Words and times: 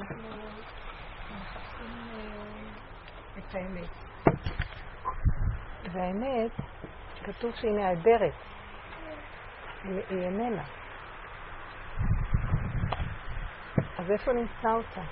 אנחנו 0.00 0.28
מחפשים 1.30 1.96
אה, 2.12 3.38
את 3.38 3.54
האמת. 3.54 3.90
והאמת, 5.92 6.50
כתוב 7.24 7.54
שהיא 7.54 7.72
נעדרת. 7.72 8.32
היא 9.84 10.00
איננה. 10.10 10.62
אז 13.98 14.10
איפה 14.10 14.32
נמצא 14.32 14.68
אותה? 14.72 15.02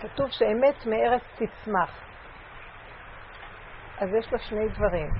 כתוב 0.00 0.30
שאמת 0.30 0.86
מארץ 0.86 1.22
תצמח. 1.34 2.00
אז 3.98 4.08
יש 4.18 4.32
לה 4.32 4.38
שני 4.38 4.68
דברים. 4.68 5.10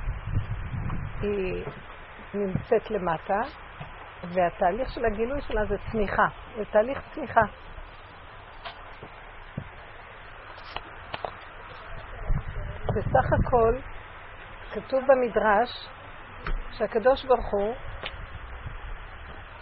היא 1.20 1.64
נמצאת 2.34 2.90
למטה, 2.90 3.40
והתהליך 4.28 4.90
של 4.90 5.04
הגילוי 5.04 5.40
שלה 5.40 5.64
זה 5.64 5.76
צמיחה. 5.92 6.26
זה 6.56 6.64
תהליך 6.64 6.98
צמיחה. 7.14 7.40
בסך 12.96 13.32
הכל, 13.32 13.76
כתוב 14.72 15.00
במדרש 15.06 15.88
שהקדוש 16.72 17.24
ברוך 17.24 17.50
הוא, 17.52 17.74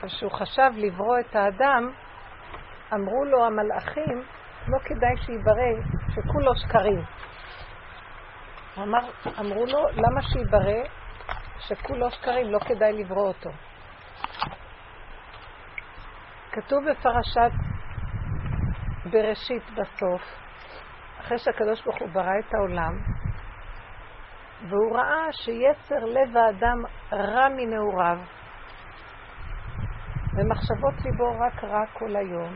כשהוא 0.02 0.30
חשב 0.30 0.70
לברוא 0.76 1.18
את 1.18 1.36
האדם, 1.36 1.92
אמרו 2.92 3.24
לו 3.24 3.46
המלאכים, 3.46 4.22
לא 4.68 4.78
כדאי 4.78 5.16
שיברא 5.16 5.72
שכולו 6.14 6.56
שקרים. 6.56 7.02
אמר, 8.78 8.98
אמרו 9.40 9.66
לו, 9.66 9.88
למה 9.88 10.22
שיברא 10.22 10.82
שכולו 11.58 12.10
שקרים, 12.10 12.52
לא 12.52 12.58
כדאי 12.58 12.92
לברוא 12.92 13.28
אותו. 13.28 13.50
כתוב 16.52 16.78
בפרשת 16.90 17.52
בראשית 19.10 19.62
בסוף, 19.70 20.22
אחרי 21.20 21.38
שהקדוש 21.38 21.84
ברוך 21.84 21.98
הוא 22.00 22.08
ברא 22.08 22.38
את 22.38 22.54
העולם, 22.54 22.98
והוא 24.68 24.96
ראה 24.96 25.32
שיצר 25.32 26.04
לב 26.04 26.36
האדם 26.36 26.78
רע 27.12 27.48
מנעוריו, 27.48 28.18
ומחשבות 30.34 30.94
ליבו 31.04 31.38
רק 31.40 31.64
רע 31.64 31.86
כל 31.92 32.16
היום. 32.16 32.54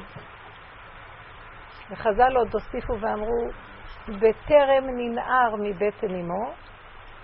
וחז"ל 1.91 2.37
עוד 2.37 2.49
הוסיפו 2.53 2.93
ואמרו, 3.01 3.49
בטרם 4.09 4.85
ננער 4.97 5.57
מבטן 5.63 6.15
אמו, 6.15 6.53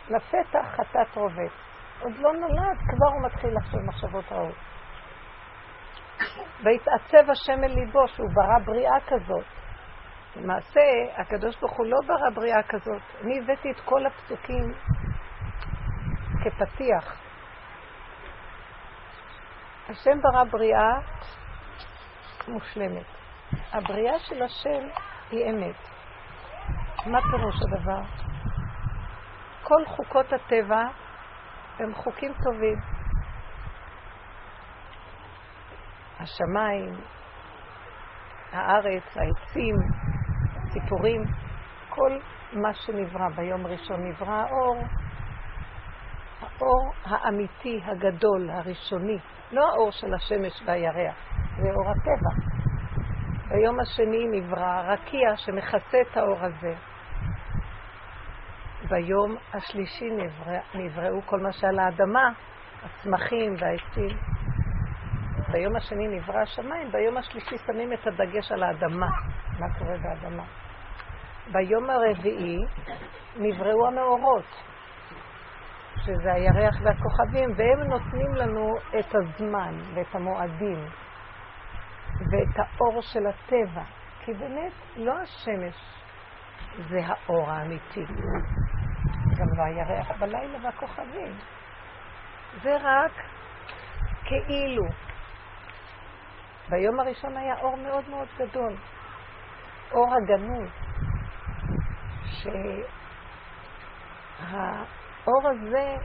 לפתח 0.09 0.67
חטאת 0.77 1.17
רובץ. 1.17 1.53
עוד 2.01 2.13
לא 2.19 2.33
נולד, 2.33 2.79
כבר 2.79 3.09
הוא 3.13 3.23
מתחיל 3.27 3.57
לחשוב 3.57 3.81
מחשבות 3.81 4.33
רעות. 4.33 4.72
והתעצב 6.63 7.31
השם 7.31 7.65
אל 7.65 7.75
ליבו 7.75 8.09
שהוא 8.09 8.29
ברא 8.35 8.59
בריאה 8.65 9.01
כזאת. 9.07 9.45
למעשה, 10.37 10.81
הקדוש 11.17 11.57
ברוך 11.61 11.77
הוא 11.77 11.87
לא 11.87 11.99
ברא 12.07 12.31
בריאה 12.35 12.63
כזאת. 12.63 13.03
אני 13.25 13.39
הבאתי 13.39 13.71
את 13.71 13.81
כל 13.85 14.07
הפסוקים 14.07 14.73
כפתיח. 16.45 17.17
השם 19.89 20.21
ברא 20.23 20.45
בריאה 20.45 20.93
מושלמת. 22.49 23.07
הבריאה 23.73 24.19
של 24.19 24.43
השם 24.43 24.89
היא 25.31 25.51
אמת. 25.51 25.77
מה 27.07 27.19
פירוש 27.31 27.55
הדבר? 27.63 28.01
כל 29.63 29.85
חוקות 29.87 30.33
הטבע 30.33 30.83
הם 31.79 31.95
חוקים 31.95 32.33
טובים. 32.45 33.02
השמיים, 36.23 36.95
הארץ, 38.53 39.17
העצים, 39.17 39.75
הציפורים, 40.57 41.25
כל 41.89 42.19
מה 42.53 42.75
שנברא 42.75 43.29
ביום 43.37 43.67
ראשון 43.67 44.01
נברא 44.09 44.31
האור, 44.31 44.77
האור 46.41 46.93
האמיתי, 47.05 47.81
הגדול, 47.85 48.51
הראשוני, 48.51 49.19
לא 49.53 49.69
האור 49.69 49.91
של 49.91 50.15
השמש 50.15 50.63
והירח, 50.67 51.15
זה 51.57 51.69
אור 51.71 51.91
הטבע. 51.91 52.53
ביום 53.49 53.81
השני 53.81 54.27
נברא 54.33 54.83
רקיע 54.87 55.37
שמכסה 55.37 55.99
את 56.11 56.17
האור 56.17 56.39
הזה. 56.41 56.75
ביום 58.89 59.37
השלישי 59.55 60.11
נברא, 60.11 60.59
נבראו 60.75 61.23
כל 61.27 61.41
מה 61.41 61.53
שעל 61.53 61.79
האדמה, 61.79 62.33
הצמחים 62.83 63.55
והעצים. 63.59 64.42
ביום 65.53 65.77
השני 65.77 66.09
נברא 66.09 66.41
השמיים, 66.43 66.93
ביום 66.93 67.17
השלישי 67.17 67.57
שמים 67.67 67.93
את 67.93 68.07
הדגש 68.07 68.53
על 68.53 68.63
האדמה, 68.63 69.07
מה 69.59 69.67
קורה 69.79 69.95
באדמה. 70.03 70.45
ביום 71.53 71.91
הרביעי 71.91 72.59
נבראו 73.37 73.87
המאורות, 73.87 74.45
שזה 75.97 76.33
הירח 76.33 76.75
והכוכבים, 76.83 77.51
והם 77.57 77.89
נותנים 77.89 78.35
לנו 78.35 78.75
את 78.99 79.15
הזמן 79.15 79.75
ואת 79.95 80.15
המועדים 80.15 80.87
ואת 82.31 82.57
האור 82.57 83.01
של 83.01 83.27
הטבע. 83.27 83.83
כי 84.25 84.33
באמת, 84.33 84.73
לא 84.97 85.13
השמש 85.13 85.75
זה 86.89 86.99
האור 87.07 87.51
האמיתי. 87.51 88.05
גם 89.39 89.47
לא 89.57 89.63
הירח 89.63 90.11
בלילה 90.19 90.59
והכוכבים. 90.63 91.33
זה 92.63 92.77
רק 92.83 93.13
כאילו. 94.25 95.12
ביום 96.69 97.01
הראשון 97.01 97.37
היה 97.37 97.55
אור 97.61 97.77
מאוד 97.77 98.09
מאוד 98.09 98.29
גדול, 98.39 98.77
אור 99.93 100.15
הגנוז, 100.15 100.69
שהאור 104.41 105.49
הזה 105.49 105.97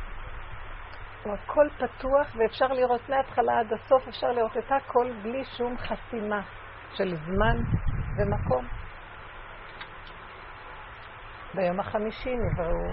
הוא 1.23 1.33
הכל 1.33 1.67
פתוח 1.77 2.27
ואפשר 2.35 2.67
לראות 2.67 3.09
מההתחלה 3.09 3.59
עד 3.59 3.73
הסוף, 3.73 4.07
אפשר 4.07 4.31
לראות 4.31 4.57
את 4.57 4.71
הכל 4.71 5.11
בלי 5.21 5.43
שום 5.57 5.77
חסימה 5.77 6.41
של 6.93 7.15
זמן 7.15 7.57
ומקום. 8.17 8.67
ביום 11.53 11.79
החמישי 11.79 12.35
נבראו 12.35 12.91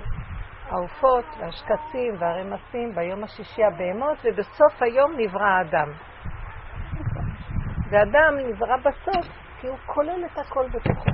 העופות 0.71 1.25
והשקצים 1.39 2.15
והרמסים, 2.19 2.95
ביום 2.95 3.25
השישי 3.25 3.65
הבהמות, 3.65 4.19
ובסוף 4.25 4.83
היום 4.83 5.13
נברא 5.17 5.47
האדם. 5.47 5.93
ואדם 7.91 8.37
נברא 8.39 8.77
בסוף 8.77 9.27
כי 9.61 9.67
הוא 9.67 9.79
כולל 9.87 10.25
את 10.25 10.39
הכל 10.39 10.67
בתוכו. 10.69 11.11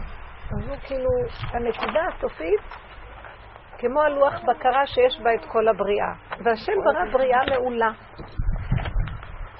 אז 0.50 0.68
הוא 0.68 0.76
כאילו 0.86 1.10
הנקודה 1.52 2.00
הסופית 2.08 2.60
כמו 3.78 4.02
הלוח 4.02 4.34
בקרה 4.48 4.86
שיש 4.86 5.20
בה 5.20 5.34
את 5.34 5.44
כל 5.44 5.68
הבריאה. 5.68 6.12
והשם 6.44 6.72
ברא 6.84 7.12
בריאה 7.12 7.40
מעולה. 7.50 7.90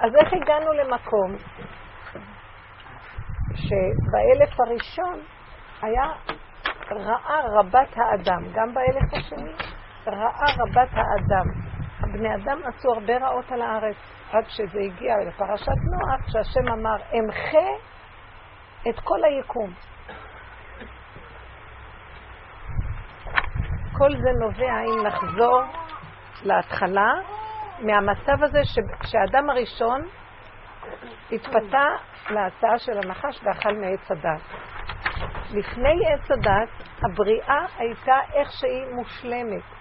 אז 0.01 0.11
איך 0.17 0.33
הגענו 0.33 0.73
למקום 0.73 1.37
שבאלף 3.55 4.61
הראשון 4.61 5.21
היה 5.83 6.05
רעה 6.91 7.41
רבת 7.53 7.97
האדם, 7.97 8.43
גם 8.55 8.75
באלף 8.75 9.15
השני 9.15 9.53
רעה 10.07 10.47
רבת 10.59 10.89
האדם. 10.93 11.70
בני 12.13 12.35
אדם 12.35 12.61
עשו 12.65 12.93
הרבה 12.93 13.17
רעות 13.17 13.53
על 13.53 13.63
הארץ, 13.63 13.97
עד 14.33 14.45
שזה 14.49 14.79
הגיע 14.81 15.15
לפרשת 15.29 15.67
נוח, 15.69 16.33
שהשם 16.33 16.69
אמר, 16.73 16.97
אמחה 17.19 17.69
את 18.89 19.01
כל 19.05 19.25
היקום. 19.25 19.71
כל 23.99 24.11
זה 24.11 24.31
נובע, 24.41 24.81
אם 24.81 25.07
נחזור 25.07 25.63
להתחלה, 26.43 27.13
מהמצב 27.79 28.43
הזה 28.43 28.61
שהאדם 29.03 29.51
הראשון 29.51 30.01
התפתה 31.33 31.87
להצעה 32.31 32.79
של 32.79 32.93
הנחש 33.05 33.41
ואכל 33.45 33.75
מעץ 33.77 34.11
הדת. 34.11 34.41
לפני 35.51 36.01
עץ 36.07 36.31
הדת, 36.31 36.69
הבריאה 37.03 37.65
הייתה 37.79 38.17
איך 38.35 38.49
שהיא 38.53 38.95
מושלמת. 38.95 39.80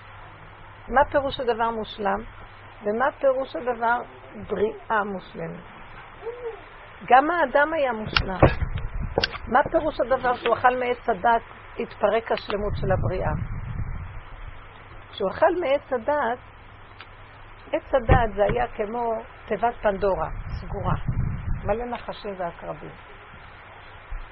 מה 0.89 1.06
פירוש 1.12 1.39
הדבר 1.39 1.69
מושלם? 1.69 2.19
ומה 2.83 3.12
פירוש 3.19 3.56
הדבר 3.56 3.97
בריאה 4.47 5.03
מושלמת? 5.03 5.63
גם 7.06 7.31
האדם 7.31 7.74
היה 7.74 7.94
מושלם. 7.94 8.39
מה 9.47 9.59
פירוש 9.71 10.00
הדבר 10.00 10.36
שהוא 10.36 10.53
אכל 10.53 10.75
מעץ 10.80 11.09
הדת, 11.09 11.41
התפרק 11.80 12.31
השלמות 12.31 12.74
של 12.75 12.91
הבריאה? 12.91 13.31
כשהוא 15.12 15.30
אכל 15.31 15.56
מעץ 15.62 15.94
הדת, 15.94 16.39
עץ 17.74 17.94
הדת 17.94 18.36
זה 18.36 18.44
היה 18.44 18.68
כמו 18.68 19.12
תיבת 19.45 19.75
פנדורה, 19.81 20.30
סגורה, 20.47 20.95
מלא 21.63 21.86
נחשים 21.86 22.33
ועקרבים, 22.38 22.91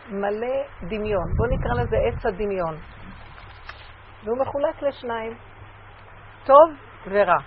מלא 0.10 0.64
דמיון, 0.82 1.34
בואו 1.38 1.50
נקרא 1.50 1.84
לזה 1.84 1.98
עץ 1.98 2.26
הדמיון. 2.26 2.76
והוא 4.24 4.38
מחולק 4.38 4.82
לשניים, 4.82 5.38
טוב 6.48 6.70
ורע. 7.08 7.38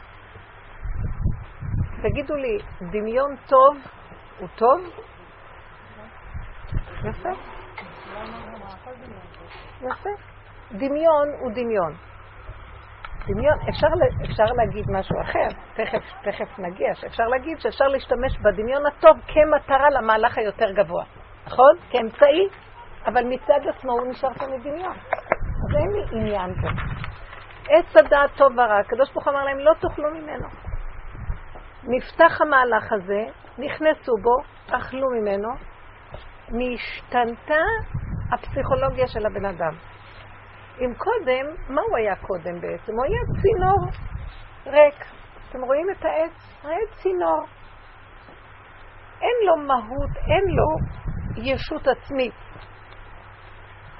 תגידו 2.03 2.35
לי, 2.35 2.59
דמיון 2.91 3.37
טוב 3.49 3.77
הוא 4.39 4.49
טוב? 4.57 4.81
יפה. 7.05 7.29
יפה. 9.81 10.11
דמיון 10.73 11.29
הוא 11.41 11.51
דמיון. 11.53 11.93
דמיון, 13.27 13.59
אפשר, 13.69 13.87
אפשר 14.31 14.45
להגיד 14.57 14.85
משהו 14.91 15.21
אחר, 15.21 15.49
תכף, 15.75 16.05
תכף 16.23 16.59
נגיע, 16.59 16.95
שאפשר 16.95 17.25
להגיד 17.25 17.61
שאפשר 17.61 17.85
להשתמש 17.85 18.39
בדמיון 18.39 18.87
הטוב 18.87 19.17
כמטרה 19.27 19.91
למהלך 19.91 20.39
היותר 20.39 20.73
גבוה, 20.73 21.05
נכון? 21.47 21.77
כאמצעי, 21.91 22.49
אבל 23.07 23.25
מצד 23.25 23.69
עצמו 23.69 23.93
הוא 23.93 24.11
נשאר 24.11 24.35
פה 24.35 24.47
מדמיון. 24.47 24.97
אז 25.69 25.77
אין 25.77 25.91
לי 25.93 26.21
עניין 26.21 26.55
פה. 26.55 26.69
עץ 27.69 27.97
הדעת 27.97 28.31
טוב 28.37 28.53
ורע, 28.53 28.79
הקדוש 28.79 29.13
ברוך 29.13 29.29
אמר 29.29 29.45
להם, 29.45 29.59
לא 29.59 29.73
תאכלו 29.81 30.11
ממנו. 30.11 30.49
נפתח 31.83 32.41
המהלך 32.41 32.93
הזה, 32.93 33.25
נכנסו 33.59 34.13
בו, 34.23 34.37
אכלו 34.77 35.11
ממנו, 35.11 35.49
נשתנתה 36.49 37.63
הפסיכולוגיה 38.33 39.07
של 39.07 39.27
הבן 39.27 39.45
אדם. 39.45 39.73
אם 40.81 40.95
קודם, 40.95 41.47
מה 41.69 41.81
הוא 41.89 41.97
היה 41.97 42.17
קודם 42.17 42.61
בעצם? 42.61 42.93
הוא 42.93 43.05
היה 43.05 43.21
צינור 43.43 43.87
ריק. 44.67 45.05
אתם 45.49 45.65
רואים 45.65 45.87
את 45.91 46.05
העץ? 46.05 46.65
העץ 46.65 47.03
צינור. 47.03 47.45
אין 49.21 49.47
לו 49.47 49.57
מהות, 49.57 50.17
אין 50.17 50.45
לו 50.57 50.77
ישות 51.37 51.89
עצמית. 51.89 52.35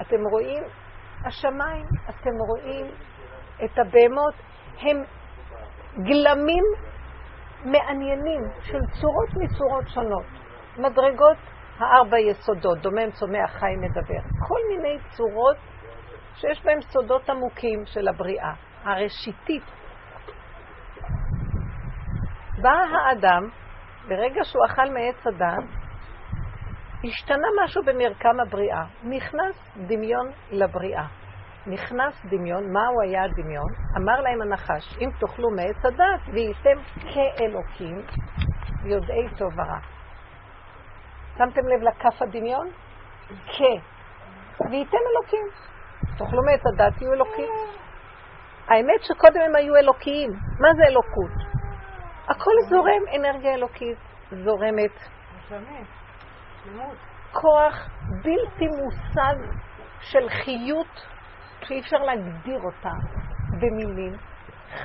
אתם 0.01 0.23
רואים 0.31 0.63
השמיים, 1.25 1.85
אתם 2.09 2.37
רואים 2.47 2.85
את 3.63 3.79
הבהמות, 3.79 4.33
הם 4.81 5.03
גלמים 6.03 6.63
מעניינים 7.65 8.41
של 8.63 8.79
צורות 9.01 9.29
מצורות 9.35 9.87
שונות. 9.87 10.25
מדרגות 10.77 11.37
הארבע 11.79 12.19
יסודות, 12.19 12.77
דומם, 12.77 13.11
צומח, 13.11 13.51
חי, 13.51 13.75
מדבר. 13.77 14.19
כל 14.47 14.59
מיני 14.69 14.97
צורות 15.09 15.57
שיש 16.35 16.63
בהן 16.65 16.81
סודות 16.81 17.29
עמוקים 17.29 17.85
של 17.85 18.07
הבריאה, 18.07 18.53
הראשיתית. 18.83 19.63
בא 22.61 22.69
האדם, 22.69 23.49
ברגע 24.07 24.43
שהוא 24.43 24.65
אכל 24.65 24.89
מעץ 24.89 25.27
הדת, 25.27 25.81
השתנה 27.03 27.47
משהו 27.63 27.83
במרקם 27.83 28.39
הבריאה. 28.39 28.83
נכנס 29.03 29.55
דמיון 29.87 30.31
לבריאה. 30.51 31.05
נכנס 31.67 32.25
דמיון, 32.25 32.63
מהו 32.73 33.01
היה 33.01 33.23
הדמיון? 33.23 33.73
אמר 33.97 34.21
להם 34.21 34.41
הנחש, 34.41 34.97
אם 35.01 35.09
תאכלו 35.19 35.49
מעץ 35.49 35.85
הדת, 35.85 36.33
והייתם 36.33 36.81
כאלוקים, 37.13 38.01
יודעי 38.83 39.29
טוב 39.37 39.53
ורע. 39.53 39.79
שמתם 41.37 41.61
לב 41.67 41.81
לכף 41.81 42.21
הדמיון? 42.21 42.69
כ. 43.47 43.61
והייתם 44.59 44.97
אלוקים. 45.11 45.47
תאכלו 46.17 46.43
מעץ 46.43 46.61
הדת, 46.73 46.97
תהיו 46.97 47.13
אלוקים. 47.13 47.49
האמת 48.67 49.03
שקודם 49.03 49.41
הם 49.41 49.55
היו 49.55 49.75
אלוקיים. 49.75 50.29
מה 50.59 50.67
זה 50.75 50.83
אלוקות? 50.83 51.51
הכל 52.27 52.51
זורם, 52.69 53.01
אנרגיה 53.15 53.53
אלוקית 53.53 53.97
זורמת. 54.31 54.91
כוח 57.31 57.89
בלתי 58.23 58.67
מושג 58.67 59.35
של 60.01 60.29
חיות 60.29 61.11
שאי 61.63 61.79
אפשר 61.79 61.97
להגדיר 61.97 62.59
אותה 62.63 62.91
במילים. 63.59 64.13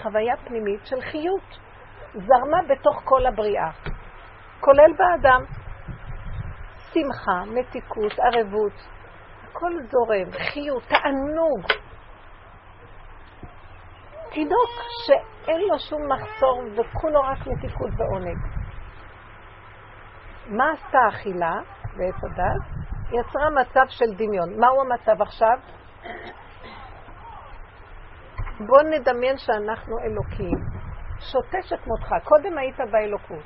חוויה 0.02 0.36
פנימית 0.36 0.86
של 0.86 1.00
חיות. 1.00 1.66
זרמה 2.14 2.62
בתוך 2.68 3.00
כל 3.04 3.26
הבריאה, 3.26 3.70
כולל 4.60 4.92
באדם. 4.98 5.44
שמחה, 6.92 7.44
מתיקות, 7.46 8.12
ערבות, 8.18 8.72
הכל 9.44 9.72
זורם, 9.90 10.32
חיות, 10.52 10.82
תענוג. 10.88 11.62
תינוק 14.30 14.70
שאין 15.06 15.60
לו 15.60 15.78
שום 15.78 16.02
מחסור 16.12 16.62
וכולו 16.72 17.20
רק 17.20 17.46
מתיקות 17.46 17.90
ועונג. 17.96 18.38
מה 20.46 20.72
עשתה 20.72 20.98
האכילה 20.98 21.54
בעץ 21.96 22.24
הדת? 22.24 22.86
יצרה 23.10 23.50
מצב 23.50 23.86
של 23.88 24.14
דמיון. 24.16 24.60
מהו 24.60 24.80
המצב 24.80 25.22
עכשיו? 25.22 25.58
בוא 28.60 28.82
נדמיין 28.82 29.38
שאנחנו 29.38 29.98
אלוקים. 29.98 30.58
שותה 31.20 31.58
שכמותך. 31.62 32.08
קודם 32.24 32.58
היית 32.58 32.76
באלוקות. 32.92 33.44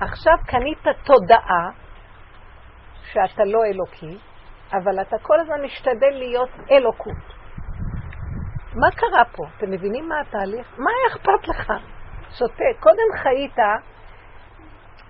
עכשיו 0.00 0.34
קנית 0.46 0.82
תודעה 1.04 1.70
שאתה 3.12 3.44
לא 3.44 3.64
אלוקי, 3.64 4.18
אבל 4.72 5.00
אתה 5.00 5.16
כל 5.22 5.40
הזמן 5.40 5.64
משתדל 5.64 6.10
להיות 6.10 6.50
אלוקות. 6.70 7.36
מה 8.74 8.90
קרה 8.90 9.24
פה? 9.36 9.44
אתם 9.56 9.70
מבינים 9.70 10.08
מה 10.08 10.20
התהליך? 10.20 10.78
מה 10.78 10.90
היה 10.90 11.14
אכפת 11.14 11.48
לך? 11.48 11.72
שותה. 12.38 12.64
קודם 12.80 13.22
חיית, 13.22 13.58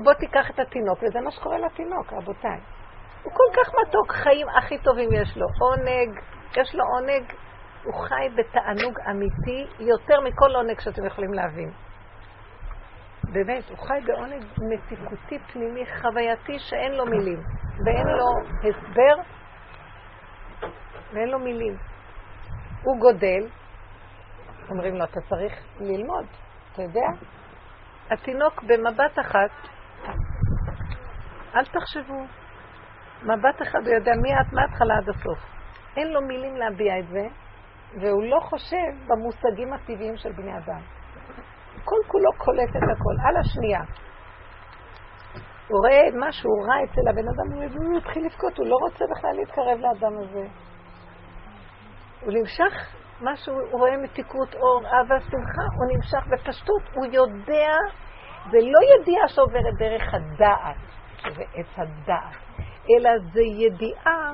בוא 0.00 0.12
תיקח 0.12 0.50
את 0.50 0.58
התינוק, 0.58 0.98
וזה 1.02 1.20
מה 1.20 1.30
שקורה 1.30 1.58
לתינוק, 1.58 2.12
רבותיי. 2.12 2.60
הוא 3.22 3.32
כל 3.32 3.60
כך 3.60 3.72
מתוק, 3.80 4.12
חיים 4.12 4.48
הכי 4.48 4.78
טובים 4.78 5.08
יש 5.12 5.36
לו. 5.36 5.46
עונג, 5.60 6.20
יש 6.56 6.74
לו 6.74 6.84
עונג, 6.84 7.32
הוא 7.86 7.94
חי 7.94 8.28
בתענוג 8.36 8.98
אמיתי 9.10 9.66
יותר 9.78 10.20
מכל 10.20 10.54
עונג 10.54 10.80
שאתם 10.80 11.06
יכולים 11.06 11.32
להבין. 11.32 11.70
באמת, 13.32 13.70
הוא 13.70 13.78
חי 13.78 13.98
בעונג 14.06 14.44
מתיקותי 14.70 15.38
פנימי 15.52 15.86
חווייתי 15.86 16.58
שאין 16.58 16.92
לו 16.92 17.06
מילים, 17.06 17.38
ואין 17.84 18.06
לו 18.06 18.26
הסבר, 18.68 19.22
ואין 21.12 21.28
לו 21.28 21.38
מילים. 21.38 21.76
הוא 22.82 22.98
גודל, 22.98 23.48
אומרים 24.70 24.94
לו, 24.94 25.04
אתה 25.04 25.20
צריך 25.20 25.52
ללמוד, 25.80 26.26
אתה 26.72 26.82
יודע? 26.82 27.06
התינוק 28.10 28.62
במבט 28.62 29.18
אחת, 29.20 29.68
אל 31.54 31.64
תחשבו, 31.64 32.24
מבט 33.22 33.62
אחד 33.62 33.86
הוא 33.86 33.94
יודע 33.94 34.12
מי 34.22 34.40
את 34.40 34.52
מההתחלה 34.52 34.96
עד 34.96 35.08
הסוף. 35.08 35.38
אין 35.96 36.12
לו 36.12 36.20
מילים 36.22 36.56
להביע 36.56 36.98
את 36.98 37.08
זה, 37.08 37.45
והוא 38.00 38.24
לא 38.24 38.40
חושב 38.40 38.90
במושגים 39.06 39.72
הטבעיים 39.72 40.16
של 40.16 40.32
בני 40.32 40.52
אדם. 40.58 40.80
כל 41.84 41.96
כולו 42.06 42.30
קולט 42.38 42.70
את 42.70 42.82
הכל, 42.82 43.28
על 43.28 43.36
השנייה. 43.36 43.80
הוא 45.68 45.80
רואה 45.80 46.28
משהו 46.28 46.50
רע 46.50 46.84
אצל 46.84 47.08
הבן 47.10 47.28
אדם, 47.28 47.72
הוא 47.74 47.96
מתחיל 47.96 48.26
לבכות, 48.26 48.58
הוא 48.58 48.66
לא 48.66 48.76
רוצה 48.80 49.04
בכלל 49.10 49.30
להתקרב 49.32 49.78
לאדם 49.78 50.18
הזה. 50.18 50.46
הוא 52.20 52.32
נמשך, 52.32 52.72
משהו, 53.20 53.54
הוא 53.54 53.80
רואה 53.80 53.96
מתיקות 53.96 54.54
אור, 54.54 54.80
אהבה, 54.86 55.20
שמחה, 55.20 55.62
הוא 55.76 55.96
נמשך 55.96 56.26
בפשטות, 56.32 56.82
הוא 56.94 57.06
יודע, 57.12 57.72
זה 58.50 58.58
לא 58.62 58.78
ידיעה 58.94 59.28
שעוברת 59.28 59.74
דרך 59.78 60.14
הדעת, 60.14 60.76
שזה 61.18 61.42
עץ 61.54 61.66
הדעת, 61.76 62.36
אלא 62.90 63.10
זה 63.32 63.42
ידיעה 63.42 64.32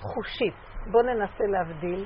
חושית. 0.00 0.54
בואו 0.90 1.02
ננסה 1.02 1.44
להבדיל 1.48 2.04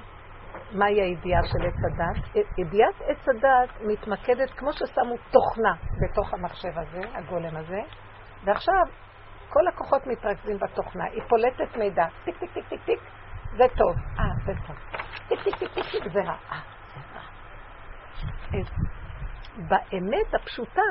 מהי 0.73 1.01
הידיעה 1.01 1.45
של 1.45 1.59
עץ 1.67 1.85
הדעת. 1.85 2.37
ידיעת 2.59 2.95
עץ 3.07 3.29
הדעת 3.29 3.71
מתמקדת, 3.81 4.51
כמו 4.51 4.73
ששמו 4.73 5.15
תוכנה 5.31 5.75
בתוך 6.03 6.35
המחשב 6.35 6.79
הזה, 6.79 7.01
הגולם 7.15 7.57
הזה, 7.57 7.81
ועכשיו 8.45 8.83
כל 9.49 9.67
הכוחות 9.69 10.07
מתרכזים 10.07 10.59
בתוכנה. 10.59 11.05
היא 11.05 11.23
פולטת 11.29 11.77
מידע, 11.77 12.07
טיק 12.25 12.39
טיק 12.39 12.53
טיק 12.53 12.69
טיק 12.69 12.81
טיק, 12.85 13.01
זה 13.57 13.65
טוב, 13.77 13.97
אה, 14.19 14.25
זה 14.47 14.53
טוב. 14.67 14.77
טיק 15.29 15.43
טיק 15.45 15.57
טיק 15.57 15.75
טיק 15.75 15.85
טיק, 15.91 16.13
זה 16.13 16.21
רע, 16.21 16.37
אה. 16.53 16.73
באמת 19.59 20.35
הפשוטה, 20.35 20.83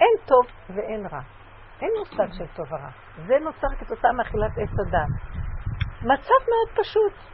אין 0.00 0.26
טוב 0.26 0.46
ואין 0.70 1.06
רע. 1.06 1.20
אין 1.80 1.90
מושג 1.98 2.32
של 2.32 2.46
טוב 2.56 2.72
ורע. 2.72 2.90
זה 3.26 3.34
נוצר 3.40 3.68
כתוצאה 3.78 4.12
מאכילת 4.12 4.50
עץ 4.58 4.78
הדעת. 4.86 5.08
מצב 6.02 6.40
מאוד 6.48 6.78
פשוט. 6.84 7.33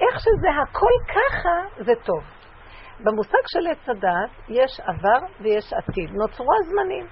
איך 0.00 0.20
שזה 0.20 0.48
הכל 0.62 0.92
ככה, 1.08 1.84
זה 1.84 1.92
טוב. 2.04 2.24
במושג 3.00 3.42
של 3.46 3.66
עץ 3.70 3.88
הדת 3.88 4.30
יש 4.48 4.80
עבר 4.80 5.26
ויש 5.40 5.72
עתיד. 5.72 6.10
נוצרו 6.10 6.46
הזמנים. 6.60 7.06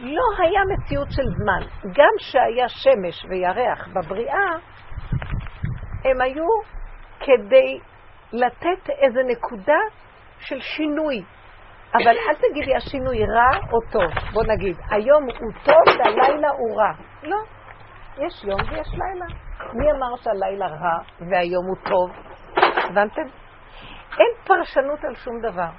לא 0.00 0.22
היה 0.38 0.60
מציאות 0.72 1.08
של 1.10 1.22
זמן. 1.22 1.90
גם 1.94 2.14
שהיה 2.18 2.68
שמש 2.68 3.24
וירח 3.30 3.88
בבריאה, 3.88 4.50
הם 6.04 6.20
היו 6.20 6.46
כדי 7.20 7.78
לתת 8.32 8.90
איזו 8.90 9.20
נקודה 9.26 9.80
של 10.38 10.60
שינוי. 10.60 11.24
אבל 11.94 12.08
אל 12.08 12.34
תגידי 12.34 12.76
השינוי 12.76 13.18
רע 13.18 13.58
או 13.72 13.78
טוב. 13.92 14.32
בוא 14.32 14.42
נגיד, 14.54 14.76
היום 14.90 15.24
הוא 15.24 15.52
טוב 15.64 15.96
והלילה 15.98 16.48
הוא 16.48 16.80
רע. 16.80 16.92
לא. 17.22 17.36
יש 18.18 18.44
יום 18.44 18.60
ויש 18.60 18.88
לילה. 18.88 19.26
מי 19.72 19.92
אמר 19.92 20.16
שהלילה 20.16 20.66
רע 20.66 20.98
והיום 21.30 21.66
הוא 21.66 21.76
טוב? 21.84 22.10
הבנתם? 22.84 23.22
אין 24.18 24.44
פרשנות 24.46 25.04
על 25.04 25.14
שום 25.14 25.40
דבר. 25.40 25.70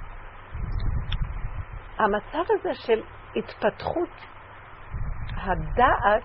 המצב 1.98 2.52
הזה 2.52 2.74
של 2.74 3.02
התפתחות 3.36 4.08
הדעת 5.36 6.22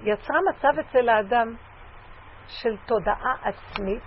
יצרה 0.00 0.38
מצב 0.50 0.78
אצל 0.78 1.08
האדם 1.08 1.54
של 2.48 2.76
תודעה 2.86 3.34
עצמית, 3.42 4.02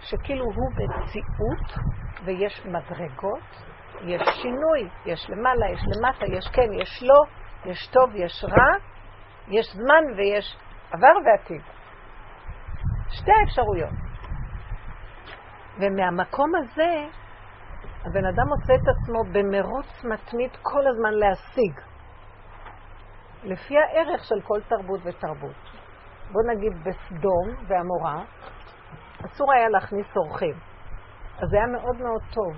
שכאילו 0.00 0.44
הוא 0.44 0.72
מציאות 0.72 1.84
ויש 2.24 2.66
מדרגות, 2.66 3.66
יש 4.04 4.22
שינוי, 4.42 4.88
יש 5.06 5.30
למעלה, 5.30 5.70
יש 5.72 5.80
למטה, 5.96 6.26
יש 6.26 6.48
כן, 6.52 6.72
יש 6.82 7.02
לא, 7.02 7.22
יש 7.64 7.86
טוב, 7.86 8.10
יש 8.14 8.44
רע, 8.44 8.76
יש 9.48 9.66
זמן 9.74 10.04
ויש 10.16 10.56
עבר 10.92 11.12
ועתיד. 11.24 11.62
שתי 13.10 13.30
האפשרויות. 13.40 13.94
ומהמקום 15.80 16.50
הזה, 16.54 17.04
הבן 18.04 18.24
אדם 18.24 18.48
מוצא 18.48 18.74
את 18.74 18.88
עצמו 18.88 19.24
במרוץ 19.32 20.04
מתמיד 20.04 20.50
כל 20.62 20.86
הזמן 20.86 21.12
להשיג. 21.12 21.80
לפי 23.42 23.74
הערך 23.78 24.24
של 24.24 24.40
כל 24.40 24.60
תרבות 24.68 25.00
ותרבות. 25.04 25.56
בוא 26.32 26.42
נגיד 26.52 26.72
בסדום 26.84 27.48
ועמורה, 27.68 28.24
אסור 29.26 29.52
היה 29.52 29.68
להכניס 29.68 30.06
אורחים. 30.16 30.54
אז 31.38 31.48
זה 31.50 31.56
היה 31.56 31.66
מאוד 31.66 31.96
מאוד 31.96 32.22
טוב. 32.34 32.56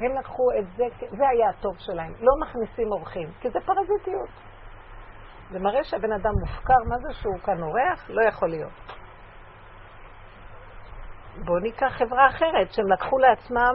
הם 0.00 0.18
לקחו 0.18 0.42
את 0.58 0.66
זה, 0.76 0.84
זה 1.10 1.28
היה 1.28 1.50
הטוב 1.50 1.74
שלהם. 1.78 2.12
לא 2.20 2.32
מכניסים 2.42 2.92
אורחים, 2.92 3.28
כי 3.40 3.50
זה 3.50 3.58
פרזיטיות. 3.66 4.28
זה 5.52 5.58
מראה 5.58 5.84
שהבן 5.84 6.12
אדם 6.12 6.32
מופקר, 6.40 6.78
מה 6.88 6.98
זה 6.98 7.12
שהוא 7.12 7.38
כאן 7.38 7.62
אורח? 7.62 8.08
לא 8.08 8.28
יכול 8.28 8.48
להיות. 8.48 8.72
בואו 11.44 11.58
ניקח 11.58 11.92
חברה 11.98 12.28
אחרת, 12.28 12.72
שהם 12.72 12.92
לקחו 12.92 13.18
לעצמם 13.18 13.74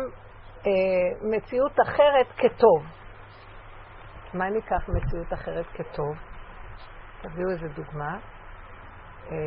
אה, 0.66 0.72
מציאות 1.22 1.72
אחרת 1.88 2.28
כטוב. 2.38 2.84
מה 4.34 4.50
ניקח 4.50 4.90
מציאות 4.90 5.34
אחרת 5.34 5.66
כטוב? 5.74 6.16
תביאו 7.22 7.50
איזה 7.50 7.68
דוגמה. 7.68 8.18
אה, 9.32 9.38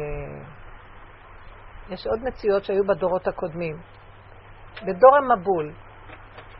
יש 1.88 2.06
עוד 2.06 2.20
מציאות 2.24 2.64
שהיו 2.64 2.84
בדורות 2.84 3.28
הקודמים. 3.28 3.76
בדור 4.82 5.16
המבול, 5.16 5.72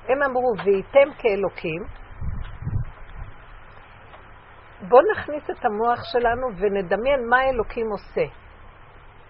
הם 0.09 0.23
אמרו, 0.23 0.53
והייתם 0.59 1.15
כאלוקים, 1.19 2.00
בואו 4.89 5.03
נכניס 5.13 5.51
את 5.51 5.65
המוח 5.65 5.99
שלנו 6.13 6.47
ונדמיין 6.57 7.29
מה 7.29 7.43
אלוקים 7.43 7.87
עושה. 7.91 8.27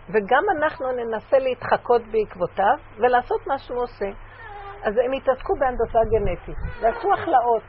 וגם 0.08 0.42
אנחנו 0.56 0.92
ננסה 0.92 1.38
להתחקות 1.38 2.02
בעקבותיו 2.02 2.76
ולעשות 2.96 3.46
מה 3.46 3.58
שהוא 3.58 3.82
עושה. 3.82 4.06
אז 4.82 4.94
הם 5.04 5.12
התעסקו 5.12 5.52
בהנדסה 5.58 5.98
גנטית, 6.10 6.56
ועשו 6.80 7.08
הכלאות. 7.12 7.62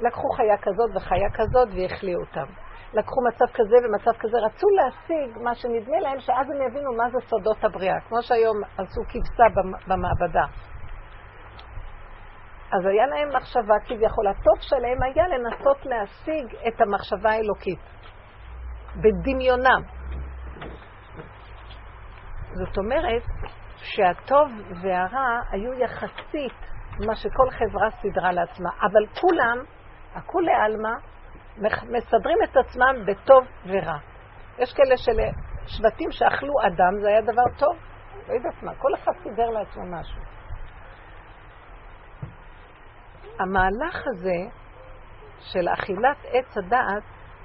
לקחו 0.00 0.28
חיה 0.36 0.56
כזאת 0.58 0.90
וחיה 0.96 1.30
כזאת 1.34 1.68
והחליאו 1.74 2.20
אותם. 2.20 2.52
לקחו 2.94 3.20
מצב 3.28 3.44
כזה 3.54 3.76
ומצב 3.84 4.18
כזה, 4.18 4.38
רצו 4.38 4.66
להשיג 4.68 5.38
מה 5.38 5.54
שנדמה 5.54 6.00
להם 6.00 6.20
שאז 6.20 6.50
הם 6.50 6.62
יבינו 6.68 6.92
מה 6.96 7.10
זה 7.10 7.18
סודות 7.28 7.64
הבריאה, 7.64 8.00
כמו 8.08 8.22
שהיום 8.22 8.56
עשו 8.78 9.00
כבשה 9.08 9.44
במעבדה. 9.86 10.44
אז 12.74 12.86
היה 12.86 13.06
להם 13.06 13.36
מחשבה 13.36 13.74
כביכול, 13.84 14.26
הטוב 14.28 14.60
שלהם 14.60 15.02
היה 15.02 15.28
לנסות 15.28 15.86
להשיג 15.86 16.56
את 16.68 16.80
המחשבה 16.80 17.30
האלוקית, 17.30 17.78
בדמיונם. 18.96 19.82
זאת 22.52 22.78
אומרת 22.78 23.22
שהטוב 23.76 24.48
והרע 24.82 25.40
היו 25.50 25.72
יחסית 25.72 26.58
מה 27.06 27.14
שכל 27.14 27.50
חברה 27.50 27.90
סידרה 28.00 28.32
לעצמה, 28.32 28.70
אבל 28.80 29.20
כולם, 29.20 29.58
הכולי 30.14 30.52
עלמא, 30.52 30.94
מסדרים 31.90 32.38
את 32.44 32.56
עצמם 32.56 33.06
בטוב 33.06 33.44
ורע. 33.66 33.98
יש 34.58 34.72
כאלה 34.72 34.96
של 34.96 35.20
שבטים 35.66 36.10
שאכלו 36.10 36.54
אדם, 36.66 37.00
זה 37.02 37.08
היה 37.08 37.20
דבר 37.20 37.44
טוב, 37.58 37.76
לא 38.28 38.34
יודעת 38.34 38.62
מה, 38.62 38.74
כל 38.74 38.94
אחד 38.94 39.12
סידר 39.22 39.50
לעצמו 39.50 39.82
משהו. 39.86 40.33
המהלך 43.38 44.02
הזה 44.06 44.50
של 45.40 45.68
אכילת 45.68 46.16
עץ 46.24 46.56
הדעת 46.56 47.02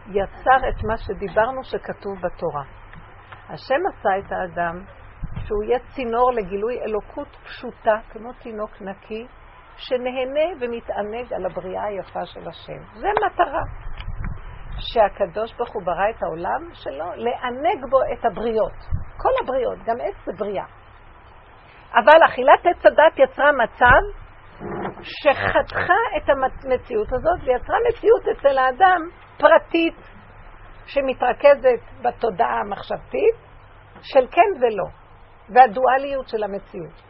יצר 0.08 0.70
את 0.70 0.84
מה 0.84 0.98
שדיברנו 0.98 1.64
שכתוב 1.64 2.14
בתורה. 2.22 2.64
השם 3.50 3.82
עשה 3.90 4.10
את 4.20 4.32
האדם 4.32 4.84
שהוא 5.34 5.64
יהיה 5.64 5.80
צינור 5.96 6.32
לגילוי 6.32 6.82
אלוקות 6.82 7.28
פשוטה, 7.44 7.96
כמו 8.12 8.34
תינוק 8.34 8.82
נקי, 8.82 9.28
שנהנה 9.78 10.50
ומתענג 10.60 11.34
על 11.34 11.46
הבריאה 11.46 11.84
היפה 11.84 12.26
של 12.26 12.50
השם. 12.50 13.00
זה 13.00 13.08
מטרה. 13.26 13.62
שהקדוש 14.80 15.54
ברוך 15.54 15.74
הוא 15.74 15.84
ברא 15.84 16.10
את 16.10 16.24
העולם 16.24 16.70
שלו, 16.74 17.06
לענג 17.16 17.90
בו 17.90 17.98
את 18.14 18.26
הבריות. 18.26 18.78
כל 19.18 19.44
הבריות, 19.44 19.78
גם 19.86 19.96
עץ 20.02 20.16
זה 20.26 20.32
בריאה. 20.38 20.66
אבל 21.94 22.20
אכילת 22.26 22.66
עץ 22.66 22.86
הדת 22.86 23.18
יצרה 23.18 23.52
מצב 23.52 24.29
שחתכה 25.02 26.02
את 26.18 26.30
המציאות 26.30 27.08
הזאת 27.14 27.40
ויצרה 27.44 27.78
מציאות 27.90 28.24
אצל 28.38 28.58
האדם 28.58 29.02
פרטית 29.38 29.96
שמתרכזת 30.86 32.02
בתודעה 32.02 32.60
המחשבתית 32.60 33.36
של 34.02 34.28
כן 34.32 34.62
ולא, 34.62 34.88
והדואליות 35.50 36.28
של 36.28 36.44
המציאות. 36.44 37.02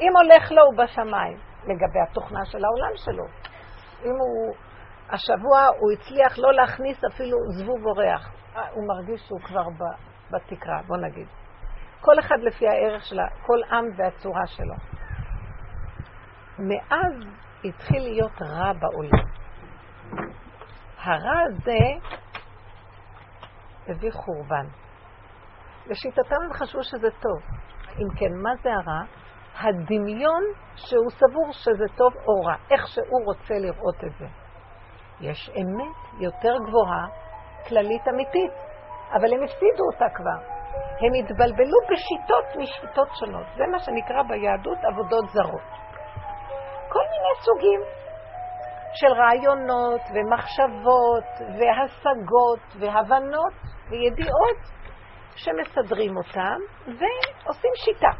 אם 0.00 0.12
הולך 0.16 0.52
לו 0.52 0.62
הוא 0.62 0.84
בשמיים, 0.84 1.36
לגבי 1.64 2.00
התוכנה 2.10 2.44
של 2.44 2.64
העולם 2.64 2.96
שלו. 2.96 3.24
אם 4.04 4.16
הוא, 4.20 4.54
השבוע 5.10 5.66
הוא 5.78 5.92
הצליח 5.92 6.38
לא 6.38 6.52
להכניס 6.52 7.04
אפילו 7.04 7.38
זבוב 7.58 7.86
אורח, 7.86 8.32
הוא 8.72 8.88
מרגיש 8.88 9.20
שהוא 9.20 9.40
כבר 9.40 9.66
בתקרה, 10.30 10.82
בוא 10.86 10.96
נגיד. 10.96 11.26
כל 12.00 12.18
אחד 12.18 12.36
לפי 12.40 12.68
הערך 12.68 13.04
שלה, 13.04 13.26
כל 13.46 13.58
עם 13.70 13.84
והצורה 13.96 14.46
שלו. 14.46 14.74
מאז 16.58 17.12
התחיל 17.64 18.02
להיות 18.02 18.42
רע 18.42 18.72
בעולם. 18.72 19.26
הרע 21.02 21.40
הזה 21.40 22.08
הביא 23.88 24.10
חורבן. 24.12 24.66
לשיטתם 25.86 26.36
הם 26.44 26.52
חשבו 26.52 26.82
שזה 26.82 27.10
טוב. 27.10 27.38
אם 27.98 28.18
כן, 28.18 28.32
מה 28.42 28.50
זה 28.62 28.70
הרע? 28.72 29.02
הדמיון 29.60 30.42
שהוא 30.76 31.10
סבור 31.10 31.52
שזה 31.52 31.84
טוב 31.96 32.12
או 32.16 32.44
רע, 32.46 32.54
איך 32.70 32.86
שהוא 32.86 33.24
רוצה 33.24 33.54
לראות 33.54 34.04
את 34.04 34.12
זה. 34.18 34.26
יש 35.20 35.50
אמת 35.50 36.20
יותר 36.20 36.54
גבוהה, 36.68 37.06
כללית 37.68 38.08
אמיתית, 38.08 38.52
אבל 39.12 39.32
הם 39.34 39.42
הפסידו 39.44 39.84
אותה 39.92 40.06
כבר. 40.14 40.56
הם 41.00 41.12
התבלבלו 41.18 41.78
בשיטות 41.90 42.44
משיטות 42.58 43.08
שונות. 43.14 43.46
זה 43.56 43.64
מה 43.72 43.78
שנקרא 43.78 44.22
ביהדות 44.22 44.78
עבודות 44.84 45.24
זרות. 45.28 45.85
כל 46.96 47.02
מיני 47.10 47.34
סוגים 47.44 47.80
של 48.94 49.12
רעיונות 49.12 50.00
ומחשבות 50.14 51.28
והשגות 51.58 52.60
והבנות 52.80 53.52
וידיעות 53.90 54.58
שמסדרים 55.36 56.16
אותם 56.16 56.58
ועושים 56.86 57.70
שיטה. 57.74 58.10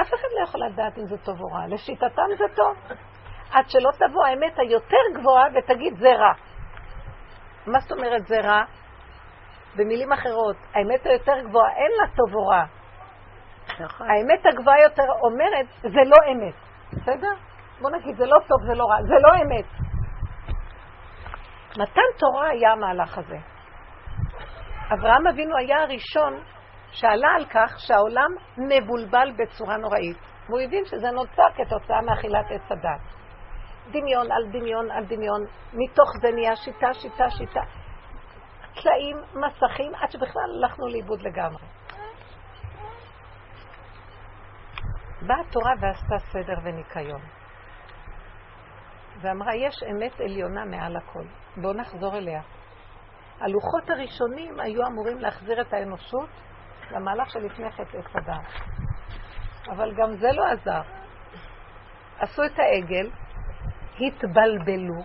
אף 0.00 0.08
אחד 0.14 0.28
לא 0.38 0.44
יכול 0.44 0.60
לדעת 0.66 0.98
אם 0.98 1.06
זה 1.06 1.18
טוב 1.24 1.40
או 1.40 1.46
רע. 1.46 1.66
לשיטתם 1.68 2.28
זה 2.38 2.44
טוב. 2.56 2.76
עד 3.52 3.64
שלא 3.68 3.90
תבוא 3.90 4.26
האמת 4.26 4.58
היותר 4.58 5.04
גבוהה 5.14 5.44
ותגיד 5.54 5.96
זה 5.96 6.12
רע. 6.12 6.32
מה 7.66 7.80
זאת 7.80 7.92
אומרת 7.92 8.26
זה 8.26 8.40
רע? 8.40 8.62
במילים 9.76 10.12
אחרות, 10.12 10.56
האמת 10.74 11.06
היותר 11.06 11.40
גבוהה 11.48 11.76
אין 11.76 11.90
לה 12.00 12.16
טוב 12.16 12.34
או 12.34 12.46
רע. 12.46 12.64
נכון. 13.80 14.06
האמת 14.10 14.46
הגבוהה 14.46 14.82
יותר 14.82 15.12
אומרת, 15.22 15.66
זה 15.82 16.00
לא 16.06 16.32
אמת. 16.32 16.67
בסדר? 16.92 17.32
בוא 17.80 17.90
נגיד, 17.90 18.16
זה 18.16 18.26
לא 18.26 18.38
טוב, 18.38 18.66
זה 18.66 18.74
לא 18.74 18.84
רע, 18.84 19.02
זה 19.02 19.14
לא 19.22 19.34
אמת. 19.42 19.64
מתן 21.78 22.08
תורה 22.18 22.48
היה 22.48 22.72
המהלך 22.72 23.18
הזה. 23.18 23.38
אברהם 24.94 25.26
אבינו 25.26 25.56
היה 25.56 25.82
הראשון 25.82 26.40
שעלה 26.90 27.28
על 27.36 27.44
כך 27.44 27.78
שהעולם 27.78 28.30
מבולבל 28.58 29.32
בצורה 29.38 29.76
נוראית. 29.76 30.16
והוא 30.48 30.60
הבין 30.60 30.84
שזה 30.84 31.10
נוצר 31.10 31.46
כתוצאה 31.56 32.00
מאכילת 32.02 32.46
עץ 32.50 32.72
הדת. 32.72 33.00
דמיון 33.90 34.32
על 34.32 34.46
דמיון 34.52 34.90
על 34.90 35.04
דמיון, 35.04 35.44
מתוך 35.72 36.08
זה 36.22 36.30
נהיה 36.34 36.56
שיטה, 36.56 36.94
שיטה, 36.94 37.30
שיטה. 37.30 37.60
טלאים, 38.82 39.16
מסכים, 39.34 39.94
עד 39.94 40.10
שבכלל 40.10 40.42
הלכנו 40.62 40.88
לאיבוד 40.88 41.22
לגמרי. 41.22 41.62
באה 45.26 45.40
התורה 45.48 45.72
ועשתה 45.80 46.18
סדר 46.18 46.54
וניקיון. 46.62 47.20
ואמרה, 49.20 49.54
יש 49.54 49.82
אמת 49.90 50.20
עליונה 50.20 50.64
מעל 50.64 50.96
הכל. 50.96 51.24
בואו 51.56 51.72
נחזור 51.72 52.16
אליה. 52.16 52.40
הלוחות 53.40 53.90
הראשונים 53.90 54.60
היו 54.60 54.86
אמורים 54.86 55.18
להחזיר 55.18 55.60
את 55.60 55.72
האנושות 55.72 56.28
למהלך 56.90 57.30
שלפני 57.30 57.70
חטא 57.70 57.96
עץ. 57.96 58.62
אבל 59.68 59.94
גם 59.94 60.16
זה 60.16 60.28
לא 60.32 60.46
עזר. 60.46 60.82
עשו 62.18 62.44
את 62.44 62.58
העגל, 62.58 63.10
התבלבלו, 64.00 65.02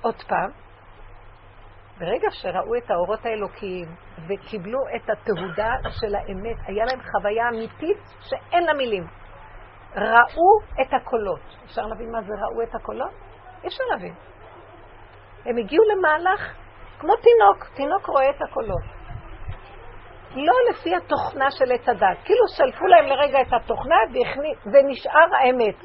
עוד 0.00 0.22
פעם, 0.28 0.50
ברגע 1.98 2.30
שראו 2.30 2.74
את 2.76 2.90
האורות 2.90 3.26
האלוקיים 3.26 3.88
וקיבלו 4.28 4.78
את 4.96 5.10
התהודה 5.10 5.74
של 6.00 6.14
האמת, 6.14 6.56
היה 6.66 6.84
להם 6.84 7.00
חוויה 7.00 7.48
אמיתית 7.48 7.98
שאין 8.20 8.64
לה 8.64 8.74
מילים. 8.74 9.06
ראו 9.94 10.82
את 10.82 10.94
הקולות. 10.94 11.40
אפשר 11.64 11.82
להבין 11.82 12.12
מה 12.12 12.22
זה 12.22 12.32
ראו 12.34 12.62
את 12.62 12.74
הקולות? 12.74 13.10
אי 13.62 13.68
אפשר 13.68 13.84
להבין. 13.90 14.14
הם 15.44 15.56
הגיעו 15.56 15.84
למהלך 15.84 16.54
כמו 16.98 17.12
תינוק, 17.16 17.76
תינוק 17.76 18.06
רואה 18.06 18.30
את 18.30 18.42
הקולות. 18.42 18.82
לא 20.34 20.54
לפי 20.70 20.96
התוכנה 20.96 21.50
של 21.50 21.72
עץ 21.72 21.88
הדת, 21.88 22.18
כאילו 22.24 22.44
שלפו 22.56 22.86
להם 22.86 23.06
לרגע 23.06 23.40
את 23.40 23.52
התוכנה 23.52 23.96
ונשאר 24.66 25.34
האמת. 25.40 25.84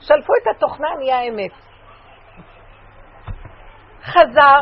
שלפו 0.00 0.32
את 0.42 0.56
התוכנה, 0.56 0.88
נהיה 0.98 1.18
האמת. 1.18 1.52
חזר, 4.02 4.60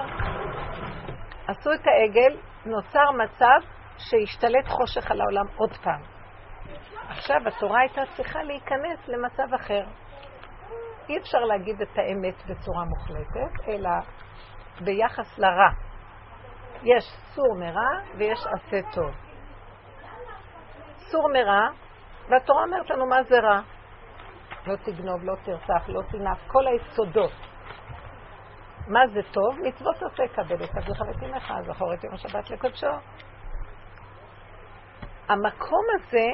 עשו 1.49 1.73
את 1.73 1.87
העגל, 1.87 2.37
נוצר 2.67 3.11
מצב 3.11 3.69
שהשתלט 3.99 4.69
חושך 4.69 5.11
על 5.11 5.21
העולם 5.21 5.47
עוד 5.57 5.77
פעם. 5.83 6.01
עכשיו 7.09 7.37
התורה 7.47 7.81
הייתה 7.81 8.03
צריכה 8.17 8.43
להיכנס 8.43 9.09
למצב 9.09 9.55
אחר. 9.55 9.83
אי 11.09 11.19
אפשר 11.19 11.39
להגיד 11.39 11.83
את 11.83 11.99
האמת 11.99 12.35
בצורה 12.47 12.85
מוחלטת, 12.85 13.69
אלא 13.69 13.91
ביחס 14.81 15.39
לרע. 15.39 15.71
יש 16.83 17.05
סור 17.35 17.55
מרע 17.59 18.17
ויש 18.19 18.39
עשה 18.47 18.81
טוב. 18.95 19.11
סור 20.99 21.29
מרע, 21.33 21.69
והתורה 22.29 22.63
אומרת 22.63 22.91
לנו 22.91 23.07
מה 23.07 23.23
זה 23.23 23.39
רע. 23.39 23.61
לא 24.67 24.77
תגנוב, 24.77 25.25
לא 25.25 25.35
תרצח, 25.45 25.89
לא 25.89 26.03
תנף, 26.03 26.39
כל 26.47 26.67
היסודות. 26.67 27.46
מה 28.89 29.01
זה 29.15 29.21
טוב? 29.33 29.59
מצוות 29.63 30.03
עושה 30.03 30.23
כבד 30.35 30.63
את 30.63 30.77
אביך 30.77 31.01
ואת 31.01 31.23
אמך, 31.23 31.53
זכור 31.67 31.95
את 31.95 32.05
יום 32.05 32.15
השבת 32.15 32.51
לקודשו. 32.51 32.87
המקום 35.29 35.85
הזה 35.95 36.27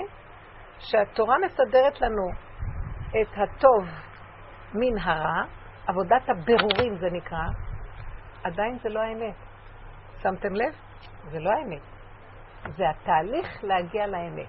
שהתורה 0.78 1.37
מסדרת 1.38 2.00
לנו 2.00 2.28
את 3.09 3.28
הטוב 3.37 3.85
מן 4.75 4.99
הרע, 4.99 5.42
עבודת 5.87 6.28
הבירורים 6.28 6.97
זה 6.99 7.06
נקרא, 7.12 7.47
עדיין 8.44 8.78
זה 8.82 8.88
לא 8.88 9.00
האמת. 9.00 9.35
שמתם 10.23 10.54
לב? 10.54 10.75
זה 11.30 11.38
לא 11.38 11.50
האמת. 11.50 11.82
זה 12.76 12.90
התהליך 12.90 13.64
להגיע 13.64 14.06
לאמת. 14.06 14.49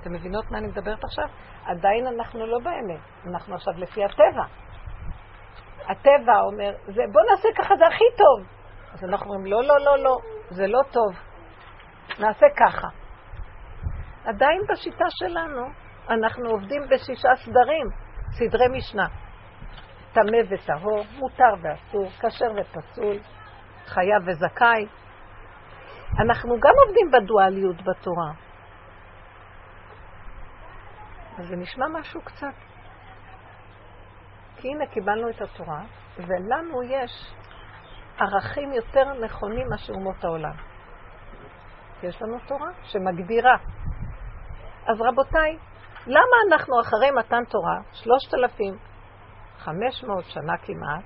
אתם 0.00 0.12
מבינות 0.12 0.50
מה 0.50 0.58
אני 0.58 0.66
מדברת 0.66 1.04
עכשיו? 1.04 1.28
עדיין 1.64 2.06
אנחנו 2.06 2.46
לא 2.46 2.58
באמת, 2.58 3.00
אנחנו 3.26 3.54
עכשיו 3.54 3.74
לפי 3.76 4.04
הטבע. 4.04 4.61
הטבע 5.92 6.40
אומר, 6.40 6.74
זה, 6.86 7.02
בוא 7.12 7.22
נעשה 7.30 7.48
ככה, 7.58 7.76
זה 7.76 7.86
הכי 7.86 8.04
טוב. 8.16 8.46
אז 8.92 9.04
אנחנו 9.04 9.34
אומרים, 9.34 9.52
לא, 9.52 9.62
לא, 9.62 9.80
לא, 9.84 9.98
לא, 9.98 10.16
זה 10.50 10.66
לא 10.66 10.80
טוב. 10.90 11.12
נעשה 12.18 12.46
ככה. 12.56 12.88
עדיין 14.24 14.60
בשיטה 14.68 15.04
שלנו 15.08 15.66
אנחנו 16.10 16.50
עובדים 16.50 16.82
בשישה 16.90 17.28
סדרים, 17.36 17.86
סדרי 18.30 18.68
משנה. 18.78 19.06
טמא 20.12 20.38
וטהור, 20.50 21.04
מותר 21.18 21.54
ואסור, 21.62 22.08
כשר 22.20 22.46
ופסול, 22.56 23.16
חייב 23.86 24.22
וזכאי. 24.26 24.86
אנחנו 26.20 26.60
גם 26.60 26.72
עובדים 26.86 27.10
בדואליות 27.10 27.76
בתורה. 27.76 28.32
אז 31.38 31.48
זה 31.48 31.56
נשמע 31.56 31.86
משהו 31.88 32.20
קצת. 32.20 32.71
כי 34.62 34.68
הנה 34.68 34.86
קיבלנו 34.86 35.28
את 35.30 35.40
התורה, 35.40 35.82
ולנו 36.16 36.82
יש 36.82 37.34
ערכים 38.18 38.72
יותר 38.72 39.12
נכונים 39.24 39.66
מאשר 39.68 39.92
אומות 39.92 40.24
העולם. 40.24 40.52
יש 42.02 42.22
לנו 42.22 42.38
תורה 42.46 42.68
שמגדירה. 42.82 43.56
אז 44.86 45.00
רבותיי, 45.00 45.58
למה 46.06 46.36
אנחנו 46.48 46.80
אחרי 46.80 47.10
מתן 47.10 47.44
תורה, 47.44 47.78
שלושת 47.92 48.34
אלפים, 48.34 48.74
חמש 49.58 50.04
מאות 50.04 50.24
שנה 50.24 50.56
כמעט, 50.56 51.04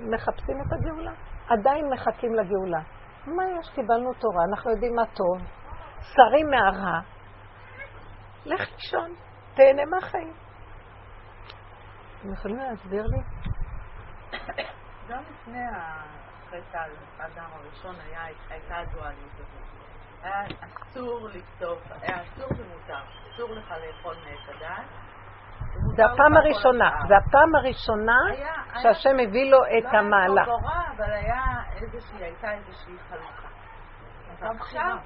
מחפשים 0.00 0.56
את 0.60 0.72
הגאולה? 0.72 1.12
עדיין 1.48 1.90
מחכים 1.92 2.34
לגאולה. 2.34 2.80
מה 3.26 3.42
יש? 3.58 3.70
קיבלנו 3.74 4.14
תורה, 4.14 4.44
אנחנו 4.50 4.70
יודעים 4.70 4.94
מה 4.94 5.06
טוב, 5.06 5.38
שרים 6.14 6.46
מהרע. 6.50 7.00
לך 8.46 8.68
לישון, 8.76 9.10
תהנה 9.54 9.82
מהחיים. 9.84 10.47
אתם 12.20 12.32
יכולים 12.32 12.56
להסביר 12.56 13.06
לי? 13.06 13.18
גם 15.08 15.22
לפני 15.30 15.64
החטא 15.76 16.76
על 16.76 16.90
האדם 17.18 17.50
הראשון 17.52 17.94
הייתה 18.50 18.76
הדואליות 18.76 19.34
הזאת. 19.34 19.68
היה 20.22 20.44
אסור 20.60 21.28
לקטוף, 21.28 21.78
היה 22.00 22.22
אסור 22.22 22.48
ומותר. 22.50 22.98
אסור 23.34 23.54
לך 23.54 23.70
לאכול 23.70 24.14
מעץ 24.14 24.56
הדעת. 24.56 24.84
זה 25.96 26.04
הפעם 26.04 26.36
הראשונה, 26.36 26.90
זה 27.08 27.14
הפעם 27.16 27.54
הראשונה 27.54 28.18
שהשם 28.82 29.16
הביא 29.28 29.50
לו 29.50 29.58
את 29.64 29.94
המעלה. 29.94 30.46
לא 30.46 30.58
היה 30.98 31.42
אבל 31.76 32.22
הייתה 32.24 32.52
איזושהי 32.52 32.94
חלוקה. 33.08 33.48
עכשיו... 34.40 34.96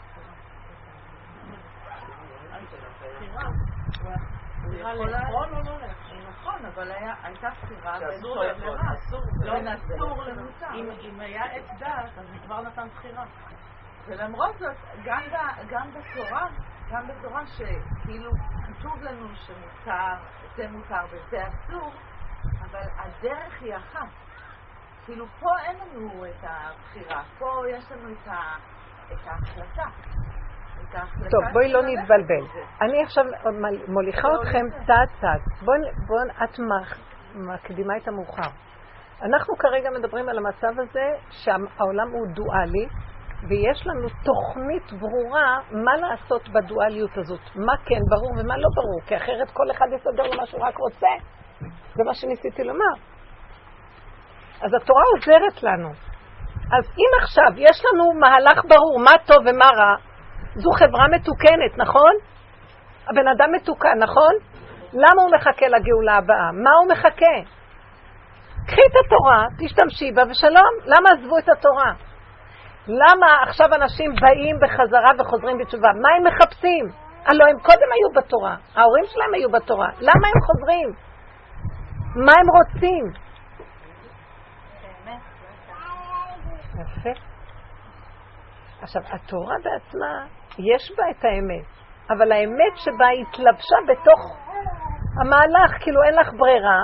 הוא 4.64 4.75
יכול 4.75 5.11
לאכול 5.11 5.48
או 5.48 5.62
לא 5.64 5.79
לאכול. 5.79 6.21
נכון, 6.42 6.66
אבל 6.66 6.92
הייתה 7.22 7.48
בחירה 7.62 7.98
בין 7.98 8.20
טוב 8.20 8.37
לרע. 8.38 9.52
בין 9.52 9.68
אסור 9.68 10.24
למותר. 10.24 10.66
אם 11.00 11.20
היה 11.20 11.44
עץ 11.44 11.78
דעת, 11.78 12.18
אז 12.18 12.26
הוא 12.33 12.38
כבר 12.44 12.62
נתן 12.62 12.88
בחירה. 12.88 13.24
ולמרות 14.07 14.59
זאת, 14.59 14.76
גם 15.70 15.90
בתורה, 15.90 16.46
גם 16.90 17.09
בתורה 17.09 17.46
שכאילו 17.46 18.31
כתוב 18.66 19.02
לנו 19.02 19.28
שמותר, 19.35 20.14
זה 20.57 20.68
מותר 20.68 21.05
וזה 21.11 21.48
אסור, 21.48 21.92
אבל 22.61 22.88
הדרך 22.96 23.62
היא 23.62 23.76
אחת. 23.76 24.09
כאילו 25.05 25.26
פה 25.40 25.50
אין 25.62 25.76
לנו 25.76 26.24
את 26.26 26.44
הבחירה, 26.44 27.22
פה 27.38 27.62
יש 27.70 27.92
לנו 27.92 28.12
את 28.12 29.26
ההחלטה. 29.26 29.87
טוב, 31.31 31.42
בואי 31.52 31.72
לא 31.72 31.83
נתבלבל. 31.83 32.46
אני 32.83 33.02
עכשיו 33.02 33.24
מוליכה 33.88 34.28
אתכם 34.42 34.66
צעד 34.87 35.09
צעד. 35.20 35.40
בואו, 35.62 36.22
את 36.44 36.59
מקדימה 37.35 37.96
את 37.96 38.09
המאוחר. 38.09 38.50
אנחנו 39.22 39.57
כרגע 39.57 39.90
מדברים 39.90 40.28
על 40.28 40.38
המצב 40.38 40.81
הזה 40.81 41.07
שהעולם 41.31 42.11
הוא 42.12 42.26
דואלי, 42.26 42.87
ויש 43.48 43.87
לנו 43.87 44.09
תוכנית 44.24 44.92
ברורה 44.92 45.59
מה 45.70 45.96
לעשות 45.96 46.48
בדואליות 46.48 47.18
הזאת. 47.18 47.40
מה 47.57 47.72
כן 47.85 48.00
ברור 48.11 48.31
ומה 48.31 48.57
לא 48.57 48.68
ברור, 48.76 49.00
כי 49.07 49.16
אחרת 49.16 49.50
כל 49.52 49.70
אחד 49.70 49.87
יסדר 49.92 50.22
לו 50.22 50.37
מה 50.37 50.46
שהוא 50.46 50.62
רק 50.66 50.78
רוצה. 50.78 51.09
זה 51.94 52.05
מה 52.07 52.14
שניסיתי 52.14 52.64
לומר. 52.64 52.94
אז 54.62 54.74
התורה 54.74 55.02
עוזרת 55.16 55.62
לנו. 55.62 55.88
אז 56.72 56.85
אם 56.98 57.22
עכשיו 57.22 57.52
יש 57.57 57.83
לנו 57.85 58.20
מהלך 58.20 58.64
ברור 58.68 58.98
מה 59.05 59.12
טוב 59.26 59.38
ומה 59.46 59.70
רע, 59.76 59.94
זו 60.55 60.71
חברה 60.71 61.09
מתוקנת, 61.09 61.79
נכון? 61.79 62.12
הבן 63.11 63.29
אדם 63.29 63.53
מתוקן, 63.53 63.99
נכון? 63.99 64.33
למה 64.93 65.23
הוא 65.23 65.31
מחכה 65.35 65.67
לגאולה 65.69 66.17
הבאה? 66.17 66.53
מה 66.53 66.71
הוא 66.71 66.93
מחכה? 66.93 67.37
קחי 68.67 68.81
את 68.91 69.07
התורה, 69.07 69.47
תשתמשי 69.59 70.12
בה 70.12 70.23
ושלום. 70.31 70.75
למה 70.85 71.09
עזבו 71.11 71.38
את 71.38 71.49
התורה? 71.49 71.93
למה 72.88 73.27
עכשיו 73.43 73.75
אנשים 73.75 74.11
באים 74.21 74.57
בחזרה 74.62 75.11
וחוזרים 75.19 75.59
בתשובה? 75.59 75.88
מה 76.03 76.09
הם 76.17 76.27
מחפשים? 76.27 76.85
הלוא 77.27 77.47
הם 77.51 77.59
קודם 77.59 77.88
היו 77.93 78.23
בתורה, 78.23 78.57
ההורים 78.75 79.05
שלהם 79.07 79.35
היו 79.35 79.51
בתורה. 79.51 79.88
למה 80.01 80.29
הם 80.29 80.41
חוזרים? 80.47 80.88
מה 82.27 82.33
הם 82.41 82.47
רוצים? 82.51 83.05
יפה. 86.81 87.21
עכשיו, 88.83 89.03
התורה 89.11 89.55
בעצמה 89.65 90.27
יש 90.59 90.93
בה 90.97 91.05
את 91.11 91.25
האמת, 91.25 91.67
אבל 92.11 92.33
האמת 92.33 92.75
שבה 92.77 93.09
התלבשה 93.21 93.77
בתוך 93.88 94.37
המהלך, 95.21 95.83
כאילו 95.83 96.03
אין 96.03 96.15
לך 96.15 96.29
ברירה. 96.38 96.79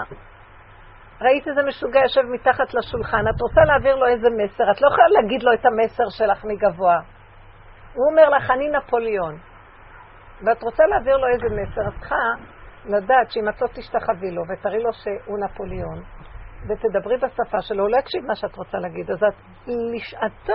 ראית 1.21 1.49
איזה 1.49 1.63
משוגע 1.63 2.01
יושב 2.01 2.23
מתחת 2.23 2.75
לשולחן, 2.75 3.25
את 3.31 3.41
רוצה 3.41 3.61
להעביר 3.65 3.95
לו 3.97 4.07
איזה 4.07 4.29
מסר, 4.31 4.71
את 4.71 4.83
לא 4.83 4.89
יכולה 4.89 5.09
להגיד 5.09 5.43
לו 5.43 5.53
את 5.55 5.67
המסר 5.67 6.05
שלך 6.19 6.45
מגבוה. 6.45 6.99
הוא 7.95 8.05
אומר 8.11 8.29
לך, 8.29 8.51
אני 8.51 8.69
נפוליאון. 8.69 9.39
ואת 10.47 10.63
רוצה 10.63 10.83
להעביר 10.87 11.17
לו 11.17 11.27
איזה 11.29 11.47
מסר, 11.63 11.81
אז 11.81 11.93
צריכה 12.01 12.17
לדעת 12.85 13.31
שאם 13.31 13.49
את 13.49 13.63
לא 13.63 13.67
תשתחווי 13.67 14.31
לו 14.31 14.43
ותראי 14.49 14.83
לו 14.83 14.93
שהוא 14.93 15.39
נפוליאון, 15.39 16.03
ותדברי 16.69 17.17
בשפה 17.17 17.61
שלו, 17.61 17.83
הוא 17.83 17.91
לא 17.91 17.97
יקשיב 17.97 18.27
מה 18.27 18.35
שאת 18.35 18.57
רוצה 18.57 18.79
להגיד, 18.79 19.11
אז 19.11 19.19
את 19.25 19.35
לשעתו 19.67 20.55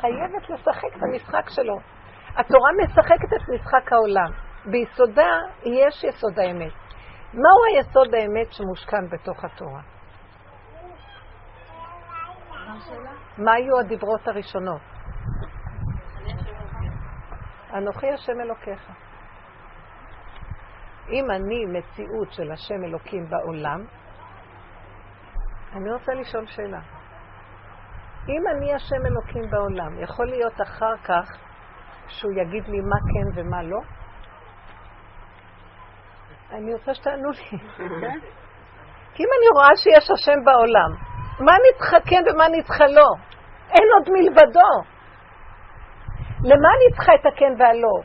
חייבת 0.00 0.50
לשחק 0.50 0.96
במשחק 1.00 1.44
שלו. 1.48 1.76
התורה 2.36 2.70
משחקת 2.82 3.32
את 3.36 3.48
משחק 3.48 3.92
העולם. 3.92 4.32
ביסודה 4.66 5.30
יש 5.64 6.04
יסוד 6.04 6.38
האמת. 6.38 6.72
מהו 7.34 7.64
היסוד 7.68 8.14
האמת 8.14 8.52
שמושכן 8.52 9.08
בתוך 9.10 9.44
התורה? 9.44 9.80
מה 13.38 13.52
היו 13.52 13.78
הדיברות 13.80 14.28
הראשונות? 14.28 14.80
אנוכי 17.74 18.10
השם 18.10 18.40
אלוקיך. 18.40 18.90
אם 21.08 21.30
אני 21.30 21.64
מציאות 21.66 22.32
של 22.32 22.52
השם 22.52 22.84
אלוקים 22.84 23.30
בעולם, 23.30 23.84
אני 25.72 25.92
רוצה 25.92 26.12
לשאול 26.14 26.46
שאלה. 26.46 26.80
אם 28.28 28.42
אני 28.56 28.74
השם 28.74 29.06
אלוקים 29.06 29.50
בעולם, 29.50 30.02
יכול 30.02 30.26
להיות 30.26 30.60
אחר 30.62 30.96
כך 31.04 31.49
שהוא 32.10 32.32
יגיד 32.32 32.68
לי 32.68 32.80
מה 32.80 32.96
כן 33.12 33.40
ומה 33.40 33.62
לא? 33.62 33.80
אני 36.52 36.74
רוצה 36.74 36.94
שתענו 36.94 37.30
לי. 37.30 37.58
כי 39.14 39.22
אם 39.22 39.28
אני 39.36 39.48
רואה 39.54 39.76
שיש 39.76 40.10
השם 40.10 40.44
בעולם, 40.44 40.90
מה 41.40 41.52
צריכה 41.78 42.00
כן 42.00 42.22
ומה 42.26 42.44
צריכה 42.62 42.86
לא? 42.86 43.08
אין 43.70 43.88
עוד 43.94 44.08
מלבדו. 44.08 44.72
למה 46.44 46.68
צריכה 46.96 47.12
את 47.14 47.26
הכן 47.26 47.52
והלא? 47.58 47.96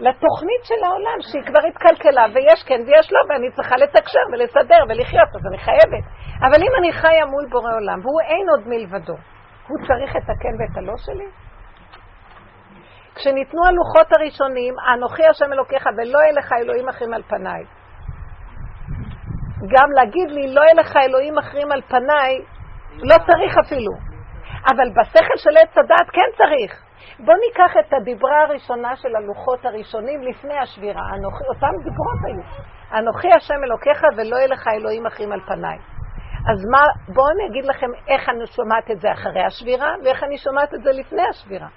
לתוכנית 0.00 0.62
של 0.64 0.84
העולם 0.84 1.18
שהיא 1.20 1.42
כבר 1.42 1.62
התקלקלה 1.68 2.26
ויש 2.34 2.62
כן 2.66 2.80
ויש 2.86 3.12
לא 3.12 3.20
ואני 3.28 3.50
צריכה 3.50 3.76
לתקשר 3.76 4.24
ולסדר 4.32 4.80
ולחיות 4.88 5.28
אז 5.34 5.46
אני 5.48 5.58
חייבת 5.58 6.04
אבל 6.40 6.62
אם 6.62 6.72
אני 6.78 6.92
חיה 6.92 7.26
מול 7.26 7.46
בורא 7.50 7.74
עולם 7.74 7.98
והוא 8.02 8.20
אין 8.20 8.46
עוד 8.50 8.62
מלבדו 8.68 9.16
הוא 9.68 9.78
צריך 9.86 10.16
את 10.16 10.30
הכן 10.30 10.54
ואת 10.58 10.76
הלא 10.76 10.92
שלי? 10.96 11.45
כשניתנו 13.16 13.60
הלוחות 13.66 14.12
הראשונים 14.12 14.74
אנוכי 14.94 15.26
השם 15.26 15.52
אלוקיך 15.52 15.86
ולא 15.96 16.18
יהיה 16.18 16.32
לך 16.32 16.52
אלוהים 16.62 16.88
אחרים 16.88 17.14
על 17.14 17.22
פניי 17.22 17.64
גם 19.72 19.88
להגיד 19.96 20.30
לי 20.30 20.54
לא 20.54 20.60
יהיה 20.60 20.74
לך 20.74 20.96
אלוהים 20.96 21.38
אחרים 21.38 21.72
על 21.72 21.82
פניי 21.82 22.32
לא 22.98 23.16
צריך 23.26 23.58
אפילו 23.66 23.92
אבל 24.70 24.88
בשכל 24.90 25.36
של 25.36 25.56
עץ 25.56 25.78
הדת 25.78 26.10
כן 26.12 26.30
צריך 26.36 26.86
בואו 27.18 27.36
ניקח 27.36 27.76
את 27.80 27.92
הדיברה 27.92 28.42
הראשונה 28.42 28.96
של 28.96 29.16
הלוחות 29.16 29.64
הראשונים 29.64 30.22
לפני 30.22 30.58
השבירה, 30.58 31.02
אנוכי, 31.14 31.44
אותם 31.48 31.74
דיברות 31.84 32.20
היו. 32.24 32.42
אנוכי 32.98 33.28
השם 33.36 33.64
אלוקיך 33.64 34.02
ולא 34.16 34.36
יהיה 34.36 34.46
לך 34.46 34.68
אלוהים 34.68 35.06
אחרים 35.06 35.32
על 35.32 35.40
פניי. 35.40 35.78
אז 36.52 36.64
מה, 36.72 36.82
בואו 37.14 37.26
אני 37.30 37.46
אגיד 37.50 37.64
לכם 37.64 37.86
איך 38.08 38.28
אני 38.28 38.46
שומעת 38.46 38.90
את 38.90 39.00
זה 39.00 39.12
אחרי 39.12 39.42
השבירה 39.44 39.94
ואיך 40.04 40.24
אני 40.24 40.38
שומעת 40.38 40.74
את 40.74 40.82
זה 40.82 40.90
לפני 40.90 41.22
השבירה. 41.30 41.68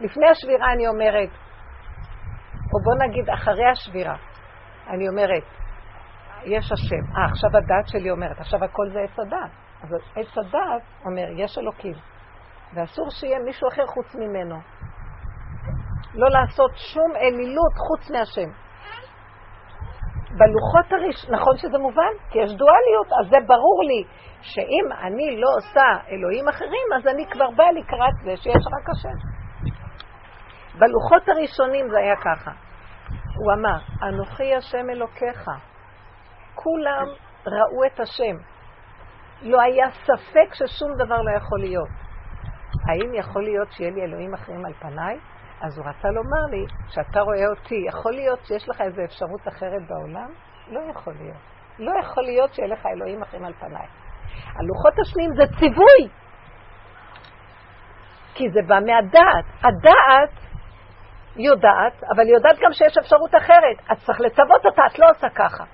לפני 0.00 0.28
השבירה 0.28 0.72
אני 0.72 0.88
אומרת, 0.88 1.30
או 2.72 2.78
בואו 2.84 3.08
נגיד 3.08 3.30
אחרי 3.30 3.70
השבירה, 3.70 4.16
אני 4.88 5.08
אומרת, 5.08 5.42
יש 6.44 6.72
השם. 6.72 7.16
אה, 7.16 7.24
עכשיו 7.24 7.50
הדת 7.56 7.88
שלי 7.88 8.10
אומרת, 8.10 8.40
עכשיו 8.40 8.64
הכל 8.64 8.88
זה 8.92 9.00
עץ 9.00 9.18
הדת. 9.18 9.50
אז 9.82 9.88
עץ 10.16 10.38
הדת 10.38 10.82
אומר, 11.04 11.26
יש 11.36 11.58
אלוקים. 11.58 11.94
ואסור 12.74 13.10
שיהיה 13.10 13.38
מישהו 13.38 13.68
אחר 13.68 13.86
חוץ 13.86 14.14
ממנו. 14.14 14.56
לא 16.14 16.28
לעשות 16.30 16.70
שום 16.76 17.16
אלילות 17.16 17.74
חוץ 17.88 18.10
מהשם. 18.10 18.50
בלוחות 20.38 20.92
הראשונים, 20.92 21.34
נכון 21.34 21.56
שזה 21.56 21.78
מובן? 21.78 22.12
כי 22.30 22.38
יש 22.38 22.50
דואליות, 22.50 23.08
אז 23.20 23.30
זה 23.30 23.36
ברור 23.46 23.82
לי 23.84 24.04
שאם 24.42 24.86
אני 25.02 25.40
לא 25.40 25.48
עושה 25.56 25.86
אלוהים 26.08 26.48
אחרים, 26.48 26.86
אז 26.96 27.06
אני 27.06 27.26
כבר 27.30 27.50
באה 27.56 27.72
לקראת 27.72 28.14
זה 28.24 28.36
שיש 28.36 28.64
רק 28.74 28.88
השם. 28.92 29.33
בלוחות 30.78 31.28
הראשונים 31.28 31.88
זה 31.88 31.98
היה 31.98 32.16
ככה. 32.16 32.50
הוא 33.36 33.52
אמר, 33.52 33.78
אנוכי 34.02 34.54
השם 34.54 34.90
אלוקיך. 34.90 35.50
כולם 36.54 37.06
ראו 37.46 37.84
את 37.86 38.00
השם. 38.00 38.36
לא 39.42 39.60
היה 39.62 39.90
ספק 39.90 40.54
ששום 40.54 40.94
דבר 40.94 41.22
לא 41.22 41.36
יכול 41.36 41.60
להיות. 41.60 41.88
האם 42.88 43.14
יכול 43.14 43.42
להיות 43.42 43.72
שיהיה 43.72 43.90
לי 43.90 44.02
אלוהים 44.02 44.34
אחרים 44.34 44.66
על 44.66 44.72
פניי? 44.72 45.18
אז 45.60 45.78
הוא 45.78 45.86
רצה 45.86 46.08
לומר 46.08 46.44
לי, 46.50 46.66
כשאתה 46.88 47.20
רואה 47.20 47.46
אותי, 47.50 47.84
יכול 47.88 48.12
להיות 48.12 48.44
שיש 48.44 48.68
לך 48.68 48.80
איזו 48.80 49.02
אפשרות 49.04 49.48
אחרת 49.48 49.88
בעולם? 49.88 50.30
לא 50.68 50.80
יכול 50.90 51.14
להיות. 51.20 51.42
לא 51.78 51.92
יכול 52.00 52.22
להיות 52.22 52.54
שיהיה 52.54 52.68
לך 52.68 52.86
אלוהים 52.86 53.22
אחרים 53.22 53.44
על 53.44 53.52
פניי. 53.52 53.86
הלוחות 54.54 54.98
השניים 55.02 55.30
זה 55.36 55.42
ציווי, 55.58 56.08
כי 58.34 58.44
זה 58.50 58.60
בא 58.66 58.78
מהדעת. 58.86 59.44
הדעת 59.62 60.43
יודעת, 61.36 62.04
אבל 62.14 62.28
יודעת 62.28 62.56
גם 62.60 62.72
שיש 62.72 62.98
אפשרות 62.98 63.34
אחרת. 63.34 63.92
את 63.92 63.98
צריך 64.06 64.20
לצוות 64.20 64.66
אותה, 64.66 64.82
את 64.92 64.98
לא 64.98 65.10
עושה 65.10 65.28
ככה. 65.30 65.64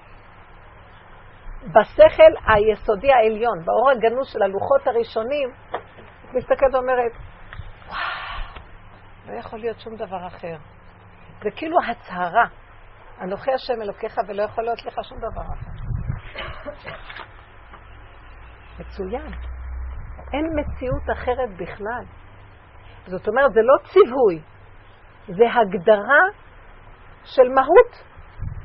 בשכל 1.63 2.33
היסודי 2.47 3.13
העליון, 3.13 3.65
באור 3.65 3.91
הגנוז 3.91 4.29
של 4.33 4.43
הלוחות 4.43 4.87
הראשונים, 4.87 5.51
מסתכלת 6.35 6.75
ואומרת, 6.75 7.13
וואו, 7.89 7.99
לא 9.27 9.39
יכול 9.39 9.59
להיות 9.59 9.81
שום 9.81 9.97
דבר 9.97 10.27
אחר. 10.27 10.57
זה 11.43 11.51
כאילו 11.57 11.77
הצהרה. 11.89 12.47
אנוכי 13.21 13.53
השם 13.53 13.83
אלוקיך 13.83 14.17
ולא 14.29 14.43
יכול 14.43 14.65
להיות 14.65 14.85
לך 14.85 14.95
שום 15.05 15.19
דבר 15.19 15.43
אחר. 15.43 15.71
מצוין. 18.79 19.33
אין 20.33 20.45
מציאות 20.57 21.03
אחרת 21.13 21.57
בכלל. 21.57 22.05
זאת 23.07 23.29
אומרת, 23.29 23.53
זה 23.53 23.61
לא 23.63 23.77
ציווי, 23.93 24.43
זה 25.37 25.45
הגדרה 25.61 26.23
של 27.25 27.49
מהות 27.49 28.03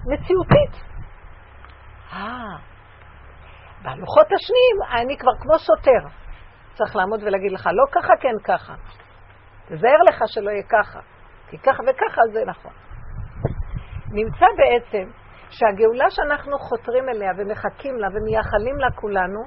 מציאותית. 0.06 0.84
אה, 2.14 2.58
בלוחות 3.82 4.26
השניים 4.26 5.02
אני 5.02 5.18
כבר 5.18 5.32
כמו 5.42 5.60
שוטר. 5.60 6.08
צריך 6.74 6.96
לעמוד 6.96 7.24
ולהגיד 7.24 7.52
לך, 7.52 7.68
לא 7.74 7.86
ככה, 7.92 8.14
כן 8.20 8.44
ככה. 8.44 8.74
תזהר 9.66 10.02
לך 10.08 10.24
שלא 10.28 10.50
יהיה 10.50 10.64
ככה, 10.64 11.00
כי 11.50 11.58
ככה 11.58 11.84
וככה 11.88 12.22
זה 12.34 12.40
נכון. 12.48 12.74
נמצא 14.12 14.46
בעצם 14.58 15.12
שהגאולה 15.50 16.06
שאנחנו 16.10 16.60
חותרים 16.60 17.10
אליה 17.10 17.32
ומחכים 17.38 17.96
לה 17.96 18.08
ומייחלים 18.08 18.76
לה 18.78 18.92
כולנו, 18.96 19.44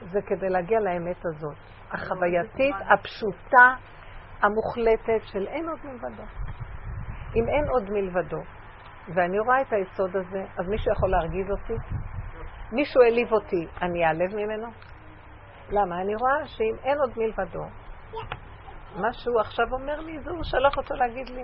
זה 0.00 0.18
כדי 0.26 0.48
להגיע 0.48 0.80
לאמת 0.80 1.22
הזאת, 1.26 1.56
החווייתית, 1.90 2.74
הפשוטה, 2.92 3.74
המוחלטת 4.44 5.26
של 5.26 5.46
אין 5.46 5.68
עוד 5.68 5.78
מלבדו. 5.84 6.22
אם 7.36 7.48
אין 7.48 7.68
עוד 7.68 7.90
מלבדו, 7.90 8.40
ואני 9.14 9.38
רואה 9.38 9.60
את 9.60 9.72
היסוד 9.72 10.16
הזה, 10.16 10.44
אז 10.58 10.68
מישהו 10.68 10.92
יכול 10.92 11.10
להרגיז 11.10 11.50
אותי? 11.50 11.74
מישהו 12.72 13.02
העליב 13.02 13.32
אותי, 13.32 13.66
אני 13.82 14.04
אעלב 14.04 14.34
ממנו? 14.34 14.66
למה? 15.70 16.00
אני 16.00 16.14
רואה 16.14 16.46
שאם 16.46 16.76
אין 16.84 16.98
עוד 16.98 17.12
מלבדו, 17.16 17.64
מה 18.96 19.12
שהוא 19.12 19.40
עכשיו 19.40 19.66
אומר 19.72 20.00
לי, 20.00 20.18
זה 20.18 20.30
הוא 20.30 20.44
שלח 20.44 20.76
אותו 20.76 20.94
להגיד 20.94 21.28
לי. 21.28 21.42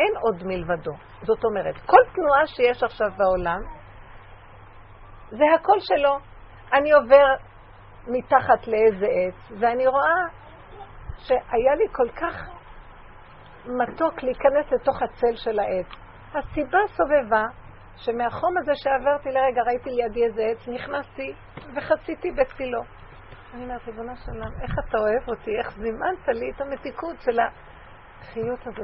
אין 0.00 0.12
עוד 0.20 0.44
מלבדו. 0.44 0.92
זאת 1.22 1.44
אומרת, 1.44 1.74
כל 1.86 2.00
תנועה 2.14 2.46
שיש 2.46 2.82
עכשיו 2.82 3.08
בעולם, 3.16 3.60
זה 5.30 5.44
הכל 5.54 5.80
שלו. 5.80 6.18
אני 6.72 6.92
עובר 6.92 7.26
מתחת 8.06 8.66
לאיזה 8.66 9.06
עץ, 9.06 9.60
ואני 9.60 9.86
רואה 9.86 10.45
שהיה 11.18 11.74
לי 11.74 11.84
כל 11.92 12.08
כך 12.10 12.48
מתוק 13.66 14.22
להיכנס 14.22 14.72
לתוך 14.72 15.02
הצל 15.02 15.36
של 15.36 15.58
העץ. 15.58 15.86
הסיבה 16.34 16.78
סובבה 16.86 17.44
שמהחום 17.96 18.58
הזה 18.58 18.72
שעברתי 18.74 19.28
לרגע, 19.28 19.62
ראיתי 19.66 19.90
לידי 19.90 20.24
איזה 20.24 20.42
עץ, 20.42 20.68
נכנסתי 20.68 21.34
וחציתי 21.76 22.30
בצילו. 22.30 22.82
אני 23.54 23.64
אומרת, 23.64 23.86
ריבונו 23.86 24.16
של 24.16 24.32
עולם, 24.32 24.52
איך 24.62 24.74
אתה 24.88 24.98
אוהב 24.98 25.28
אותי, 25.28 25.58
איך 25.58 25.70
זימנת 25.70 26.28
לי 26.28 26.50
את 26.50 26.60
המתיקות 26.60 27.20
של 27.20 27.38
החיות 27.40 28.66
הזה 28.66 28.82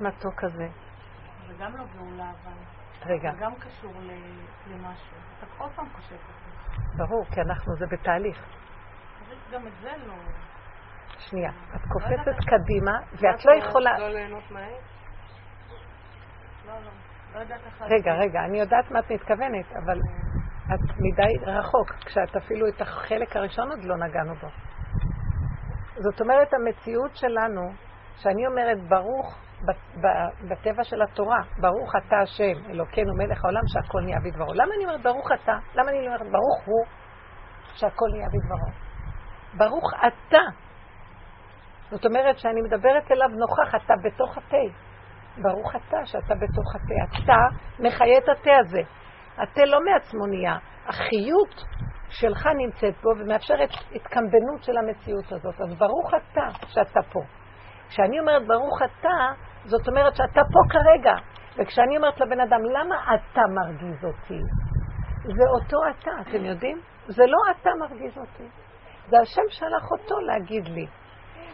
מהמתוק 0.00 0.44
הזה. 0.44 0.68
זה 1.46 1.54
גם 1.58 1.76
לא 1.76 1.84
גאולה, 1.96 2.30
אבל... 2.30 2.52
רגע. 3.06 3.32
זה 3.32 3.38
גם 3.40 3.54
קשור 3.54 3.92
למשהו. 4.66 5.16
אתה 5.38 5.46
כל 5.58 5.68
פעם 5.76 5.86
חושב 5.88 6.14
על 6.14 6.34
זה. 6.44 7.04
ברור, 7.04 7.24
כי 7.24 7.40
אנחנו, 7.40 7.76
זה 7.76 7.86
בתהליך. 7.86 8.44
גם 9.52 9.66
את 9.66 9.72
זה 9.80 9.90
לא... 10.06 10.14
שנייה, 11.18 11.50
את 11.50 11.80
קופצת 11.92 12.44
קדימה, 12.46 12.98
ואת 13.12 13.44
לא 13.44 13.52
יכולה... 13.52 13.98
לא? 13.98 14.08
לא, 14.08 14.20
לא. 16.64 16.80
לא. 16.84 16.90
רגע, 17.80 18.12
רגע, 18.12 18.40
אני 18.44 18.60
יודעת 18.60 18.90
מה 18.90 18.98
את 18.98 19.10
מתכוונת, 19.10 19.66
אבל 19.84 20.00
את 20.74 20.80
מדי 20.98 21.44
רחוק, 21.46 21.90
כשאת 22.04 22.36
אפילו 22.36 22.68
את 22.68 22.80
החלק 22.80 23.36
הראשון 23.36 23.70
עוד 23.70 23.84
לא 23.84 23.96
נגענו 23.96 24.34
בו. 24.34 24.48
זאת 25.94 26.20
אומרת, 26.20 26.54
המציאות 26.54 27.16
שלנו, 27.16 27.62
שאני 28.16 28.46
אומרת 28.46 28.88
ברוך 28.88 29.38
בטבע 30.48 30.84
של 30.84 31.02
התורה, 31.02 31.40
ברוך 31.60 31.96
אתה 31.96 32.16
השם, 32.18 32.70
אלוקינו 32.70 33.14
מלך 33.14 33.44
העולם 33.44 33.62
שהכל 33.66 34.00
נהיה 34.00 34.18
בדברו. 34.20 34.54
למה 34.54 34.74
אני 34.76 34.84
אומרת 34.84 35.02
ברוך 35.02 35.32
אתה? 35.32 35.58
למה 35.74 35.90
אני 35.90 36.00
לא 36.00 36.06
אומרת 36.06 36.32
ברוך 36.32 36.64
הוא 36.64 36.84
שהכל 37.74 38.06
נהיה 38.12 38.28
בדברו? 38.28 38.70
ברוך 39.54 39.92
אתה. 40.06 40.67
זאת 41.90 42.06
אומרת 42.06 42.38
שאני 42.38 42.60
מדברת 42.62 43.10
אליו 43.10 43.28
נוכח, 43.28 43.74
אתה 43.74 43.94
בתוך 44.04 44.38
התה. 44.38 44.88
ברוך 45.42 45.76
אתה 45.76 46.06
שאתה 46.06 46.34
בתוך 46.34 46.74
התה. 46.74 47.24
אתה 47.24 47.36
מחיה 47.78 48.18
את 48.18 48.28
התה 48.28 48.50
הזה. 48.60 48.80
התה 49.36 49.64
לא 49.64 49.78
מעצמו 49.84 50.26
נהיה. 50.26 50.56
החיות 50.86 51.64
שלך 52.10 52.46
נמצאת 52.46 52.94
בו 53.02 53.10
ומאפשרת 53.18 53.68
התקמבנות 53.94 54.62
של 54.62 54.76
המציאות 54.78 55.32
הזאת. 55.32 55.60
אז 55.60 55.78
ברוך 55.78 56.14
אתה 56.14 56.66
שאתה 56.66 57.00
פה. 57.12 57.20
כשאני 57.88 58.20
אומרת 58.20 58.46
ברוך 58.46 58.82
אתה, 58.82 59.16
זאת 59.64 59.88
אומרת 59.88 60.16
שאתה 60.16 60.40
פה 60.52 60.60
כרגע. 60.70 61.14
וכשאני 61.56 61.96
אומרת 61.96 62.20
לבן 62.20 62.40
אדם, 62.40 62.62
למה 62.64 63.14
אתה 63.14 63.40
מרגיז 63.54 64.04
אותי? 64.04 64.40
זה 65.36 65.44
אותו 65.54 65.76
אתה, 65.90 66.10
אתם 66.20 66.44
יודעים? 66.44 66.80
זה 67.06 67.22
לא 67.26 67.38
אתה 67.50 67.70
מרגיז 67.80 68.18
אותי. 68.18 68.48
זה 69.08 69.16
השם 69.22 69.42
שלח 69.48 69.90
אותו 69.90 70.20
להגיד 70.20 70.68
לי. 70.68 70.86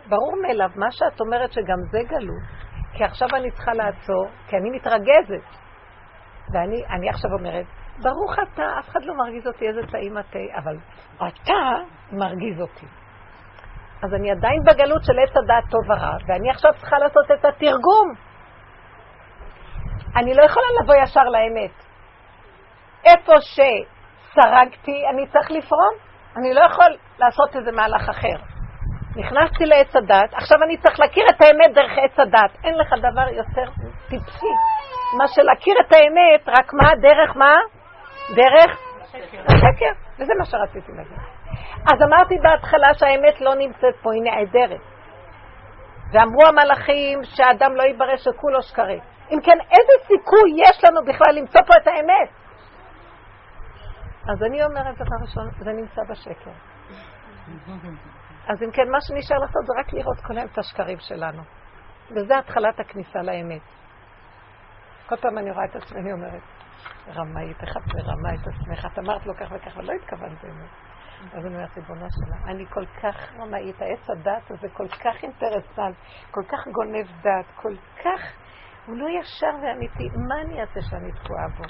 ברור 0.08 0.34
מאליו, 0.42 0.70
מה 0.76 0.90
שאת 0.90 1.20
אומרת 1.20 1.52
שגם 1.52 1.78
זה 1.90 1.98
גלות, 2.08 2.42
כי 2.92 3.04
עכשיו 3.04 3.28
אני 3.34 3.50
צריכה 3.50 3.72
לעצור, 3.72 4.26
כי 4.46 4.56
אני 4.56 4.70
מתרגזת. 4.70 5.46
ואני 6.52 7.08
עכשיו 7.08 7.30
אומרת, 7.38 7.66
ברוך 8.02 8.38
אתה, 8.38 8.62
אף 8.78 8.88
אחד 8.88 9.04
לא 9.04 9.14
מרגיז 9.14 9.46
אותי, 9.46 9.68
איזה 9.68 9.80
טעים 9.92 10.18
אתה, 10.18 10.38
אבל 10.58 10.76
אתה 11.16 11.54
מרגיז 12.12 12.60
אותי. 12.60 12.86
אז 14.02 14.14
אני 14.14 14.30
עדיין 14.30 14.62
בגלות 14.64 15.04
של 15.04 15.18
עץ 15.18 15.36
הדעת 15.36 15.64
טוב 15.70 15.90
ורע, 15.90 16.16
ואני 16.26 16.50
עכשיו 16.50 16.70
צריכה 16.80 16.98
לעשות 16.98 17.30
את 17.30 17.44
התרגום. 17.44 18.12
אני 20.16 20.34
לא 20.34 20.42
יכולה 20.42 20.66
לבוא 20.82 20.94
ישר 20.94 21.24
לאמת. 21.24 21.84
איפה 23.04 23.32
שסרגתי, 23.40 25.04
אני 25.10 25.26
צריך 25.26 25.50
לפרום. 25.50 25.94
אני 26.36 26.54
לא 26.54 26.60
יכול 26.60 26.96
לעשות 27.18 27.56
איזה 27.56 27.72
מהלך 27.72 28.08
אחר. 28.08 28.53
נכנסתי 29.16 29.64
לעץ 29.66 29.96
הדת, 29.96 30.34
עכשיו 30.34 30.58
אני 30.62 30.76
צריך 30.76 31.00
להכיר 31.00 31.24
את 31.30 31.40
האמת 31.40 31.74
דרך 31.74 31.92
עץ 31.98 32.18
הדת. 32.18 32.64
אין 32.64 32.74
לך 32.74 32.92
דבר 32.98 33.28
יותר 33.28 33.70
טיפשי 34.08 34.54
מה 35.18 35.28
שלהכיר 35.28 35.74
את 35.80 35.92
האמת, 35.92 36.58
רק 36.58 36.72
מה? 36.72 36.90
דרך 37.00 37.36
מה? 37.36 37.54
דרך 38.36 38.70
השקר. 39.48 39.92
וזה 40.18 40.32
מה 40.38 40.44
שרציתי 40.44 40.92
להגיד. 40.92 41.18
אז 41.92 42.02
אמרתי 42.02 42.34
בהתחלה 42.42 42.94
שהאמת 42.94 43.40
לא 43.40 43.54
נמצאת 43.54 43.96
פה, 44.02 44.12
היא 44.12 44.22
נעדרת. 44.22 44.80
ואמרו 46.12 46.46
המלאכים 46.48 47.24
שהאדם 47.24 47.76
לא 47.76 47.82
יברא 47.82 48.16
שכולו 48.16 48.62
שקרי. 48.62 49.00
אם 49.30 49.38
כן, 49.40 49.58
איזה 49.70 49.92
סיכוי 50.06 50.50
יש 50.56 50.84
לנו 50.84 51.00
בכלל 51.04 51.34
למצוא 51.34 51.60
פה 51.66 51.72
את 51.82 51.86
האמת? 51.86 52.28
אז 54.32 54.42
אני 54.42 54.64
אומרת, 54.64 54.94
דבר 54.94 55.16
ראשון, 55.22 55.50
זה 55.58 55.70
נמצא 55.72 56.02
בשקר. 56.10 56.50
אז 58.48 58.62
אם 58.62 58.70
כן, 58.70 58.90
מה 58.90 58.98
שנשאר 59.00 59.38
לעשות 59.38 59.66
זה 59.66 59.72
רק 59.80 59.92
לראות 59.92 60.20
כל 60.20 60.36
היום 60.36 60.48
את 60.52 60.58
השקרים 60.58 60.98
שלנו. 60.98 61.42
וזה 62.10 62.38
התחלת 62.38 62.80
הכניסה 62.80 63.22
לאמת. 63.22 63.62
כל 65.06 65.16
פעם 65.16 65.38
אני 65.38 65.50
רואה 65.50 65.64
את 65.64 65.76
עצמי, 65.76 66.00
אני 66.00 66.12
אומרת, 66.12 66.42
רמאית, 67.08 67.62
איך 67.62 67.76
את 67.76 67.94
מרמה 67.94 68.34
את 68.34 68.46
עצמך? 68.46 68.86
את 68.92 68.98
אמרת 68.98 69.26
לו 69.26 69.34
כך 69.34 69.52
וכך, 69.52 69.76
אבל 69.76 69.84
לא 69.84 69.92
התכוונת 69.92 70.42
באמת. 70.42 70.70
אז 71.32 71.46
אני 71.46 71.54
אומרת, 71.54 71.76
ריבונו 71.76 72.06
שלה, 72.10 72.52
אני 72.52 72.66
כל 72.66 72.86
כך 72.86 73.32
רמאית, 73.38 73.82
העץ 73.82 74.10
הדת 74.10 74.50
הזה 74.50 74.68
כל 74.68 74.88
כך 74.88 75.22
אינטרסנט, 75.22 75.96
כל 76.30 76.42
כך 76.48 76.68
גונב 76.72 77.06
דת, 77.22 77.46
כל 77.56 77.74
כך, 78.04 78.20
הוא 78.86 78.96
לא 78.96 79.06
ישר 79.20 79.50
ואמיתי, 79.62 80.08
מה 80.28 80.42
אני 80.42 80.60
אעשה 80.60 80.80
שאני 80.80 81.12
תקועה 81.12 81.48
בו? 81.48 81.64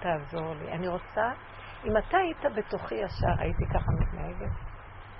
תעזור 0.00 0.54
לי. 0.54 0.72
אני 0.72 0.88
רוצה, 0.88 1.32
אם 1.84 1.96
אתה 1.96 2.18
היית 2.18 2.56
בתוכי 2.56 2.94
ישר, 2.94 3.34
הייתי 3.38 3.66
ככה 3.66 3.90
מתנהגת. 4.00 4.73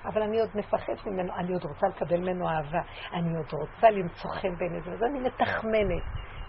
אבל 0.05 0.23
אני 0.23 0.41
עוד 0.41 0.51
מפחדת 0.55 1.07
ממנו, 1.07 1.35
אני 1.37 1.53
עוד 1.53 1.65
רוצה 1.65 1.87
לקבל 1.87 2.17
ממנו 2.17 2.49
אהבה, 2.49 2.81
אני 3.13 3.37
עוד 3.37 3.53
רוצה 3.53 3.91
למצוא 3.91 4.31
חן 4.31 4.49
איזה, 4.75 4.91
אז 4.93 5.03
אני 5.03 5.21
מתחמנת. 5.21 6.03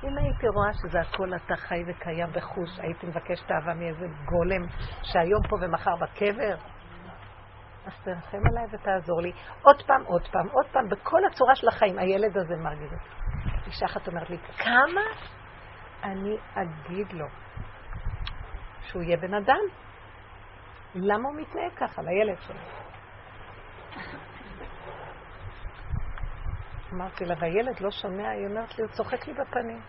אם 0.03 0.17
הייתי 0.17 0.47
רואה 0.47 0.73
שזה 0.73 0.99
הכל 0.99 1.35
אתה 1.35 1.55
חי 1.55 1.83
וקיים 1.87 2.27
בחוש, 2.31 2.79
הייתי 2.79 3.07
מבקשת 3.07 3.51
אהבה 3.51 3.73
מאיזה 3.73 4.05
גולם 4.25 4.67
שהיום 5.03 5.41
פה 5.49 5.55
ומחר 5.61 5.95
בקבר? 5.95 6.55
אז 7.85 7.93
תרחם 8.03 8.37
עליי 8.51 8.65
ותעזור 8.71 9.21
לי. 9.21 9.31
עוד 9.61 9.81
פעם, 9.87 10.03
עוד 10.05 10.27
פעם, 10.31 10.47
עוד 10.51 10.65
פעם, 10.71 10.89
בכל 10.89 11.25
הצורה 11.25 11.55
של 11.55 11.67
החיים, 11.67 11.99
הילד 11.99 12.37
הזה 12.37 12.55
מרגיז 12.55 12.93
אותי. 12.93 13.09
אישה 13.67 13.85
אחת 13.85 14.07
אומרת 14.07 14.29
לי, 14.29 14.37
כמה 14.37 15.01
אני 16.03 16.37
אגיד 16.53 17.13
לו 17.13 17.25
שהוא 18.81 19.03
יהיה 19.03 19.17
בן 19.17 19.33
אדם? 19.33 19.61
למה 20.95 21.29
הוא 21.29 21.35
מתנהג 21.41 21.71
ככה 21.77 22.01
לילד 22.01 22.37
שלו? 22.41 22.84
אמרתי 26.93 27.25
לה, 27.25 27.35
והילד 27.39 27.79
לא 27.79 27.91
שומע, 27.91 28.29
היא 28.29 28.47
אומרת 28.47 28.77
לי, 28.77 28.83
הוא 28.83 28.91
צוחק 28.91 29.27
לי 29.27 29.33
בפנים. 29.33 29.81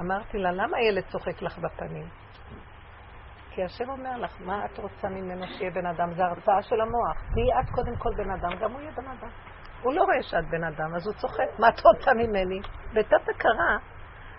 אמרתי 0.00 0.38
לה, 0.38 0.52
למה 0.52 0.76
הילד 0.76 1.04
צוחק 1.04 1.42
לך 1.42 1.58
בפנים? 1.58 2.08
כי 3.50 3.64
השם 3.64 3.90
אומר 3.90 4.16
לך, 4.16 4.40
מה 4.40 4.64
את 4.64 4.78
רוצה 4.78 5.08
ממנו 5.08 5.46
שיהיה 5.46 5.70
בן 5.70 5.86
אדם? 5.86 6.12
זה 6.14 6.22
הרצאה 6.24 6.62
של 6.62 6.80
המוח. 6.80 7.16
תהיי 7.32 7.60
את 7.60 7.70
קודם 7.70 7.96
כל 7.96 8.10
בן 8.16 8.30
אדם, 8.30 8.58
גם 8.60 8.72
הוא 8.72 8.80
יהיה 8.80 8.92
בן 8.92 9.06
אדם. 9.06 9.28
הוא 9.82 9.94
לא 9.94 10.02
רואה 10.02 10.22
שאת 10.22 10.50
בן 10.50 10.64
אדם, 10.64 10.94
אז 10.96 11.06
הוא 11.06 11.14
צוחק. 11.14 11.58
מה 11.58 11.68
את 11.68 11.80
רוצה 11.80 12.14
ממני? 12.14 12.60
בתת 12.94 13.28
הכרה, 13.28 13.76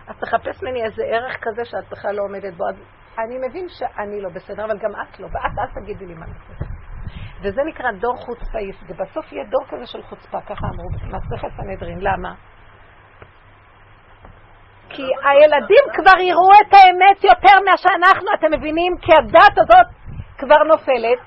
את 0.09 0.15
תחפש 0.19 0.63
ממני 0.63 0.83
איזה 0.83 1.03
ערך 1.03 1.37
כזה 1.41 1.65
שאת 1.65 1.89
בכלל 1.91 2.15
לא 2.15 2.23
עומדת 2.23 2.53
בו. 2.53 2.69
אז 2.69 2.75
אני 3.19 3.47
מבין 3.47 3.67
שאני 3.69 4.21
לא 4.21 4.29
בסדר, 4.29 4.65
אבל 4.65 4.77
גם 4.77 4.91
את 5.01 5.19
לא, 5.19 5.25
ואת 5.25 5.59
אז 5.59 5.83
תגידי 5.83 6.05
לי 6.05 6.13
מה 6.13 6.25
בסדר. 6.25 6.78
וזה 7.41 7.61
נקרא 7.63 7.91
דור 7.91 8.15
חוצפאי, 8.17 8.71
ובסוף 8.87 9.31
יהיה 9.31 9.43
דור 9.43 9.61
כזה 9.69 9.85
של 9.85 10.01
חוצפה, 10.03 10.41
ככה 10.41 10.67
אמרו 10.67 10.89
במסכת 10.89 11.47
סנהדרין. 11.57 11.99
למה? 12.01 12.33
כי 14.89 15.03
הילדים 15.23 15.83
כבר 15.93 16.19
יראו 16.19 16.51
את 16.61 16.73
האמת 16.73 17.23
יותר 17.23 17.57
שאנחנו, 17.77 18.27
אתם 18.33 18.47
מבינים? 18.57 18.97
כי 19.01 19.11
הדת 19.13 19.57
הזאת 19.57 19.87
כבר 20.37 20.63
נופלת, 20.67 21.19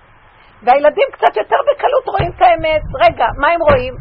והילדים 0.62 1.08
קצת 1.12 1.36
יותר 1.36 1.56
בקלות 1.68 2.06
רואים 2.06 2.30
את 2.36 2.42
האמת. 2.42 2.82
רגע, 3.04 3.26
מה 3.38 3.48
הם 3.48 3.60
רואים? 3.70 3.94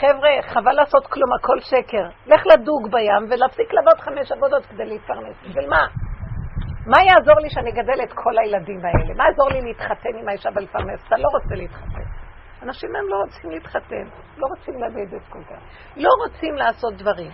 חבר'ה, 0.00 0.30
חבל 0.42 0.72
לעשות 0.72 1.06
כלום, 1.06 1.30
הכל 1.38 1.60
שקר. 1.60 2.04
לך 2.26 2.42
לדוג 2.52 2.90
בים 2.90 3.22
ולהפסיק 3.30 3.72
לעבוד 3.72 4.00
חמש 4.00 4.32
עבודות 4.32 4.66
כדי 4.66 4.84
להתפרנס. 4.84 5.36
בשביל 5.44 5.68
מה? 5.68 5.86
מה 6.86 6.96
יעזור 7.02 7.40
לי 7.40 7.50
שאני 7.50 7.70
אגדל 7.70 8.02
את 8.02 8.12
כל 8.12 8.38
הילדים 8.38 8.80
האלה? 8.84 9.14
מה 9.16 9.24
יעזור 9.24 9.48
לי 9.48 9.60
להתחתן 9.60 10.18
עם 10.20 10.28
האישה 10.28 10.48
ולפרנס? 10.54 11.06
אתה 11.06 11.16
לא 11.16 11.28
רוצה 11.32 11.54
להתחתן. 11.54 12.04
אנשים 12.62 12.96
הם 12.96 13.04
לא 13.08 13.16
רוצים 13.24 13.50
להתחתן, 13.50 14.04
לא 14.36 14.46
רוצים 14.46 14.74
ללדת 14.82 15.22
כל 15.28 15.44
כך, 15.44 15.58
לא 15.96 16.08
רוצים 16.24 16.54
לעשות 16.54 16.94
דברים. 16.94 17.30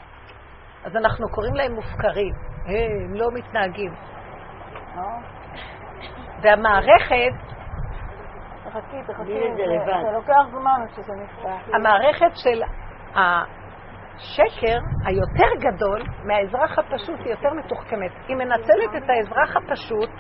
אז 0.85 0.97
אנחנו 0.97 1.29
קוראים 1.29 1.55
להם 1.55 1.73
מופקרים. 1.75 2.33
Hey, 2.67 3.05
הם 3.05 3.15
לא 3.15 3.27
מתנהגים. 3.35 3.93
והמערכת... 6.43 7.33
תחכי, 8.65 8.97
תחכי, 9.07 9.33
זה 10.05 10.13
לוקח 10.13 10.43
זמן 10.51 10.87
שזה 10.97 11.13
נפתח. 11.13 11.75
המערכת 11.75 12.37
של 12.37 12.63
השקר 14.21 14.79
היותר 15.05 15.51
גדול 15.59 16.03
מהאזרח 16.25 16.79
הפשוט 16.79 17.21
היא 17.25 17.31
יותר 17.31 17.49
מתוחכמת. 17.65 18.11
היא 18.29 18.37
מנצלת 18.37 18.91
את 18.97 19.11
האזרח 19.11 19.57
הפשוט 19.57 20.11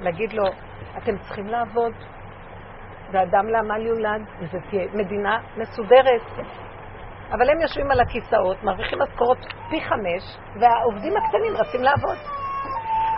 להגיד 0.00 0.32
לו, 0.32 0.44
אתם 0.98 1.18
צריכים 1.18 1.46
לעבוד, 1.46 1.92
ואדם 3.12 3.48
לעמל 3.48 3.86
יולד, 3.86 4.22
וזו 4.40 4.58
תהיה 4.70 4.86
מדינה 4.94 5.38
מסודרת. 5.56 6.46
אבל 7.32 7.50
הם 7.50 7.60
יושבים 7.60 7.90
על 7.90 8.00
הכיסאות, 8.00 8.62
מרוויחים 8.62 8.98
משכורות 9.02 9.38
פי 9.70 9.80
חמש, 9.80 10.38
והעובדים 10.60 11.12
הקטנים 11.16 11.56
רצים 11.56 11.82
לעבוד. 11.82 12.18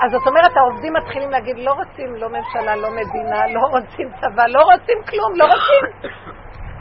אז 0.02 0.10
זאת 0.12 0.26
אומרת, 0.26 0.56
העובדים 0.56 0.92
מתחילים 0.92 1.30
להגיד, 1.30 1.56
לא 1.58 1.72
רוצים 1.72 2.14
לא 2.14 2.28
ממשלה, 2.28 2.76
לא 2.76 2.88
מדינה, 2.90 3.46
לא 3.54 3.60
רוצים 3.60 4.08
צבא, 4.20 4.46
לא 4.46 4.62
רוצים 4.62 4.98
כלום, 5.08 5.32
לא 5.36 5.44
רוצים. 5.44 6.10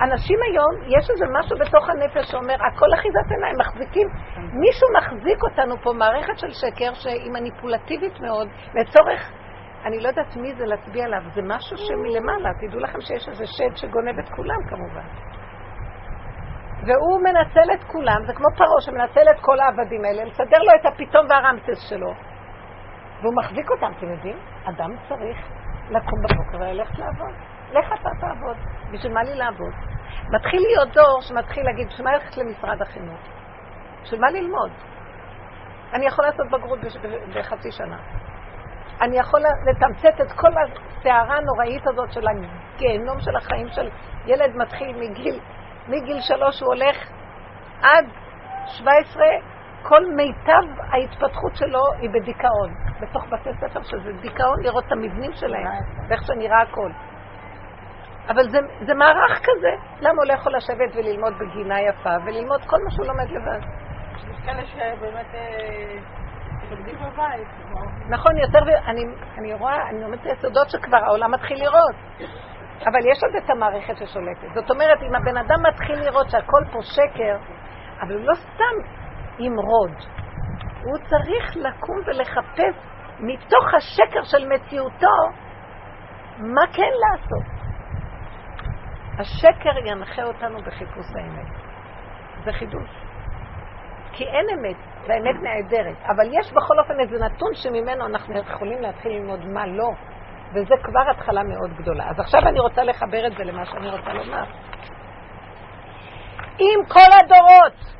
אנשים 0.01 0.39
היום, 0.47 0.73
יש 0.97 1.09
איזה 1.09 1.25
משהו 1.39 1.57
בתוך 1.57 1.89
הנפש 1.89 2.31
שאומר, 2.31 2.53
הכל 2.53 2.93
אחיזת 2.93 3.31
עיניים, 3.31 3.55
מחזיקים. 3.59 4.07
מישהו 4.35 4.87
מחזיק 4.97 5.43
אותנו 5.43 5.75
פה, 5.83 5.93
מערכת 5.93 6.37
של 6.37 6.51
שקר 6.51 6.93
שהיא 6.93 7.31
מניפולטיבית 7.31 8.19
מאוד, 8.19 8.47
לצורך, 8.73 9.31
אני 9.85 9.99
לא 9.99 10.07
יודעת 10.07 10.35
מי 10.35 10.53
זה 10.55 10.65
להצביע 10.65 11.05
עליו, 11.05 11.21
זה 11.35 11.41
משהו 11.41 11.77
שמלמעלה, 11.77 12.49
תדעו 12.61 12.79
לכם 12.79 13.01
שיש 13.01 13.29
איזה 13.29 13.45
שד 13.47 13.75
שגונב 13.75 14.19
את 14.19 14.29
כולם 14.29 14.63
כמובן. 14.69 15.07
והוא 16.85 17.21
מנצל 17.23 17.73
את 17.73 17.83
כולם, 17.83 18.25
זה 18.27 18.33
כמו 18.33 18.47
פרעה 18.57 18.81
שמנצל 18.81 19.29
את 19.31 19.39
כל 19.41 19.59
העבדים 19.59 20.05
האלה, 20.05 20.23
לסדר 20.23 20.59
לו 20.59 20.71
את 20.81 20.85
הפיתום 20.85 21.25
והרמטס 21.29 21.89
שלו. 21.89 22.13
והוא 23.21 23.33
מחזיק 23.35 23.71
אותם, 23.71 23.91
אתם 23.97 24.11
יודעים? 24.11 24.37
אדם 24.63 24.89
צריך 25.09 25.37
לקום 25.89 26.19
בבוקר 26.23 26.57
וללכת 26.57 26.99
לעבוד. 26.99 27.48
לך 27.71 27.93
אתה 28.01 28.09
תעבוד. 28.21 28.57
בשביל 28.91 29.13
מה 29.13 29.23
לי 29.23 29.35
לעבוד? 29.35 29.73
מתחיל 30.33 30.61
להיות 30.61 30.93
דור 30.93 31.21
שמתחיל 31.21 31.65
להגיד, 31.65 31.87
בשביל 31.87 32.07
מה 32.07 32.13
ללכת 32.13 32.37
למשרד 32.37 32.81
החינוך? 32.81 33.19
בשביל 34.03 34.21
מה 34.21 34.29
ללמוד? 34.29 34.71
אני 35.93 36.05
יכול 36.05 36.25
לעשות 36.25 36.47
בגרות 36.51 36.79
בחצי 37.35 37.71
שנה. 37.71 37.97
אני 39.01 39.19
יכול 39.19 39.41
לתמצת 39.67 40.21
את 40.21 40.31
כל 40.31 40.47
הסערה 40.47 41.37
הנוראית 41.37 41.87
הזאת 41.87 42.11
של 42.11 42.27
הגיהנום 42.27 43.19
של 43.19 43.35
החיים 43.35 43.67
של 43.69 43.89
ילד 44.25 44.55
מתחיל 44.55 44.95
מגיל, 44.95 45.39
מגיל 45.87 46.21
שלוש 46.21 46.61
הוא 46.61 46.73
הולך 46.73 46.97
עד 47.81 48.05
שבע 48.65 48.91
עשרה, 48.91 49.27
כל 49.83 50.05
מיטב 50.15 50.81
ההתפתחות 50.91 51.55
שלו 51.55 51.81
היא 51.99 52.09
בדיכאון. 52.09 52.73
בתוך 53.01 53.25
בתי 53.31 53.49
ספר 53.53 53.83
שזה 53.83 54.11
דיכאון 54.21 54.63
לראות 54.63 54.83
את 54.87 54.91
המבנים 54.91 55.31
שלהם, 55.33 55.67
ואיך 56.07 56.23
שנראה 56.23 56.61
הכל. 56.61 56.91
אבל 58.29 58.49
זה, 58.49 58.59
זה 58.87 58.93
מערך 58.93 59.39
כזה. 59.43 59.71
למה 59.99 60.15
הוא 60.17 60.25
לא 60.27 60.33
יכול 60.33 60.55
לשבת 60.55 60.95
וללמוד 60.95 61.33
בגינה 61.39 61.81
יפה 61.81 62.15
וללמוד 62.25 62.61
כל 62.65 62.77
מה 62.83 62.91
שהוא 62.91 63.05
לומד 63.05 63.29
לבד? 63.29 63.59
יש 64.31 64.45
כאלה 64.45 64.65
שבאמת 64.65 65.25
אה, 65.33 65.99
בבית. 67.11 67.47
נכון, 68.09 68.37
יותר, 68.37 68.59
אני, 68.87 69.01
אני 69.37 69.53
רואה, 69.53 69.89
אני 69.89 70.01
לומדת 70.01 70.21
את 70.21 70.25
היסודות 70.25 70.69
שכבר 70.69 70.97
העולם 70.97 71.31
מתחיל 71.31 71.57
לראות. 71.59 71.95
אבל 72.85 72.99
יש 73.11 73.23
עוד 73.23 73.43
את 73.43 73.49
המערכת 73.49 73.97
ששולטת. 73.97 74.53
זאת 74.53 74.71
אומרת, 74.71 75.01
אם 75.01 75.15
הבן 75.15 75.37
אדם 75.37 75.63
מתחיל 75.69 75.99
לראות 75.99 76.29
שהכל 76.29 76.63
פה 76.71 76.79
שקר, 76.81 77.37
אבל 78.01 78.13
הוא 78.13 78.25
לא 78.25 78.33
סתם 78.33 78.75
ימרוד. 79.39 79.91
הוא 80.83 80.97
צריך 80.97 81.57
לקום 81.57 81.97
ולחפש 82.05 82.75
מתוך 83.19 83.73
השקר 83.77 84.23
של 84.23 84.47
מציאותו 84.47 85.17
מה 86.37 86.61
כן 86.73 86.91
לעשות. 87.03 87.58
השקר 89.19 89.77
ינחה 89.85 90.23
אותנו 90.23 90.61
בחיפוש 90.61 91.05
האמת. 91.15 91.47
זה 92.43 92.51
חידוש. 92.53 92.89
כי 94.11 94.23
אין 94.23 94.45
אמת, 94.49 94.75
והאמת 95.07 95.35
נעדרת. 95.41 95.97
אבל 96.07 96.27
יש 96.39 96.51
בכל 96.51 96.79
אופן 96.79 96.99
איזה 96.99 97.25
נתון 97.25 97.53
שממנו 97.53 98.05
אנחנו 98.05 98.37
יכולים 98.37 98.81
להתחיל 98.81 99.11
ללמוד 99.11 99.45
מה 99.45 99.67
לא, 99.67 99.89
וזה 100.53 100.75
כבר 100.83 101.09
התחלה 101.11 101.43
מאוד 101.43 101.73
גדולה. 101.77 102.09
אז 102.09 102.19
עכשיו 102.19 102.41
אני 102.41 102.59
רוצה 102.59 102.83
לחבר 102.83 103.27
את 103.27 103.31
זה 103.37 103.43
למה 103.43 103.65
שאני 103.65 103.89
רוצה 103.89 104.13
לומר. 104.13 104.43
אם 106.59 106.79
כל 106.87 107.11
הדורות 107.19 107.99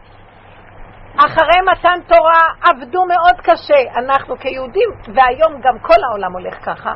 אחרי 1.25 1.61
מתן 1.71 2.01
תורה 2.07 2.69
עבדו 2.69 3.05
מאוד 3.05 3.41
קשה, 3.41 3.99
אנחנו 3.99 4.37
כיהודים, 4.37 4.89
והיום 5.15 5.61
גם 5.61 5.79
כל 5.79 6.03
העולם 6.09 6.33
הולך 6.33 6.65
ככה, 6.65 6.93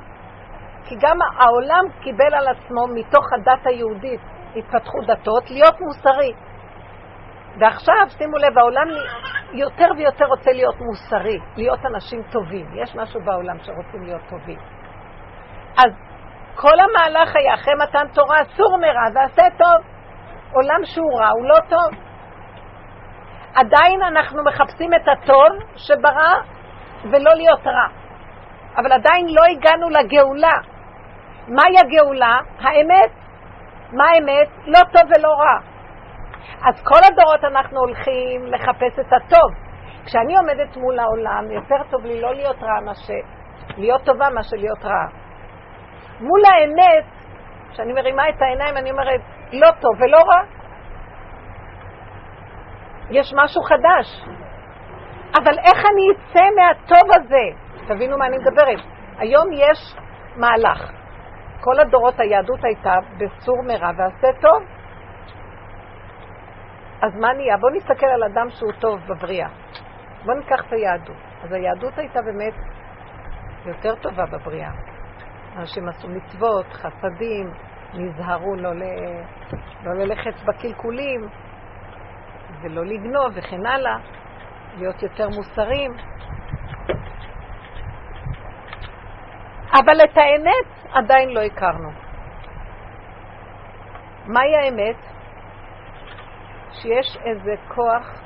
כי 0.86 0.96
גם 0.96 1.18
העולם 1.38 1.84
קיבל 2.02 2.34
על 2.34 2.48
עצמו 2.48 2.88
מתוך 2.88 3.34
הדת 3.34 3.66
היהודית, 3.66 4.22
התפתחו 4.56 4.98
דתות, 5.08 5.52
להיות 5.52 5.82
מוסרי. 5.82 6.34
ועכשיו, 7.60 8.10
שימו 8.18 8.38
לב, 8.38 8.58
העולם 8.58 8.88
יותר 9.54 9.88
ויותר 9.98 10.26
רוצה 10.26 10.52
להיות 10.52 10.76
מוסרי, 10.80 11.40
להיות 11.58 11.80
אנשים 11.86 12.24
טובים. 12.32 12.66
יש 12.76 12.96
משהו 12.96 13.22
בעולם 13.26 13.58
שרוצים 13.60 14.04
להיות 14.04 14.22
טובים. 14.30 14.60
אז 15.78 15.92
כל 16.56 16.80
המהלך 16.80 17.36
היה 17.36 17.54
אחרי 17.54 17.74
מתן 17.84 18.08
תורה, 18.14 18.42
אסור 18.42 18.78
מרע 18.78 19.08
ועשה 19.14 19.58
טוב. 19.58 19.86
עולם 20.54 20.80
שהוא 20.84 21.20
רע 21.20 21.30
הוא 21.30 21.48
לא 21.48 21.60
טוב. 21.70 22.00
עדיין 23.56 24.04
אנחנו 24.04 24.44
מחפשים 24.44 24.94
את 24.94 25.08
הטוב 25.08 25.48
שברא 25.76 26.34
ולא 27.04 27.34
להיות 27.34 27.68
רע. 27.68 27.88
אבל 28.78 28.92
עדיין 28.92 29.26
לא 29.30 29.42
הגענו 29.52 29.90
לגאולה. 29.90 30.73
מהי 31.48 31.78
הגאולה? 31.80 32.40
האמת. 32.60 33.12
מה 33.92 34.04
האמת? 34.10 34.48
לא 34.66 34.80
טוב 34.92 35.12
ולא 35.18 35.30
רע. 35.30 35.60
אז 36.68 36.84
כל 36.84 37.00
הדורות 37.12 37.44
אנחנו 37.44 37.80
הולכים 37.80 38.46
לחפש 38.48 39.00
את 39.00 39.14
הטוב. 39.14 39.52
כשאני 40.06 40.38
עומדת 40.38 40.78
מול 40.78 41.00
העולם, 41.00 41.52
יותר 41.52 41.84
טוב 41.90 42.06
לי 42.06 42.22
לא 42.22 42.34
להיות 42.34 42.64
רע 42.64 42.80
מאשר, 42.86 43.28
להיות 43.78 44.04
טובה 44.06 44.30
מאשר 44.30 44.58
להיות 44.58 44.86
רעה. 44.86 45.08
מול 46.20 46.42
האמת, 46.46 47.06
כשאני 47.72 47.94
מרימה 47.94 48.30
את 48.30 48.42
העיניים, 48.42 48.78
אני 48.78 48.92
אומרת, 48.92 49.22
לא 49.54 49.72
טוב 49.72 49.92
ולא 50.00 50.18
רע. 50.18 50.42
יש 53.10 53.34
משהו 53.36 53.62
חדש. 53.62 54.26
אבל 55.36 55.60
איך 55.60 55.86
אני 55.86 56.12
אצא 56.12 56.44
מהטוב 56.56 57.10
הזה? 57.16 57.60
תבינו 57.88 58.18
מה 58.18 58.26
אני 58.26 58.38
מדברת. 58.38 58.80
היום 59.18 59.48
יש 59.54 59.96
מהלך. 60.36 61.03
כל 61.64 61.80
הדורות 61.80 62.20
היהדות 62.20 62.64
הייתה 62.64 62.94
בסור 63.18 63.64
מרע 63.64 63.92
ועשה 63.98 64.40
טוב. 64.42 64.64
אז 67.02 67.16
מה 67.16 67.34
נהיה? 67.34 67.58
בואו 67.58 67.74
נסתכל 67.74 68.06
על 68.06 68.24
אדם 68.24 68.50
שהוא 68.50 68.72
טוב 68.80 69.00
בבריאה. 69.08 69.48
בואו 70.26 70.38
ניקח 70.38 70.62
את 70.68 70.74
היהדות. 70.74 71.16
אז 71.44 71.52
היהדות 71.52 71.98
הייתה 71.98 72.22
באמת 72.22 72.54
יותר 73.66 73.96
טובה 73.96 74.26
בבריאה. 74.26 74.72
אנשים 75.58 75.90
עשו 75.90 76.08
מצוות, 76.08 76.66
חסדים, 76.74 77.54
נזהרו 77.94 78.56
לא, 78.56 78.74
ל... 78.74 78.84
לא 79.84 79.94
ללכת 79.94 80.34
בקלקולים 80.46 81.28
ולא 82.62 82.86
לגנוב 82.86 83.32
וכן 83.34 83.66
הלאה, 83.66 83.98
להיות 84.78 85.04
יותר 85.04 85.30
מוסריים. 85.30 85.92
אבל 89.74 89.98
את 90.04 90.18
האמת 90.18 90.73
עדיין 90.94 91.30
לא 91.30 91.42
הכרנו. 91.42 91.90
מהי 94.26 94.56
האמת? 94.56 94.96
שיש 96.72 97.18
איזה 97.26 97.56
כוח 97.68 98.24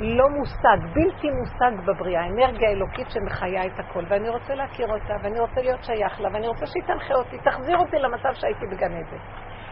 לא 0.00 0.28
מושג, 0.28 0.86
בלתי 0.94 1.30
מושג 1.30 1.84
בבריאה, 1.86 2.26
אנרגיה 2.26 2.70
אלוקית 2.70 3.06
שמחיה 3.10 3.66
את 3.66 3.78
הכל, 3.78 4.04
ואני 4.08 4.28
רוצה 4.28 4.54
להכיר 4.54 4.86
אותה, 4.92 5.14
ואני 5.22 5.40
רוצה 5.40 5.60
להיות 5.60 5.84
שייך 5.84 6.20
לה, 6.20 6.28
ואני 6.32 6.48
רוצה 6.48 6.66
שהיא 6.66 6.82
תנחה 6.86 7.14
אותי, 7.14 7.38
תחזיר 7.38 7.76
אותי 7.78 7.96
למצב 7.98 8.34
שהייתי 8.34 8.66
בגן 8.66 8.92
עדן. 8.92 9.22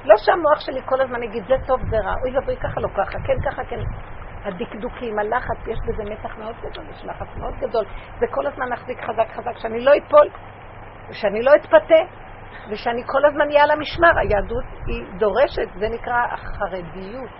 לא 0.04 0.16
שהמוח 0.16 0.60
שלי 0.60 0.80
כל 0.84 1.00
הזמן 1.00 1.22
יגיד, 1.22 1.44
זה 1.44 1.54
טוב, 1.66 1.80
זה 1.90 1.96
רע, 2.04 2.14
אוי 2.22 2.36
ואבוי, 2.36 2.56
ככה 2.56 2.80
לא 2.80 2.88
ככה, 2.88 3.18
כן 3.24 3.50
ככה, 3.50 3.64
כן. 3.64 3.80
הדקדוקים, 4.44 5.18
הלחץ, 5.18 5.66
יש 5.66 5.78
בזה 5.86 6.10
מתח 6.10 6.38
מאוד 6.38 6.56
גדול, 6.62 6.84
יש 6.90 7.04
לחץ 7.04 7.36
מאוד 7.36 7.54
גדול. 7.54 7.84
זה 8.18 8.26
כל 8.30 8.46
הזמן 8.46 8.68
להחזיק 8.68 8.98
חזק 9.02 9.28
חזק, 9.34 9.58
שאני 9.58 9.84
לא 9.84 9.92
אפול, 9.98 10.28
ושאני 11.10 11.42
לא 11.42 11.50
אתפתה, 11.54 12.02
ושאני 12.70 13.02
כל 13.06 13.24
הזמן 13.24 13.48
אהיה 13.50 13.62
על 13.62 13.70
המשמר. 13.70 14.18
היהדות 14.18 14.64
היא 14.86 15.04
דורשת, 15.18 15.68
זה 15.78 15.88
נקרא 15.88 16.16
החרדיות. 16.32 17.30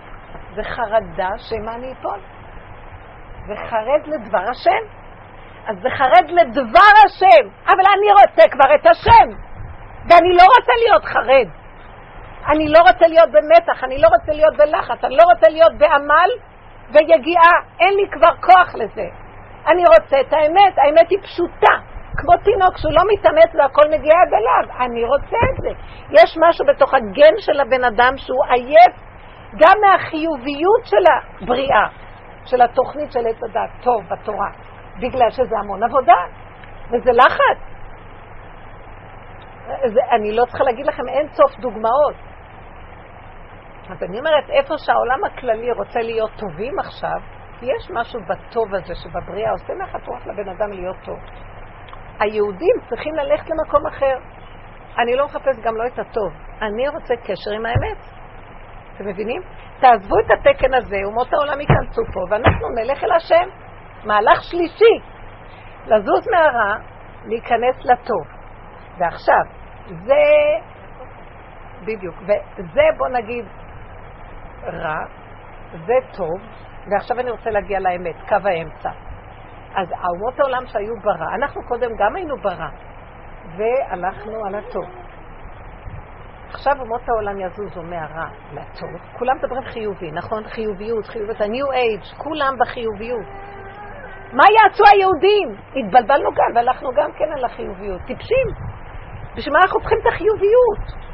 זה 0.55 0.63
חרדה 0.63 1.29
שמה 1.37 1.75
אני 1.75 1.93
אפול. 1.93 2.19
זה 3.47 3.55
חרד 3.55 4.07
לדבר 4.07 4.49
השם. 4.49 4.99
אז 5.67 5.75
זה 5.81 5.89
חרד 5.89 6.29
לדבר 6.29 6.91
השם, 7.05 7.49
אבל 7.65 7.83
אני 7.97 8.11
רוצה 8.11 8.49
כבר 8.49 8.75
את 8.75 8.85
השם, 8.85 9.27
ואני 10.09 10.33
לא 10.33 10.43
רוצה 10.57 10.71
להיות 10.83 11.05
חרד. 11.05 11.47
אני 12.47 12.69
לא 12.69 12.79
רוצה 12.79 13.07
להיות 13.07 13.29
במתח, 13.31 13.83
אני 13.83 13.97
לא 14.01 14.07
רוצה 14.07 14.31
להיות 14.31 14.57
בלחץ, 14.57 15.03
אני 15.03 15.15
לא 15.15 15.23
רוצה 15.23 15.49
להיות 15.49 15.73
בעמל 15.77 16.29
ויגיעה, 16.91 17.53
אין 17.79 17.93
לי 17.93 18.09
כבר 18.11 18.35
כוח 18.41 18.75
לזה. 18.75 19.07
אני 19.67 19.83
רוצה 19.85 20.21
את 20.21 20.33
האמת, 20.33 20.77
האמת 20.77 21.09
היא 21.09 21.19
פשוטה, 21.23 21.75
כמו 22.19 22.37
תינוק 22.43 22.77
שהוא 22.77 22.93
לא 22.93 23.01
מתאמץ 23.13 23.55
והכל 23.55 23.87
מגיע 23.87 24.13
עד 24.21 24.33
אליו, 24.33 24.85
אני 24.85 25.03
רוצה 25.03 25.37
את 25.51 25.57
זה. 25.63 25.69
יש 26.11 26.37
משהו 26.37 26.65
בתוך 26.65 26.93
הגן 26.93 27.33
של 27.37 27.59
הבן 27.59 27.83
אדם 27.83 28.17
שהוא 28.17 28.45
עייף 28.49 28.95
גם 29.59 29.77
מהחיוביות 29.81 30.83
של 30.85 31.03
הבריאה, 31.11 31.87
של 32.45 32.61
התוכנית 32.61 33.11
של 33.11 33.27
עץ 33.27 33.43
הדת, 33.43 33.69
טוב 33.83 34.03
בתורה, 34.09 34.49
בגלל 34.99 35.29
שזה 35.29 35.55
המון 35.63 35.83
עבודה, 35.83 36.21
וזה 36.91 37.11
לחץ. 37.11 37.59
זה, 39.85 39.99
אני 40.11 40.35
לא 40.35 40.45
צריכה 40.45 40.63
להגיד 40.63 40.85
לכם 40.85 41.03
אין 41.09 41.27
סוף 41.27 41.59
דוגמאות. 41.59 42.15
אז 43.89 44.03
אני 44.03 44.19
אומרת, 44.19 44.49
איפה 44.49 44.73
שהעולם 44.77 45.23
הכללי 45.23 45.71
רוצה 45.71 45.99
להיות 45.99 46.31
טובים 46.39 46.79
עכשיו, 46.79 47.19
יש 47.61 47.91
משהו 47.93 48.19
בטוב 48.29 48.75
הזה 48.75 48.95
שבבריאה 48.95 49.51
עושה 49.51 49.73
רוח 50.07 50.27
לבן 50.27 50.49
אדם 50.49 50.71
להיות 50.71 50.95
טוב. 51.05 51.19
היהודים 52.19 52.75
צריכים 52.89 53.15
ללכת 53.15 53.49
למקום 53.49 53.87
אחר. 53.87 54.17
אני 54.97 55.15
לא 55.15 55.25
מחפש 55.25 55.59
גם 55.63 55.75
לא 55.75 55.87
את 55.87 55.99
הטוב, 55.99 56.33
אני 56.61 56.89
רוצה 56.89 57.15
קשר 57.15 57.51
עם 57.51 57.65
האמת. 57.65 57.97
אתם 58.95 59.07
מבינים? 59.07 59.41
תעזבו 59.79 60.15
את 60.19 60.31
התקן 60.31 60.73
הזה, 60.73 60.97
אומות 61.05 61.33
העולם 61.33 61.61
ייכנסו 61.61 62.01
פה, 62.13 62.19
ואנחנו 62.29 62.67
נלך 62.69 63.03
אל 63.03 63.11
השם. 63.11 63.49
מהלך 64.03 64.43
שלישי, 64.43 64.99
לזוז 65.85 66.27
מהרע, 66.31 66.75
להיכנס 67.25 67.85
לטוב. 67.85 68.27
ועכשיו, 68.97 69.43
זה, 69.87 70.23
בדיוק, 71.81 72.15
וזה 72.21 72.81
בוא 72.97 73.07
נגיד 73.07 73.45
רע, 74.63 74.99
זה 75.85 75.93
טוב, 76.17 76.41
ועכשיו 76.91 77.19
אני 77.19 77.31
רוצה 77.31 77.49
להגיע 77.49 77.79
לאמת, 77.79 78.15
קו 78.29 78.35
האמצע. 78.43 78.89
אז 79.75 79.87
אומות 80.09 80.39
העולם 80.39 80.65
שהיו 80.65 80.93
ברע, 81.03 81.35
אנחנו 81.35 81.61
קודם 81.67 81.89
גם 81.99 82.15
היינו 82.15 82.35
ברע, 82.37 82.69
והלכנו 83.57 84.45
על 84.45 84.55
הטוב. 84.55 84.85
עכשיו 86.49 86.73
אומות 86.79 87.01
העולם 87.09 87.39
יזוזו 87.39 87.81
מהרע 87.83 88.27
לטוב, 88.53 88.89
כולם 89.17 89.37
מדברים 89.37 89.63
חיובי, 89.63 90.11
נכון? 90.11 90.43
חיוביות, 90.47 91.05
חיוביות, 91.05 91.41
ה-new 91.41 91.73
age, 91.73 92.17
כולם 92.17 92.53
בחיוביות. 92.59 93.25
מה 94.33 94.43
יעשו 94.55 94.83
היהודים? 94.93 95.49
התבלבלנו 95.75 96.29
גם 96.31 96.55
והלכנו 96.55 96.89
גם 96.95 97.11
כן 97.11 97.31
על 97.37 97.45
החיוביות. 97.45 98.01
טיפשים. 98.07 98.47
בשביל 99.37 99.53
מה 99.53 99.59
אנחנו 99.59 99.79
צריכים 99.79 99.97
את 100.01 100.07
החיוביות? 100.13 101.09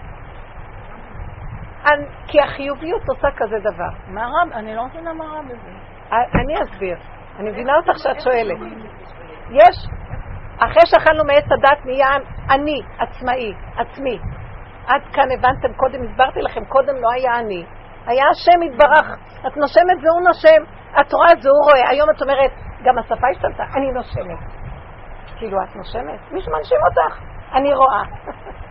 כי 2.27 2.41
החיוביות 2.41 3.01
עושה 3.09 3.27
כזה 3.37 3.55
דבר. 3.59 3.89
מה 4.07 4.21
רע? 4.21 4.57
אני 4.59 4.75
לא 4.75 4.85
מבינה 4.85 5.13
מה 5.13 5.23
רע 5.23 5.41
בזה. 5.41 5.71
אני 6.11 6.63
אסביר. 6.63 6.97
אני 7.39 7.49
מבינה 7.49 7.73
אותך 7.75 7.99
שאת 7.99 8.21
שואלת. 8.21 8.57
יש, 9.49 9.87
אחרי 10.57 10.85
שאכלנו 10.85 11.23
מעץ 11.23 11.45
הדת 11.51 11.85
נהיה 11.85 12.07
אני, 12.49 12.81
עצמאי, 12.99 13.53
עצמי. 13.77 14.19
עד 14.87 15.01
כאן 15.13 15.31
הבנתם, 15.37 15.73
קודם 15.73 16.03
הסברתי 16.03 16.41
לכם, 16.41 16.65
קודם 16.65 16.95
לא 16.95 17.09
היה 17.15 17.39
אני. 17.39 17.65
היה 18.05 18.23
השם 18.29 18.61
יתברך. 18.63 19.17
את 19.47 19.57
נושמת 19.57 19.97
והוא 20.03 20.21
נושם. 20.27 20.61
את 21.01 21.13
רואה 21.13 21.29
זה 21.41 21.49
הוא 21.49 21.63
רואה. 21.63 21.89
היום 21.89 22.09
את 22.15 22.21
אומרת, 22.21 22.51
גם 22.83 22.97
השפה 22.97 23.27
השתלטה, 23.31 23.63
אני 23.75 23.91
נושמת. 23.91 24.39
כאילו, 25.37 25.57
את 25.63 25.75
נושמת? 25.75 26.31
מישהו 26.31 26.51
מנשים 26.51 26.77
אותך. 26.89 27.19
אני 27.53 27.73
רואה. 27.73 28.01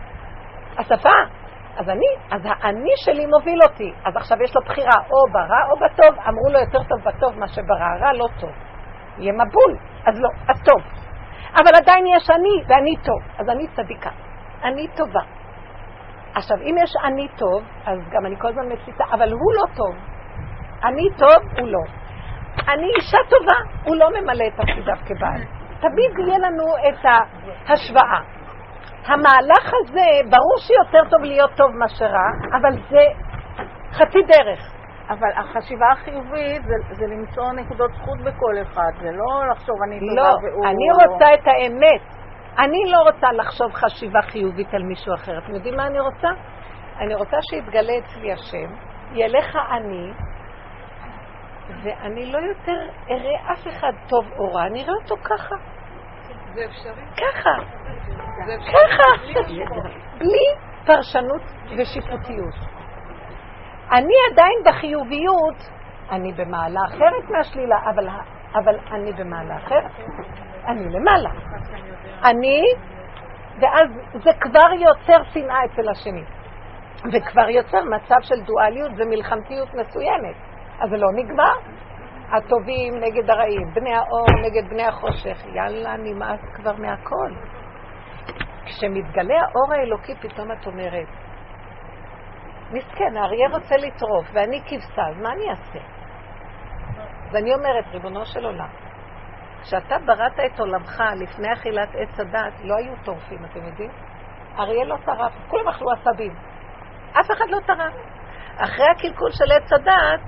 השפה. 0.79 1.44
אז 1.77 1.89
אני, 1.89 2.07
אז 2.31 2.41
האני 2.45 2.93
שלי 2.95 3.25
מוביל 3.25 3.59
אותי. 3.63 3.93
אז 4.05 4.15
עכשיו 4.15 4.43
יש 4.43 4.55
לו 4.55 4.61
בחירה, 4.65 4.97
או 5.11 5.31
ברע 5.31 5.61
או 5.69 5.75
בטוב. 5.75 6.19
אמרו 6.27 6.49
לו 6.53 6.59
יותר 6.59 6.83
טוב 6.83 6.99
בטוב 7.03 7.39
מה 7.39 7.47
שברע, 7.47 7.97
רע 8.01 8.13
לא 8.13 8.27
טוב. 8.39 8.51
יהיה 9.17 9.33
מבול, 9.33 9.77
אז 10.05 10.19
לא, 10.19 10.29
אז 10.47 10.63
טוב. 10.63 10.81
אבל 11.53 11.75
עדיין 11.81 12.05
יש 12.07 12.29
אני, 12.29 12.63
ואני 12.67 12.95
טוב. 12.95 13.19
אז 13.39 13.49
אני 13.49 13.67
צדיקה. 13.67 14.09
אני 14.63 14.87
טובה. 14.87 15.21
עכשיו, 16.35 16.57
אם 16.61 16.75
יש 16.83 16.91
אני 17.03 17.27
טוב, 17.37 17.63
אז 17.85 17.99
גם 18.11 18.25
אני 18.25 18.35
כל 18.39 18.47
הזמן 18.47 18.71
מציתה, 18.71 19.03
אבל 19.11 19.31
הוא 19.31 19.53
לא 19.55 19.75
טוב. 19.75 19.95
אני 20.83 21.09
טוב, 21.17 21.59
הוא 21.59 21.67
לא. 21.67 21.79
אני 22.67 22.87
אישה 22.95 23.17
טובה, 23.29 23.57
הוא 23.85 23.95
לא 23.95 24.09
ממלא 24.09 24.45
את 24.47 24.53
תפקידיו 24.53 24.95
כבעל. 25.05 25.41
תמיד 25.79 26.27
יהיה 26.27 26.37
לנו 26.39 26.63
את 26.89 27.05
ההשוואה. 27.05 28.34
המהלך 29.05 29.73
הזה, 29.81 30.07
ברור 30.29 30.57
שיותר 30.59 31.09
טוב 31.09 31.21
להיות 31.21 31.51
טוב 31.57 31.71
מאשר 31.79 32.05
רע, 32.05 32.57
אבל 32.57 32.73
זה 32.89 33.03
חצי 33.91 34.21
דרך. 34.21 34.75
אבל 35.09 35.29
החשיבה 35.35 35.85
החיובית 35.91 36.63
זה, 36.63 36.73
זה 36.91 37.05
למצוא 37.07 37.51
נקודות 37.53 37.91
זכות 37.93 38.19
בכל 38.21 38.55
אחד, 38.61 38.91
זה 39.01 39.11
לא 39.11 39.51
לחשוב 39.51 39.75
אני 39.87 39.99
טובה 39.99 40.13
לא, 40.15 40.35
והוא... 40.43 40.65
אני 40.65 41.03
רוצה 41.03 41.33
את 41.33 41.47
האמת. 41.47 42.01
אני 42.59 42.91
לא 42.91 42.97
רוצה 42.97 43.31
לחשוב 43.31 43.73
חשיבה 43.73 44.21
חיובית 44.21 44.73
על 44.73 44.83
מישהו 44.83 45.13
אחר. 45.13 45.37
אתם 45.37 45.55
יודעים 45.55 45.75
מה 45.75 45.87
אני 45.87 45.99
רוצה? 45.99 46.27
אני 46.99 47.15
רוצה 47.15 47.37
שיתגלה 47.41 47.93
אצלי 47.97 48.31
השם, 48.33 48.73
ילך 49.13 49.57
אני, 49.71 50.11
ואני 51.83 52.31
לא 52.31 52.37
יותר 52.37 52.79
אראה 53.09 53.53
אף 53.53 53.67
אחד 53.67 53.93
טוב 54.09 54.25
או 54.39 54.53
רע, 54.53 54.65
אני 54.65 54.83
אראה 54.83 54.93
אותו 55.03 55.15
ככה. 55.23 55.55
זה 56.55 56.65
אפשרי? 56.65 57.05
ככה. 57.17 57.49
זה 58.45 58.55
אפשרי? 58.55 59.65
ככה. 59.65 59.89
בלי 60.17 60.45
פרשנות 60.85 61.41
ושיפוטיות. 61.77 62.55
אני 63.91 64.13
עדיין 64.31 64.59
בחיוביות, 64.65 65.57
אני 66.11 66.33
במעלה 66.33 66.79
אחרת 66.89 67.29
מהשלילה, 67.29 67.77
אבל, 67.89 68.07
אבל 68.55 68.79
אני 68.91 69.13
במעלה 69.13 69.57
אחרת. 69.57 69.91
אני 70.67 70.89
למעלה. 70.89 71.29
אני, 72.23 72.61
ואז 73.61 73.89
זה 74.13 74.29
כבר 74.41 74.73
יוצר 74.73 75.23
שנאה 75.23 75.65
אצל 75.65 75.89
השני. 75.89 76.23
וכבר 77.13 77.49
יוצר 77.49 77.83
מצב 77.83 78.21
של 78.21 78.41
דואליות 78.41 78.91
ומלחמתיות 78.97 79.69
מסוימת. 79.73 80.35
אז 80.79 80.89
זה 80.89 80.97
לא 80.97 81.07
נגמר. 81.13 81.53
הטובים 82.37 82.93
נגד 82.95 83.29
הרעים, 83.29 83.67
בני 83.73 83.93
האור 83.95 84.27
נגד 84.45 84.69
בני 84.69 84.83
החושך. 84.83 85.45
יאללה, 85.53 85.97
נמאס 85.97 86.39
כבר 86.55 86.75
מהכל. 86.75 87.31
כשמתגלה 88.65 89.35
האור 89.41 89.73
האלוקי, 89.73 90.15
פתאום 90.15 90.51
את 90.51 90.67
אומרת, 90.67 91.07
מסכן, 92.71 93.17
האריה 93.17 93.49
רוצה 93.49 93.75
לטרוף, 93.77 94.25
ואני 94.33 94.61
כבשה, 94.65 95.01
אז 95.09 95.17
מה 95.21 95.29
אני 95.33 95.49
אעשה? 95.49 95.79
ואני 97.31 97.53
אומרת, 97.53 97.85
ריבונו 97.93 98.25
של 98.25 98.45
עולם, 98.45 98.69
כשאתה 99.61 99.95
בראת 100.05 100.39
את 100.45 100.59
עולמך 100.59 101.03
לפני 101.15 101.53
אכילת 101.53 101.89
עץ 101.95 102.19
הדת, 102.19 102.53
לא 102.63 102.75
היו 102.75 102.93
טורפים, 103.03 103.45
אתם 103.45 103.65
יודעים? 103.65 103.91
אריה 104.59 104.85
לא 104.85 104.97
טרף, 105.05 105.31
כולם 105.47 105.67
אכלו 105.67 105.87
עשבים. 105.91 106.33
אף 107.11 107.31
אחד 107.31 107.45
לא 107.49 107.59
טרף. 107.67 107.93
אחרי 108.57 108.85
הקלקול 108.89 109.31
של 109.31 109.51
עץ 109.51 109.73
הדת, 109.73 110.21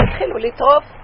התחילו 0.00 0.38
לטרוף. 0.38 1.03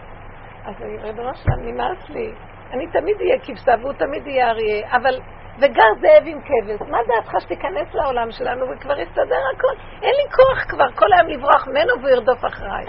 אז 0.70 0.82
ריבונו 1.02 1.34
שלם, 1.34 1.60
נמאס 1.60 2.08
לי. 2.08 2.32
אני 2.72 2.86
תמיד 2.86 3.16
אהיה 3.20 3.38
כבשה 3.38 3.72
והוא 3.80 3.92
תמיד 3.92 4.26
יהיה 4.26 4.50
אריה, 4.50 4.96
אבל... 4.96 5.20
וגר 5.58 5.90
זאב 6.00 6.22
עם 6.26 6.40
כבש. 6.40 6.88
מה 6.90 6.98
דעתך 7.08 7.32
שתיכנס 7.40 7.94
לעולם 7.94 8.30
שלנו 8.30 8.66
וכבר 8.70 9.00
יסתדר 9.00 9.42
הכל? 9.54 9.74
אין 10.02 10.14
לי 10.14 10.30
כוח 10.36 10.64
כבר 10.68 10.90
כל 10.94 11.06
היום 11.12 11.28
לברוח 11.28 11.68
ממנו 11.68 11.92
והוא 11.98 12.08
ירדוף 12.08 12.44
אחריי. 12.44 12.86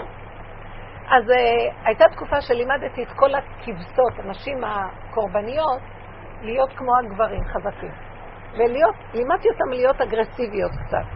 אז 1.10 1.30
uh, 1.30 1.34
הייתה 1.84 2.04
תקופה 2.12 2.40
שלימדתי 2.40 3.02
את 3.02 3.08
כל 3.16 3.34
הכבשות, 3.34 4.12
הנשים 4.18 4.64
הקורבניות, 4.64 5.80
להיות 6.42 6.70
כמו 6.76 6.92
הגברים, 6.98 7.44
חזקים. 7.44 7.92
ולהיות, 8.52 8.94
לימדתי 9.14 9.48
אותם 9.48 9.68
להיות 9.70 10.00
אגרסיביות 10.00 10.70
קצת. 10.86 11.06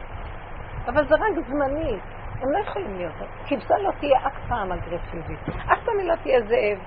אבל 0.86 1.08
זה 1.08 1.14
רק 1.14 1.46
זמני, 1.48 1.98
הם 2.42 2.52
לא 2.52 2.58
יכולים 2.58 2.96
להיות. 2.96 3.14
כבשה 3.46 3.74
לא 3.78 3.90
תהיה 4.00 4.18
אף 4.26 4.48
פעם 4.48 4.72
אגרסיבית, 4.72 5.48
אף 5.48 5.78
פעם 5.84 5.98
היא 5.98 6.08
לא 6.08 6.14
תהיה 6.22 6.40
זאב. 6.40 6.78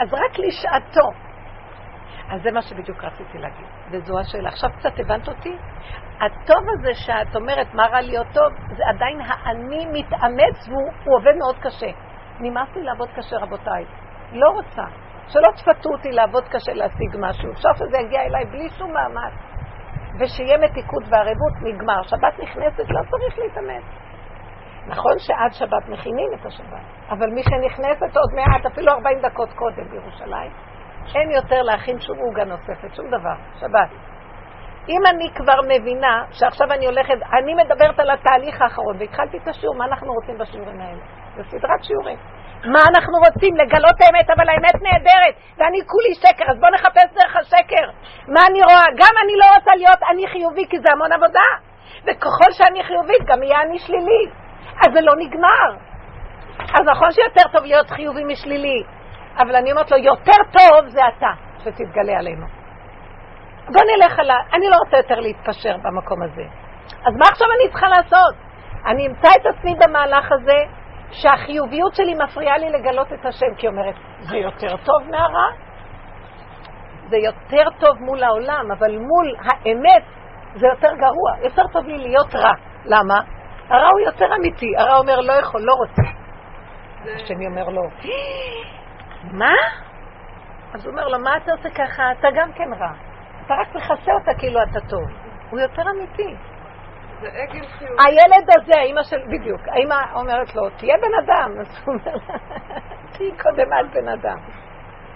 אז 0.00 0.14
רק 0.14 0.38
לשעתו. 0.38 1.08
אז 2.30 2.42
זה 2.42 2.50
מה 2.50 2.62
שבדיוק 2.62 3.04
רציתי 3.04 3.38
להגיד, 3.38 3.66
וזו 3.90 4.18
השאלה. 4.18 4.48
עכשיו 4.48 4.70
קצת 4.78 4.92
הבנת 4.98 5.28
אותי? 5.28 5.56
הטוב 6.20 6.64
הזה 6.78 6.94
שאת 6.94 7.36
אומרת, 7.36 7.74
מה 7.74 7.86
רע 7.86 8.00
להיות 8.00 8.26
טוב, 8.32 8.52
זה 8.76 8.82
עדיין 8.88 9.20
האני 9.20 9.86
מתאמץ 9.92 10.68
והוא 10.68 11.16
עובד 11.16 11.32
מאוד 11.38 11.56
קשה. 11.58 11.90
נמאס 12.40 12.68
לי 12.76 12.82
לעבוד 12.82 13.08
קשה, 13.16 13.36
רבותיי. 13.36 13.84
לא 14.32 14.50
רוצה. 14.50 14.82
שלא 15.28 15.48
תפתו 15.56 15.88
אותי 15.90 16.12
לעבוד 16.12 16.44
קשה 16.48 16.72
להשיג 16.72 17.16
משהו. 17.18 17.52
אפשר 17.52 17.68
שזה 17.74 17.98
יגיע 17.98 18.20
אליי 18.22 18.44
בלי 18.44 18.68
שום 18.78 18.92
מאמץ. 18.92 19.32
ושיהיה 20.20 20.58
מתיקות 20.58 21.02
וערבות, 21.10 21.52
נגמר. 21.62 22.02
שבת 22.02 22.38
נכנסת, 22.42 22.90
לא 22.90 23.00
צריך 23.10 23.38
להתאמץ. 23.38 24.07
נכון 24.88 25.18
שעד 25.18 25.52
שבת 25.52 25.88
מכינים 25.88 26.28
את 26.34 26.46
השבת, 26.46 26.84
אבל 27.10 27.30
מי 27.30 27.42
שנכנסת 27.42 28.16
עוד 28.16 28.30
מעט, 28.34 28.66
אפילו 28.66 28.92
40 28.92 29.18
דקות 29.18 29.48
קודם 29.52 29.88
בירושלים, 29.90 30.50
אין 31.14 31.30
יותר 31.30 31.62
להכין 31.62 32.00
שום 32.00 32.18
עוגה 32.18 32.44
נוספת, 32.44 32.94
שום 32.94 33.06
דבר, 33.08 33.34
שבת. 33.60 33.88
אם 34.88 35.02
אני 35.10 35.30
כבר 35.34 35.58
מבינה 35.68 36.24
שעכשיו 36.30 36.72
אני 36.72 36.86
הולכת, 36.86 37.18
אני 37.38 37.54
מדברת 37.54 38.00
על 38.00 38.10
התהליך 38.10 38.62
האחרון, 38.62 38.96
והתחלתי 38.98 39.38
את 39.38 39.48
השיעור, 39.48 39.74
מה 39.76 39.84
אנחנו 39.84 40.12
רוצים 40.12 40.38
בשיעורים 40.38 40.80
האלה? 40.80 41.02
זה 41.36 41.42
סדרת 41.50 41.82
שיעורים. 41.82 42.18
מה 42.64 42.82
אנחנו 42.90 43.16
רוצים? 43.26 43.56
לגלות 43.56 43.98
האמת, 44.04 44.30
אבל 44.30 44.48
האמת 44.48 44.76
נהדרת, 44.82 45.34
ואני 45.58 45.80
כולי 45.92 46.12
שקר, 46.22 46.44
אז 46.50 46.58
בואו 46.60 46.72
נחפש 46.72 47.08
דרך 47.14 47.36
השקר. 47.36 47.86
מה 48.34 48.40
אני 48.50 48.60
רואה? 48.68 48.86
גם 49.00 49.14
אני 49.24 49.34
לא 49.42 49.46
רוצה 49.56 49.70
להיות 49.76 50.00
אני 50.10 50.28
חיובי, 50.28 50.64
כי 50.70 50.76
זה 50.78 50.88
המון 50.92 51.12
עבודה. 51.12 51.48
וככל 52.04 52.50
שאני 52.52 52.84
חיובית, 52.84 53.22
גם 53.26 53.42
יהיה 53.42 53.60
אני 53.62 53.78
שלילי. 53.78 54.24
אז 54.86 54.92
זה 54.94 55.00
לא 55.00 55.12
נגמר. 55.18 55.88
אז 56.58 56.86
נכון 56.86 57.10
שיותר 57.12 57.48
טוב 57.52 57.64
להיות 57.64 57.90
חיובי 57.90 58.24
משלילי, 58.24 58.82
אבל 59.38 59.56
אני 59.56 59.72
אומרת 59.72 59.90
לו, 59.90 59.96
יותר 59.96 60.42
טוב 60.52 60.88
זה 60.88 61.00
אתה, 61.08 61.30
שתתגלה 61.58 62.18
עלינו. 62.18 62.46
בוא 63.66 63.82
נלך 63.96 64.18
על 64.18 64.30
ה... 64.30 64.34
אני 64.52 64.68
לא 64.68 64.76
רוצה 64.84 64.96
יותר 64.96 65.20
להתפשר 65.20 65.76
במקום 65.82 66.22
הזה. 66.22 66.42
אז 67.06 67.14
מה 67.18 67.24
עכשיו 67.30 67.48
אני 67.60 67.70
צריכה 67.70 67.88
לעשות? 67.88 68.34
אני 68.86 69.06
אמצא 69.06 69.28
את 69.40 69.46
עצמי 69.46 69.74
במהלך 69.84 70.32
הזה, 70.32 70.58
שהחיוביות 71.10 71.94
שלי 71.94 72.14
מפריעה 72.24 72.58
לי 72.58 72.70
לגלות 72.70 73.12
את 73.12 73.26
השם, 73.26 73.54
כי 73.56 73.68
אומרת, 73.68 73.94
זה 74.18 74.36
יותר 74.36 74.76
טוב 74.76 75.10
מהרע? 75.10 75.48
זה 77.08 77.16
יותר 77.16 77.70
טוב 77.78 77.96
מול 78.00 78.22
העולם, 78.24 78.64
אבל 78.78 78.98
מול 78.98 79.36
האמת 79.40 80.02
זה 80.54 80.66
יותר 80.66 80.94
גרוע. 80.96 81.44
יותר 81.44 81.62
טוב 81.72 81.86
לי 81.86 81.98
להיות 81.98 82.34
רע. 82.34 82.52
למה? 82.84 83.20
הרע 83.68 83.88
הוא 83.92 84.00
יותר 84.00 84.34
אמיתי. 84.38 84.76
הרע 84.76 84.96
אומר, 84.96 85.20
לא 85.20 85.32
יכול, 85.32 85.60
לא 85.60 85.72
רוצה. 85.74 86.02
השני 87.14 87.46
אומר 87.46 87.68
לו, 87.68 87.82
מה? 89.32 89.54
אז 90.74 90.86
הוא 90.86 90.92
אומר 90.92 91.08
לו, 91.08 91.18
מה 91.18 91.36
אתה 91.36 91.52
עושה 91.52 91.70
ככה? 91.70 92.12
אתה 92.12 92.28
גם 92.34 92.52
כן 92.52 92.72
רע. 92.72 92.92
אתה 93.46 93.54
רק 93.54 93.74
מכסה 93.74 94.12
אותה 94.12 94.30
כאילו 94.38 94.60
אתה 94.62 94.80
טוב. 94.80 95.04
הוא 95.50 95.60
יותר 95.60 95.82
אמיתי. 95.90 96.34
זה 97.20 97.28
עגל 97.28 97.66
חיובי. 97.66 97.94
הילד 97.98 98.48
הזה, 98.56 98.72
האמא 98.80 99.02
של, 99.02 99.16
בדיוק, 99.28 99.60
האמא 99.68 99.94
אומרת 100.14 100.54
לו, 100.54 100.70
תהיה 100.70 100.94
בן 100.96 101.24
אדם. 101.24 101.60
אז 101.60 101.66
הוא 101.84 101.94
אומר 101.94 102.14
לה, 102.14 102.38
תהיי 103.12 103.32
קודם 103.42 103.66
את 103.72 103.94
בן 103.94 104.08
אדם. 104.08 104.38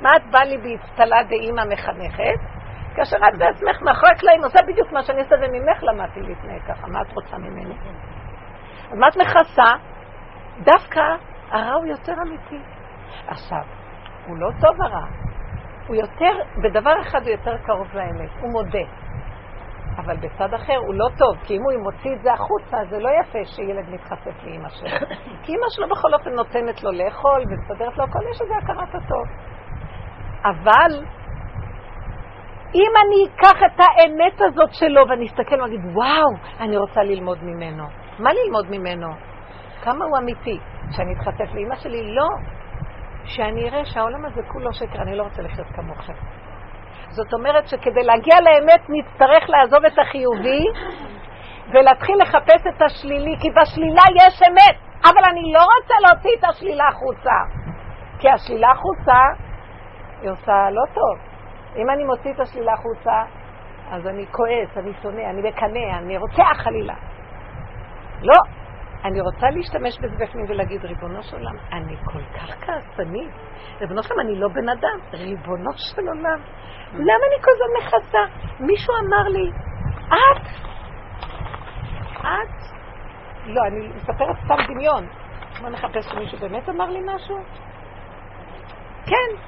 מה 0.00 0.16
את 0.16 0.22
באה 0.30 0.44
לי 0.44 0.58
באצטלה 0.58 1.22
דאמא 1.22 1.64
מחנכת? 1.72 2.40
כאשר 2.94 3.16
את 3.16 3.38
בעצמך 3.38 3.82
מאחורי 3.82 4.12
הקלעים 4.12 4.44
עושה 4.44 4.58
בדיוק 4.66 4.92
מה 4.92 5.02
שאני 5.02 5.20
עושה, 5.20 5.34
וממך 5.34 5.82
למדתי 5.82 6.20
להתנהג 6.20 6.62
ככה, 6.68 6.86
מה 6.86 7.02
את 7.02 7.12
רוצה 7.12 7.38
ממני? 7.38 7.74
אז 8.92 8.98
מה 8.98 9.08
את 9.08 9.16
מכסה? 9.16 9.72
דווקא 10.58 11.00
הרע 11.50 11.74
הוא 11.74 11.86
יותר 11.86 12.12
אמיתי. 12.26 12.58
עכשיו, 13.26 13.62
הוא 14.26 14.36
לא 14.36 14.50
טוב 14.60 14.82
הרע, 14.82 15.06
הוא 15.86 15.96
יותר, 15.96 16.32
בדבר 16.62 17.00
אחד 17.00 17.22
הוא 17.22 17.30
יותר 17.30 17.56
קרוב 17.66 17.88
לאמת, 17.94 18.30
הוא 18.40 18.50
מודה. 18.52 18.88
אבל 19.96 20.16
בצד 20.16 20.54
אחר 20.54 20.76
הוא 20.76 20.94
לא 20.94 21.08
טוב, 21.18 21.36
כי 21.44 21.56
אם 21.56 21.62
הוא 21.62 21.82
מוציא 21.82 22.12
את 22.12 22.22
זה 22.22 22.32
החוצה, 22.32 22.76
זה 22.90 22.98
לא 22.98 23.08
יפה 23.20 23.38
שילד 23.44 23.88
מתחשף 23.88 24.44
לאימא 24.44 24.68
שלו. 24.68 25.06
כי 25.42 25.52
אימא 25.52 25.66
שלו 25.68 25.88
בכל 25.88 26.14
אופן 26.14 26.30
נותנת 26.30 26.82
לו 26.82 26.92
לאכול 26.92 27.42
ומסדרת 27.48 27.98
לו 27.98 28.04
הכל, 28.04 28.18
יש 28.30 28.40
איזה 28.40 28.54
הכרת 28.62 28.94
הטוב. 28.94 29.26
אבל 30.44 31.04
אם 32.74 32.92
אני 33.04 33.34
אקח 33.34 33.58
את 33.66 33.80
האמת 33.80 34.40
הזאת 34.40 34.72
שלו 34.72 35.08
ואני 35.08 35.26
אסתכל 35.26 35.62
ואגיד, 35.62 35.80
וואו, 35.94 36.28
אני 36.60 36.76
רוצה 36.76 37.02
ללמוד 37.02 37.38
ממנו. 37.42 38.01
מה 38.18 38.30
ללמוד 38.32 38.70
ממנו? 38.70 39.08
כמה 39.82 40.04
הוא 40.04 40.18
אמיתי. 40.18 40.58
שאני 40.90 41.12
אתחשף 41.12 41.54
לאימא 41.54 41.76
שלי? 41.76 42.14
לא. 42.14 42.28
שאני 43.24 43.68
אראה 43.68 43.84
שהעולם 43.84 44.24
הזה 44.24 44.42
כולו 44.52 44.72
שקר, 44.72 45.02
אני 45.02 45.16
לא 45.16 45.22
רוצה 45.22 45.42
לחיות 45.42 45.66
כמוכם. 45.74 46.12
זאת 47.08 47.34
אומרת 47.34 47.68
שכדי 47.68 48.02
להגיע 48.02 48.34
לאמת 48.40 48.82
נצטרך 48.88 49.50
לעזוב 49.50 49.84
את 49.84 49.98
החיובי 49.98 50.64
ולהתחיל 51.72 52.16
לחפש 52.22 52.66
את 52.66 52.82
השלילי, 52.82 53.36
כי 53.40 53.48
בשלילה 53.50 54.02
יש 54.16 54.42
אמת, 54.48 54.76
אבל 55.04 55.24
אני 55.30 55.52
לא 55.52 55.60
רוצה 55.60 55.94
להוציא 56.00 56.30
את 56.38 56.44
השלילה 56.44 56.88
החוצה. 56.88 57.36
כי 58.18 58.28
השלילה 58.28 58.70
החוצה, 58.70 59.18
היא 60.22 60.30
עושה 60.30 60.70
לא 60.70 60.82
טוב. 60.94 61.18
אם 61.76 61.90
אני 61.90 62.04
מוציא 62.04 62.32
את 62.32 62.40
השלילה 62.40 62.72
החוצה, 62.72 63.22
אז 63.90 64.06
אני 64.06 64.26
כועס, 64.30 64.76
אני 64.76 64.92
שונא, 65.02 65.22
אני 65.30 65.48
מקנא, 65.48 65.98
אני 65.98 66.16
רוצח 66.16 66.62
חלילה. 66.64 66.94
לא, 68.22 68.34
אני 69.04 69.20
רוצה 69.20 69.50
להשתמש 69.50 69.98
בזה 69.98 70.16
בפנים 70.24 70.44
ולהגיד, 70.48 70.84
ריבונו 70.84 71.22
של 71.22 71.36
עולם, 71.36 71.56
אני 71.72 71.96
כל 72.04 72.22
כך 72.34 72.64
כעסנית. 72.64 73.30
ריבונו 73.80 74.02
של 74.02 74.14
עולם, 74.14 74.26
אני 74.26 74.40
לא 74.40 74.48
בן 74.48 74.68
אדם. 74.68 74.98
ריבונו 75.12 75.70
של 75.76 76.08
עולם, 76.08 76.40
למה 76.92 77.24
אני 77.28 77.42
כל 77.42 77.50
הזמן 77.54 77.86
מכסה? 77.86 78.18
מישהו 78.60 78.94
אמר 79.06 79.28
לי, 79.28 79.50
את, 80.06 80.46
את, 82.20 82.62
לא, 83.46 83.62
אני 83.66 83.88
מספרת 83.88 84.36
סתם 84.44 84.74
דמיון. 84.74 85.06
בוא 85.60 85.68
נחפש 85.68 86.04
שמישהו 86.10 86.38
באמת 86.38 86.68
אמר 86.68 86.90
לי 86.90 87.00
משהו? 87.14 87.36
כן. 89.06 89.42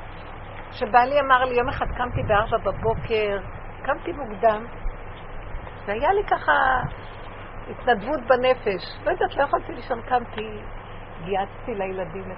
שבעלי 0.73 1.21
אמר 1.21 1.45
לי, 1.45 1.55
יום 1.55 1.69
אחד 1.69 1.87
קמתי 1.97 2.23
בארבע 2.23 2.59
בבוקר, 2.59 3.39
קמתי 3.83 4.13
מוקדם, 4.13 4.67
והיה 5.87 6.13
לי 6.13 6.25
ככה 6.25 6.53
התנדבות 7.71 8.21
בנפש. 8.21 8.83
לא 9.05 9.11
יודעת, 9.11 9.37
לא 9.37 9.43
יכולתי 9.43 9.73
לישון, 9.73 10.03
קמתי, 10.03 10.61
גייסתי 11.25 11.75
לילדים 11.75 12.33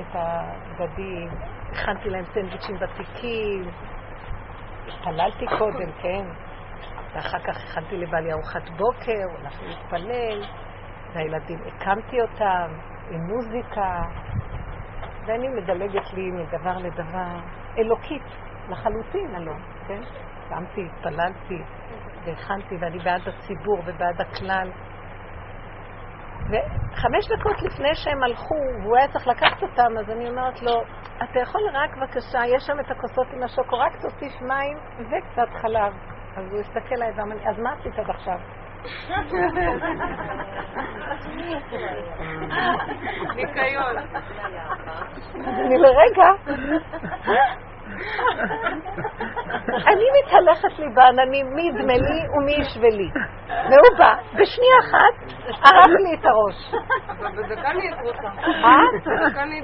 את 0.00 0.14
הבגדים, 0.14 1.28
הכנתי 1.72 2.10
להם 2.10 2.24
סנדוויצ'ים 2.24 2.76
ותיקים, 2.80 3.70
התפללתי 4.88 5.46
קודם, 5.58 5.92
כן? 6.02 6.24
ואחר 7.14 7.38
כך 7.38 7.56
הכנתי 7.64 7.96
לבעלי 7.96 8.32
ארוחת 8.32 8.70
בוקר, 8.70 9.40
הלכתי 9.40 9.64
להתפלל, 9.66 10.42
והילדים, 11.12 11.58
הקמתי 11.66 12.20
אותם 12.20 12.68
עם 13.10 13.20
מוזיקה, 13.20 14.02
ואני 15.26 15.48
מדלגת 15.48 16.12
לי 16.12 16.30
מדבר 16.30 16.76
לדבר, 16.78 17.40
אלוקית, 17.78 18.22
לחלוטין 18.68 19.34
הלא, 19.34 19.54
כן? 19.88 20.00
קמתי, 20.48 20.88
התפללתי, 20.92 21.62
והכנתי, 22.26 22.74
ואני 22.80 22.98
בעד 22.98 23.22
הציבור 23.28 23.78
ובעד 23.86 24.20
הכלל. 24.20 24.70
וחמש 26.50 27.28
דקות 27.38 27.62
לפני 27.62 27.94
שהם 27.94 28.22
הלכו, 28.22 28.54
והוא 28.82 28.96
היה 28.96 29.08
צריך 29.08 29.26
לקחת 29.26 29.62
אותם, 29.62 29.98
אז 29.98 30.10
אני 30.10 30.28
אומרת 30.28 30.62
לו, 30.62 30.82
אתה 31.16 31.40
יכול 31.40 31.60
רק 31.72 31.96
בבקשה, 31.96 32.38
יש 32.46 32.62
שם 32.66 32.80
את 32.80 32.90
הכוסות 32.90 33.26
עם 33.32 33.42
השוקו, 33.42 33.78
רק 33.78 33.92
תוסיף 34.02 34.42
מים 34.42 34.78
וקצת 34.98 35.48
חלב. 35.62 35.92
אז 36.36 36.52
הוא 36.52 36.60
הסתכל 36.60 36.94
עליי 36.94 37.12
ואמר 37.16 37.34
לי, 37.34 37.48
אז 37.48 37.58
מה 37.58 37.72
עשית 37.72 37.98
עד 37.98 38.10
עכשיו? 38.10 38.38
ניקיון. 43.36 43.96
אני 45.34 45.78
לרגע, 45.78 46.28
אני 49.68 50.04
מתהלכת 50.18 50.78
לי 50.78 50.88
בעננים 50.94 51.54
מי 51.54 51.62
ידמה 51.62 51.92
לי 51.92 52.28
ומי 52.36 52.52
ישווה 52.52 52.88
לי. 52.88 53.08
והוא 53.48 53.98
בא, 53.98 54.14
בשנייה 54.32 54.78
אחת, 54.80 55.14
ערף 55.48 55.86
לי 55.86 56.14
את 56.14 56.24
הראש. 56.24 56.74
בדקה 57.36 57.72
נהיית 57.72 57.96
רוצה. 58.04 58.28
אה? 58.64 58.76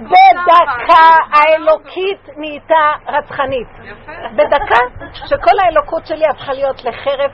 בדקה 0.02 1.04
האלוקית 1.32 2.28
נהייתה 2.36 2.92
רצחנית. 3.06 3.68
בדקה 4.36 4.80
שכל 5.12 5.58
האלוקות 5.64 6.06
שלי 6.06 6.26
הפכה 6.26 6.52
להיות 6.52 6.84
לחרב, 6.84 7.30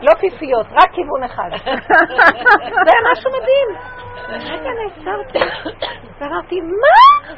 לא 0.00 0.14
פיפיות, 0.20 0.66
רק 0.70 0.90
כיוון 0.92 1.22
אחד. 1.24 1.50
זה 2.84 2.90
היה 2.90 3.12
משהו 3.12 3.30
מדהים. 3.30 3.98
רגע 4.28 4.70
נעצרתי, 4.70 5.38
ואמרתי, 6.18 6.60
מה? 6.60 7.34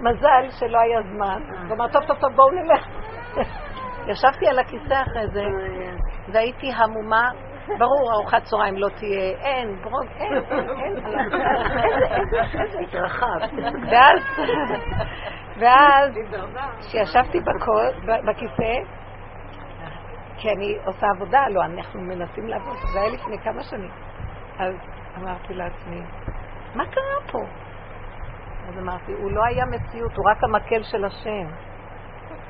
מזל 0.00 0.48
שלא 0.50 0.78
היה 0.80 1.02
זמן. 1.02 1.42
הוא 1.68 1.76
אמר, 1.76 1.88
טוב, 1.88 2.04
טוב, 2.04 2.16
טוב, 2.20 2.32
בואו 2.36 2.50
נלך. 2.50 2.86
ישבתי 4.06 4.46
על 4.48 4.58
הכיסא 4.58 5.02
אחרי 5.02 5.28
זה, 5.32 5.42
והייתי 6.32 6.70
המומה. 6.74 7.30
ברור, 7.78 8.12
ארוחת 8.12 8.42
צהריים 8.42 8.76
לא 8.76 8.88
תהיה, 8.88 9.30
אין, 9.40 9.82
ברוב, 9.82 10.06
אין, 10.16 10.32
אין, 10.32 10.68
אין, 10.68 10.96
איזה, 12.12 12.60
איזה, 12.62 12.78
התרחב. 12.78 13.40
ואז, 13.90 14.20
ואז, 15.58 16.12
כשישבתי 16.78 17.38
בכיסא, 18.26 18.72
כי 20.38 20.48
אני 20.50 20.78
עושה 20.84 21.06
עבודה, 21.16 21.48
לא, 21.48 21.64
אנחנו 21.64 22.00
מנסים 22.00 22.46
לעבוד, 22.46 22.76
זה 22.92 23.00
היה 23.00 23.08
לפני 23.08 23.38
כמה 23.38 23.62
שנים. 23.62 23.90
אז 24.58 24.74
אמרתי 25.18 25.54
לעצמי, 25.54 26.00
מה 26.74 26.84
קרה 26.86 27.32
פה? 27.32 27.38
אז 28.68 28.78
אמרתי, 28.78 29.12
הוא 29.12 29.30
לא 29.30 29.44
היה 29.44 29.64
מציאות, 29.66 30.16
הוא 30.16 30.30
רק 30.30 30.44
המקל 30.44 30.82
של 30.82 31.04
השם. 31.04 31.46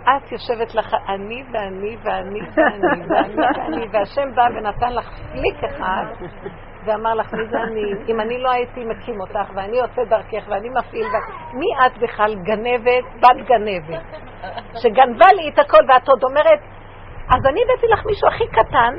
את 0.02 0.32
יושבת 0.32 0.74
לך, 0.74 0.96
אני 1.08 1.44
ואני 1.52 1.96
ואני 2.02 2.40
ואני 2.54 3.02
ואני 3.08 3.34
ואני, 3.36 3.86
והשם 3.92 4.34
בא 4.34 4.48
ונתן 4.54 4.92
לך 4.92 5.10
פליק 5.32 5.64
אחד 5.64 6.04
ואמר 6.84 7.14
לך, 7.14 7.34
מי 7.34 7.46
זה 7.50 7.56
אני? 7.62 7.92
אם 8.08 8.20
אני 8.20 8.38
לא 8.38 8.50
הייתי 8.50 8.84
מקים 8.84 9.20
אותך 9.20 9.50
ואני 9.54 9.76
יוצא 9.76 10.04
דרכך 10.04 10.48
ואני 10.48 10.68
מפעיל, 10.68 11.06
מי 11.54 11.66
את 11.86 11.98
בכלל 11.98 12.34
גנבת, 12.34 13.04
בת 13.16 13.46
גנבת, 13.48 14.02
שגנבה 14.82 15.26
לי 15.36 15.48
את 15.48 15.58
הכל 15.58 15.84
ואת 15.88 16.08
עוד 16.08 16.24
אומרת, 16.24 16.60
אז 17.30 17.46
אני 17.46 17.60
הבאתי 17.64 17.86
לך 17.92 18.06
מישהו 18.06 18.28
הכי 18.28 18.46
קטן, 18.48 18.94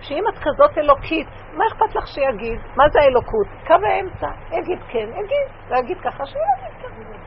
שאם 0.00 0.24
את 0.28 0.38
כזאת 0.38 0.78
אלוקית, 0.78 1.28
מה 1.56 1.64
אכפת 1.66 1.94
לך 1.94 2.06
שיגיד? 2.06 2.58
מה 2.76 2.84
זה 2.88 3.00
האלוקות? 3.00 3.46
קו 3.66 3.74
האמצע. 3.86 4.28
יגיד 4.50 4.78
כן, 4.88 5.08
יגיד, 5.08 5.48
ויגיד 5.68 6.00
ככה, 6.00 6.26
שיגיד 6.26 6.82
ככה. 6.82 7.20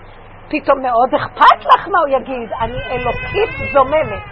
פתאום 0.50 0.82
מאוד 0.82 1.10
אכפת 1.16 1.66
לך 1.66 1.88
מה 1.88 2.00
הוא 2.00 2.22
יגיד. 2.22 2.50
אני 2.62 2.78
אלוקית 2.92 3.74
זוממת. 3.74 4.24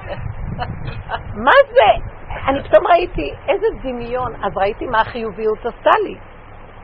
מה 1.45 1.58
זה? 1.72 2.10
אני 2.47 2.64
פתאום 2.64 2.88
ראיתי 2.88 3.34
איזה 3.47 3.68
דמיון, 3.84 4.36
אז 4.43 4.58
ראיתי 4.58 4.86
מה 4.86 5.02
החיוביות 5.02 5.66
עשתה 5.66 5.99
לי. 6.04 6.16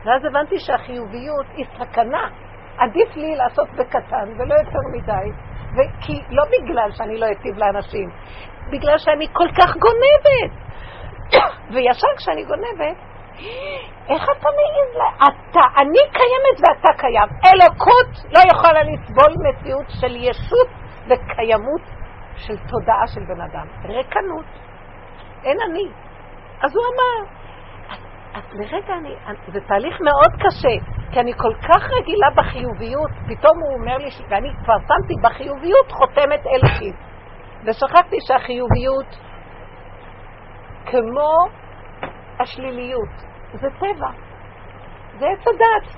ואז 0.04 0.24
הבנתי 0.24 0.58
שהחיוביות 0.58 1.46
היא 1.54 1.66
סכנה. 1.78 2.28
עדיף 2.78 3.16
לי 3.16 3.36
לעשות 3.36 3.68
בקטן 3.70 4.28
ולא 4.38 4.54
יותר 4.54 4.78
מדי. 4.92 5.32
וכי 5.72 6.22
לא 6.30 6.42
בגלל 6.44 6.90
שאני 6.90 7.18
לא 7.18 7.26
אטיב 7.32 7.58
לאנשים, 7.58 8.10
בגלל 8.70 8.98
שאני 8.98 9.26
כל 9.32 9.48
כך 9.58 9.76
גונבת. 9.76 10.52
וישר 11.72 12.08
כשאני 12.16 12.44
גונבת, 12.44 12.96
איך 14.08 14.22
אתה 14.22 14.48
מעז 14.58 14.96
ל... 14.96 15.02
אתה, 15.22 15.60
אני 15.76 15.98
קיימת 16.12 16.58
ואתה 16.60 16.88
קיים. 16.98 17.28
אלוקות 17.46 18.32
לא 18.34 18.40
יכולה 18.52 18.82
לסבול 18.82 19.34
מציאות 19.48 19.86
של 20.00 20.16
ישות 20.16 20.68
וקיימות 21.06 21.80
של 22.36 22.56
תודעה 22.56 23.06
של 23.06 23.20
בן 23.20 23.40
אדם. 23.40 23.66
ריקנות. 23.84 24.44
אין 25.44 25.56
אני. 25.70 25.88
אז 26.62 26.76
הוא 26.76 26.84
אמר, 26.84 27.30
אז 28.34 28.42
לרגע 28.52 28.94
אני, 28.94 29.14
זה 29.52 29.60
תהליך 29.60 29.96
מאוד 30.00 30.32
קשה, 30.42 30.86
כי 31.12 31.20
אני 31.20 31.32
כל 31.36 31.54
כך 31.68 31.90
רגילה 31.98 32.26
בחיוביות, 32.36 33.10
פתאום 33.28 33.58
הוא 33.60 33.74
אומר 33.74 33.96
לי, 33.96 34.08
ואני 34.30 34.48
כבר 34.64 34.76
שמתי 34.78 35.14
בחיוביות 35.22 35.92
חותמת 35.92 36.46
אלוקית. 36.46 36.96
ושכחתי 37.64 38.16
שהחיוביות 38.20 39.06
כמו 40.86 41.30
השליליות. 42.40 43.08
זה 43.52 43.68
טבע. 43.78 44.10
זה 45.18 45.26
עץ 45.26 45.46
הדת. 45.46 45.96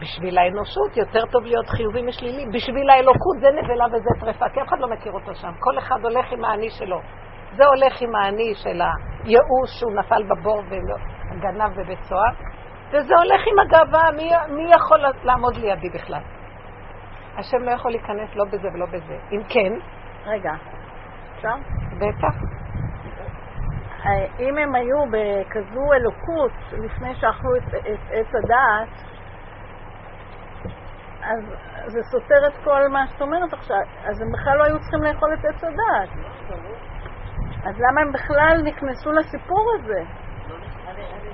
בשביל 0.00 0.38
האנושות 0.38 0.96
יותר 0.96 1.26
טוב 1.26 1.44
להיות 1.44 1.68
חיובי 1.68 2.02
משלילי. 2.02 2.46
בשביל 2.46 2.90
האלוקות 2.90 3.36
זה 3.40 3.48
נבלה 3.50 3.86
וזה 3.86 4.10
טרפה, 4.20 4.48
כי 4.48 4.60
אף 4.62 4.68
אחד 4.68 4.78
לא 4.78 4.88
מכיר 4.88 5.12
אותו 5.12 5.34
שם. 5.34 5.52
כל 5.58 5.78
אחד 5.78 5.96
הולך 6.02 6.32
עם 6.32 6.44
האני 6.44 6.70
שלו. 6.70 7.00
זה 7.56 7.66
הולך 7.66 8.02
עם 8.02 8.14
האני 8.14 8.54
של 8.54 8.80
הייאוש 8.80 9.70
שהוא 9.78 9.92
נפל 9.92 10.22
בבור 10.22 10.62
וגנב 10.68 11.80
בבית 11.80 12.02
סוהר, 12.02 12.32
וזה 12.90 13.14
הולך 13.16 13.40
עם 13.46 13.58
הגאווה, 13.58 14.10
מי, 14.16 14.30
מי 14.54 14.70
יכול 14.74 14.98
לעמוד 15.24 15.56
לידי 15.56 15.88
בכלל? 15.88 16.22
השם 17.36 17.58
לא 17.58 17.70
יכול 17.70 17.90
להיכנס 17.90 18.36
לא 18.36 18.44
בזה 18.44 18.68
ולא 18.74 18.86
בזה. 18.86 19.18
אם 19.32 19.42
כן... 19.48 19.97
רגע, 20.28 20.52
אפשר? 21.36 21.54
בטח. 21.98 22.34
אה, 24.06 24.26
אם 24.40 24.58
הם 24.58 24.74
היו 24.74 24.98
בכזו 25.06 25.92
אלוקות 25.92 26.52
לפני 26.72 27.14
שאכלו 27.14 27.56
את 27.56 27.62
עץ 28.10 28.34
הדעת, 28.34 28.88
אז 31.22 31.56
זה 31.86 32.00
סותר 32.02 32.46
את 32.46 32.64
כל 32.64 32.88
מה 32.88 33.06
שאת 33.06 33.20
אומרת 33.20 33.52
עכשיו, 33.52 33.76
אז 34.04 34.20
הם 34.20 34.32
בכלל 34.32 34.58
לא 34.58 34.64
היו 34.64 34.78
צריכים 34.80 35.02
לאכול 35.02 35.34
את 35.34 35.44
עץ 35.44 35.64
הדעת. 35.64 36.08
אז 37.66 37.80
למה 37.80 38.00
הם 38.00 38.12
בכלל 38.12 38.62
נכנסו 38.64 39.12
לסיפור 39.12 39.72
הזה? 39.74 40.02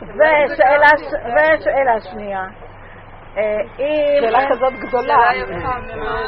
ושאלה 0.02 2.00
שנייה. 2.00 2.44
אה, 3.36 3.60
אם... 3.78 4.20
שאלה 4.20 4.50
כזאת 4.50 4.72
גדולה. 4.72 5.16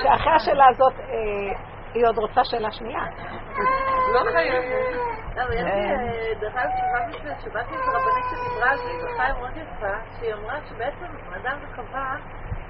שאחרי 0.02 0.32
השאלה 0.32 0.66
הזאת 0.68 0.92
אה, 1.00 1.75
היא 1.94 2.06
עוד 2.06 2.18
רוצה 2.18 2.44
שאלה 2.44 2.72
שנייה. 2.72 3.04
לא 4.14 4.20
חייבת. 4.32 5.16
לא, 5.36 5.42
אה, 5.42 6.34
דרך 6.40 6.56
אגב, 6.56 6.70
תשובה 6.70 7.08
בשביל 7.08 7.32
שבאתי 7.44 7.74
איזו 7.74 7.90
רבנית 7.90 8.24
שדיברה 8.30 8.70
על 8.70 8.76
זה, 8.76 8.84
היא 8.84 9.00
ברכה 9.02 9.32
מאוד 9.38 9.56
יפה, 9.56 10.18
שהיא 10.18 10.34
אמרה 10.34 10.58
שבעצם 10.68 11.06
אדם 11.36 11.58
וחווה 11.62 12.16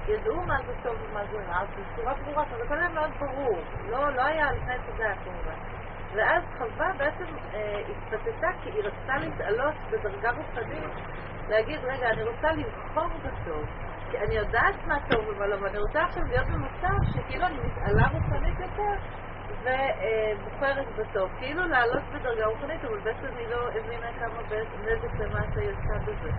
ידעו 0.07 0.41
מה 0.41 0.57
זה 0.67 0.73
טוב 0.83 0.95
ומה 1.09 1.21
זה 1.31 1.37
רע, 1.49 1.63
בצורה 1.63 2.13
ברורה, 2.13 2.43
אבל 2.43 2.67
זה 2.67 2.75
היה 2.75 2.89
מאוד 2.89 3.11
ברור, 3.19 3.57
לא 3.89 4.09
לא 4.15 4.25
היה 4.25 4.51
לפני 4.51 4.75
תודה 4.85 5.13
כמובן. 5.23 5.59
ואז 6.15 6.43
חווה 6.57 6.91
בעצם 6.97 7.25
אה, 7.53 7.81
התפתתה 7.89 8.47
כי 8.63 8.69
היא 8.69 8.83
רצתה 8.83 9.17
להתעלות 9.17 9.75
בדרגה 9.91 10.31
רוחנית, 10.31 10.93
להגיד, 11.49 11.79
רגע, 11.83 12.09
אני 12.09 12.23
רוצה 12.23 12.51
לבחור 12.51 13.07
בטוב. 13.23 13.65
כי 14.11 14.17
אני 14.17 14.35
יודעת 14.35 14.75
מה 14.87 14.97
טוב 15.09 15.27
ומה 15.27 15.47
לא, 15.47 15.55
ואני 15.61 15.77
רוצה 15.77 16.03
עכשיו 16.03 16.23
להיות 16.23 16.47
במצב 16.47 17.11
שכאילו 17.13 17.45
אני 17.45 17.57
מתעלה 17.57 18.07
רוחנית 18.07 18.59
יותר, 18.59 18.93
ובוחרת 19.61 20.87
בטוב. 20.97 21.31
כאילו 21.39 21.67
לעלות 21.67 22.03
בדרגה 22.13 22.45
רוחנית, 22.45 22.85
אבל 22.85 22.99
בעצם 22.99 23.37
היא 23.37 23.47
לא 23.47 23.69
הבינה 23.69 24.07
כמה 24.19 24.41
נזק 24.85 25.19
למעשה 25.19 25.59
היא 25.59 25.69
עשתה 25.69 26.11
בזה. 26.11 26.29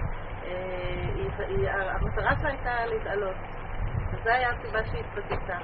אה, 0.45 1.95
המטרה 1.95 2.37
שלה 2.41 2.49
הייתה 2.49 2.87
להתעלות. 2.87 3.37
וזו 4.13 4.31
הייתה 4.31 4.51
הסיבה 4.51 4.85
שהיא 4.85 5.05
התפתתה. 5.05 5.59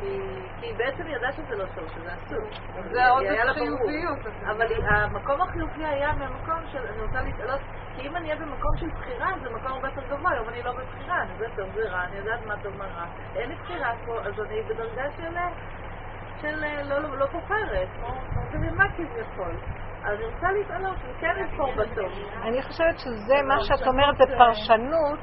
כי 0.00 0.20
כי 0.60 0.66
היא 0.66 0.74
בעצם 0.76 1.06
ידעה 1.06 1.32
שזה 1.32 1.56
לא 1.56 1.64
טוב, 1.74 1.88
שזה 1.88 2.14
אסור. 2.14 2.48
זה 2.92 3.04
העודף. 3.04 3.52
חיוביות. 3.54 4.18
אבל 4.50 4.66
המקום 4.84 5.40
החיובי 5.40 5.84
היה 5.84 6.12
מהמקום 6.12 6.66
של 6.72 6.78
אני 6.78 7.00
רוצה 7.00 7.20
להתעלות, 7.20 7.60
כי 7.96 8.08
אם 8.08 8.16
אני 8.16 8.32
אהיה 8.32 8.40
במקום 8.40 8.76
של 8.76 8.88
בחירה, 8.88 9.28
זה 9.42 9.50
מקום 9.50 9.72
הרבה 9.72 9.88
יותר 9.88 10.16
גבוה, 10.16 10.30
היום 10.30 10.48
אני 10.48 10.62
לא 10.62 10.72
בבחירה, 10.72 11.22
אני 11.22 11.32
יודעת 11.32 11.56
טוב 11.56 11.70
זה 11.74 11.88
רע, 11.90 12.04
אני 12.04 12.16
יודעת 12.16 12.46
מה 12.46 12.54
טוב 12.62 12.76
מה 12.76 12.84
רע. 12.84 13.04
אין 13.36 13.48
לי 13.48 13.54
בחירה 13.54 13.92
פה, 14.06 14.20
אז 14.20 14.40
אני 14.40 14.62
בדרגה 14.62 15.10
של, 15.16 15.36
של 16.40 16.56
לא, 16.88 16.98
לא, 16.98 17.18
לא 17.18 17.26
בוחרת, 17.26 17.88
כמו 17.96 18.14
תמימה 18.52 18.84
כביכול. 18.96 19.56
בטוב. 21.76 22.12
אני 22.42 22.62
חושבת 22.62 22.98
שזה, 22.98 23.42
מה 23.42 23.56
שאת 23.60 23.86
אומרת, 23.86 24.16
זה 24.16 24.24
פרשנות 24.38 25.18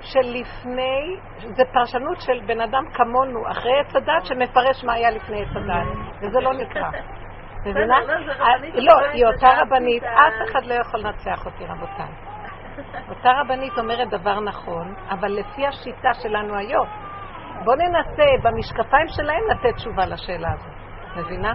של 0.00 0.20
לפני, 0.20 1.16
זה 1.56 1.62
פרשנות 1.72 2.20
של 2.20 2.40
בן 2.46 2.60
אדם 2.60 2.84
כמונו, 2.94 3.50
אחרי 3.50 3.80
עץ 3.80 3.96
הדת, 3.96 4.24
שמפרש 4.24 4.84
מה 4.84 4.92
היה 4.92 5.10
לפני 5.10 5.42
עץ 5.42 5.56
הדת, 5.56 5.86
וזה 6.22 6.40
לא 6.40 6.52
נקרא. 6.52 6.90
מבינה? 7.66 8.00
לא, 8.00 8.12
אה, 8.44 8.56
לא, 8.74 9.08
היא 9.12 9.26
אותה 9.26 9.48
רבנית, 9.62 10.02
אף 10.04 10.50
אחד 10.50 10.64
לא 10.66 10.74
יכול 10.74 11.00
לנצח 11.00 11.46
אותי, 11.46 11.64
רבותיי. 11.64 12.12
אותה 13.10 13.30
רבנית 13.40 13.78
אומרת 13.78 14.08
דבר 14.08 14.40
נכון, 14.40 14.94
אבל 15.10 15.32
לפי 15.32 15.66
השיטה 15.66 16.14
שלנו 16.14 16.56
היום. 16.56 16.86
בואו 17.64 17.76
ננסה 17.76 18.24
במשקפיים 18.42 19.08
שלהם 19.08 19.42
לתת 19.50 19.76
תשובה 19.76 20.06
לשאלה 20.06 20.52
הזאת, 20.52 20.72
מבינה? 21.16 21.52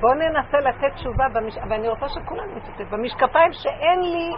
בואו 0.00 0.14
ננסה 0.14 0.58
לתת 0.58 0.94
תשובה, 0.94 1.24
במש... 1.34 1.56
ואני 1.70 1.88
רוצה 1.88 2.06
שכולנו 2.08 2.56
נשתתף, 2.56 2.90
במשקפיים 2.90 3.52
שאין 3.52 4.00
לי 4.00 4.30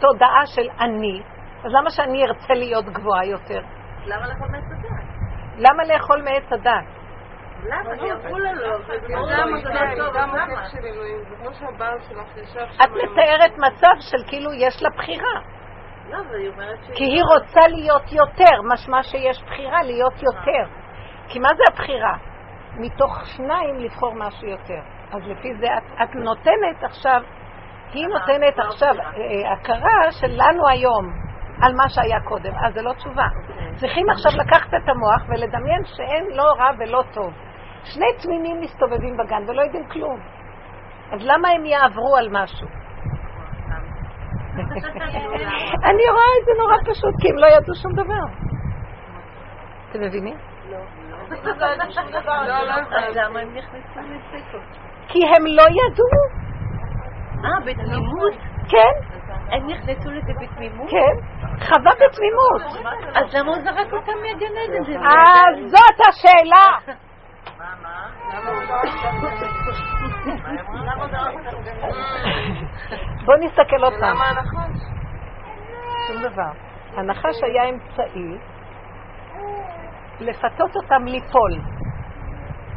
תודעה 0.00 0.46
של 0.46 0.68
אני, 0.80 1.22
אז 1.64 1.72
למה 1.72 1.90
שאני 1.90 2.24
ארצה 2.24 2.54
להיות 2.54 2.84
גבוהה 2.84 3.24
יותר? 3.24 3.60
למה 4.06 4.26
לאכול 4.26 4.48
מעץ 4.50 4.64
הדת? 4.72 5.04
למה 5.58 5.84
לאכול 5.84 6.22
מעץ 6.22 6.52
הדת? 6.52 7.01
למה? 7.62 7.96
כי 7.98 8.12
אמרו 8.12 8.38
לה 8.38 8.52
לא, 8.52 8.78
לא 9.08 9.18
שם. 12.44 12.84
את 12.84 12.90
מתארת 12.90 13.58
מצב 13.58 13.94
של 14.00 14.18
כאילו 14.28 14.52
יש 14.52 14.82
לה 14.82 14.88
בחירה. 14.96 15.40
לא. 16.10 16.18
כי 16.94 17.04
היא 17.04 17.22
רוצה 17.22 17.68
להיות 17.68 18.12
יותר, 18.12 18.62
משמע 18.72 19.02
שיש 19.02 19.42
בחירה 19.42 19.82
להיות 19.82 20.22
יותר. 20.22 20.72
כי 21.28 21.38
מה 21.38 21.48
זה 21.56 21.62
הבחירה? 21.72 22.14
מתוך 22.76 23.26
שניים 23.26 23.78
לבחור 23.78 24.14
משהו 24.14 24.48
יותר. 24.48 24.80
אז 25.12 25.22
לפי 25.26 25.54
זה 25.54 25.66
את, 25.76 26.02
את 26.02 26.14
נותנת 26.14 26.82
עכשיו, 26.82 27.22
היא 27.92 28.06
נותנת 28.06 28.58
לא 28.58 28.64
עכשיו 28.64 28.94
בחירה. 28.94 29.12
אה, 29.16 29.52
הכרה 29.52 30.12
שלנו 30.20 30.68
היום 30.68 31.12
על 31.62 31.74
מה 31.74 31.88
שהיה 31.88 32.20
קודם. 32.20 32.52
אז 32.66 32.74
זה 32.74 32.82
לא 32.82 32.92
תשובה. 32.92 33.26
צריכים 33.76 34.10
עכשיו 34.10 34.32
לקחת 34.38 34.68
את 34.68 34.88
המוח 34.88 35.22
ולדמיין 35.28 35.84
שאין 35.84 36.26
לא 36.36 36.44
רע 36.58 36.70
ולא 36.78 37.02
טוב. 37.14 37.32
שני 37.84 38.06
תמימים 38.22 38.60
מסתובבים 38.60 39.16
בגן 39.16 39.42
ולא 39.48 39.62
יודעים 39.62 39.84
כלום. 39.88 40.20
אז 41.12 41.20
למה 41.22 41.48
הם 41.48 41.64
יעברו 41.64 42.16
על 42.16 42.28
משהו? 42.30 42.66
אני 45.88 46.04
רואה 46.10 46.32
את 46.40 46.44
זה 46.44 46.52
נורא 46.58 46.76
פשוט, 46.84 47.14
כי 47.20 47.28
הם 47.30 47.38
לא 47.38 47.46
ידעו 47.46 47.74
שום 47.74 47.92
דבר. 47.92 48.24
אתם 49.90 50.00
מבינים? 50.00 50.36
לא, 50.70 50.78
לא, 50.78 51.56
לא? 52.62 52.74
כי 55.08 55.18
הם 55.26 55.46
לא 55.46 55.62
ידעו. 55.62 56.42
אה, 57.44 57.60
בתמימות? 57.66 58.34
כן, 58.68 58.94
הם 59.50 59.66
נכנסו 59.66 60.10
לזה 60.10 60.32
בתמימות? 60.40 60.90
כן. 60.90 61.14
חווה 61.58 61.92
בתמימות. 61.94 62.86
אז 63.14 63.34
למה 63.34 63.50
הוא 63.50 63.62
זרק 63.62 63.92
אותם 63.92 64.12
מהגן 64.22 64.46
עדן? 64.46 65.06
אז 65.06 65.70
זאת 65.70 66.08
השאלה. 66.08 66.94
בוא 73.26 73.34
נסתכל 73.40 73.84
עוד 73.84 73.92
פעם. 74.00 74.16
למה 74.16 74.28
הנחש? 74.28 74.80
שום 76.08 76.22
דבר. 76.22 76.50
הנחש 76.96 77.42
היה 77.42 77.64
אמצעי 77.68 78.38
לפתות 80.20 80.76
אותם 80.76 81.04
ליפול. 81.04 81.52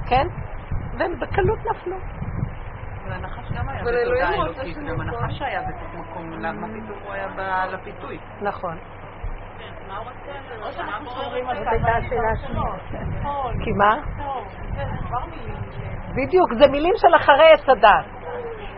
כן? 0.07 0.27
והם 0.99 1.19
בקלות 1.19 1.59
נפלו. 1.59 1.97
אבל 3.81 3.97
אלוהים 3.97 4.41
רוצה 4.41 4.65
שנכון. 4.65 4.85
גם 4.85 5.01
הנחש 5.01 5.41
היה 5.41 5.61
בתוך 5.61 5.93
מקום, 5.93 6.31
למה 6.31 6.67
פתאום 6.67 6.99
הוא 7.03 7.13
היה 7.13 7.65
לפיתוי? 7.65 8.19
נכון. 8.41 8.77
זאת 11.55 11.67
הייתה 11.67 11.91
השאלה 11.91 12.31
השנייה. 12.33 12.73
כי 13.63 13.71
מה? 13.71 13.95
בדיוק, 16.15 16.53
זה 16.59 16.67
מילים 16.71 16.93
של 16.97 17.15
אחרי 17.15 17.51
עץ 17.53 17.69
הדת. 17.69 18.05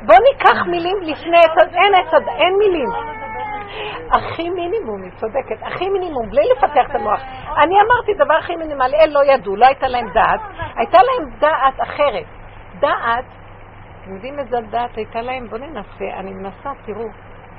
בוא 0.05 0.15
ניקח 0.31 0.65
מילים 0.67 0.97
לפני 1.01 1.37
עץ 1.37 1.63
הדת, 1.63 1.73
אין 1.73 1.95
עץ 1.95 2.13
הדת, 2.13 2.27
אין 2.27 2.53
מילים. 2.57 2.89
הכי 4.11 4.49
מינימום, 4.49 5.03
היא 5.03 5.11
צודקת, 5.11 5.63
הכי 5.63 5.89
מינימום, 5.89 6.29
בלי 6.29 6.41
לפתח 6.57 6.89
את 6.89 6.95
המוח. 6.95 7.21
אני 7.57 7.75
אמרתי 7.81 8.13
דבר 8.13 8.33
הכי 8.33 8.55
מינימלי, 8.55 8.97
אלה 8.97 9.13
לא 9.13 9.33
ידעו, 9.33 9.55
לא 9.55 9.65
הייתה 9.65 9.87
להם 9.87 10.09
דעת, 10.13 10.39
הייתה 10.75 10.97
להם 10.97 11.29
דעת 11.39 11.81
אחרת. 11.81 12.25
דעת, 12.79 13.25
אתם 14.01 14.13
יודעים 14.15 14.39
איזה 14.39 14.57
דעת 14.69 14.97
הייתה 14.97 15.21
להם? 15.21 15.47
בואו 15.47 15.61
ננסה, 15.61 16.19
אני 16.19 16.33
מנסה, 16.33 16.69
תראו, 16.85 17.05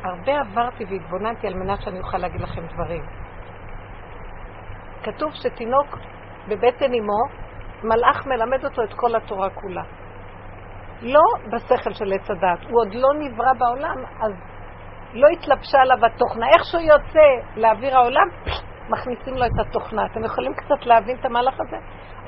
הרבה 0.04 0.40
עברתי 0.40 0.84
והתבוננתי 0.84 1.46
על 1.46 1.54
מנת 1.54 1.82
שאני 1.82 1.98
אוכל 1.98 2.18
להגיד 2.18 2.40
לכם 2.40 2.62
דברים. 2.66 3.02
כתוב 5.12 5.32
שתינוק 5.34 5.98
בבטן 6.48 6.94
אמו, 6.94 7.22
מלאך 7.84 8.26
מלמד 8.26 8.64
אותו 8.64 8.82
את 8.82 8.94
כל 8.94 9.16
התורה 9.16 9.50
כולה. 9.50 9.82
לא 11.02 11.20
בשכל 11.52 11.92
של 11.92 12.12
עץ 12.12 12.30
הדת, 12.30 12.70
הוא 12.70 12.80
עוד 12.80 12.94
לא 12.94 13.08
נברא 13.18 13.52
בעולם, 13.58 13.96
אז 14.20 14.32
לא 15.12 15.28
התלבשה 15.28 15.78
עליו 15.78 16.06
התוכנה. 16.06 16.46
איך 16.46 16.64
שהוא 16.64 16.82
יוצא 16.82 17.56
לאוויר 17.56 17.96
העולם, 17.96 18.28
מכניסים 18.88 19.34
לו 19.34 19.46
את 19.46 19.66
התוכנה. 19.66 20.06
אתם 20.06 20.24
יכולים 20.24 20.54
קצת 20.54 20.86
להבין 20.86 21.16
את 21.20 21.24
המהלך 21.24 21.54
הזה? 21.60 21.76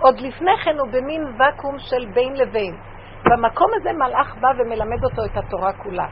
עוד 0.00 0.20
לפני 0.20 0.52
כן 0.64 0.78
הוא 0.78 0.88
במין 0.92 1.22
ואקום 1.38 1.78
של 1.78 2.06
בין 2.14 2.32
לבין. 2.36 2.76
במקום 3.24 3.66
הזה 3.80 3.92
מלאך 3.92 4.36
בא 4.40 4.48
ומלמד 4.58 5.04
אותו 5.04 5.24
את 5.24 5.36
התורה 5.36 5.72
כולה. 5.72 6.06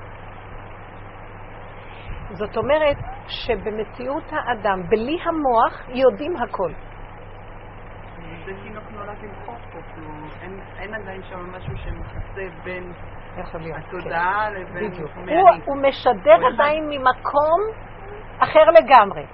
זאת 2.31 2.57
אומרת 2.57 2.97
שבמציאות 3.29 4.25
האדם, 4.33 4.83
בלי 4.89 5.19
המוח, 5.25 5.89
יודעים 5.89 6.37
הכל. 6.37 6.73
זה 8.47 8.53
תינוק 8.63 8.85
נולד 8.91 9.17
עם 9.23 9.31
חוק 9.47 9.59
פה, 9.73 9.79
כאילו, 9.95 10.09
אין- 10.79 10.95
עדיין 10.95 11.23
שם 11.23 11.53
משהו 11.57 11.77
שמכסה 11.77 12.43
בין. 12.65 12.93
התודעה 13.77 14.51
לבין 14.51 14.91
כן. 14.91 14.91
בדיוק. 14.91 15.11
מי 15.17 15.41
הוא, 15.67 15.77
משדר 15.89 16.47
עדיין 16.55 16.85
ממקום 16.89 17.61
אחר 18.39 18.65
לגמרי. 18.71 19.27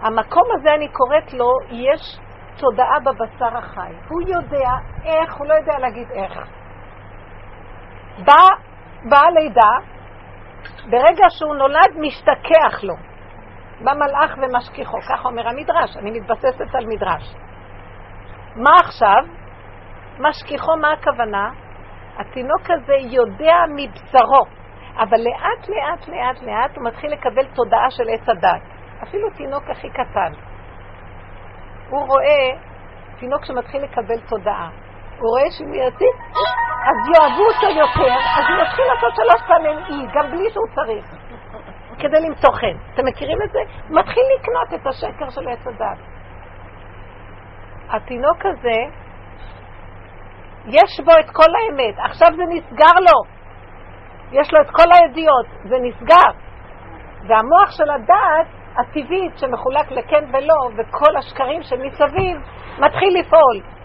המקום 0.00 0.42
הזה, 0.54 0.74
אני 0.74 0.88
קוראת 0.88 1.32
לו, 1.32 1.50
יש 1.70 2.18
תודעה 2.58 3.00
בבשר 3.00 3.56
החי. 3.58 3.92
הוא 4.08 4.22
יודע 4.22 4.70
איך, 5.04 5.34
הוא 5.34 5.46
לא 5.46 5.54
יודע 5.54 5.78
להגיד 5.78 6.10
איך. 6.10 6.38
בא, 8.26 8.42
באה 9.10 9.30
לידה, 9.30 9.70
ברגע 10.90 11.26
שהוא 11.28 11.54
נולד, 11.54 11.96
משתכח 12.00 12.82
לו. 12.82 12.94
בא 13.80 13.92
מלאך 13.94 14.38
ומשכיחו, 14.38 14.98
כך 15.00 15.24
אומר 15.24 15.48
המדרש, 15.48 15.96
אני 15.96 16.10
מתבססת 16.10 16.74
על 16.74 16.86
מדרש. 16.86 17.34
מה 18.56 18.70
עכשיו? 18.80 19.22
משכיחו, 20.18 20.76
מה 20.76 20.92
הכוונה? 20.92 21.50
התינוק 22.16 22.70
הזה 22.70 22.94
יודע 22.94 23.56
מבשרו, 23.76 24.44
אבל 24.96 25.20
לאט 25.20 25.68
לאט 25.68 26.08
לאט 26.08 26.42
לאט 26.42 26.76
הוא 26.76 26.84
מתחיל 26.84 27.12
לקבל 27.12 27.46
תודעה 27.54 27.90
של 27.90 28.04
עץ 28.08 28.28
הדת. 28.28 28.62
אפילו 29.02 29.30
תינוק 29.30 29.64
הכי 29.70 29.90
קטן. 29.90 30.32
הוא 31.90 32.06
רואה 32.06 32.60
תינוק 33.18 33.44
שמתחיל 33.44 33.82
לקבל 33.82 34.20
תודעה. 34.28 34.68
הוא 35.18 35.30
רואה 35.30 35.50
שאם 35.50 35.74
יציב, 35.74 36.14
אז 36.88 36.96
יאהבו 37.14 37.44
אותו 37.44 37.66
יותר, 37.66 38.14
אז 38.36 38.44
הוא 38.48 38.62
יתחיל 38.62 38.84
לעשות 38.84 39.12
שלוש 39.16 39.42
פעמים 39.48 39.78
אי, 39.78 40.06
גם 40.14 40.30
בלי 40.30 40.50
שהוא 40.50 40.66
צריך, 40.74 41.04
כדי 41.98 42.20
למצוא 42.28 42.52
חן. 42.52 42.76
אתם 42.94 43.06
מכירים 43.06 43.38
את 43.44 43.50
זה? 43.52 43.58
מתחיל 43.90 44.22
לקנות 44.38 44.74
את 44.74 44.86
השקר 44.86 45.30
של 45.30 45.48
עץ 45.48 45.66
הדת. 45.66 45.98
התינוק 47.90 48.46
הזה, 48.46 48.78
יש 50.66 51.00
בו 51.04 51.12
את 51.20 51.30
כל 51.30 51.52
האמת, 51.58 51.94
עכשיו 51.98 52.28
זה 52.36 52.42
נסגר 52.48 52.98
לו. 53.00 53.38
יש 54.32 54.52
לו 54.52 54.60
את 54.60 54.70
כל 54.70 54.88
הידיעות, 54.92 55.46
זה 55.64 55.76
נסגר. 55.82 56.30
והמוח 57.28 57.70
של 57.70 57.90
הדעת 57.90 58.46
הטבעית 58.76 59.38
שמחולק 59.38 59.90
לכן 59.90 60.24
ולא, 60.32 60.70
וכל 60.76 61.16
השקרים 61.16 61.62
שמסביב, 61.62 62.36
מתחיל 62.78 63.20
לפעול. 63.20 63.77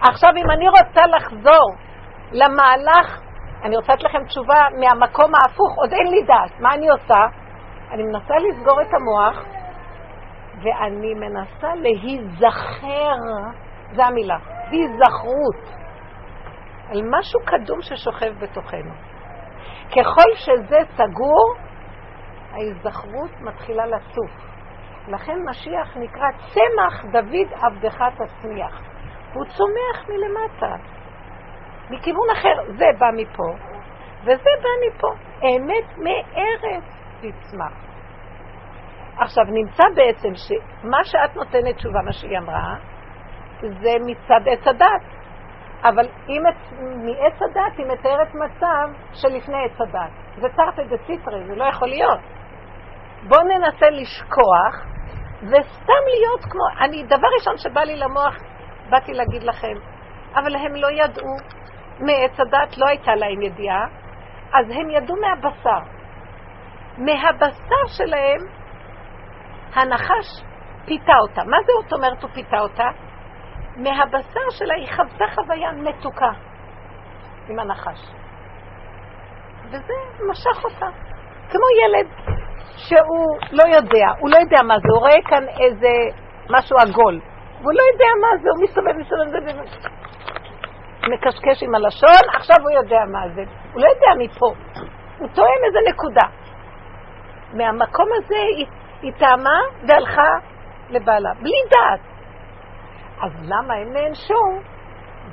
עכשיו, 0.00 0.30
אם 0.36 0.50
אני 0.50 0.68
רוצה 0.68 1.06
לחזור 1.16 1.74
למהלך, 2.32 3.20
אני 3.62 3.76
רוצה 3.76 3.92
לתת 3.92 4.04
לכם 4.04 4.24
תשובה 4.24 4.60
מהמקום 4.80 5.32
ההפוך, 5.34 5.76
עוד 5.76 5.92
אין 5.92 6.06
לי 6.06 6.22
דעת. 6.22 6.60
מה 6.60 6.74
אני 6.74 6.88
עושה? 6.88 7.26
אני 7.90 8.02
מנסה 8.02 8.34
לסגור 8.34 8.82
את 8.82 8.94
המוח, 8.94 9.44
ואני 10.62 11.14
מנסה 11.14 11.74
להיזכר, 11.74 13.16
זו 13.92 14.02
המילה, 14.02 14.38
היזכרות, 14.70 15.78
על 16.90 17.02
משהו 17.10 17.40
קדום 17.44 17.82
ששוכב 17.82 18.32
בתוכנו. 18.40 18.92
ככל 19.90 20.34
שזה 20.34 20.78
סגור, 20.96 21.54
ההיזכרות 22.52 23.30
מתחילה 23.40 23.86
לצוף. 23.86 24.30
לכן 25.08 25.36
משיח 25.50 25.96
נקרא 25.96 26.26
צמח 26.30 27.04
דוד 27.12 27.62
עבדך 27.62 27.98
תצמיח. 28.14 28.87
הוא 29.34 29.44
צומח 29.44 30.08
מלמטה, 30.08 30.76
מכיוון 31.90 32.30
אחר. 32.32 32.72
זה 32.78 32.84
בא 32.98 33.06
מפה, 33.16 33.52
וזה 34.22 34.50
בא 34.62 34.68
מפה. 34.88 35.08
אמת 35.42 35.98
מארץ 35.98 36.84
תצמח. 37.20 37.72
עכשיו, 39.16 39.44
נמצא 39.44 39.84
בעצם 39.94 40.28
שמה 40.34 41.04
שאת 41.04 41.36
נותנת 41.36 41.76
תשובה, 41.76 42.02
מה 42.02 42.12
שהיא 42.12 42.38
אמרה, 42.38 42.74
זה 43.60 43.90
מצד 44.06 44.48
עץ 44.48 44.66
הדת. 44.66 45.18
אבל 45.82 46.08
אם 46.28 46.42
מעץ 47.06 47.42
הדת 47.42 47.78
היא 47.78 47.86
מתארת 47.86 48.34
מצב 48.34 48.88
שלפני 49.12 49.64
עץ 49.64 49.80
הדת. 49.80 50.10
זה 50.40 50.48
תרתי 50.48 50.84
דה 50.84 50.96
ציטרי, 51.06 51.44
זה 51.46 51.54
לא 51.54 51.64
יכול 51.64 51.88
להיות. 51.88 52.20
בואו 53.28 53.42
ננסה 53.42 53.90
לשכוח 53.90 54.86
וסתם 55.42 56.02
להיות 56.06 56.44
כמו, 56.44 56.84
אני, 56.84 57.02
דבר 57.02 57.28
ראשון 57.38 57.56
שבא 57.56 57.80
לי 57.80 57.96
למוח, 57.96 58.36
באתי 58.90 59.12
להגיד 59.12 59.42
לכם, 59.42 59.74
אבל 60.34 60.56
הם 60.56 60.74
לא 60.74 60.88
ידעו, 60.90 61.36
מעץ 62.00 62.40
הדת 62.40 62.78
לא 62.78 62.86
הייתה 62.88 63.14
להם 63.14 63.42
ידיעה, 63.42 63.86
אז 64.54 64.70
הם 64.70 64.90
ידעו 64.90 65.16
מהבשר. 65.16 65.98
מהבשר 66.98 67.86
שלהם 67.86 68.40
הנחש 69.74 70.42
פיתה 70.86 71.12
אותה. 71.22 71.44
מה 71.44 71.56
זה 71.66 71.72
זאת 71.82 71.92
אומרת 71.92 72.22
הוא 72.22 72.30
פיתה 72.30 72.58
אותה? 72.58 72.88
מהבשר 73.76 74.50
שלה 74.50 74.74
היא 74.74 74.88
חוותה 74.96 75.24
חוויה 75.34 75.72
מתוקה 75.72 76.30
עם 77.48 77.58
הנחש. 77.58 78.00
וזה 79.64 79.94
משך 80.30 80.64
אותה. 80.64 80.86
כמו 81.50 81.66
ילד 81.82 82.06
שהוא 82.76 83.38
לא 83.52 83.76
יודע, 83.76 84.06
הוא 84.18 84.30
לא 84.30 84.36
יודע 84.36 84.62
מה 84.62 84.74
זה, 84.78 84.88
הוא 84.90 85.00
רואה 85.00 85.22
כאן 85.26 85.44
איזה 85.60 85.88
משהו 86.50 86.76
עגול, 86.78 87.20
והוא 87.60 87.72
לא 87.72 87.82
יודע 87.92 88.10
מה 88.20 88.42
זה, 88.42 88.48
הוא 88.50 88.64
מסתובב, 88.64 88.96
מסתובב, 88.96 89.24
מקשקש 91.08 91.62
עם 91.62 91.74
הלשון, 91.74 92.24
עכשיו 92.34 92.56
הוא 92.62 92.70
יודע 92.70 93.00
מה 93.12 93.28
זה. 93.34 93.42
הוא 93.72 93.82
לא 93.82 93.88
יודע 93.88 94.24
מפה, 94.24 94.52
הוא 95.18 95.28
טועם 95.34 95.60
איזה 95.66 95.78
נקודה. 95.88 96.26
מהמקום 97.52 98.06
הזה 98.16 98.36
היא, 98.56 98.66
היא 99.02 99.12
טעמה 99.12 99.60
והלכה 99.88 100.28
לבעלה, 100.90 101.30
בלי 101.42 101.60
דעת. 101.70 102.00
אז 103.22 103.32
למה 103.42 103.74
הם 103.74 103.92
נענשו? 103.92 104.42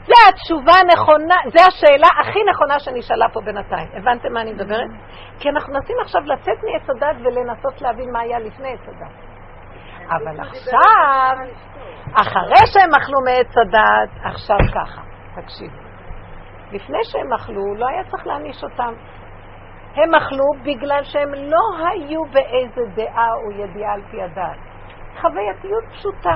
זה 0.06 0.14
התשובה 0.30 0.72
הנכונה, 0.82 1.36
זו 1.46 1.60
השאלה 1.68 2.08
הכי 2.22 2.40
נכונה 2.50 2.80
שנשאלה 2.80 3.30
פה 3.34 3.42
בינתיים. 3.42 3.88
הבנתם 3.94 4.34
מה 4.34 4.42
אני 4.42 4.54
מדברת? 4.54 4.90
כי 5.40 5.50
אנחנו 5.50 5.74
מנסים 5.74 5.96
עכשיו 6.02 6.22
לצאת 6.26 6.64
מעץ 6.64 6.90
הדת 6.90 7.16
ולנסות 7.24 7.82
להבין 7.82 8.12
מה 8.12 8.20
היה 8.20 8.40
לפני 8.40 8.74
עץ 8.74 8.88
הדת. 8.88 9.25
אבל 10.10 10.40
עכשיו, 10.40 11.36
אחרי 12.14 12.68
שהם 12.74 12.90
אכלו 13.02 13.20
מעץ 13.26 13.58
הדת, 13.58 14.10
עכשיו 14.24 14.58
ככה, 14.74 15.02
תקשיבו. 15.36 15.78
לפני 16.72 17.04
שהם 17.04 17.34
אכלו, 17.34 17.76
לא 17.76 17.88
היה 17.88 18.04
צריך 18.04 18.28
להעניש 18.28 18.64
אותם. 18.64 18.94
הם 19.96 20.16
אכלו 20.16 20.46
בגלל 20.64 21.04
שהם 21.04 21.34
לא 21.34 21.88
היו 21.90 22.26
באיזה 22.26 22.82
דעה 22.96 23.30
או 23.34 23.52
ידיעה 23.52 23.94
על 23.94 24.02
פי 24.12 24.22
הדת. 24.22 24.58
חווייתיות 25.22 25.84
פשוטה. 25.92 26.36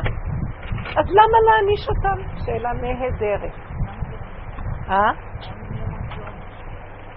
אז 0.97 1.05
למה 1.09 1.37
להעניש 1.45 1.89
אותם? 1.89 2.43
שאלה 2.45 2.73
נהדרת. 2.73 3.53
אה? 4.89 5.11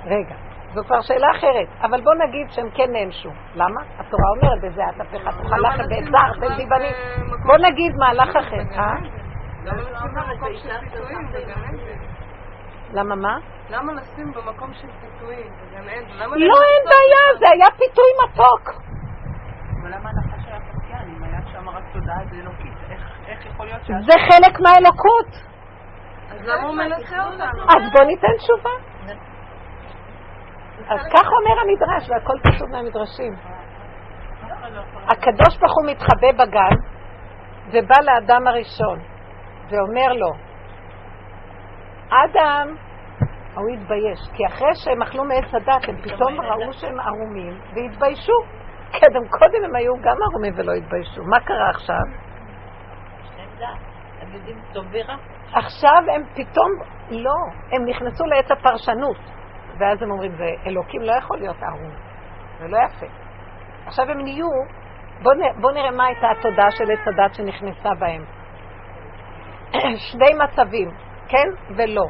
רגע, 0.04 0.34
זו 0.74 0.84
כבר 0.84 1.00
שאלה 1.00 1.26
אחרת, 1.30 1.68
אבל 1.82 2.00
בוא 2.00 2.14
נגיד 2.14 2.50
שהם 2.50 2.70
כן 2.74 2.92
נענשו. 2.92 3.30
למה? 3.54 3.80
התורה 3.98 4.28
אומרת 4.36 4.60
בזה, 4.62 4.82
את 4.96 5.00
הפך 5.00 5.24
תאכל 5.24 5.68
לחם 5.68 5.82
ואת 5.90 6.04
זר 6.04 6.40
ואת 6.40 6.56
דיבנים. 6.56 6.94
בוא 7.46 7.56
נגיד 7.56 7.96
מהלך 7.96 8.36
אחר, 8.36 8.80
אה? 8.80 8.94
למה 12.92 13.14
מה? 13.14 13.38
למה 13.70 13.92
לשים 13.92 14.32
במקום 14.32 14.72
של 14.74 14.88
פיתויים? 15.00 15.46
לא, 16.20 16.56
אין 16.70 16.82
בעיה, 16.90 17.38
זה 17.38 17.46
היה 17.52 17.66
פיתוי 17.70 18.10
מתוק. 18.24 18.68
אבל 19.82 19.90
למה 19.94 20.10
הנחש 20.10 20.46
היה 20.46 20.60
פרקיין? 20.60 21.16
אם 21.16 21.24
היה 21.24 21.40
שם 21.52 21.68
רק 21.68 21.84
תודעה 21.92 22.18
זה 22.30 22.36
אלוקית, 22.36 22.72
איך 23.26 23.46
יכול 23.46 23.66
להיות 23.66 23.84
ש... 23.84 23.90
זה 24.06 24.12
חלק 24.28 24.60
מהאלוקות. 24.60 25.52
אז 26.30 26.40
למה 26.42 26.68
הוא 26.68 26.74
מנסה 26.76 27.26
אותנו? 27.26 27.62
אז 27.62 27.92
בוא 27.92 28.04
ניתן 28.04 28.36
תשובה. 28.38 28.91
אז 30.88 31.00
כך 31.14 31.28
אומר 31.38 31.60
המדרש, 31.60 32.10
והכל 32.10 32.38
כתוב 32.42 32.70
מהמדרשים. 32.70 33.34
הקדוש 35.08 35.58
ברוך 35.58 35.74
הוא 35.78 35.90
מתחבא 35.90 36.32
בגן, 36.32 36.76
ובא 37.66 37.96
לאדם 38.02 38.46
הראשון, 38.46 38.98
ואומר 39.70 40.12
לו, 40.12 40.32
אדם, 42.10 42.76
הוא 43.54 43.68
התבייש, 43.70 44.20
כי 44.32 44.46
אחרי 44.46 44.74
שהם 44.74 45.02
אכלו 45.02 45.24
מעץ 45.24 45.54
הדת, 45.54 45.88
הם 45.88 45.96
פתאום 46.02 46.40
ראו 46.40 46.72
שהם 46.72 47.00
ערומים, 47.00 47.60
והתביישו. 47.74 48.38
קודם, 49.00 49.28
קודם 49.28 49.64
הם 49.64 49.76
היו 49.76 49.92
גם 50.02 50.16
ערומים 50.22 50.52
ולא 50.56 50.72
התביישו. 50.72 51.22
מה 51.24 51.40
קרה 51.40 51.70
עכשיו? 51.70 52.04
עכשיו 55.54 56.02
הם 56.14 56.22
פתאום, 56.34 56.70
לא, 57.10 57.34
הם 57.72 57.84
נכנסו 57.84 58.24
לעץ 58.26 58.50
הפרשנות. 58.50 59.16
ואז 59.78 60.02
הם 60.02 60.10
אומרים, 60.10 60.32
זה 60.36 60.50
אלוקים 60.66 61.02
לא 61.02 61.12
יכול 61.12 61.38
להיות 61.38 61.56
ערום, 61.62 61.92
זה 62.58 62.68
לא 62.68 62.78
יפה. 62.86 63.06
עכשיו 63.86 64.10
הם 64.10 64.20
נהיו, 64.20 64.48
בואו 65.22 65.36
בוא 65.60 65.72
נראה 65.72 65.90
מה 65.90 66.06
הייתה 66.06 66.30
התודעה 66.30 66.70
של 66.70 66.84
עץ 66.90 67.08
הדת 67.08 67.34
שנכנסה 67.34 67.90
בהם. 67.98 68.24
שני 70.10 70.34
מצבים, 70.44 70.90
כן 71.28 71.74
ולא. 71.76 72.04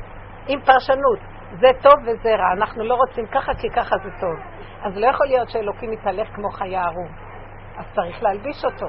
עם 0.49 0.61
פרשנות, 0.61 1.19
זה 1.61 1.69
טוב 1.83 1.95
וזה 2.07 2.35
רע, 2.35 2.53
אנחנו 2.53 2.85
לא 2.85 2.95
רוצים 2.95 3.27
ככה 3.27 3.55
כי 3.55 3.69
ככה 3.71 3.97
זה 4.05 4.11
טוב. 4.21 4.37
אז 4.83 4.97
לא 4.97 5.07
יכול 5.07 5.27
להיות 5.27 5.49
שאלוקים 5.51 5.93
יתהלך 5.93 6.29
כמו 6.35 6.51
חיה 6.51 6.83
ערום. 6.83 7.09
אז 7.79 7.85
צריך 7.95 8.23
להלביש 8.23 8.65
אותו. 8.65 8.87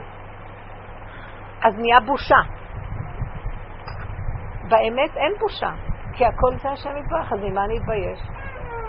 אז 1.64 1.74
נהיה 1.78 2.00
בושה. 2.00 2.40
באמת 4.70 5.18
אין 5.18 5.34
בושה, 5.40 5.72
כי 6.14 6.26
הכל 6.26 6.58
זה 6.58 6.70
השם 6.70 6.98
יתברך, 6.98 7.34
אז 7.34 7.40
ממה 7.40 7.66
אני 7.66 7.78
אתבייש? 7.78 8.20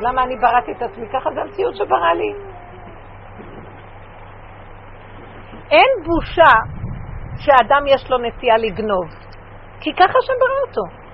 למה 0.01 0.22
אני 0.22 0.37
בראתי 0.37 0.72
את 0.72 0.82
עצמי? 0.82 1.07
ככה 1.12 1.30
זה 1.35 1.41
המציאות 1.41 1.76
שברא 1.76 2.12
לי. 2.12 2.32
אין 5.70 5.89
בושה 6.05 6.53
שאדם 7.37 7.87
יש 7.87 8.11
לו 8.11 8.18
נטייה 8.18 8.57
לגנוב, 8.57 9.09
כי 9.80 9.95
ככה 9.95 10.18
השם 10.18 10.32
ברא 10.41 10.68
אותו. 10.68 11.05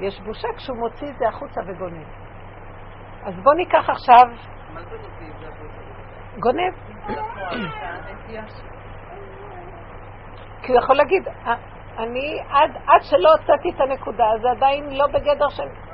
יש 0.00 0.20
בושה 0.20 0.48
כשהוא 0.56 0.76
מוציא 0.78 1.08
את 1.08 1.18
זה 1.18 1.28
החוצה 1.28 1.60
וגונב. 1.66 2.06
אז 3.24 3.34
בוא 3.42 3.54
ניקח 3.54 3.90
עכשיו... 3.90 4.26
מה 4.72 4.80
זה 4.82 4.96
מוציא 4.96 5.26
את 5.30 5.40
זה 5.40 5.46
החוצה? 5.48 6.40
גונב. 6.40 6.74
כי 10.62 10.72
הוא 10.72 10.80
יכול 10.82 10.96
להגיד, 10.96 11.28
אה, 11.28 11.54
אני, 11.98 12.40
עד, 12.50 12.70
עד 12.86 13.00
שלא 13.02 13.28
הוצאתי 13.32 13.70
את 13.76 13.80
הנקודה, 13.80 14.24
זה 14.42 14.50
עדיין 14.50 14.96
לא 14.96 15.06
בגדר 15.06 15.48
של... 15.48 15.85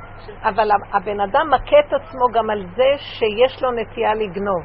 אבל 0.43 0.69
הבן 0.93 1.21
אדם 1.21 1.51
מכה 1.51 1.77
את 1.81 1.93
עצמו 1.93 2.27
גם 2.33 2.51
על 2.51 2.67
זה 2.77 2.91
שיש 2.97 3.63
לו 3.63 3.71
נטייה 3.71 4.15
לגנוב. 4.15 4.63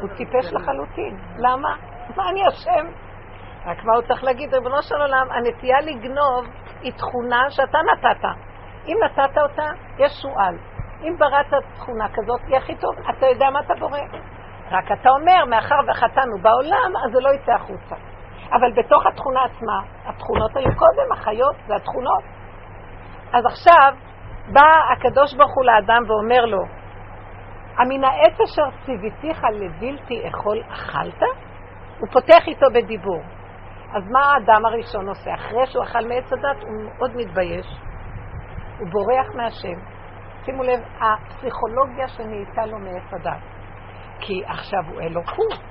הוא 0.00 0.08
טיפש 0.16 0.52
לחלוטין. 0.52 1.16
למה? 1.38 1.76
מה 2.16 2.28
אני 2.30 2.48
אשם? 2.48 2.86
רק 3.66 3.84
מה 3.84 3.94
הוא 3.94 4.02
צריך 4.02 4.24
להגיד? 4.24 4.54
ריבונו 4.54 4.82
של 4.82 4.94
עולם, 4.94 5.26
הנטייה 5.30 5.80
לגנוב 5.80 6.46
היא 6.82 6.92
תכונה 6.92 7.50
שאתה 7.50 7.78
נתת. 7.92 8.24
אם 8.86 8.96
נתת 9.04 9.38
אותה, 9.38 9.70
יש 9.98 10.12
שועל. 10.22 10.56
אם 11.02 11.16
בראת 11.18 11.64
תכונה 11.74 12.08
כזאת, 12.08 12.40
היא 12.46 12.56
הכי 12.56 12.74
טוב. 12.74 12.94
אתה 13.10 13.26
יודע 13.26 13.50
מה 13.50 13.60
אתה 13.60 13.74
בורא. 13.74 13.98
רק 14.70 14.92
אתה 14.92 15.10
אומר, 15.10 15.44
מאחר 15.50 15.80
וחטאנו 15.88 16.38
בעולם, 16.42 16.92
אז 17.04 17.12
זה 17.12 17.20
לא 17.20 17.30
יצא 17.34 17.52
החוצה. 17.52 17.96
אבל 18.52 18.72
בתוך 18.76 19.06
התכונה 19.06 19.40
עצמה, 19.44 19.80
התכונות 20.04 20.56
היו 20.56 20.76
קודם, 20.76 21.12
החיות 21.12 21.56
זה 21.66 21.76
התכונות. 21.76 22.22
אז 23.32 23.46
עכשיו 23.46 23.94
בא 24.52 24.92
הקדוש 24.92 25.34
ברוך 25.34 25.54
הוא 25.54 25.64
לאדם 25.64 26.02
ואומר 26.06 26.44
לו, 26.44 26.62
המן 27.78 28.04
העץ 28.04 28.40
אשר 28.40 28.62
ציוויתיך 28.84 29.44
לבלתי 29.44 30.28
אכול 30.28 30.62
אכלת? 30.68 31.22
הוא 32.00 32.08
פותח 32.12 32.48
איתו 32.48 32.66
בדיבור. 32.74 33.22
אז 33.94 34.02
מה 34.10 34.20
האדם 34.20 34.66
הראשון 34.66 35.08
עושה? 35.08 35.34
אחרי 35.34 35.66
שהוא 35.66 35.84
אכל 35.84 36.08
מעץ 36.08 36.32
הדת, 36.32 36.62
הוא 36.62 36.84
מאוד 36.84 37.10
מתבייש. 37.16 37.66
הוא 38.78 38.88
בורח 38.88 39.34
מהשם. 39.34 39.80
שימו 40.44 40.62
לב, 40.62 40.80
הפסיכולוגיה 41.00 42.08
שנהייתה 42.08 42.66
לו 42.66 42.78
מעץ 42.78 43.12
הדת. 43.12 43.40
כי 44.20 44.42
עכשיו 44.46 44.80
הוא 44.88 45.00
אלוקות, 45.00 45.64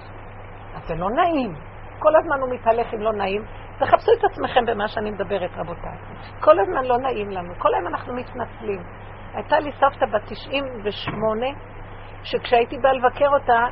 אז 0.76 0.88
זה 0.88 0.96
לא 0.96 1.10
נעים. 1.10 1.54
כל 2.00 2.16
הזמן 2.16 2.42
הוא 2.42 2.50
מתהלך 2.50 2.94
עם 2.94 3.02
לא 3.02 3.14
נעים. 3.14 3.46
תחפשו 3.80 4.12
את 4.20 4.24
עצמכם 4.32 4.66
במה 4.66 4.88
שאני 4.88 5.12
מדברת, 5.12 5.52
רבותיי. 5.58 5.98
כל 6.40 6.60
הזמן 6.60 6.86
לא 6.86 6.98
נעים 6.98 7.32
לנו, 7.32 7.54
כל 7.58 7.74
היום 7.74 7.88
אנחנו 7.88 8.14
מתנצלים. 8.14 8.84
הייתה 9.34 9.60
לי 9.60 9.72
סבתא 9.72 10.06
בת 10.06 10.22
98, 10.26 11.46
שכשהייתי 12.24 12.78
באה 12.78 12.94
לבקר 12.94 13.28
אותה, 13.28 13.66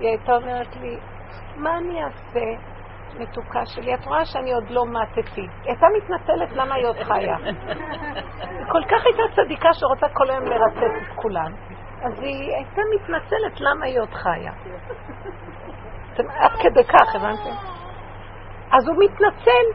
היא 0.00 0.08
הייתה 0.08 0.36
אומרת 0.36 0.76
לי, 0.76 0.98
מה 1.56 1.78
אני 1.78 2.04
אעשה, 2.04 2.40
מתוקה 3.18 3.66
שלי? 3.66 3.94
את 3.94 4.06
רואה 4.06 4.24
שאני 4.24 4.52
עוד 4.52 4.70
לא 4.70 4.84
מתתי. 4.86 5.40
היא 5.40 5.48
הייתה 5.64 5.86
מתנצלת 5.96 6.52
למה 6.52 6.74
היא 6.74 6.86
עוד 6.86 6.96
חיה. 6.96 7.36
היא 7.36 8.66
כל 8.68 8.84
כך 8.84 9.04
הייתה 9.04 9.22
צדיקה 9.36 9.68
שרוצה 9.72 10.06
כל 10.12 10.30
היום 10.30 10.44
לרצת 10.44 11.02
את 11.02 11.16
כולם. 11.16 11.52
אז 12.02 12.20
היא 12.20 12.54
הייתה 12.54 12.80
מתנצלת 12.94 13.60
למה 13.60 13.86
היא 13.86 14.00
עוד 14.00 14.14
חיה. 14.14 14.52
עד 16.18 16.50
כדי 16.62 16.84
כך, 16.84 17.14
הבנתם? 17.14 17.76
אז 18.76 18.88
הוא 18.88 18.96
מתנצל, 19.04 19.66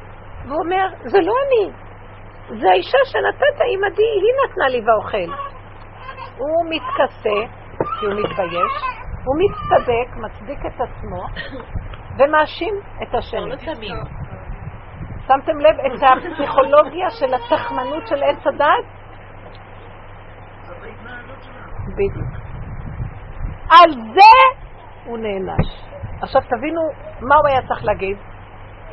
והוא 0.46 0.60
אומר, 0.64 0.88
זה 1.04 1.18
לא 1.22 1.34
אני, 1.48 1.72
זה 2.60 2.70
האישה 2.70 2.98
שנתת 3.06 3.62
עימדי, 3.62 4.04
היא 4.04 4.34
נתנה 4.44 4.68
לי 4.68 4.82
ואוכל. 4.86 5.34
הוא 6.38 6.66
מתכסה, 6.70 7.40
כי 8.00 8.06
הוא 8.06 8.14
מתבייש, 8.14 8.74
הוא 9.26 9.36
מצטדק, 9.40 10.18
מצדיק 10.18 10.60
את 10.66 10.82
עצמו, 10.82 11.24
ומאשים 12.18 12.74
את 13.04 13.16
השני. 13.16 13.52
שמתם 15.28 15.60
לב 15.60 15.76
את 15.80 16.04
הפסיכולוגיה 16.04 17.10
של 17.10 17.34
התחמנות 17.34 18.08
של 18.08 18.24
עץ 18.24 18.48
הדת? 18.48 18.86
בדיוק. 21.94 22.32
על 23.72 23.92
זה 23.92 24.62
הוא 25.06 25.18
נענש. 25.18 25.68
עכשיו 26.22 26.42
תבינו 26.42 26.82
מה 27.22 27.36
הוא 27.36 27.48
היה 27.48 27.62
צריך 27.68 27.84
להגיד. 27.84 28.18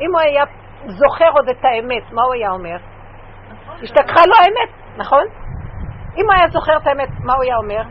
אם 0.01 0.11
הוא 0.11 0.21
היה 0.21 0.43
זוכר 0.87 1.29
עוד 1.31 1.49
את 1.49 1.65
האמת, 1.65 2.11
מה 2.11 2.21
הוא 2.23 2.33
היה 2.33 2.51
אומר? 2.51 2.77
השתכחה 3.83 4.21
לו 4.25 4.33
האמת, 4.39 4.97
נכון? 4.97 5.25
אם 6.17 6.25
הוא 6.25 6.33
היה 6.33 6.47
זוכר 6.47 6.77
את 6.77 6.87
האמת, 6.87 7.09
מה 7.23 7.33
הוא 7.33 7.43
היה 7.43 7.57
אומר? 7.57 7.81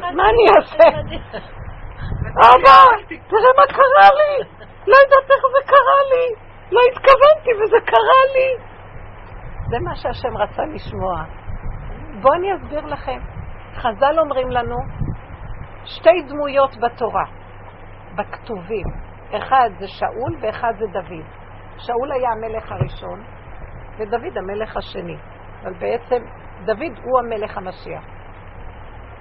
מה 0.00 0.22
אני 0.30 0.44
אעשה? 0.56 0.88
אבא, 2.36 2.78
תראה 3.28 3.52
מה 3.56 3.66
קרה 3.66 4.08
לי. 4.18 4.44
לא 4.86 4.96
יודעת 4.96 5.30
איך 5.30 5.42
זה 5.52 5.66
קרה 5.66 6.00
לי. 6.12 6.34
לא 6.72 6.80
התכוונתי 6.90 7.50
וזה 7.62 7.76
קרה 7.86 8.22
לי. 8.34 8.64
זה 9.70 9.78
מה 9.78 9.96
שהשם 9.96 10.36
רצה 10.36 10.62
לשמוע. 10.74 11.24
בואו 12.20 12.34
אני 12.34 12.54
אסביר 12.54 12.86
לכם. 12.86 13.20
חז"ל 13.74 14.18
אומרים 14.18 14.50
לנו 14.50 14.76
שתי 15.84 16.22
דמויות 16.28 16.76
בתורה, 16.76 17.24
בכתובים. 18.14 18.86
אחד 19.36 19.70
זה 19.78 19.86
שאול 19.88 20.36
ואחד 20.40 20.72
זה 20.78 20.86
דוד. 20.92 21.24
שאול 21.78 22.12
היה 22.12 22.30
המלך 22.30 22.72
הראשון 22.72 23.24
ודוד 23.98 24.36
המלך 24.36 24.76
השני, 24.76 25.16
אבל 25.62 25.72
בעצם 25.72 26.22
דוד 26.64 26.98
הוא 27.04 27.18
המלך 27.18 27.58
המשיח. 27.58 28.04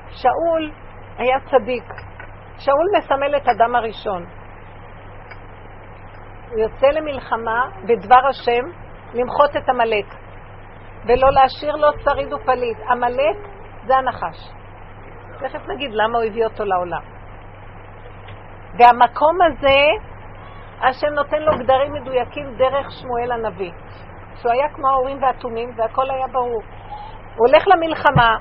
שאול 0.10 0.72
היה 1.18 1.38
צדיק. 1.40 1.84
שאול 2.58 2.88
מסמל 2.98 3.38
את 3.38 3.48
אדם 3.48 3.76
הראשון. 3.76 4.26
הוא 6.50 6.60
יוצא 6.60 6.88
למלחמה 6.88 7.70
בדבר 7.86 8.28
השם 8.30 8.82
למחות 9.14 9.58
את 9.58 9.70
עמלק 9.70 10.06
ולא 11.06 11.30
להשאיר 11.32 11.76
לו 11.76 11.88
שריד 12.04 12.34
ופליט. 12.34 12.78
עמלק 12.90 13.38
זה 13.86 13.98
הנחש. 13.98 14.52
תכף 15.40 15.68
נגיד 15.68 15.92
למה 15.94 16.18
הוא 16.18 16.26
הביא 16.26 16.46
אותו 16.46 16.66
לעולם. 16.66 17.21
והמקום 18.80 19.38
הזה, 19.42 19.80
השם 20.82 21.08
נותן 21.08 21.42
לו 21.42 21.52
גדרים 21.58 21.94
מדויקים 21.94 22.56
דרך 22.58 22.92
שמואל 22.92 23.32
הנביא. 23.32 23.72
שהוא 24.36 24.52
היה 24.52 24.70
כמו 24.70 24.88
ההורים 24.88 25.24
והתומים 25.24 25.70
והכל 25.76 26.12
היה 26.12 26.28
ברור. 26.28 26.62
הוא 27.36 27.48
הולך 27.48 27.64
למלחמה 27.68 28.38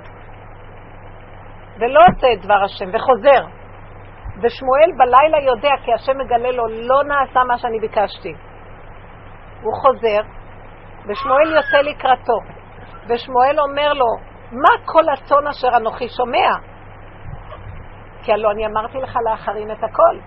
ולא 1.79 2.01
עושה 2.09 2.33
את 2.33 2.45
דבר 2.45 2.65
השם 2.65 2.89
וחוזר. 2.93 3.47
ושמואל 4.43 4.91
בלילה 4.99 5.51
יודע, 5.51 5.71
כי 5.85 5.93
השם 5.93 6.19
מגלה 6.19 6.51
לו, 6.51 6.69
לא 6.69 7.03
נעשה 7.05 7.41
מה 7.45 7.59
שאני 7.59 7.81
ביקשתי. 7.81 8.35
הוא 9.63 9.75
חוזר, 9.83 10.21
ושמואל 11.07 11.55
יוצא 11.57 11.79
לקראתו. 11.91 12.39
ושמואל 13.09 13.61
אומר 13.61 13.93
לו, 13.93 14.07
מה 14.53 14.85
כל 14.85 15.03
הצאן 15.13 15.47
אשר 15.51 15.77
אנוכי 15.77 16.09
שומע? 16.09 16.51
כי 18.23 18.33
הלא 18.33 18.51
אני 18.51 18.67
אמרתי 18.67 18.99
לך 18.99 19.19
לאחרים 19.25 19.71
את 19.71 19.85
הכל. 19.85 20.19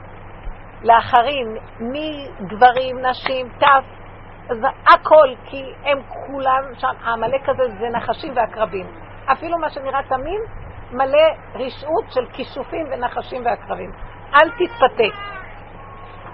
לאחרים, 0.84 1.56
מגברים, 1.80 3.06
נשים, 3.06 3.50
טף, 3.60 3.84
הכל, 4.94 5.30
כי 5.46 5.74
הם 5.84 6.02
כולם 6.08 6.64
שם, 6.78 6.94
העמלק 7.04 7.50
הזה 7.50 7.64
זה 7.80 7.89
נחשים 7.89 8.34
ועקרבים. 8.36 8.88
אפילו 9.32 9.58
מה 9.58 9.70
שנראה 9.70 10.04
תמים, 10.04 10.41
מלא 10.91 11.28
רשעות 11.56 12.06
של 12.10 12.26
כישופים 12.34 12.86
ונחשים 12.91 13.46
ועקרבים. 13.46 13.91
אל 14.34 14.50
תתפתה. 14.50 15.18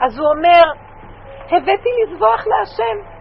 אז 0.01 0.19
הוא 0.19 0.27
אומר, 0.27 0.71
הבאתי 1.51 1.89
לזבוח 2.03 2.47
להשם. 2.47 3.19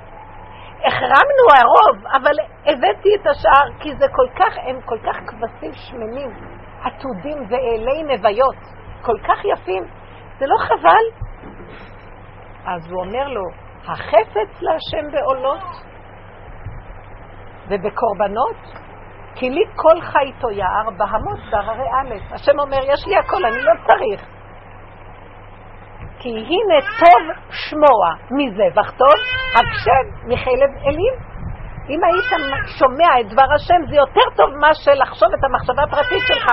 החרמנו 0.84 1.44
הרוב, 1.58 2.06
אבל 2.06 2.32
הבאתי 2.66 3.08
את 3.20 3.26
השאר, 3.26 3.78
כי 3.80 3.94
זה 3.96 4.06
כל 4.12 4.26
כך, 4.36 4.58
הם 4.62 4.80
כל 4.84 4.98
כך 4.98 5.16
כבשים 5.26 5.72
שמנים, 5.72 6.30
עתודים 6.82 7.38
ואלי 7.48 8.02
נוויות, 8.02 8.56
כל 9.02 9.18
כך 9.28 9.44
יפים. 9.44 9.84
זה 10.38 10.46
לא 10.46 10.56
חבל? 10.58 11.28
אז 12.64 12.90
הוא 12.90 13.04
אומר 13.04 13.28
לו, 13.28 13.42
החפץ 13.88 14.62
להשם 14.62 15.10
בעולות 15.12 15.62
ובקורבנות, 17.68 18.56
כי 19.34 19.50
לי 19.50 19.64
כל 19.76 20.00
חי 20.00 20.18
איתו 20.18 20.50
יער, 20.50 20.90
בהמות 20.96 21.38
בהררי 21.50 21.88
א'. 21.88 22.34
השם 22.34 22.58
אומר, 22.58 22.78
יש 22.92 23.06
לי 23.06 23.16
הכל, 23.16 23.44
אני 23.44 23.62
לא 23.62 23.72
צריך. 23.86 24.26
כי 26.18 26.28
הנה 26.28 26.80
טוב 27.00 27.36
שמוע 27.50 28.14
מזבח 28.30 28.90
טוב, 28.90 29.14
הקשב 29.54 30.26
מחלב 30.26 30.70
אלים. 30.86 31.27
אם 31.88 32.00
היית 32.04 32.30
שומע 32.78 33.20
את 33.20 33.26
דבר 33.32 33.48
השם, 33.54 33.80
זה 33.88 33.96
יותר 33.96 34.26
טוב 34.36 34.50
מאשר 34.62 34.94
לחשוב 34.94 35.28
את 35.38 35.44
המחשבה 35.44 35.82
הפרטית 35.82 36.22
שלך. 36.26 36.46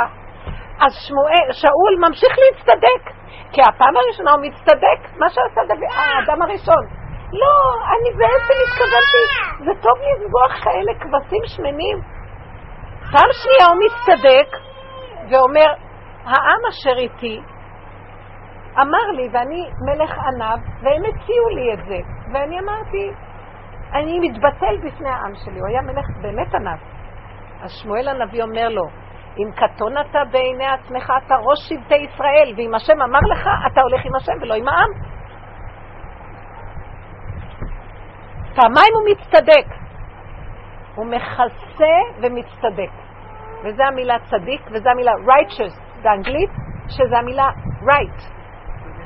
אז 0.84 0.92
שמואל, 1.08 1.48
שאול 1.52 1.94
ממשיך 2.08 2.34
להצטדק, 2.44 3.04
כי 3.52 3.62
הפעם 3.62 3.98
הראשונה 3.98 4.32
הוא 4.32 4.42
מצטדק, 4.42 5.00
מה 5.20 5.30
שעשה 5.30 5.62
האדם 5.96 6.42
הראשון. 6.42 6.84
לא, 7.42 7.56
אני 7.94 8.10
בעצם 8.18 8.56
התכוונתי, 8.64 9.24
זה 9.66 9.72
טוב 9.82 9.98
לזבוח 10.06 10.64
כאלה 10.64 10.92
כבשים 11.00 11.44
שמנים. 11.46 11.98
פעם 13.12 13.30
שנייה 13.42 13.66
הוא 13.70 13.80
מצטדק 13.86 14.58
ואומר, 15.30 15.70
העם 16.26 16.62
אשר 16.70 16.98
איתי 16.98 17.42
אמר 18.82 19.12
לי, 19.16 19.30
ואני 19.34 19.70
מלך 19.88 20.12
ענב, 20.12 20.60
והם 20.84 21.04
הציעו 21.04 21.50
לי 21.50 21.74
את 21.74 21.86
זה. 21.86 21.98
ואני 22.34 22.60
אמרתי, 22.60 23.12
אני 23.94 24.20
מתבטל 24.20 24.78
בפני 24.84 25.10
העם 25.10 25.36
שלי. 25.36 25.60
הוא 25.60 25.68
היה 25.68 25.82
מלך 25.82 26.06
באמת 26.22 26.56
ענב. 26.56 26.80
אז 27.62 27.72
שמואל 27.72 28.08
הנביא 28.08 28.44
אומר 28.44 28.70
לו, 28.70 28.84
אם 29.38 29.52
קטון 29.52 29.94
אתה 29.98 30.20
בעיני 30.32 30.66
עצמך, 30.66 31.14
אתה 31.26 31.36
ראש 31.36 31.60
שבטי 31.70 31.96
ישראל, 31.96 32.54
ואם 32.58 32.76
השם 32.76 33.02
אמר 33.02 33.20
לך, 33.32 33.50
אתה 33.72 33.82
הולך 33.82 34.06
עם 34.06 34.16
השם 34.16 34.34
ולא 34.42 34.54
עם 34.54 34.68
העם. 34.68 34.90
פעמיים 38.56 38.94
הוא 38.94 39.10
מצטדק. 39.12 39.68
הוא 40.96 41.06
מכסה 41.06 41.96
ומצטדק. 42.22 42.92
וזו 43.64 43.84
המילה 43.84 44.20
צדיק, 44.20 44.62
וזו 44.72 44.90
המילה 44.90 45.12
righteous 45.12 46.02
באנגלית, 46.04 46.50
שזו 46.88 47.16
המילה 47.16 47.50
right, 47.82 48.22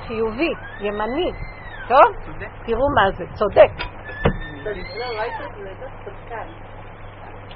חיובי, 0.08 0.54
ימני. 0.80 1.32
טוב? 1.88 2.36
תראו 2.66 2.90
מה 2.96 3.12
זה, 3.12 3.26
צודק. 3.34 3.99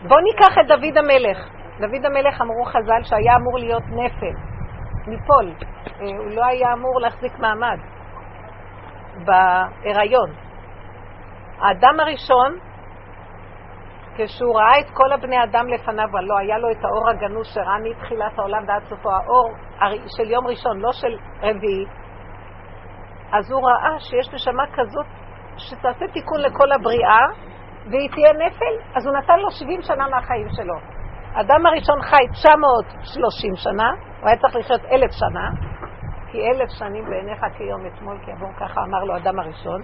בואו 0.08 0.20
ניקח 0.20 0.58
את 0.62 0.68
דוד 0.68 0.98
המלך. 0.98 1.38
דוד 1.80 2.06
המלך 2.06 2.42
אמרו 2.42 2.66
חז"ל 2.66 3.04
שהיה 3.04 3.36
אמור 3.36 3.58
להיות 3.58 3.84
נפל, 3.84 4.36
ניפול. 5.08 5.54
אה, 6.02 6.18
הוא 6.18 6.36
לא 6.36 6.46
היה 6.46 6.74
אמור 6.74 7.00
להחזיק 7.02 7.40
מעמד 7.40 7.78
בהיריון. 9.26 10.30
האדם 11.60 12.00
הראשון, 12.00 12.58
כשהוא 14.16 14.56
ראה 14.56 14.80
את 14.80 14.90
כל 14.94 15.12
הבני 15.12 15.44
אדם 15.44 15.68
לפניו, 15.68 16.08
לא 16.22 16.38
היה 16.38 16.58
לו 16.58 16.72
את 16.72 16.86
האור 16.86 17.10
הגנוז 17.10 17.48
שראה 17.54 17.80
מתחילת 17.80 18.40
העולם 18.40 18.64
ועד 18.68 18.84
סופו, 18.84 19.10
האור 19.12 19.52
של 20.18 20.32
יום 20.32 20.48
ראשון, 20.48 20.80
לא 20.80 20.92
של 20.92 21.18
רביעי, 21.42 21.86
אז 23.32 23.52
הוא 23.52 23.62
ראה 23.70 24.00
שיש 24.00 24.34
נשמה 24.34 24.64
כזאת 24.74 25.23
שתעשה 25.58 26.08
תיקון 26.14 26.42
לכל 26.42 26.72
הבריאה, 26.72 27.26
והיא 27.92 28.10
תהיה 28.10 28.34
נפל, 28.34 28.96
אז 28.96 29.08
הוא 29.08 29.18
נתן 29.18 29.40
לו 29.40 29.52
70 29.52 29.82
שנה 29.82 30.08
מהחיים 30.08 30.48
שלו. 30.50 30.76
האדם 31.34 31.66
הראשון 31.66 32.02
חי 32.02 32.28
930 32.32 33.56
שנה, 33.56 33.92
הוא 34.22 34.30
היה 34.30 34.38
צריך 34.38 34.56
לחיות 34.56 34.82
אלף 34.92 35.12
שנה, 35.12 35.50
כי 36.32 36.48
אלף 36.48 36.70
שנים 36.70 37.06
בעיניך 37.06 37.46
כיום 37.58 37.86
אתמול, 37.86 38.18
כי 38.26 38.32
עבור 38.32 38.50
ככה 38.60 38.82
אמר 38.82 39.04
לו 39.04 39.18
אדם 39.18 39.40
הראשון. 39.40 39.82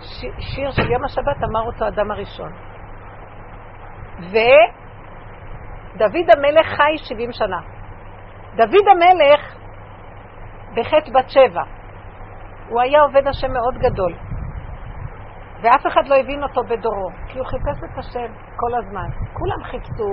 ש, 0.00 0.24
שיר 0.38 0.70
של 0.70 0.90
יום 0.90 1.04
השבת 1.04 1.44
אמר 1.50 1.66
אותו 1.66 1.88
אדם 1.88 2.10
הראשון. 2.10 2.52
ודוד 4.18 6.26
המלך 6.36 6.66
חי 6.66 6.96
70 6.96 7.32
שנה. 7.32 7.58
דוד 8.56 8.88
המלך 8.90 9.56
בחטא 10.76 11.10
בת 11.12 11.30
שבע. 11.30 11.75
הוא 12.68 12.80
היה 12.80 13.00
עובד 13.00 13.26
השם 13.26 13.52
מאוד 13.52 13.74
גדול. 13.78 14.14
ואף 15.62 15.86
אחד 15.86 16.06
לא 16.06 16.14
הבין 16.14 16.42
אותו 16.42 16.60
בדורו, 16.68 17.08
כי 17.28 17.38
הוא 17.38 17.46
חיפש 17.46 17.78
את 17.84 17.98
השם 17.98 18.32
כל 18.56 18.74
הזמן. 18.78 19.08
כולם 19.32 19.64
חיפשו 19.64 20.10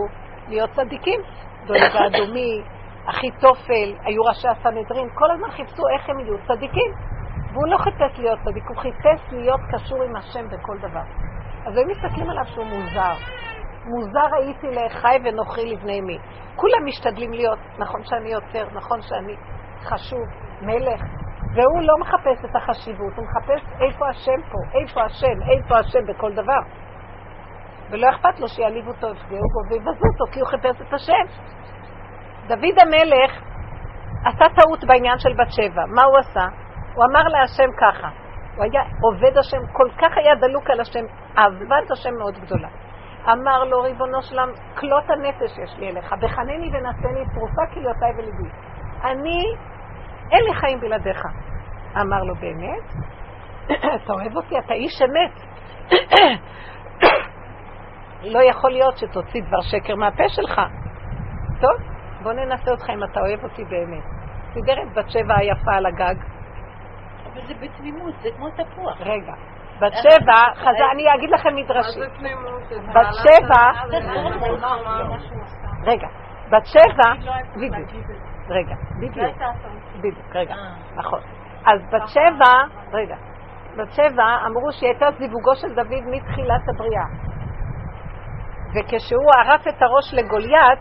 להיות 0.48 0.70
צדיקים. 0.72 1.22
דולג 1.66 1.96
האדומי, 2.00 2.62
אחיתופל, 3.06 3.90
היו 4.06 4.24
ראשי 4.24 4.48
הסנהדרין, 4.48 5.10
כל 5.14 5.32
הזמן 5.32 5.52
חיפשו 5.52 5.84
איך 5.94 6.10
הם 6.10 6.20
יהיו 6.20 6.38
צדיקים. 6.48 6.92
והוא 7.54 7.68
לא 7.68 7.78
חיפש 7.78 8.20
להיות 8.20 8.40
צדיק, 8.46 8.64
הוא 8.68 8.78
חיפש 8.78 9.22
להיות 9.32 9.60
קשור 9.72 10.04
עם 10.04 10.16
השם 10.16 10.48
בכל 10.48 10.78
דבר. 10.78 11.04
אז 11.66 11.78
הם 11.78 11.88
מסתכלים 11.88 12.30
עליו 12.30 12.46
שהוא 12.46 12.66
מוזר. 12.66 13.14
מוזר 13.86 14.36
הייתי 14.36 14.68
לאחי 14.68 15.18
ונוכרי 15.24 15.74
לבני 15.74 16.02
מי. 16.02 16.18
כולם 16.56 16.86
משתדלים 16.86 17.32
להיות, 17.32 17.60
נכון 17.78 18.04
שאני 18.04 18.30
יוצר, 18.30 18.66
נכון 18.74 19.02
שאני 19.02 19.36
חשוב, 19.84 20.24
מלך, 20.62 21.02
והוא 21.56 21.82
לא 21.82 21.94
מחפש 22.00 22.46
את 22.46 22.56
החשיבות, 22.56 23.14
הוא 23.16 23.26
מחפש 23.26 23.62
איפה 23.82 24.10
השם 24.10 24.42
פה, 24.52 24.80
איפה 24.80 25.04
השם, 25.04 25.42
איפה 25.52 25.80
השם 25.80 26.06
בכל 26.08 26.34
דבר. 26.34 26.62
ולא 27.90 28.10
אכפת 28.10 28.40
לו 28.40 28.48
שיעליבו 28.48 28.90
אותו, 28.92 29.08
יפגעו 29.08 29.48
בו 29.54 29.60
ויבזו 29.70 30.06
אותו, 30.12 30.32
כי 30.32 30.40
הוא 30.40 30.48
חיפש 30.48 30.82
את 30.82 30.94
השם. 30.94 31.26
דוד 32.48 32.76
המלך 32.82 33.32
עשה 34.26 34.46
טעות 34.56 34.84
בעניין 34.84 35.20
של 35.20 35.34
בת 35.34 35.52
שבע. 35.52 35.86
מה 35.88 36.04
הוא 36.04 36.18
עשה? 36.18 36.46
הוא 36.96 37.06
אמר 37.06 37.24
להשם 37.24 37.72
ככה. 37.78 38.10
הוא 38.56 38.64
היה 38.64 38.82
עובד 39.02 39.38
השם, 39.38 39.58
כל 39.74 39.90
כך 39.98 40.18
היה 40.18 40.36
דלוק 40.36 40.70
על 40.70 40.80
השם, 40.80 41.06
אהבת 41.38 41.92
השם 41.92 42.14
מאוד 42.20 42.38
גדולה. 42.40 42.68
אמר 43.32 43.64
לו, 43.64 43.82
ריבונו 43.82 44.22
שלם, 44.22 44.50
כלות 44.80 45.10
הנפש 45.10 45.58
יש 45.64 45.78
לי 45.78 45.90
אליך, 45.90 46.14
בחנני 46.14 46.70
ונשני 46.74 47.26
תרופה 47.34 47.66
כליותיי 47.74 48.12
וליבי. 48.18 48.50
אני 49.04 49.56
אין 50.32 50.44
לי 50.44 50.54
חיים 50.54 50.80
בלעדיך. 50.80 51.26
אמר 52.02 52.24
לו, 52.24 52.36
באמת? 52.36 52.94
אתה 54.04 54.14
אוהב 54.14 54.36
אותי? 54.36 54.60
אתה 54.60 54.74
איש 54.74 55.02
אמת. 55.02 55.32
לא 58.24 58.40
יכול 58.50 58.72
להיות 58.72 58.98
שתוציא 58.98 59.42
דבר 59.44 59.62
שקר 59.62 59.96
מהפה 59.96 60.30
שלך. 60.30 60.62
טוב, 61.62 61.88
בוא 62.24 62.34
ננסה 62.34 62.72
אותך 62.72 62.90
אם 62.90 63.04
אתה 63.04 63.20
אוהב 63.20 63.44
אותי 63.44 63.64
באמת. 63.66 64.04
סידר 64.54 64.82
את 64.84 64.94
בת 64.94 65.10
שבע 65.10 65.36
היפה 65.38 65.74
על 65.74 65.86
הגג. 65.86 66.16
אבל 67.34 67.42
זה 67.48 67.54
בתמימות, 67.54 68.14
זה 68.22 68.30
כמו 68.38 68.50
תפוח. 68.50 69.02
רגע. 69.02 69.34
בת 69.80 69.94
שבע, 69.94 70.54
חזר, 70.56 70.92
אני 70.94 71.04
אגיד 71.16 71.30
לכם 71.30 71.56
מדרשים. 71.56 72.04
בת 72.94 73.14
שבע, 73.14 73.72
רגע, 75.84 76.08
בת 76.50 76.66
שבע, 76.66 77.14
בדיוק. 77.56 77.90
רגע, 78.50 78.76
בדיוק. 78.98 79.38
בדיוק, 79.98 80.36
רגע, 80.36 80.54
אה. 80.54 80.60
נכון. 80.96 81.20
אז 81.66 81.80
בת 81.92 82.08
שבע, 82.08 82.54
רגע, 82.94 83.16
בת 83.78 83.92
שבע 83.92 84.26
אמרו 84.46 84.72
שהיא 84.72 84.90
הייתה 84.90 85.06
זיווגו 85.18 85.56
של 85.56 85.76
דוד 85.76 86.04
מתחילת 86.06 86.62
הבריאה. 86.70 87.06
וכשהוא 88.76 89.32
ערף 89.38 89.68
את 89.68 89.82
הראש 89.82 90.14
לגוליית, 90.14 90.80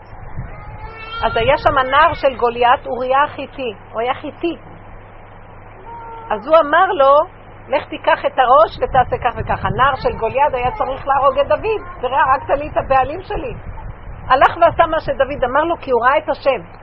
אז 1.25 1.37
היה 1.37 1.57
שם 1.57 1.77
הנער 1.77 2.13
של 2.13 2.37
גוליית, 2.37 2.85
אוריה 2.85 3.23
החיתי, 3.23 3.73
הוא 3.91 4.01
היה 4.01 4.13
חיתי. 4.13 4.57
אז 6.31 6.47
הוא 6.47 6.55
אמר 6.65 6.85
לו, 6.85 7.13
לך 7.67 7.87
תיקח 7.89 8.19
את 8.25 8.39
הראש 8.39 8.71
ותעשה 8.81 9.17
כך 9.23 9.35
וכך. 9.37 9.65
הנער 9.65 9.95
של 9.95 10.17
גוליית 10.17 10.53
היה 10.53 10.71
צריך 10.71 11.07
להרוג 11.07 11.39
את 11.39 11.47
דוד, 11.47 11.81
תראה, 12.01 12.19
הרגת 12.23 12.49
לי 12.59 12.69
את 12.69 12.77
הבעלים 12.77 13.21
שלי. 13.21 13.53
הלך 14.29 14.57
ועשה 14.61 14.85
מה 14.87 14.99
שדוד 14.99 15.43
אמר 15.49 15.63
לו 15.63 15.75
כי 15.77 15.91
הוא 15.91 16.05
ראה 16.05 16.17
את 16.17 16.29
השם. 16.29 16.82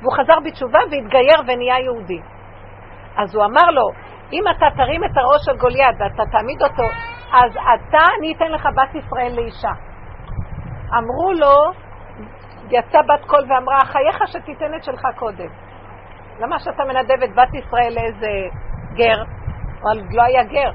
והוא 0.00 0.12
חזר 0.12 0.40
בתשובה 0.44 0.78
והתגייר 0.90 1.40
ונהיה 1.46 1.78
יהודי. 1.78 2.20
אז 3.16 3.34
הוא 3.34 3.44
אמר 3.44 3.70
לו, 3.70 3.90
אם 4.32 4.44
אתה 4.50 4.66
תרים 4.76 5.04
את 5.04 5.16
הראש 5.16 5.40
של 5.46 5.56
גוליית 5.56 5.96
ואתה 5.98 6.22
תעמיד 6.32 6.62
אותו, 6.62 6.88
אז 7.32 7.50
אתה, 7.52 8.04
אני 8.18 8.34
אתן 8.36 8.52
לך 8.52 8.68
בת 8.76 8.94
ישראל 8.94 9.32
לאישה. 9.36 9.72
אמרו 10.98 11.32
לו, 11.32 11.72
יצא 12.70 12.98
בת 13.02 13.24
קול 13.26 13.44
ואמרה, 13.48 13.78
חייך 13.84 14.22
שתיתן 14.26 14.74
את 14.76 14.84
שלך 14.84 15.02
קודם. 15.18 15.48
למה 16.40 16.58
שאתה 16.58 16.84
מנדב 16.84 17.22
את 17.24 17.34
בת 17.34 17.54
ישראל 17.54 17.92
לאיזה 17.94 18.28
גר? 18.94 19.22
אבל 19.82 20.02
לא 20.10 20.22
היה 20.22 20.44
גר. 20.44 20.70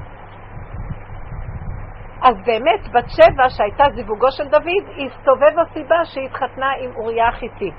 אז 2.22 2.36
באמת, 2.46 2.88
בת 2.92 3.08
שבע, 3.08 3.48
שהייתה 3.48 3.84
זיווגו 3.94 4.30
של 4.30 4.48
דוד, 4.48 4.84
הסתובב 5.06 5.58
הסיבה 5.58 6.04
שהיא 6.04 6.26
התחתנה 6.26 6.70
עם 6.80 6.90
אוריה 6.96 7.28
החיתי. 7.28 7.70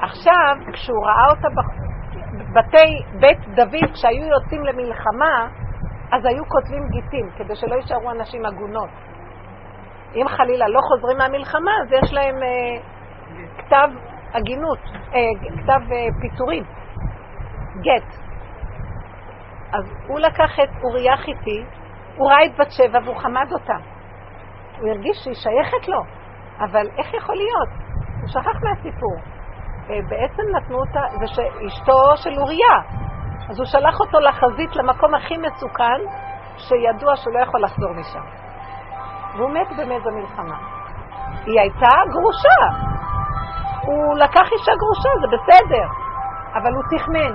עכשיו, 0.00 0.56
כשהוא 0.72 1.06
ראה 1.06 1.30
אותה 1.30 1.48
בבתי 2.32 3.18
בית 3.20 3.38
דוד, 3.54 3.90
כשהיו 3.92 4.26
יוצאים 4.26 4.64
למלחמה, 4.64 5.48
אז 6.12 6.24
היו 6.24 6.44
כותבים 6.48 6.88
גיטים, 6.88 7.30
כדי 7.36 7.56
שלא 7.56 7.74
יישארו 7.74 8.10
אנשים 8.10 8.46
עגונות. 8.46 8.88
אם 10.14 10.28
חלילה 10.28 10.68
לא 10.68 10.80
חוזרים 10.80 11.18
מהמלחמה, 11.18 11.70
אז 11.82 11.92
יש 11.92 12.12
להם 12.12 12.42
אה, 12.42 12.80
כתב 13.58 13.88
הגינות, 14.34 14.78
אה, 15.14 15.20
כתב 15.56 15.92
אה, 15.92 16.06
פיטורים, 16.20 16.64
גט. 17.80 18.18
אז 19.72 19.84
הוא 20.06 20.20
לקח 20.20 20.60
את 20.62 20.68
אוריה 20.84 21.16
חיתי, 21.16 21.64
הוא 22.16 22.30
ראה 22.30 22.46
את 22.46 22.50
בת 22.58 22.70
שבע 22.70 22.98
והוא 23.04 23.16
חמד 23.16 23.52
אותה. 23.52 23.76
הוא 24.78 24.88
הרגיש 24.88 25.16
שהיא 25.24 25.34
שייכת 25.34 25.88
לו, 25.88 26.00
אבל 26.58 26.86
איך 26.98 27.14
יכול 27.14 27.36
להיות? 27.36 27.68
הוא 28.20 28.28
שכח 28.28 28.62
מהסיפור. 28.62 29.37
אה, 29.90 30.00
בעצם 30.08 30.42
נתנו 30.56 30.78
אותה, 30.78 31.00
זה 31.18 31.26
שאשתו 31.26 32.16
של 32.16 32.40
אוריה. 32.40 32.76
אז 33.50 33.58
הוא 33.58 33.66
שלח 33.66 34.00
אותו 34.00 34.20
לחזית 34.20 34.76
למקום 34.76 35.14
הכי 35.14 35.36
מסוכן, 35.36 36.00
שידוע 36.56 37.16
שהוא 37.16 37.34
לא 37.34 37.42
יכול 37.42 37.62
לחזור 37.62 37.92
משם. 37.92 38.24
והוא 39.36 39.50
מת 39.50 39.76
באמת 39.76 40.02
במלחמה. 40.02 40.58
היא 41.46 41.60
הייתה 41.60 41.88
גרושה. 42.10 42.60
הוא 43.82 44.14
לקח 44.18 44.52
אישה 44.52 44.72
גרושה, 44.78 45.08
זה 45.20 45.26
בסדר, 45.36 45.86
אבל 46.54 46.74
הוא 46.74 46.82
תכנן. 46.90 47.32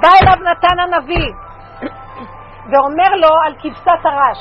בא 0.00 0.08
אליו 0.22 0.50
נתן 0.50 0.78
הנביא 0.78 1.32
ואומר 2.70 3.10
לו 3.16 3.28
על 3.46 3.54
כבשת 3.60 4.04
הרש. 4.04 4.38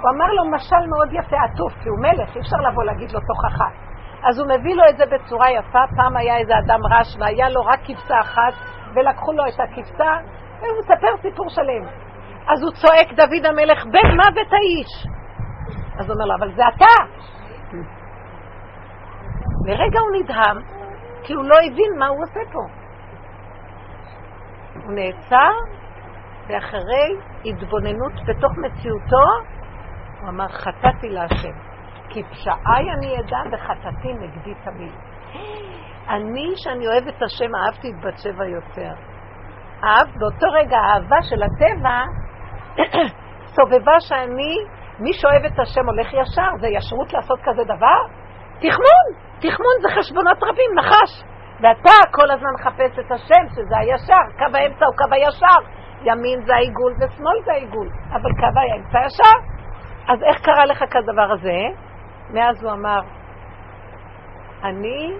הוא 0.00 0.10
אמר 0.14 0.32
לו 0.32 0.50
משל 0.50 0.86
מאוד 0.88 1.08
יפה, 1.12 1.36
עטוף, 1.44 1.72
כי 1.82 1.88
הוא 1.88 1.98
מלך, 1.98 2.36
אי 2.36 2.40
אפשר 2.40 2.56
לבוא 2.56 2.84
להגיד 2.84 3.12
לו 3.12 3.20
תוכחה. 3.20 3.87
אז 4.22 4.38
הוא 4.38 4.48
מביא 4.48 4.74
לו 4.74 4.82
את 4.90 4.96
זה 4.96 5.04
בצורה 5.06 5.50
יפה. 5.50 5.78
פעם 5.96 6.16
היה 6.16 6.36
איזה 6.36 6.52
אדם 6.58 6.80
רש 6.90 7.16
והיה 7.18 7.48
לו 7.48 7.60
רק 7.64 7.80
כבשה 7.84 8.20
אחת, 8.20 8.52
ולקחו 8.94 9.32
לו 9.32 9.44
את 9.48 9.60
הכבשה, 9.60 10.12
והוא 10.60 10.78
מספר 10.78 11.16
סיפור 11.22 11.48
שלם. 11.48 11.84
אז 12.48 12.62
הוא 12.62 12.72
צועק, 12.72 13.12
דוד 13.12 13.46
המלך, 13.46 13.84
בן 13.84 14.10
מוות 14.16 14.52
האיש. 14.52 15.06
אז 15.98 16.06
הוא 16.06 16.14
אומר 16.14 16.24
לו, 16.24 16.34
אבל 16.38 16.54
זה 16.54 16.62
אתה. 16.76 17.04
לרגע 19.66 20.00
הוא 20.00 20.22
נדהם, 20.22 20.62
כי 21.22 21.34
הוא 21.34 21.44
לא 21.44 21.56
הבין 21.66 21.98
מה 21.98 22.06
הוא 22.06 22.18
עושה 22.22 22.40
פה. 22.52 22.60
הוא 24.84 24.92
נעצר, 24.92 25.52
ואחרי 26.48 27.16
התבוננות 27.44 28.12
בתוך 28.26 28.52
מציאותו, 28.58 29.24
הוא 30.20 30.28
אמר, 30.28 30.48
חטאתי 30.48 31.08
להשם, 31.08 31.67
כי 32.08 32.22
פשעי 32.22 32.90
אני 32.98 33.16
אדע 33.20 33.38
וחטאתי 33.52 34.12
נגדי 34.12 34.54
תמיד. 34.64 34.92
אני, 36.08 36.52
שאני 36.56 36.86
אוהב 36.86 37.08
את 37.08 37.22
השם, 37.22 37.54
אהבתי 37.54 37.88
את 37.90 38.04
בת 38.04 38.18
שבע 38.18 38.44
יותר. 38.46 38.92
אהב, 39.84 40.08
באותו 40.18 40.46
רגע 40.52 40.78
האהבה 40.78 41.22
של 41.22 41.42
הטבע 41.42 42.02
סובבה 43.56 44.00
שאני, 44.00 44.54
מי 44.98 45.12
שאוהב 45.12 45.44
את 45.44 45.58
השם 45.58 45.86
הולך 45.86 46.06
ישר, 46.12 46.50
זה 46.60 46.68
ישרות 46.68 47.12
לעשות 47.12 47.38
כזה 47.44 47.64
דבר? 47.64 48.00
תכמון, 48.58 49.06
תכמון 49.38 49.76
זה 49.82 49.88
חשבונות 49.98 50.38
רבים, 50.42 50.70
נחש. 50.78 51.24
ואתה 51.60 51.96
כל 52.12 52.30
הזמן 52.30 52.50
מחפש 52.60 52.98
את 52.98 53.12
השם, 53.12 53.44
שזה 53.48 53.78
הישר, 53.78 54.24
קו 54.38 54.56
האמצע 54.56 54.84
הוא 54.86 54.96
קו 54.96 55.14
הישר. 55.14 55.60
ימין 56.02 56.46
זה 56.46 56.54
העיגול 56.54 56.92
ושמאל 57.00 57.38
זה 57.44 57.52
העיגול, 57.52 57.88
אבל 58.12 58.30
קו 58.40 58.60
האמצע 58.60 58.98
ישר. 59.06 59.38
אז 60.08 60.22
איך 60.22 60.40
קרה 60.44 60.66
לך 60.66 60.84
כדבר 60.90 61.32
הזה? 61.32 61.87
מאז 62.30 62.64
הוא 62.64 62.72
אמר, 62.72 63.00
אני 64.64 65.16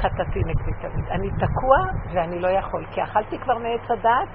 חטאתי 0.00 0.40
נגדי 0.46 0.72
תמיד. 0.82 1.08
אני 1.10 1.28
תקוע 1.30 1.76
ואני 2.12 2.40
לא 2.40 2.48
יכול, 2.48 2.84
כי 2.90 3.02
אכלתי 3.02 3.38
כבר 3.38 3.54
מעץ 3.54 3.90
הדת 3.90 4.28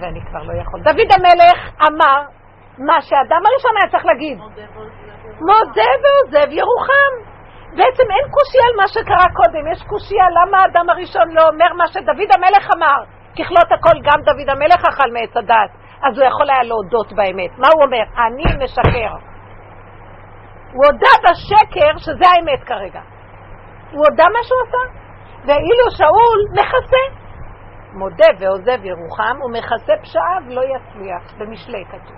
ואני 0.00 0.20
כבר 0.26 0.42
לא 0.42 0.60
יכול. 0.60 0.80
דוד 0.80 1.10
המלך 1.16 1.58
אמר 1.88 2.18
מה 2.78 3.02
שהאדם 3.02 3.42
הראשון 3.46 3.70
היה 3.80 3.90
צריך 3.90 4.06
להגיד. 4.06 4.38
מודה 5.40 5.90
ועוזב 6.02 6.52
ירוחם. 6.52 7.12
בעצם 7.76 8.06
אין 8.14 8.26
קושייה 8.36 8.64
על 8.70 8.76
מה 8.80 8.88
שקרה 8.88 9.26
קודם, 9.38 9.72
יש 9.72 9.82
קושייה 9.82 10.26
למה 10.38 10.58
האדם 10.62 10.90
הראשון 10.90 11.28
לא 11.36 11.42
אומר 11.48 11.70
מה 11.78 11.86
שדוד 11.86 12.30
המלך 12.36 12.70
אמר. 12.76 12.98
ככלות 13.36 13.72
הכל 13.72 13.96
גם 14.02 14.18
דוד 14.24 14.48
המלך 14.48 14.80
אכל 14.88 15.10
מעץ 15.12 15.36
הדת, 15.36 15.70
אז 16.02 16.18
הוא 16.18 16.26
יכול 16.26 16.50
היה 16.50 16.62
להודות 16.62 17.12
באמת. 17.12 17.58
מה 17.58 17.68
הוא 17.74 17.82
אומר? 17.84 18.04
אני 18.26 18.64
משקר. 18.64 19.33
הוא 20.74 20.84
הודה 20.86 21.14
בשקר 21.24 21.98
שזה 21.98 22.24
האמת 22.32 22.64
כרגע. 22.66 23.00
הוא 23.90 24.04
הודה 24.10 24.24
מה 24.32 24.38
שהוא 24.42 24.60
עשה. 24.66 24.84
ואילו 25.46 25.84
שאול 25.90 26.40
מכסה. 26.52 27.24
מודה 27.92 28.26
ועוזב 28.38 28.84
ירוחם, 28.84 29.36
הוא 29.40 29.50
מכסה 29.52 29.92
פשעיו, 30.02 30.42
לא 30.46 30.60
יצליח. 30.60 31.38
במשלי 31.38 31.84
כתוב. 31.88 32.16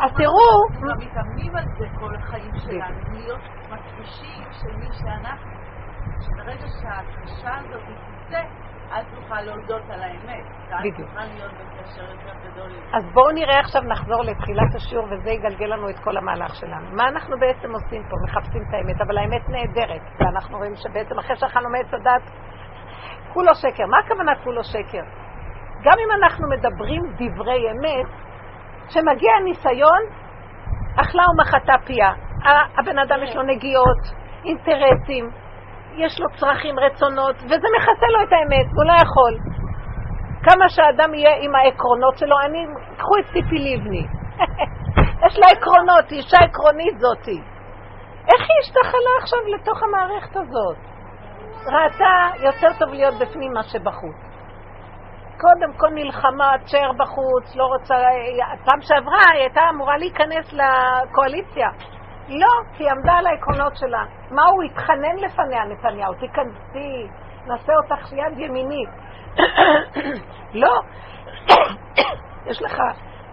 אז 0.00 0.10
תראו... 0.16 0.50
אנחנו 0.70 1.06
מתאמנים 1.06 1.56
על 1.56 1.64
זה 1.78 1.86
כל 2.00 2.14
החיים 2.14 2.52
שלנו, 2.64 3.00
להיות 3.12 3.40
מפגישים 3.70 4.44
של 4.52 4.76
מי 4.76 4.86
שאנחנו. 4.92 5.50
שברגע 6.20 6.66
שהקשה 6.80 7.56
הזאת 7.56 7.82
תצא, 8.26 8.40
להודות 9.44 9.82
על 9.90 10.02
האמת. 10.02 10.44
להיות 10.82 11.52
בקשר 11.52 12.02
יותר 12.02 12.50
גדול. 12.50 12.70
אז 12.92 13.04
בואו 13.12 13.32
נראה 13.32 13.60
עכשיו, 13.60 13.82
נחזור 13.82 14.22
לתחילת 14.22 14.74
השיעור, 14.74 15.06
וזה 15.10 15.30
יגלגל 15.30 15.66
לנו 15.66 15.90
את 15.90 15.98
כל 15.98 16.16
המהלך 16.16 16.54
שלנו. 16.54 16.96
מה 16.96 17.08
אנחנו 17.08 17.38
בעצם 17.38 17.72
עושים 17.72 18.02
פה? 18.10 18.16
מחפשים 18.24 18.62
את 18.68 18.74
האמת, 18.74 19.00
אבל 19.00 19.18
האמת 19.18 19.48
נהדרת. 19.48 20.02
ואנחנו 20.20 20.58
רואים 20.58 20.76
שבעצם 20.76 21.18
אחרי 21.18 21.36
שאכלנו 21.36 21.68
מעץ 21.70 21.94
הדת, 21.94 22.30
כולו 23.32 23.54
שקר. 23.54 23.86
מה 23.86 23.98
הכוונה 23.98 24.32
כולו 24.44 24.64
שקר? 24.64 25.02
גם 25.82 25.94
אם 25.98 26.22
אנחנו 26.22 26.48
מדברים 26.48 27.02
דברי 27.18 27.70
אמת, 27.70 28.06
כשמגיע 28.88 29.32
הניסיון, 29.40 30.02
אכלה 30.96 31.22
ומחתה 31.30 31.74
פיה. 31.86 32.12
הבן 32.78 32.98
אדם 32.98 33.22
יש 33.22 33.36
לו 33.36 33.42
נגיעות, 33.42 34.02
אינטרסים, 34.44 35.30
יש 35.96 36.20
לו 36.20 36.26
צרכים, 36.36 36.78
רצונות, 36.78 37.36
וזה 37.36 37.68
מכסה 37.76 38.06
לו 38.14 38.22
את 38.22 38.32
האמת, 38.32 38.66
הוא 38.76 38.84
לא 38.84 38.92
יכול. 39.02 39.32
כמה 40.42 40.68
שאדם 40.68 41.14
יהיה 41.14 41.36
עם 41.40 41.54
העקרונות 41.54 42.18
שלו, 42.18 42.36
אני, 42.44 42.66
קחו 42.96 43.18
את 43.18 43.24
ציפי 43.24 43.58
לבני. 43.58 44.06
יש 45.26 45.38
לה 45.38 45.46
עקרונות, 45.52 46.10
היא 46.10 46.18
אישה 46.18 46.36
עקרונית 46.44 46.98
זאתי. 46.98 47.40
איך 48.28 48.40
היא 48.48 48.58
השתחלה 48.62 49.12
עכשיו 49.20 49.38
לתוך 49.54 49.82
המערכת 49.82 50.36
הזאת? 50.36 50.76
ראתה 51.66 52.44
יותר 52.46 52.68
טוב 52.78 52.88
להיות 52.94 53.14
בפנים 53.14 53.52
מה 53.52 53.62
שבחוץ. 53.62 54.16
קודם 55.40 55.72
כל 55.76 55.90
מלחמה, 55.94 56.52
תשאר 56.64 56.92
בחוץ, 56.98 57.56
לא 57.56 57.64
רוצה... 57.64 57.94
פעם 58.64 58.80
שעברה 58.80 59.20
היא 59.32 59.40
הייתה 59.40 59.60
אמורה 59.70 59.96
להיכנס 59.98 60.52
לקואליציה. 60.52 61.68
לא, 62.28 62.48
כי 62.72 62.84
היא 62.84 62.90
עמדה 62.90 63.12
על 63.12 63.26
העקרונות 63.26 63.76
שלה. 63.76 64.04
מה 64.30 64.42
הוא 64.46 64.62
התחנן 64.62 65.16
לפניה, 65.16 65.64
נתניהו? 65.64 66.14
תיכנסי, 66.14 67.06
נעשה 67.46 67.72
אותך 67.76 68.12
יד 68.12 68.38
ימינית. 68.38 68.88
לא. 70.62 70.80
יש 72.48 72.62
לך 72.62 72.80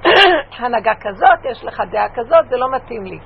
הנהגה 0.59 0.93
כזאת, 1.01 1.45
יש 1.51 1.63
לך 1.63 1.83
דעה 1.91 2.09
כזאת, 2.15 2.49
זה 2.49 2.57
לא 2.57 2.71
מתאים 2.71 3.03
לי. 3.03 3.19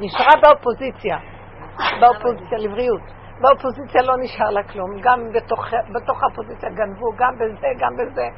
נשארה 0.00 0.32
באופוזיציה, 0.42 1.18
באופוזיציה 2.00 2.58
לבריאות. 2.58 3.00
באופוזיציה 3.40 4.02
לא 4.02 4.14
נשאר 4.18 4.50
לה 4.50 4.62
כלום, 4.62 5.00
גם 5.00 5.32
בתוך, 5.32 5.66
בתוך 5.94 6.22
האופוזיציה 6.22 6.70
גנבו, 6.70 7.06
גם 7.16 7.34
בזה, 7.38 7.66
גם 7.78 7.96
בזה. 7.96 8.28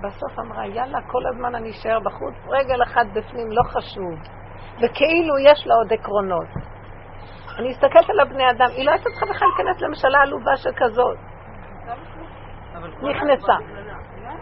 בסוף 0.00 0.38
אמרה, 0.38 0.66
יאללה, 0.66 0.98
כל 1.06 1.26
הזמן 1.26 1.54
אני 1.54 1.70
אשאר 1.70 2.00
בחוץ, 2.00 2.34
רגל 2.48 2.82
אחת 2.82 3.06
בפנים, 3.14 3.48
לא 3.50 3.62
חשוב. 3.62 4.14
וכאילו 4.76 5.38
יש 5.38 5.66
לה 5.66 5.74
עוד 5.74 5.92
עקרונות. 5.92 6.48
אני 7.58 7.68
מסתכלת 7.68 8.10
על 8.10 8.20
הבני 8.20 8.50
אדם, 8.50 8.66
היא 8.76 8.86
לא 8.86 8.90
הייתה 8.90 9.10
צריכה 9.10 9.26
בכלל 9.26 9.48
להיכנס 9.48 9.82
לממשלה 9.82 10.18
עלובה 10.22 10.56
שכזאת. 10.56 11.16
נכנסה. 13.02 13.56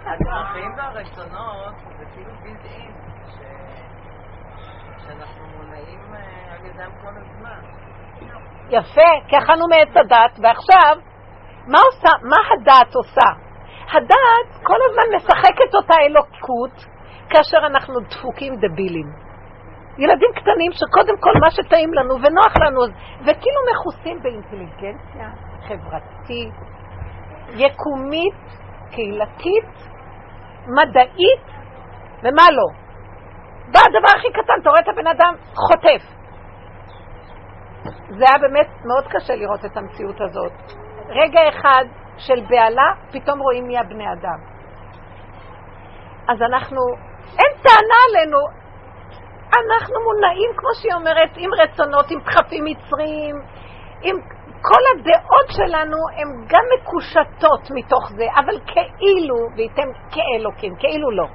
הצרכים 0.06 0.70
והרצונות 0.76 1.74
זה 1.98 2.04
כאילו 2.14 2.30
בלתי 2.42 2.88
שאנחנו 5.06 5.46
מונעים 5.56 6.14
אה, 6.14 6.54
על 6.54 6.66
ידם 6.66 6.90
כל 7.02 7.12
הזמן. 7.16 7.60
יפה, 8.70 9.28
כי 9.28 9.38
אכלנו 9.38 9.66
מעץ 9.68 9.96
הדת, 9.96 10.38
ועכשיו, 10.42 10.96
מה, 11.66 11.78
עושה, 11.78 12.16
מה 12.22 12.36
הדת 12.52 12.94
עושה? 12.94 13.30
הדת 13.92 14.62
כל 14.62 14.76
הזמן 14.90 15.16
משחקת 15.16 15.74
אותה 15.74 15.94
אלוקות 16.06 16.84
כאשר 17.30 17.58
אנחנו 17.66 17.94
דפוקים 18.00 18.54
דבילים. 18.56 19.23
ילדים 19.98 20.30
קטנים 20.34 20.72
שקודם 20.72 21.16
כל 21.20 21.32
מה 21.40 21.50
שטעים 21.50 21.94
לנו 21.94 22.14
ונוח 22.14 22.54
לנו, 22.64 22.80
וכאילו 23.20 23.60
מכוסים 23.72 24.22
באינטליגנציה 24.22 25.28
חברתית, 25.68 26.54
יקומית, 27.48 28.34
קהילתית, 28.90 29.74
מדעית, 30.66 31.44
ומה 32.22 32.42
לא. 32.52 32.84
בא 33.72 33.80
הדבר 33.88 34.18
הכי 34.18 34.28
קטן, 34.32 34.60
אתה 34.62 34.70
רואה 34.70 34.80
את 34.80 34.88
הבן 34.88 35.06
אדם 35.06 35.34
חוטף. 35.54 36.02
זה 38.18 38.24
היה 38.28 38.38
באמת 38.40 38.68
מאוד 38.84 39.04
קשה 39.08 39.34
לראות 39.34 39.64
את 39.64 39.76
המציאות 39.76 40.20
הזאת. 40.20 40.52
רגע 41.08 41.40
אחד 41.48 41.84
של 42.18 42.40
בהלה, 42.48 42.92
פתאום 43.12 43.38
רואים 43.38 43.66
מי 43.66 43.78
הבני 43.78 44.12
אדם. 44.12 44.38
אז 46.28 46.42
אנחנו, 46.42 46.80
אין 47.38 47.52
טענה 47.62 47.98
עלינו, 48.08 48.38
אנחנו 49.48 49.96
מונעים, 50.06 50.50
כמו 50.56 50.70
שהיא 50.74 50.94
אומרת, 50.94 51.30
עם 51.36 51.50
רצונות, 51.62 52.10
עם 52.10 52.20
דחפים 52.20 52.64
מצריים, 52.64 53.36
עם 54.02 54.16
כל 54.68 54.82
הדעות 54.90 55.48
שלנו 55.48 55.96
הן 56.16 56.28
גם 56.46 56.64
מקושטות 56.74 57.70
מתוך 57.74 58.10
זה, 58.16 58.24
אבל 58.36 58.56
כאילו, 58.66 59.36
וייתם 59.56 59.88
כאלוקים, 60.10 60.72
כאילו 60.78 61.10
לא. 61.10 61.26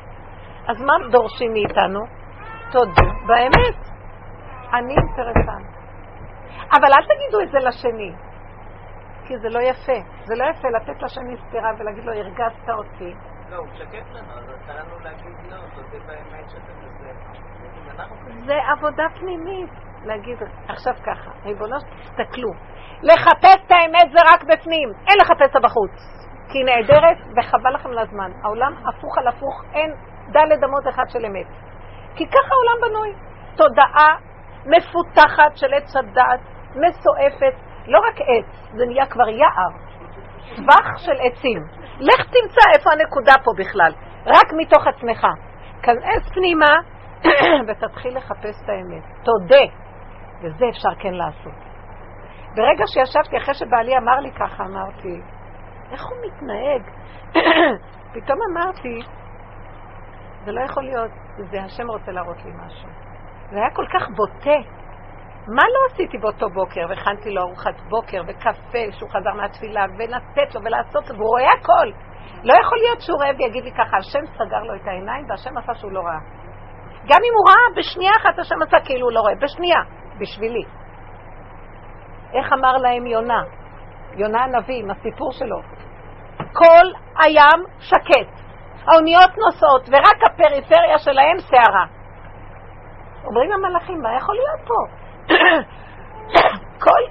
אז 0.67 0.81
מה 0.81 0.93
דורשים 1.11 1.53
מאיתנו? 1.53 1.99
תודו 2.71 3.07
באמת. 3.27 3.79
אני 4.73 4.93
אינטרסנט. 4.93 5.69
אבל 6.71 6.89
אל 6.93 7.03
תגידו 7.11 7.41
את 7.41 7.51
זה 7.51 7.59
לשני, 7.59 8.11
כי 9.27 9.37
זה 9.37 9.49
לא 9.49 9.59
יפה. 9.59 9.99
זה 10.23 10.35
לא 10.35 10.43
יפה 10.49 10.67
לתת 10.69 11.03
לשני 11.03 11.37
סטירה 11.47 11.69
ולהגיד 11.79 12.03
לו, 12.03 12.13
הרגזת 12.13 12.69
אותי. 12.69 13.13
לא, 13.49 13.57
הוא 13.57 13.67
משקף 13.67 14.11
לנו, 14.11 14.33
אז 14.33 14.43
אתה 14.63 14.73
לנו 14.73 14.99
להגיד 15.03 15.51
לא, 15.51 15.57
תודה 15.75 16.05
באמת 16.07 16.49
שאתה 16.49 16.71
כזה. 16.81 17.48
זה 18.45 18.55
עבודה 18.71 19.03
פנימית. 19.19 19.69
להגיד, 20.05 20.37
עכשיו 20.67 20.93
ככה, 21.05 21.31
ריבונו, 21.45 21.75
תסתכלו. 21.79 22.49
לחפש 23.03 23.65
את 23.67 23.71
האמת 23.71 24.11
זה 24.11 24.19
רק 24.33 24.43
בפנים, 24.43 24.89
אין 25.07 25.17
לחפש 25.21 25.55
אותה 25.55 25.59
בחוץ. 25.59 25.91
כי 26.51 26.57
היא 26.57 26.65
נהדרת 26.65 27.17
וחבל 27.37 27.73
לכם 27.73 27.91
לזמן. 27.91 28.31
העולם 28.43 28.73
הפוך 28.87 29.17
על 29.17 29.27
הפוך, 29.27 29.63
אין 29.73 29.93
דלת 30.31 30.63
אמות 30.63 30.87
אחד 30.89 31.03
של 31.09 31.25
אמת. 31.25 31.47
כי 32.15 32.27
ככה 32.27 32.49
העולם 32.51 32.89
בנוי. 32.89 33.13
תודעה 33.55 34.15
מפותחת 34.65 35.55
של 35.55 35.73
עץ 35.73 35.95
הדת, 35.95 36.39
מסועפת, 36.75 37.55
לא 37.87 37.99
רק 37.99 38.15
עץ, 38.19 38.69
זה 38.77 38.85
נהיה 38.85 39.05
כבר 39.05 39.29
יער, 39.29 39.71
טווח 40.55 40.97
של 40.97 41.15
עצים. 41.21 41.63
לך 41.99 42.25
תמצא 42.25 42.61
איפה 42.75 42.91
הנקודה 42.91 43.33
פה 43.43 43.51
בכלל, 43.57 43.91
רק 44.25 44.53
מתוך 44.57 44.87
עצמך. 44.87 45.27
כנס 45.83 46.29
פנימה 46.33 46.79
ותתחיל 47.67 48.17
לחפש 48.17 48.63
את 48.63 48.69
האמת. 48.69 49.03
תודה, 49.23 49.65
וזה 50.41 50.65
אפשר 50.69 50.95
כן 50.99 51.13
לעשות. 51.13 51.69
ברגע 52.55 52.83
שישבתי, 52.87 53.37
אחרי 53.37 53.53
שבעלי 53.53 53.97
אמר 53.97 54.19
לי 54.19 54.31
ככה, 54.31 54.63
אמרתי, 54.63 55.21
איך 55.91 56.05
הוא 56.05 56.17
מתנהג? 56.25 56.81
פתאום 58.13 58.39
אמרתי, 58.51 58.99
זה 60.45 60.51
לא 60.51 60.61
יכול 60.61 60.83
להיות, 60.83 61.11
זה 61.37 61.61
השם 61.61 61.87
רוצה 61.89 62.11
להראות 62.11 62.37
לי 62.45 62.51
משהו. 62.65 62.89
זה 63.51 63.57
היה 63.57 63.69
כל 63.73 63.85
כך 63.93 64.09
בוטה. 64.09 64.69
מה 65.47 65.63
לא 65.63 65.79
עשיתי 65.91 66.17
באותו 66.17 66.49
בוקר? 66.49 66.85
והכנתי 66.89 67.29
לו 67.29 67.41
ארוחת 67.41 67.81
בוקר 67.89 68.21
וקפה 68.27 68.91
שהוא 68.91 69.09
חזר 69.09 69.33
מהתפילה, 69.33 69.85
ולתת 69.97 70.55
לו 70.55 70.61
ולעשות 70.63 71.09
לו, 71.09 71.15
והוא 71.15 71.27
רואה 71.27 71.53
הכל. 71.53 71.91
לא 72.43 72.53
יכול 72.61 72.77
להיות 72.77 73.01
שהוא 73.01 73.17
רעב 73.21 73.35
ויגיד 73.39 73.63
לי 73.63 73.71
ככה, 73.71 73.97
השם 73.97 74.25
סגר 74.33 74.63
לו 74.63 74.75
את 74.75 74.87
העיניים 74.87 75.25
והשם 75.29 75.57
עשה 75.57 75.73
שהוא 75.75 75.91
לא 75.91 75.99
ראה. 75.99 76.38
גם 77.07 77.19
אם 77.27 77.33
הוא 77.37 77.49
ראה, 77.49 77.75
בשנייה 77.77 78.11
אחת 78.21 78.39
השם 78.39 78.61
עשה 78.61 78.77
כאילו 78.85 79.05
הוא 79.05 79.13
לא 79.13 79.19
רואה, 79.19 79.33
בשנייה, 79.41 79.81
בשבילי. 80.19 80.63
איך 82.33 82.53
אמר 82.53 82.77
להם 82.77 83.05
יונה? 83.05 83.43
יונה 84.15 84.43
הנביא, 84.43 84.83
עם 84.83 84.91
הסיפור 84.91 85.31
שלו. 85.31 85.61
כל 86.53 86.85
הים 87.15 87.63
שקט, 87.79 88.29
האוניות 88.85 89.37
נוסעות, 89.37 89.89
ורק 89.91 90.23
הפריפריה 90.25 90.97
שלהם 90.97 91.37
סערה. 91.39 91.85
אומרים 93.25 93.51
המלאכים, 93.51 94.01
מה 94.01 94.17
יכול 94.17 94.35
להיות 94.35 94.67
פה? 94.67 94.79
כל, 96.85 97.01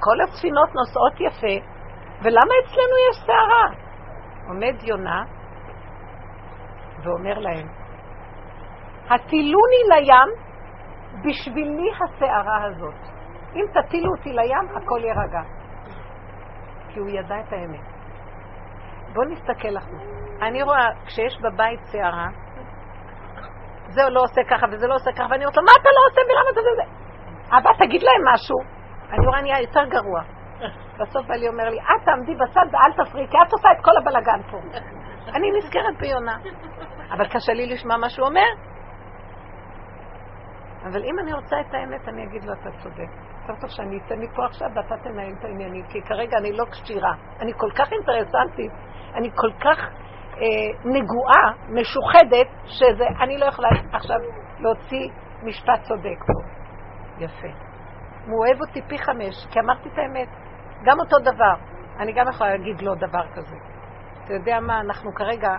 כל 0.00 0.20
הספינות 0.20 0.68
נוסעות 0.74 1.20
יפה, 1.20 1.66
ולמה 2.22 2.54
אצלנו 2.64 2.96
יש 3.10 3.16
סערה? 3.26 3.68
עומד 4.48 4.82
יונה 4.82 5.24
ואומר 7.02 7.38
להם, 7.38 7.66
הטילוני 9.10 9.82
לים 9.88 10.30
בשבילי 11.24 11.90
הסערה 11.94 12.64
הזאת. 12.64 12.94
אם 13.54 13.64
תטילו 13.74 14.10
אותי 14.16 14.32
לים, 14.32 14.76
הכל 14.76 15.00
יירגע. 15.04 15.42
כי 16.88 17.00
הוא 17.00 17.08
ידע 17.08 17.40
את 17.40 17.52
האמת. 17.52 17.80
בואו 19.12 19.28
נסתכל 19.28 19.68
לך. 19.68 19.84
אני 20.42 20.62
רואה, 20.62 20.88
כשיש 21.06 21.40
בבית 21.40 21.80
סערה, 21.84 22.26
זה 23.88 24.02
לא 24.10 24.20
עושה 24.20 24.40
ככה 24.50 24.66
וזה 24.72 24.86
לא 24.86 24.94
עושה 24.94 25.12
ככה, 25.12 25.26
ואני 25.30 25.44
אומרת 25.44 25.56
לו, 25.56 25.62
מה 25.62 25.72
אתה 25.80 25.88
לא 25.96 26.00
עושה 26.08 26.20
ולמה 26.28 26.50
אתה 26.52 26.60
זה? 26.76 27.02
אבא, 27.56 27.86
תגיד 27.86 28.02
להם 28.02 28.34
משהו. 28.34 28.58
אני 29.12 29.26
רואה, 29.26 29.42
נהיה 29.42 29.60
יותר 29.60 29.84
גרוע. 29.84 30.22
בסוף 30.98 31.26
בעלי 31.26 31.48
אומר 31.48 31.68
לי, 31.68 31.80
את 31.80 32.04
תעמדי 32.04 32.34
בצד 32.34 32.66
ואל 32.72 33.04
תפריעי, 33.04 33.28
כי 33.28 33.36
את 33.46 33.52
עושה 33.52 33.68
את 33.72 33.84
כל 33.84 33.90
הבלגן 34.00 34.42
פה. 34.50 34.58
אני 35.28 35.50
נזכרת 35.58 35.98
ביונה. 36.00 36.36
אבל 37.10 37.28
קשה 37.28 37.52
לי 37.52 37.66
לשמוע 37.66 37.96
מה 37.96 38.08
שהוא 38.10 38.26
אומר. 38.26 38.48
אבל 40.84 41.04
אם 41.04 41.18
אני 41.18 41.32
רוצה 41.32 41.60
את 41.60 41.74
האמת, 41.74 42.08
אני 42.08 42.24
אגיד 42.24 42.44
לו, 42.44 42.52
אתה 42.52 42.70
צודק. 42.82 43.08
יותר 43.40 43.60
טוב 43.60 43.70
שאני 43.70 43.98
אצא 43.98 44.14
מפה 44.18 44.44
עכשיו 44.44 44.68
ואתה 44.74 44.94
תנהל 45.02 45.32
את 45.38 45.44
העניינים, 45.44 45.84
כי 45.86 46.02
כרגע 46.02 46.38
אני 46.38 46.52
לא 46.52 46.64
כשירה. 46.70 47.14
אני 47.40 47.52
כל 47.56 47.70
כך 47.74 47.92
אינטרסנטית, 47.92 48.72
אני 49.14 49.30
כל 49.34 49.52
כך 49.60 49.78
אה, 50.36 50.70
נגועה, 50.84 51.52
משוחדת, 51.68 52.48
שזה, 52.64 53.04
אני 53.20 53.38
לא 53.38 53.44
יכולה 53.44 53.68
עכשיו 53.92 54.16
להוציא 54.58 55.08
משפט 55.42 55.82
צודק 55.82 56.18
פה. 56.26 56.48
יפה. 57.18 57.48
הוא 58.26 58.46
אוהב 58.46 58.60
אותי 58.60 58.82
פי 58.88 58.98
חמש, 58.98 59.46
כי 59.50 59.60
אמרתי 59.60 59.88
את 59.88 59.98
האמת. 59.98 60.28
גם 60.84 60.96
אותו 61.00 61.18
דבר. 61.18 61.54
אני 61.98 62.12
גם 62.12 62.28
יכולה 62.28 62.50
להגיד 62.50 62.82
לו 62.82 62.94
דבר 62.94 63.26
כזה. 63.34 63.71
אתה 64.24 64.34
יודע 64.34 64.60
מה, 64.60 64.80
אנחנו 64.80 65.14
כרגע, 65.14 65.56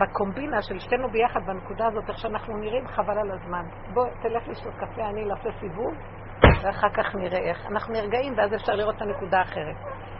בקומבינה 0.00 0.62
של 0.62 0.78
שתינו 0.78 1.08
ביחד 1.10 1.46
בנקודה 1.46 1.86
הזאת, 1.86 2.08
איך 2.08 2.18
שאנחנו 2.18 2.56
נראים, 2.56 2.86
חבל 2.88 3.18
על 3.18 3.30
הזמן. 3.30 3.64
בוא, 3.94 4.06
תלך 4.22 4.48
לשתות 4.48 4.74
קפה, 4.74 5.08
אני 5.08 5.24
נעשה 5.24 5.48
סיבוב, 5.60 5.94
ואחר 6.62 6.88
כך 6.88 7.14
נראה 7.14 7.38
איך. 7.38 7.66
אנחנו 7.66 7.92
נרגעים, 7.92 8.34
ואז 8.36 8.54
אפשר 8.54 8.72
לראות 8.72 8.96
את 8.96 9.02
הנקודה 9.02 9.38
האחרת. 9.38 9.76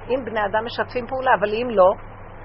אם 0.08 0.24
בני 0.24 0.40
אדם 0.44 0.64
משתפים 0.64 1.06
פעולה, 1.06 1.34
אבל 1.40 1.48
אם 1.54 1.68
לא, 1.70 1.92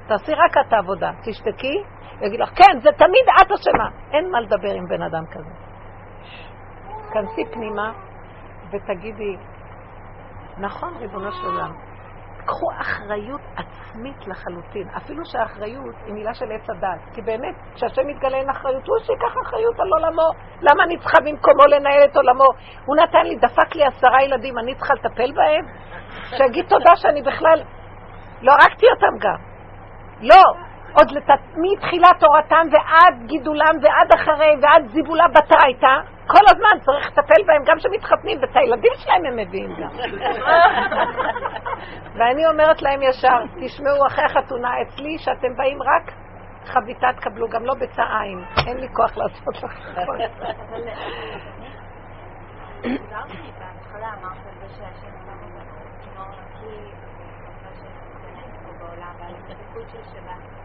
תעשי 0.07 0.31
רק 0.31 0.57
את 0.67 0.73
העבודה. 0.73 1.11
תשתקי, 1.23 1.83
ויגיד 2.19 2.39
לך, 2.39 2.49
כן, 2.49 2.79
זה 2.79 2.89
תמיד 2.97 3.25
את 3.41 3.51
אשמה. 3.51 3.89
אין 4.13 4.31
מה 4.31 4.41
לדבר 4.41 4.73
עם 4.73 4.87
בן 4.87 5.01
אדם 5.01 5.25
כזה. 5.31 5.49
כנסי 7.13 7.45
פנימה 7.53 7.93
ותגידי, 8.71 9.35
נכון, 10.57 10.93
ריבונו 10.97 11.31
של 11.31 11.45
עולם, 11.45 11.71
קחו 12.45 12.67
אחריות 12.81 13.41
עצמית 13.55 14.27
לחלוטין, 14.27 14.87
אפילו 14.97 15.25
שהאחריות 15.25 15.95
היא 16.05 16.13
מילה 16.13 16.33
של 16.33 16.45
עץ 16.51 16.69
הדת, 16.69 17.13
כי 17.13 17.21
באמת, 17.21 17.55
כשהשם 17.75 18.07
מתגלה 18.07 18.37
עם 18.37 18.49
אחריות, 18.49 18.87
הוא 18.87 18.97
שיקח 18.99 19.33
אחריות 19.45 19.79
על 19.79 19.87
עולמו. 19.93 20.29
למה 20.61 20.83
אני 20.83 20.97
צריכה 20.97 21.17
במקומו 21.25 21.63
לנהל 21.69 22.03
את 22.11 22.15
עולמו? 22.15 22.47
הוא 22.85 22.95
נתן 22.95 23.25
לי, 23.25 23.35
דפק 23.35 23.75
לי 23.75 23.83
עשרה 23.83 24.23
ילדים, 24.23 24.57
אני 24.57 24.75
צריכה 24.75 24.93
לטפל 24.93 25.31
בהם? 25.31 25.65
שיגיד 26.37 26.65
תודה 26.69 26.95
שאני 26.95 27.21
בכלל 27.21 27.63
לא 28.41 28.51
הרגתי 28.51 28.85
אותם 28.89 29.17
גם. 29.19 29.37
לא, 30.21 30.70
עוד 30.93 31.11
לת... 31.11 31.29
מתחילת 31.57 32.19
תורתם 32.19 32.65
ועד 32.71 33.23
גידולם 33.25 33.75
ועד 33.81 34.09
אחרי 34.15 34.55
ועד 34.61 34.87
זיבולה 34.87 35.27
בתרייתא, 35.27 35.95
כל 36.27 36.43
הזמן 36.49 36.79
צריך 36.85 37.07
לטפל 37.07 37.43
בהם, 37.47 37.63
גם 37.65 37.77
כשמתחתנים, 37.77 38.37
ואת 38.41 38.55
הילדים 38.55 38.91
שלהם 38.95 39.25
הם 39.25 39.35
מביאים 39.35 39.73
גם. 39.79 39.89
ואני 42.15 42.47
אומרת 42.47 42.81
להם 42.81 43.01
ישר, 43.01 43.39
תשמעו 43.61 44.07
אחרי 44.07 44.25
החתונה 44.25 44.69
אצלי, 44.81 45.17
שאתם 45.17 45.55
באים 45.57 45.77
רק 45.81 46.11
חביתה 46.65 47.07
תקבלו, 47.17 47.49
גם 47.49 47.65
לא 47.65 47.73
בצע 47.73 48.03
עין. 48.21 48.43
אין 48.67 48.77
לי 48.77 48.87
כוח 48.93 49.17
לעשות 49.17 49.63
לך. 49.63 49.73
של 59.91 60.03
שבת. 60.03 60.60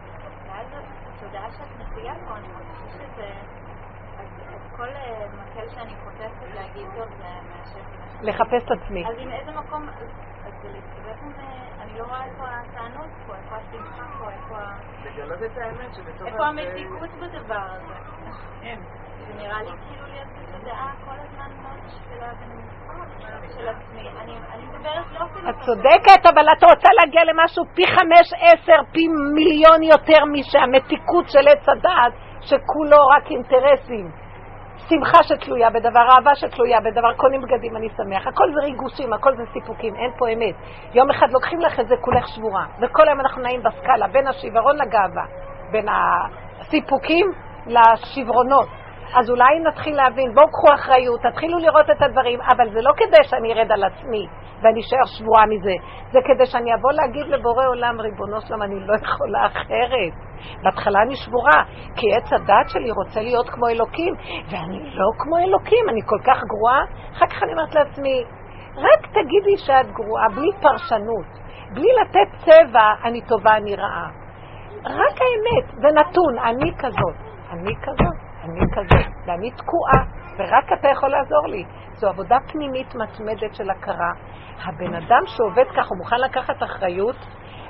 ואז 1.31 1.57
שאת 1.57 1.67
מציגה 1.79 2.13
פה, 2.27 2.37
אני 2.37 2.47
מרגישה 2.47 3.05
שזה... 3.07 3.31
אז 4.19 4.61
כל 4.77 4.87
אה, 4.87 5.25
מקל 5.33 5.69
שאני 5.69 5.93
חוטפת 6.03 6.55
להגיד 6.55 6.87
טוב 6.95 7.09
זה 7.17 7.23
מהשם. 7.49 7.79
לחפש 8.21 8.63
את 8.65 8.71
עצמי. 8.71 9.07
אז 9.07 9.15
עם 9.19 9.31
איזה 9.31 9.51
מקום... 9.51 9.89
אז 10.45 10.53
בעצם 11.05 11.31
אה, 11.39 11.83
אני 11.83 11.99
לא 11.99 12.05
רואה 12.05 12.25
איפה 12.25 12.43
הטענות 12.47 13.09
פה, 13.27 13.35
איפה 13.35 13.55
השמחה 13.55 14.03
פה, 14.19 14.31
איפה 14.31 14.57
ה... 14.57 14.79
לגלות 15.05 15.43
את 15.43 15.57
האמת 15.57 15.93
שבתוך... 15.95 16.27
איפה 16.27 16.45
המתיקות 16.45 17.09
בדבר 17.09 17.67
הזה. 17.71 17.93
אין. 18.61 18.79
נראה 19.35 19.61
לי 19.61 19.69
כאילו 19.69 20.05
להיות 20.07 20.27
בתודעה 20.37 20.91
כל 21.05 21.11
הזמן. 21.11 21.37
את 25.49 25.55
צודקת, 25.65 26.25
אבל 26.33 26.45
את 26.51 26.63
רוצה 26.63 26.89
להגיע 26.99 27.21
למשהו 27.23 27.63
פי 27.73 27.83
חמש, 27.87 28.33
עשר, 28.41 28.79
פי 28.91 29.07
מיליון 29.33 29.83
יותר 29.83 30.25
משהמתיקות 30.31 31.25
של 31.29 31.47
עץ 31.47 31.69
הדעת, 31.69 32.13
שכולו 32.41 33.07
רק 33.15 33.31
אינטרסים. 33.31 34.11
שמחה 34.89 35.23
שתלויה 35.23 35.69
בדבר, 35.69 35.99
אהבה 35.99 36.35
שתלויה 36.35 36.79
בדבר, 36.81 37.13
קונים 37.13 37.41
בגדים, 37.41 37.77
אני 37.77 37.89
שמח. 37.97 38.27
הכל 38.27 38.53
זה 38.53 38.59
ריגושים, 38.61 39.13
הכל 39.13 39.35
זה 39.37 39.43
סיפוקים, 39.53 39.95
אין 39.95 40.11
פה 40.17 40.29
אמת. 40.29 40.55
יום 40.93 41.09
אחד 41.09 41.27
לוקחים 41.31 41.59
לך 41.59 41.79
את 41.79 41.87
זה 41.87 41.95
כולך 42.01 42.27
שבורה, 42.27 42.65
וכל 42.81 43.07
היום 43.07 43.19
אנחנו 43.19 43.41
נעים 43.41 43.63
בסקאלה, 43.63 44.07
בין 44.07 44.27
השברון 44.27 44.75
לגאווה, 44.75 45.25
בין 45.71 45.85
הסיפוקים 45.89 47.31
לשברונות. 47.67 48.67
אז 49.15 49.29
אולי 49.29 49.59
נתחיל 49.59 49.95
להבין, 49.95 50.33
בואו 50.33 50.47
קחו 50.47 50.73
אחריות, 50.75 51.21
תתחילו 51.21 51.57
לראות 51.57 51.89
את 51.89 52.01
הדברים, 52.01 52.39
אבל 52.41 52.69
זה 52.69 52.79
לא 52.81 52.91
כדי 52.97 53.23
שאני 53.23 53.53
ארד 53.53 53.71
על 53.71 53.83
עצמי 53.83 54.27
ואני 54.61 54.79
אשאר 54.79 55.05
שבועה 55.05 55.45
מזה, 55.45 55.75
זה 56.11 56.19
כדי 56.25 56.45
שאני 56.45 56.73
אבוא 56.75 56.91
להגיד 56.91 57.25
לבורא 57.27 57.65
עולם, 57.67 58.01
ריבונו 58.01 58.41
שלום, 58.41 58.61
אני 58.61 58.75
לא 58.79 58.93
יכולה 58.95 59.45
אחרת. 59.45 60.13
בהתחלה 60.63 61.01
אני 61.01 61.15
שבורה, 61.15 61.63
כי 61.95 62.05
עץ 62.15 62.33
הדת 62.33 62.69
שלי 62.69 62.91
רוצה 62.91 63.19
להיות 63.21 63.49
כמו 63.49 63.67
אלוקים, 63.67 64.13
ואני 64.51 64.79
לא 64.83 65.09
כמו 65.17 65.37
אלוקים, 65.37 65.89
אני 65.89 66.01
כל 66.05 66.19
כך 66.27 66.39
גרועה. 66.43 66.81
אחר 67.13 67.27
כך 67.27 67.43
אני 67.43 67.51
אומרת 67.51 67.75
לעצמי, 67.75 68.23
רק 68.77 69.01
תגידי 69.07 69.57
שאת 69.57 69.91
גרועה, 69.91 70.29
בלי 70.35 70.51
פרשנות, 70.61 71.29
בלי 71.73 71.87
לתת 72.01 72.37
צבע, 72.45 72.87
אני 73.03 73.21
טובה, 73.21 73.57
אני 73.57 73.75
רעה. 73.75 74.09
רק 74.85 75.17
האמת, 75.21 75.81
זה 75.81 75.87
נתון, 75.99 76.39
אני 76.39 76.71
כזאת, 76.77 77.17
אני 77.51 77.73
כזאת. 77.81 78.16
אני 78.49 78.61
כזה, 78.71 79.09
ואני 79.25 79.51
תקועה, 79.51 80.01
ורק 80.37 80.79
אתה 80.79 80.87
יכול 80.87 81.09
לעזור 81.09 81.47
לי. 81.47 81.65
זו 81.93 82.07
עבודה 82.07 82.37
פנימית 82.51 82.95
מתמדת 82.95 83.55
של 83.55 83.69
הכרה. 83.69 84.11
הבן 84.65 84.93
אדם 84.93 85.21
שעובד 85.25 85.65
ככה, 85.71 85.89
הוא 85.89 85.97
מוכן 85.97 86.19
לקחת 86.19 86.63
אחריות, 86.63 87.15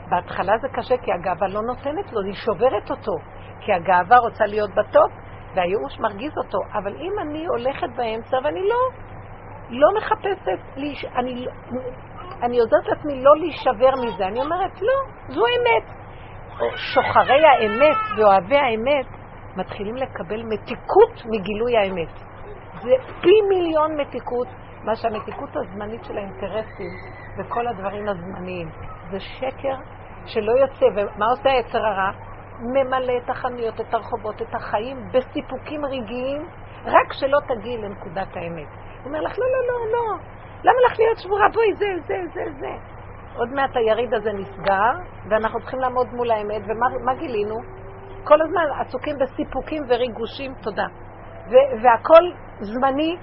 בהתחלה 0.09 0.57
זה 0.61 0.67
קשה 0.73 0.97
כי 0.97 1.11
הגאווה 1.11 1.47
לא 1.47 1.61
נותנת 1.61 2.13
לו, 2.13 2.21
היא 2.21 2.33
שוברת 2.33 2.91
אותו. 2.91 3.13
כי 3.59 3.73
הגאווה 3.73 4.17
רוצה 4.17 4.45
להיות 4.45 4.69
בטוב, 4.69 5.09
והייאוש 5.55 5.99
מרגיז 5.99 6.31
אותו. 6.37 6.59
אבל 6.73 6.95
אם 6.95 7.11
אני 7.21 7.45
הולכת 7.45 7.89
באמצע 7.95 8.37
ואני 8.43 8.61
לא, 8.61 8.79
לא 9.69 9.87
מחפשת, 9.97 10.61
להיש... 10.75 11.05
אני, 11.05 11.45
אני 12.43 12.59
עוזרת 12.59 12.87
לעצמי 12.87 13.23
לא 13.23 13.37
להישבר 13.37 13.91
מזה, 14.03 14.27
אני 14.27 14.39
אומרת, 14.39 14.81
לא, 14.81 14.93
זו 15.27 15.41
אמת. 15.45 15.97
שוחרי 16.75 17.45
האמת 17.45 17.97
ואוהבי 18.17 18.57
האמת 18.57 19.16
מתחילים 19.57 19.95
לקבל 19.95 20.43
מתיקות 20.43 21.23
מגילוי 21.25 21.77
האמת. 21.77 22.13
זה 22.81 22.91
פי 23.21 23.41
מיליון 23.49 23.99
מתיקות, 24.01 24.47
מה 24.83 24.95
שהמתיקות 24.95 25.49
הזמנית 25.55 26.03
של 26.03 26.17
האינטרסים 26.17 26.91
וכל 27.37 27.67
הדברים 27.67 28.07
הזמניים. 28.07 28.69
זה 29.11 29.19
שקר 29.19 29.75
שלא 30.25 30.51
יוצא, 30.51 30.85
ומה 30.95 31.25
עושה 31.25 31.49
היצר 31.49 31.85
הרע? 31.85 32.11
ממלא 32.59 33.13
את 33.23 33.29
החנויות, 33.29 33.81
את 33.81 33.93
הרחובות, 33.93 34.41
את 34.41 34.55
החיים, 34.55 34.97
בסיפוקים 35.13 35.85
רגעיים, 35.85 36.41
רק 36.85 37.13
שלא 37.13 37.37
תגיעי 37.47 37.77
לנקודת 37.77 38.35
האמת. 38.35 38.67
הוא 38.67 39.05
אומר 39.05 39.21
לך, 39.21 39.39
לא, 39.39 39.45
לא, 39.45 39.61
לא, 39.67 39.91
לא, 39.91 40.17
למה 40.63 40.77
לך 40.85 40.99
להיות 40.99 41.17
שבורה? 41.17 41.49
בואי, 41.53 41.73
זה, 41.73 41.85
זה, 42.07 42.15
זה, 42.33 42.41
זה. 42.59 42.71
עוד 43.35 43.49
מעט 43.53 43.75
היריד 43.75 44.13
הזה 44.13 44.31
נסגר, 44.33 44.91
ואנחנו 45.29 45.59
צריכים 45.59 45.79
לעמוד 45.79 46.07
מול 46.13 46.31
האמת, 46.31 46.61
ומה 46.65 47.13
גילינו? 47.13 47.55
כל 48.27 48.41
הזמן 48.41 48.81
עסוקים 48.81 49.15
בסיפוקים 49.19 49.83
וריגושים, 49.89 50.53
תודה. 50.61 50.85
והכל 51.83 52.23
זמני. 52.59 53.17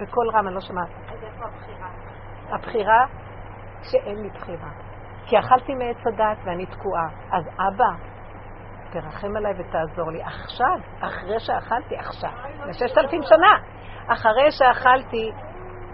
בקול 0.00 0.30
רם, 0.34 0.46
אני 0.46 0.54
לא 0.54 0.60
שומעת. 0.60 0.88
הבחירה? 2.48 3.06
שאין 3.90 4.22
לי 4.22 4.30
בחירה. 4.30 4.70
כי 5.26 5.38
אכלתי 5.38 5.74
מעץ 5.74 6.06
הדת 6.06 6.38
ואני 6.44 6.66
תקועה. 6.66 7.08
אז 7.32 7.44
אבא, 7.48 8.14
תרחם 8.92 9.36
עליי 9.36 9.52
ותעזור 9.58 10.10
לי. 10.10 10.22
עכשיו, 10.22 10.78
אחרי 11.00 11.40
שאכלתי, 11.40 11.96
עכשיו. 11.96 12.30
לששת 12.66 12.98
אלפים 12.98 13.22
שנה. 13.22 13.58
אחרי 14.12 14.50
שאכלתי, 14.50 15.32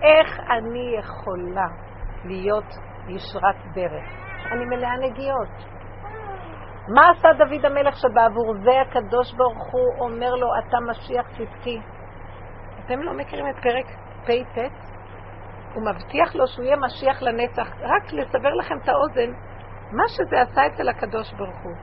איך 0.03 0.41
אני 0.51 0.97
יכולה 0.99 1.67
להיות 2.25 2.65
ישרת 3.09 3.57
דרך? 3.75 4.05
אני 4.53 4.65
מלאה 4.65 4.97
נגיעות. 4.97 5.80
מה 6.95 7.11
עשה 7.11 7.29
דוד 7.39 7.65
המלך 7.65 7.97
שבעבור 7.97 8.55
זה 8.65 8.81
הקדוש 8.81 9.35
ברוך 9.35 9.73
הוא 9.73 10.01
אומר 10.01 10.35
לו, 10.35 10.47
אתה 10.59 10.77
משיח 10.81 11.27
צדקי? 11.29 11.81
אתם 12.85 13.03
לא 13.03 13.13
מכירים 13.13 13.47
את 13.49 13.57
פרק 13.63 13.87
פ"ט? 14.25 14.59
הוא 15.75 15.83
מבטיח 15.85 16.35
לו 16.35 16.47
שהוא 16.47 16.65
יהיה 16.65 16.77
משיח 16.77 17.23
לנצח. 17.23 17.69
רק 17.81 18.13
לסבר 18.13 18.55
לכם 18.55 18.75
את 18.83 18.89
האוזן, 18.89 19.33
מה 19.93 20.09
שזה 20.09 20.41
עשה 20.41 20.67
אצל 20.67 20.89
הקדוש 20.89 21.33
ברוך 21.33 21.63
הוא. 21.63 21.75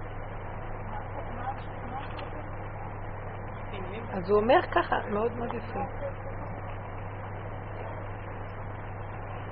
אז 4.13 4.29
הוא 4.29 4.39
אומר 4.39 4.61
ככה, 4.71 4.95
מאוד 5.09 5.31
מאוד 5.31 5.53
יפה. 5.53 5.79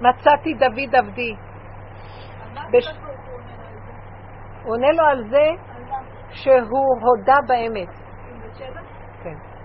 מצאתי 0.01 0.53
דוד 0.53 0.95
עבדי. 0.95 1.35
בש... 2.71 2.87
הוא 4.65 4.75
עונה 4.75 4.91
לו 4.91 5.05
על 5.05 5.23
זה 5.29 5.45
שהוא 6.29 7.01
הודה 7.01 7.37
באמת. 7.47 7.89
כן. 9.23 9.55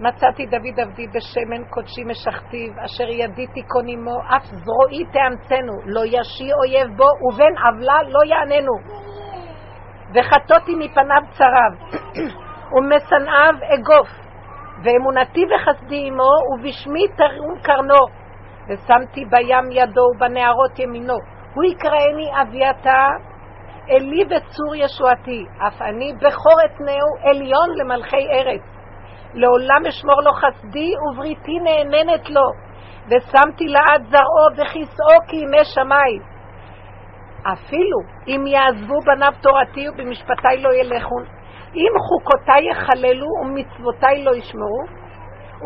מצאתי 0.00 0.46
דוד 0.46 0.80
עבדי 0.80 1.06
בשמן 1.06 1.64
קודשי 1.70 2.04
משכתיו, 2.04 2.72
אשר 2.84 3.08
ידי 3.10 3.46
תיכון 3.46 3.88
עמו, 3.88 4.20
אף 4.36 4.44
זרועי 4.44 5.04
תאמצנו, 5.12 5.72
לא 5.84 6.00
ישי 6.04 6.52
אויב 6.52 6.96
בו, 6.96 7.04
ובן 7.04 7.54
עוולה 7.66 8.02
לא 8.02 8.20
יעננו. 8.26 8.72
וחטאתי 10.14 10.74
מפניו 10.78 11.22
צריו, 11.30 11.72
ומשנאיו 12.74 13.54
אגוף, 13.74 14.08
ואמונתי 14.84 15.44
וחסדי 15.46 16.06
עמו, 16.06 16.32
ובשמי 16.52 17.08
תרום 17.16 17.60
קרנו, 17.62 18.02
ושמתי 18.68 19.24
בים 19.24 19.70
ידו 19.70 20.02
ובנערות 20.14 20.78
ימינו. 20.78 21.16
הוא 21.54 21.64
יקראני 21.64 22.30
אביתה 22.42 23.06
אלי 23.90 24.24
וצור 24.24 24.74
ישועתי, 24.74 25.44
אף 25.68 25.82
אני 25.82 26.12
בכור 26.12 26.58
אתנהו 26.64 27.10
עליון 27.22 27.68
למלכי 27.78 28.26
ארץ. 28.32 28.62
לעולם 29.34 29.86
אשמור 29.88 30.22
לו 30.22 30.32
חסדי 30.32 30.92
ובריתי 30.96 31.58
נאמנת 31.58 32.30
לו, 32.30 32.46
ושמתי 33.06 33.64
לעד 33.64 34.02
זרעו 34.10 34.46
וכיסאו 34.56 35.26
כימי 35.28 35.64
שמיים. 35.74 36.22
אפילו 37.42 37.98
אם 38.26 38.46
יעזבו 38.46 39.00
בניו 39.06 39.32
תורתי 39.42 39.88
ובמשפטי 39.88 40.56
לא 40.58 40.74
ילכו, 40.74 41.20
אם 41.74 41.92
חוקותי 42.08 42.60
יחללו 42.70 43.26
ומצוותי 43.42 44.24
לא 44.24 44.34
ישמרו, 44.36 44.84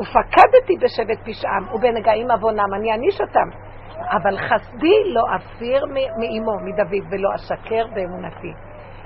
ופקדתי 0.01 0.75
בשבט 0.83 1.19
פשעם 1.25 1.75
ובנגעים 1.75 2.31
עוונם, 2.31 2.75
אני 2.77 2.93
אעניש 2.93 3.21
אותם. 3.21 3.64
אבל 3.99 4.39
חסדי 4.39 5.13
לא 5.15 5.23
אפיר 5.37 5.87
מאמו, 5.87 6.61
מדוד, 6.61 7.07
ולא 7.11 7.29
אשקר 7.35 7.87
באמונתי. 7.95 8.53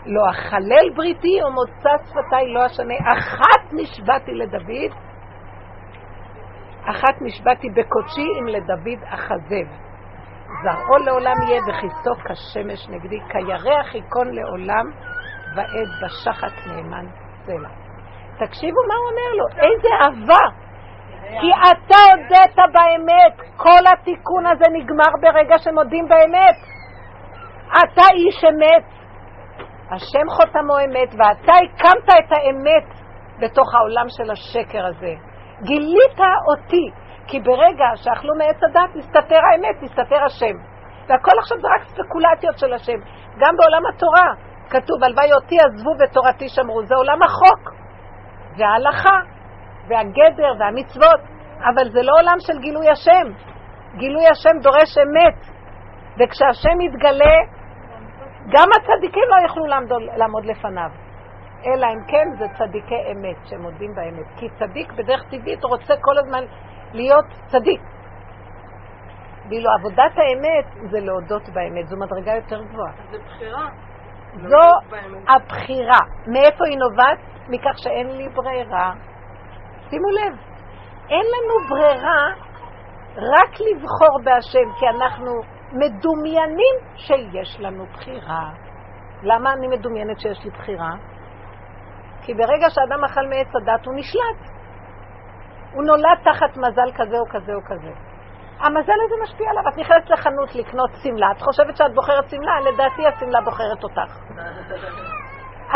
לא 0.06 0.30
אחלל 0.30 0.90
בריתי 0.96 1.40
ומוצא 1.46 1.90
שפתי 2.04 2.52
לא 2.54 2.66
אשנה. 2.66 2.94
אחת 3.12 3.72
נשבעתי 3.72 4.34
לדוד, 4.34 4.92
אחת 6.84 7.14
נשבעתי 7.20 7.68
בקודשי 7.70 8.26
אם 8.40 8.46
לדוד 8.46 9.02
אחזב. 9.04 9.68
זרעו 10.62 10.98
לעולם 11.06 11.34
יהיה 11.46 11.60
וכיסו 11.68 12.14
כשמש 12.24 12.88
נגדי, 12.88 13.18
כירח 13.28 13.94
ייכון 13.94 14.28
לעולם 14.32 14.86
ועד 15.54 15.88
בשחת 16.02 16.66
נאמן 16.66 17.06
סלע. 17.46 17.68
תקשיבו 18.38 18.80
מה 18.88 18.94
הוא 18.94 19.08
אומר 19.10 19.30
לו, 19.38 19.46
איזה 19.48 19.88
אהבה! 20.00 20.67
כי 21.28 21.50
אתה 21.70 22.00
הודית 22.12 22.56
באמת, 22.56 23.56
כל 23.56 23.82
התיקון 23.92 24.46
הזה 24.46 24.64
נגמר 24.72 25.12
ברגע 25.20 25.58
שמודים 25.58 26.08
באמת. 26.08 26.56
אתה 27.68 28.06
איש 28.14 28.44
אמת, 28.44 28.84
השם 29.90 30.28
חותמו 30.28 30.78
אמת, 30.84 31.10
ואתה 31.18 31.52
הקמת 31.64 32.08
את 32.18 32.32
האמת 32.32 32.86
בתוך 33.40 33.74
העולם 33.74 34.06
של 34.08 34.30
השקר 34.30 34.86
הזה. 34.86 35.14
גילית 35.62 36.18
אותי, 36.50 36.90
כי 37.26 37.40
ברגע 37.40 37.86
שאכלו 37.94 38.34
מעץ 38.38 38.62
הדת, 38.62 38.96
נסתתר 38.96 39.40
האמת, 39.52 39.82
נסתתר 39.82 40.24
השם. 40.24 40.56
והכל 41.08 41.38
עכשיו 41.38 41.58
זה 41.60 41.68
רק 41.68 41.82
ספקולציות 41.88 42.58
של 42.58 42.72
השם. 42.72 42.98
גם 43.38 43.56
בעולם 43.56 43.82
התורה 43.86 44.28
כתוב, 44.70 45.04
הלוואי 45.04 45.32
אותי 45.32 45.56
עזבו 45.64 45.90
ותורתי 45.98 46.48
שמרו. 46.48 46.82
זה 46.86 46.94
עולם 46.94 47.22
החוק 47.22 47.72
וההלכה. 48.56 49.37
והגדר 49.88 50.52
והמצוות, 50.58 51.20
אבל 51.68 51.90
זה 51.90 52.02
לא 52.02 52.12
עולם 52.20 52.36
של 52.38 52.58
גילוי 52.58 52.90
השם. 52.90 53.26
גילוי 53.96 54.24
השם 54.32 54.58
דורש 54.62 54.98
אמת, 54.98 55.38
וכשהשם 56.18 56.80
יתגלה, 56.80 57.36
גם 58.48 58.68
הצדיקים 58.76 59.24
לא 59.28 59.42
יוכלו 59.42 59.66
לעמוד, 59.66 60.02
לעמוד 60.16 60.44
לפניו. 60.44 60.90
אלא 61.66 61.86
אם 61.86 62.04
כן 62.06 62.26
זה 62.38 62.46
צדיקי 62.58 63.12
אמת, 63.12 63.36
שמודים 63.44 63.94
באמת. 63.94 64.26
כי 64.36 64.48
צדיק 64.58 64.92
בדרך 64.92 65.22
טבעית 65.30 65.64
רוצה 65.64 65.94
כל 66.00 66.18
הזמן 66.18 66.44
להיות 66.92 67.24
צדיק. 67.46 67.80
ואילו 69.48 69.70
עבודת 69.78 70.12
האמת 70.16 70.90
זה 70.90 71.00
להודות 71.00 71.48
באמת, 71.48 71.88
זו 71.88 71.96
מדרגה 71.96 72.34
יותר 72.34 72.62
גבוהה. 72.62 72.92
זה 73.10 73.18
בחירה. 73.26 73.68
זו 74.34 74.96
הבחירה. 75.28 76.00
מאיפה 76.26 76.64
היא 76.70 76.78
נובעת? 76.78 77.18
מכך 77.48 77.78
שאין 77.78 78.16
לי 78.16 78.28
ברירה. 78.28 78.92
שימו 79.90 80.08
לב, 80.08 80.36
אין 81.10 81.26
לנו 81.34 81.68
ברירה 81.68 82.32
רק 83.16 83.52
לבחור 83.60 84.20
בהשם, 84.24 84.72
כי 84.78 84.86
אנחנו 84.88 85.32
מדומיינים 85.72 86.76
שיש 86.96 87.60
לנו 87.60 87.86
בחירה. 87.86 88.50
למה 89.22 89.52
אני 89.52 89.68
מדומיינת 89.68 90.20
שיש 90.20 90.44
לי 90.44 90.50
בחירה? 90.50 90.90
כי 92.22 92.34
ברגע 92.34 92.70
שאדם 92.70 93.04
אכל 93.04 93.26
מעץ 93.26 93.48
הדת 93.56 93.86
הוא 93.86 93.94
נשלט. 93.94 94.50
הוא 95.72 95.84
נולד 95.84 96.18
תחת 96.24 96.56
מזל 96.56 96.92
כזה 96.94 97.16
או 97.18 97.26
כזה 97.30 97.52
או 97.54 97.60
כזה. 97.64 97.92
המזל 98.60 98.98
הזה 99.06 99.14
משפיע 99.22 99.50
עליו. 99.50 99.62
את 99.68 99.78
נכנסת 99.78 100.10
לחנות 100.10 100.54
לקנות 100.54 100.90
שמלה, 101.02 101.26
את 101.36 101.42
חושבת 101.42 101.76
שאת 101.76 101.94
בוחרת 101.94 102.30
שמלה, 102.30 102.60
לדעתי 102.60 103.06
השמלה 103.06 103.40
בוחרת 103.40 103.84
אותך. 103.84 104.18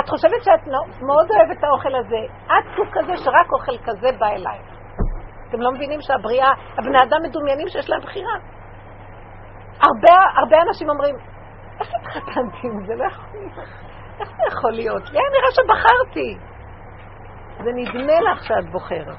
את 0.00 0.08
חושבת 0.08 0.42
שאת 0.42 0.66
מאוד 1.00 1.26
אוהבת 1.30 1.58
את 1.58 1.64
האוכל 1.64 1.94
הזה. 1.94 2.22
את 2.46 2.64
סוג 2.76 2.86
כזה 2.92 3.12
שרק 3.16 3.52
אוכל 3.52 3.78
כזה 3.84 4.08
בא 4.18 4.26
אלייך. 4.26 4.66
אתם 5.48 5.60
לא 5.60 5.72
מבינים 5.72 6.00
שהבריאה, 6.00 6.52
הבני 6.78 6.98
אדם 7.02 7.22
מדומיינים 7.22 7.68
שיש 7.68 7.90
להם 7.90 8.00
בחירה. 8.00 8.34
הרבה, 9.86 10.40
הרבה 10.40 10.56
אנשים 10.68 10.90
אומרים, 10.90 11.14
איך 11.80 11.88
התחתנתי 12.00 12.66
עם 12.66 12.86
זה? 12.86 12.94
לא 12.94 13.04
יכול. 13.04 13.26
איך 14.20 14.28
זה 14.28 14.42
יכול 14.48 14.70
להיות? 14.70 15.02
לי 15.10 15.18
נראה 15.18 15.50
שבחרתי. 15.52 16.38
זה 17.64 17.70
נדמה 17.74 18.20
לך 18.20 18.44
שאת 18.44 18.70
בוחרת. 18.72 19.16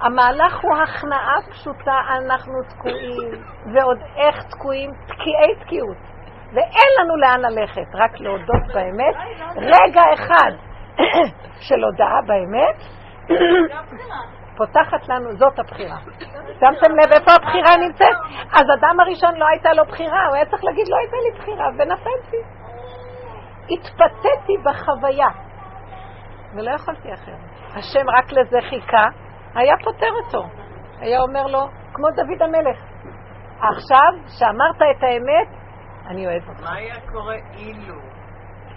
המהלך 0.00 0.60
הוא 0.62 0.76
הכנעה 0.82 1.36
פשוטה, 1.50 1.94
אנחנו 2.18 2.54
תקועים, 2.68 3.42
ועוד 3.74 3.98
איך 4.16 4.42
תקועים? 4.50 4.90
תקיעי 5.06 5.64
תקיעות. 5.64 6.11
ואין 6.54 6.88
לנו 7.00 7.16
לאן 7.16 7.40
ללכת, 7.40 7.94
רק 7.94 8.20
להודות 8.20 8.66
באמת. 8.74 9.14
רגע 9.56 10.02
אחד 10.14 10.52
של 11.66 11.84
הודעה 11.84 12.20
באמת, 12.26 12.76
פותחת 14.58 15.08
לנו, 15.08 15.36
זאת 15.36 15.58
הבחירה. 15.58 15.96
שמתם 16.60 16.90
לב 16.92 17.12
איפה 17.12 17.30
הבחירה 17.32 17.76
נמצאת? 17.86 18.16
אז 18.52 18.66
אדם 18.78 19.00
הראשון 19.00 19.36
לא 19.36 19.46
הייתה 19.48 19.72
לו 19.72 19.84
בחירה, 19.84 20.26
הוא 20.26 20.34
היה 20.34 20.44
צריך 20.44 20.64
להגיד 20.64 20.88
לא 20.88 20.96
הייתה 20.96 21.16
לי 21.24 21.38
בחירה, 21.38 21.66
ונפלתי. 21.78 22.36
התפתיתי 23.70 24.52
בחוויה, 24.64 25.28
ולא 26.54 26.70
יכולתי 26.70 27.14
אחרת. 27.14 27.52
השם 27.74 28.10
רק 28.10 28.32
לזה 28.32 28.58
חיכה, 28.70 29.06
היה 29.54 29.74
פותר 29.84 30.10
אותו. 30.24 30.42
היה 31.00 31.20
אומר 31.20 31.46
לו, 31.46 31.68
כמו 31.92 32.10
דוד 32.10 32.42
המלך, 32.42 32.78
עכשיו, 33.62 34.12
שאמרת 34.38 34.76
את 34.76 35.02
האמת, 35.02 35.61
אני 36.06 36.26
אוהב 36.26 36.48
אותך. 36.48 36.62
מה 36.62 36.74
היה 36.74 36.94
קורה 37.12 37.36
אילו? 37.54 38.00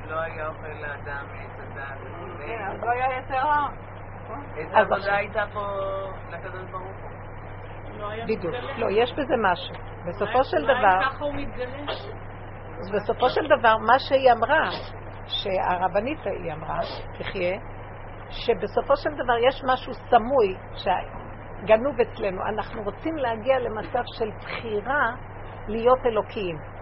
לא 0.08 0.20
היה 0.20 0.48
אוכל 0.48 0.68
לאדם 0.68 1.26
עץ 1.34 1.60
הדעת. 1.60 1.98
כן, 2.46 2.66
אז 2.72 2.84
לא 2.84 2.92
היה 2.92 3.20
יצר 3.20 3.48
רע. 3.48 3.68
איזה 4.58 4.78
אז 4.78 4.92
עבודה 4.92 5.16
הייתה 5.16 5.44
פה 5.54 5.66
לקדוש 6.30 6.72
ברוך 6.72 6.84
הוא? 6.84 7.12
לא 8.00 8.08
בדיוק. 8.24 8.56
לא, 8.78 8.88
יש 8.92 9.14
בזה 9.14 9.36
משהו. 9.42 9.76
בסופו 10.08 10.44
של 10.44 10.58
אולי 10.58 10.74
דבר, 10.80 11.00
ככה 11.02 11.26
הוא 11.26 11.34
מתגלה. 11.34 11.92
אז 12.80 12.92
בסופו 12.96 13.30
של 13.30 13.42
דבר, 13.60 13.78
מה 13.78 14.00
שהיא 14.00 14.32
אמרה, 14.32 14.70
שהרבנית 15.28 16.20
היא 16.26 16.54
אמרה, 16.54 16.80
תחיה, 17.20 17.58
שבסופו 18.30 18.96
של 18.96 19.10
דבר 19.10 19.38
יש 19.48 19.62
משהו 19.74 19.94
סמוי 19.94 20.56
שגנוב 20.74 22.00
אצלנו. 22.02 22.42
אנחנו 22.48 22.84
רוצים 22.84 23.16
להגיע 23.16 23.60
למצב 23.60 24.04
של 24.18 24.30
בחירה 24.40 25.12
להיות 25.68 26.06
אלוקיים. 26.06 26.75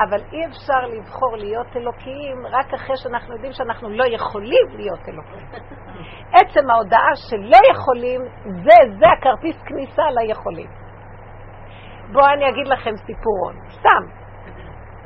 אבל 0.00 0.20
אי 0.32 0.46
אפשר 0.46 0.80
לבחור 0.96 1.36
להיות 1.36 1.76
אלוקיים 1.76 2.46
רק 2.46 2.74
אחרי 2.74 2.96
שאנחנו 2.96 3.34
יודעים 3.34 3.52
שאנחנו 3.52 3.88
לא 3.90 4.04
יכולים 4.14 4.66
להיות 4.76 5.08
אלוקיים. 5.08 5.46
עצם 6.38 6.70
ההודעה 6.70 7.12
שלא 7.30 7.58
יכולים, 7.72 8.20
זה, 8.44 8.98
זה 8.98 9.06
הכרטיס 9.18 9.62
כניסה 9.66 10.02
ליכולים. 10.10 10.70
בואו 12.12 12.26
אני 12.26 12.48
אגיד 12.48 12.66
לכם 12.68 12.96
סיפורון, 12.96 13.56
סתם. 13.68 14.18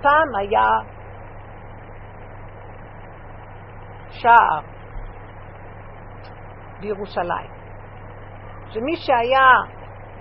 פעם 0.02 0.28
היה 0.40 0.66
שער 4.10 4.60
בירושלים, 6.80 7.50
שמי 8.70 8.96
שהיה 8.96 9.48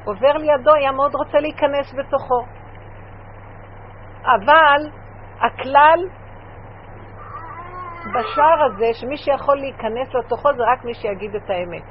עובר 0.05 0.37
לידו 0.37 0.73
היה 0.73 0.91
מאוד 0.91 1.15
רוצה 1.15 1.37
להיכנס 1.39 1.93
בתוכו. 1.97 2.60
אבל 4.23 4.89
הכלל 5.39 5.99
בשער 8.13 8.65
הזה, 8.65 8.85
שמי 8.93 9.17
שיכול 9.17 9.57
להיכנס 9.57 10.13
לתוכו 10.13 10.53
זה 10.53 10.63
רק 10.73 10.85
מי 10.85 10.93
שיגיד 10.93 11.35
את 11.35 11.49
האמת. 11.49 11.83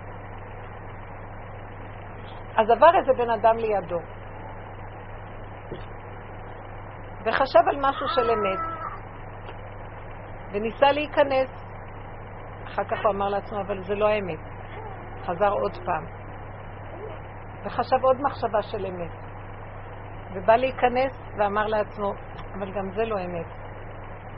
אז 2.57 2.71
עבר 2.71 2.91
איזה 2.99 3.13
בן 3.13 3.31
אדם 3.31 3.57
לידו, 3.57 3.99
וחשב 7.25 7.69
על 7.69 7.77
משהו 7.81 8.09
של 8.09 8.31
אמת, 8.31 8.59
וניסה 10.53 10.93
להיכנס. 10.93 11.49
אחר 12.65 12.85
כך 12.85 12.99
הוא 13.05 13.13
אמר 13.13 13.29
לעצמו, 13.29 13.61
אבל 13.61 13.83
זה 13.83 13.95
לא 13.95 14.09
האמת. 14.09 14.39
חזר 15.27 15.51
עוד 15.51 15.77
פעם, 15.85 16.05
וחשב 17.65 17.97
עוד 18.03 18.17
מחשבה 18.21 18.63
של 18.63 18.87
אמת. 18.87 19.30
ובא 20.35 20.57
להיכנס 20.57 21.13
ואמר 21.39 21.67
לעצמו, 21.67 22.13
אבל 22.59 22.73
גם 22.73 22.91
זה 22.91 23.05
לא 23.05 23.17
אמת. 23.25 23.47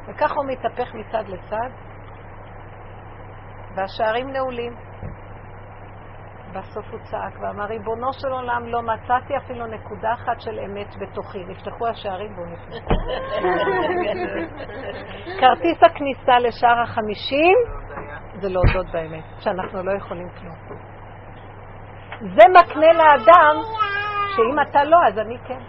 וככה 0.09 0.35
הוא 0.35 0.47
מתהפך 0.47 0.95
מצד 0.95 1.29
לצד, 1.29 1.71
והשערים 3.75 4.31
נעולים. 4.31 4.75
בסוף 6.53 6.87
הוא 6.91 7.01
צעק 7.11 7.41
ואמר, 7.41 7.65
ריבונו 7.65 8.13
של 8.13 8.29
עולם, 8.29 8.67
לא 8.67 8.83
מצאתי 8.83 9.37
אפילו 9.37 9.67
נקודה 9.67 10.15
אחת 10.15 10.41
של 10.41 10.59
אמת 10.59 10.97
בתוכי. 11.01 11.45
נפתחו 11.45 11.87
השערים 11.87 12.35
והוא 12.35 12.47
נכנס. 12.47 12.83
כרטיס 15.41 15.83
הכניסה 15.83 16.39
לשער 16.39 16.83
החמישים 16.83 17.57
זה 18.41 18.49
להודות 18.49 18.93
באמת, 18.93 19.25
שאנחנו 19.41 19.83
לא 19.83 19.93
יכולים 19.97 20.29
כלום. 20.29 20.55
זה 22.21 22.49
מקנה 22.61 22.93
לאדם 22.93 23.57
שאם 24.37 24.71
אתה 24.71 24.85
לא, 24.85 24.97
אז 25.09 25.19
אני 25.19 25.39
כן. 25.39 25.61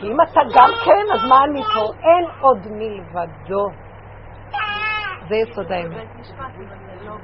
כי 0.00 0.06
אם 0.06 0.16
אתה 0.20 0.40
גם 0.56 0.70
כן, 0.84 1.04
אז 1.14 1.20
מה 1.28 1.44
אני 1.44 1.62
פה? 1.62 1.92
אין 2.02 2.24
עוד 2.40 2.66
מלבדו. 2.70 3.64
זה 5.28 5.36
יסוד 5.36 5.72
האמת. 5.72 6.08
לא 7.04 7.12
אה, 7.12 7.18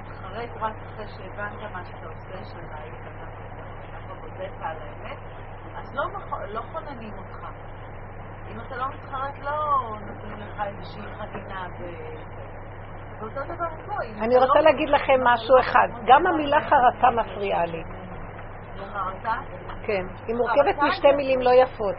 מתחרט, 0.00 0.50
רק 0.60 0.74
אחרי 0.86 1.06
שהבנת 1.08 1.72
מה 1.72 1.84
שאתה 1.84 2.06
עושה, 2.06 2.44
שאתה 2.44 2.76
היית 2.82 2.94
ככה 3.92 4.14
בודק 4.20 4.52
על 4.60 4.76
האמת, 4.80 5.18
אז 5.76 5.94
לא 5.94 6.04
לא 6.48 6.60
חוננים 6.72 7.12
אותך. 7.18 7.46
אם 8.52 8.60
אתה 8.66 8.76
לא 8.76 8.84
מתחרט, 8.88 9.34
לא 9.42 9.88
נותנים 10.06 10.38
לך 10.38 10.62
איזושהי 10.66 11.02
חנינה. 11.18 11.66
ואותו 13.20 13.40
דבר 13.44 13.68
פה. 13.86 13.94
אני 14.24 14.36
רוצה 14.36 14.58
לא- 14.58 14.64
להגיד 14.64 14.88
לכם 14.88 15.24
משהו 15.24 15.58
אחד. 15.60 15.88
גם 16.06 16.26
המילה 16.26 16.60
חרטה 16.60 17.10
מפריעה 17.10 17.64
לי. 17.66 17.82
חרטה? 18.84 19.34
כן. 19.86 20.06
היא 20.26 20.36
מורכבת 20.36 20.82
משתי 20.82 21.12
מילים 21.12 21.40
לא 21.40 21.50
יפות. 21.50 21.96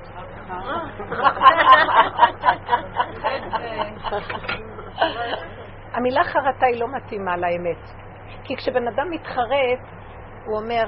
המילה 5.93 6.23
חרטה 6.23 6.65
היא 6.65 6.79
לא 6.79 6.87
מתאימה 6.87 7.37
לאמת. 7.37 7.77
כי 8.43 8.55
כשבן 8.55 8.87
אדם 8.87 9.09
מתחרט, 9.09 9.79
הוא 10.45 10.57
אומר, 10.57 10.83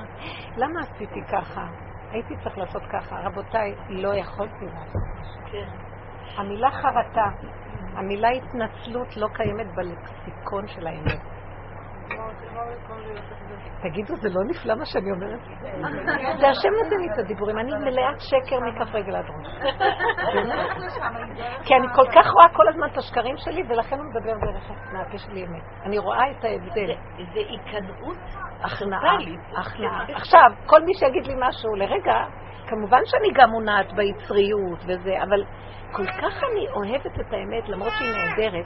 למה 0.58 0.80
עשיתי 0.80 1.22
ככה? 1.32 1.66
הייתי 2.12 2.34
צריך 2.44 2.58
לעשות 2.58 2.84
ככה. 2.92 3.16
רבותיי, 3.24 3.76
לא 3.90 4.16
יכולתי 4.16 4.66
לעשות 4.66 5.02
ככה. 5.46 6.42
המילה 6.42 6.72
חרטה, 6.72 7.30
המילה 7.96 8.30
התנצלות 8.30 9.18
לא 9.18 9.28
קיימת 9.34 9.68
בלקסיקון 9.76 10.68
של 10.68 10.88
האמת. 10.88 11.35
תגידו, 13.82 14.16
זה 14.16 14.30
לא 14.30 14.44
נפלא 14.50 14.76
מה 14.76 14.86
שאני 14.86 15.12
אומרת? 15.12 15.40
זה 16.40 16.50
השם 16.50 16.70
נותן 16.84 16.98
לי 17.02 17.08
את 17.14 17.20
הדיבורים, 17.20 17.58
אני 17.58 17.72
מלאת 17.74 18.20
שקר 18.20 18.60
מכף 18.60 18.96
רגל 18.96 19.16
עד 19.16 19.26
ראש. 19.26 19.48
כי 21.66 21.76
אני 21.76 21.88
כל 21.96 22.08
כך 22.16 22.32
רואה 22.32 22.50
כל 22.54 22.68
הזמן 22.68 22.88
את 22.92 22.98
השקרים 22.98 23.38
שלי, 23.38 23.64
ולכן 23.70 23.98
הוא 23.98 24.06
מדבר 24.06 24.34
דרך 24.34 24.72
מהפה 24.94 25.18
שלי 25.18 25.46
אמת. 25.46 25.64
אני 25.84 25.98
רואה 25.98 26.32
את 26.32 26.44
ההבדל. 26.44 26.96
זה 27.34 27.40
היכנעות 27.40 28.18
הכנעה, 28.62 29.18
הכנעה. 29.58 30.06
עכשיו, 30.16 30.52
כל 30.66 30.82
מי 30.84 30.94
שיגיד 30.94 31.28
לי 31.28 31.34
משהו, 31.38 31.76
לרגע, 31.76 32.26
כמובן 32.68 33.02
שאני 33.06 33.28
גם 33.34 33.50
מונעת 33.50 33.94
ביצריות 33.94 34.80
וזה, 34.88 35.24
אבל 35.24 35.44
כל 35.92 36.06
כך 36.06 36.44
אני 36.52 36.68
אוהבת 36.70 37.20
את 37.20 37.34
האמת, 37.34 37.70
למרות 37.70 37.92
שהיא 37.98 38.12
נהדרת, 38.12 38.66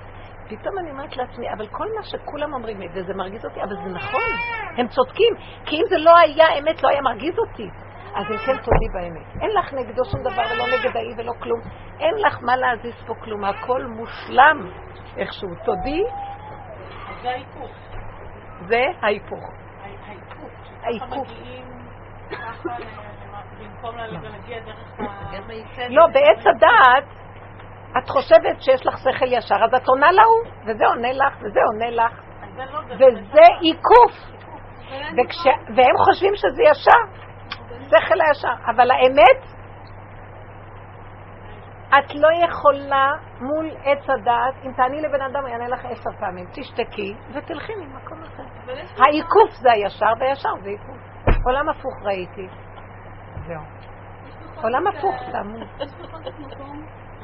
פתאום 0.50 0.80
אני 0.80 0.92
אומרת 0.92 1.18
לעצמי, 1.18 1.54
אבל 1.54 1.68
כל 1.68 1.86
מה 1.98 2.04
שכולם 2.04 2.54
אומרים 2.54 2.80
לי, 2.80 2.88
וזה 2.94 3.14
מרגיז 3.14 3.46
אותי, 3.46 3.60
אבל 3.64 3.76
זה 3.84 3.90
נכון, 3.90 4.30
הם 4.78 4.88
צודקים, 4.88 5.34
כי 5.66 5.76
אם 5.76 5.84
זה 5.90 5.98
לא 5.98 6.18
היה 6.18 6.46
אמת, 6.60 6.84
לא 6.84 6.90
היה 6.90 7.02
מרגיז 7.02 7.40
אותי. 7.40 7.70
אז 8.16 8.26
אם 8.32 8.38
כן, 8.38 8.58
תודי 8.58 8.88
באמת. 8.94 9.42
אין 9.42 9.50
לך 9.60 9.74
נגדו 9.74 10.06
שום 10.12 10.22
דבר, 10.24 10.44
ולא 10.52 10.66
נגד 10.68 10.98
האי 10.98 11.14
ולא 11.18 11.32
כלום. 11.40 11.60
אין 12.00 12.16
לך 12.26 12.38
מה 12.42 12.56
להזיז 12.56 12.94
פה 13.08 13.14
כלום, 13.24 13.44
הכל 13.44 13.86
מושלם 13.86 14.70
איכשהו. 15.18 15.48
תודי, 15.66 16.04
זה 17.22 17.30
ההיפוך. 17.30 17.72
זה 18.68 18.82
ההיפוך. 19.02 19.44
ההיפוך. 19.84 20.52
ההיפוך. 20.84 21.28
ל- 21.30 21.80
במקום 23.60 23.98
ל- 23.98 24.30
להגיע 24.30 24.60
דרך 24.60 25.00
ה... 25.00 25.90
לא, 25.90 26.08
בעץ 26.08 26.46
הדעת, 26.48 27.04
את 27.98 28.10
חושבת 28.10 28.61
שיש 28.61 28.88
לך 28.88 28.98
שכל 28.98 29.26
ישר, 29.28 29.56
אז 29.56 29.74
את 29.74 29.88
עונה 29.88 30.11
להוא, 30.11 30.44
וזה 30.66 30.86
עונה 30.86 31.11
לך, 31.11 31.34
וזה 31.41 31.60
עונה 31.74 31.90
לך. 31.90 32.22
וזה 32.90 33.45
עיקוף. 33.61 34.14
וכש... 34.90 35.45
והם 35.76 35.98
חושבים 35.98 36.36
שזה 36.36 36.64
ישר, 36.64 37.02
שכל 37.88 38.22
הישר. 38.28 38.53
אבל 38.76 38.91
האמת, 38.91 39.60
את 41.90 42.16
לא 42.16 42.28
יכולה 42.45 43.11
מול 43.41 43.70
עץ 43.84 44.10
הדעת, 44.10 44.53
אם 44.66 44.72
תעני 44.74 45.02
לבן 45.02 45.22
אדם, 45.22 45.41
הוא 45.41 45.49
יענה 45.49 45.68
לך 45.68 45.86
עשר 45.86 46.10
פעמים. 46.20 46.45
תשתקי 46.52 47.14
ותלכי 47.34 47.74
ממקום 47.76 48.18
אחר. 48.24 48.44
העיקוף 48.98 49.52
זה 49.61 49.72
הישר, 49.72 50.14
והישר 50.20 50.49
זה 50.64 50.70
עיקוף. 50.70 50.98
עולם 51.45 51.70
הפוך 51.70 51.94
ראיתי. 52.03 52.48
זהו. 53.48 53.61
עולם 54.64 54.88
הפוך, 54.88 55.16
תאמו. 55.32 55.57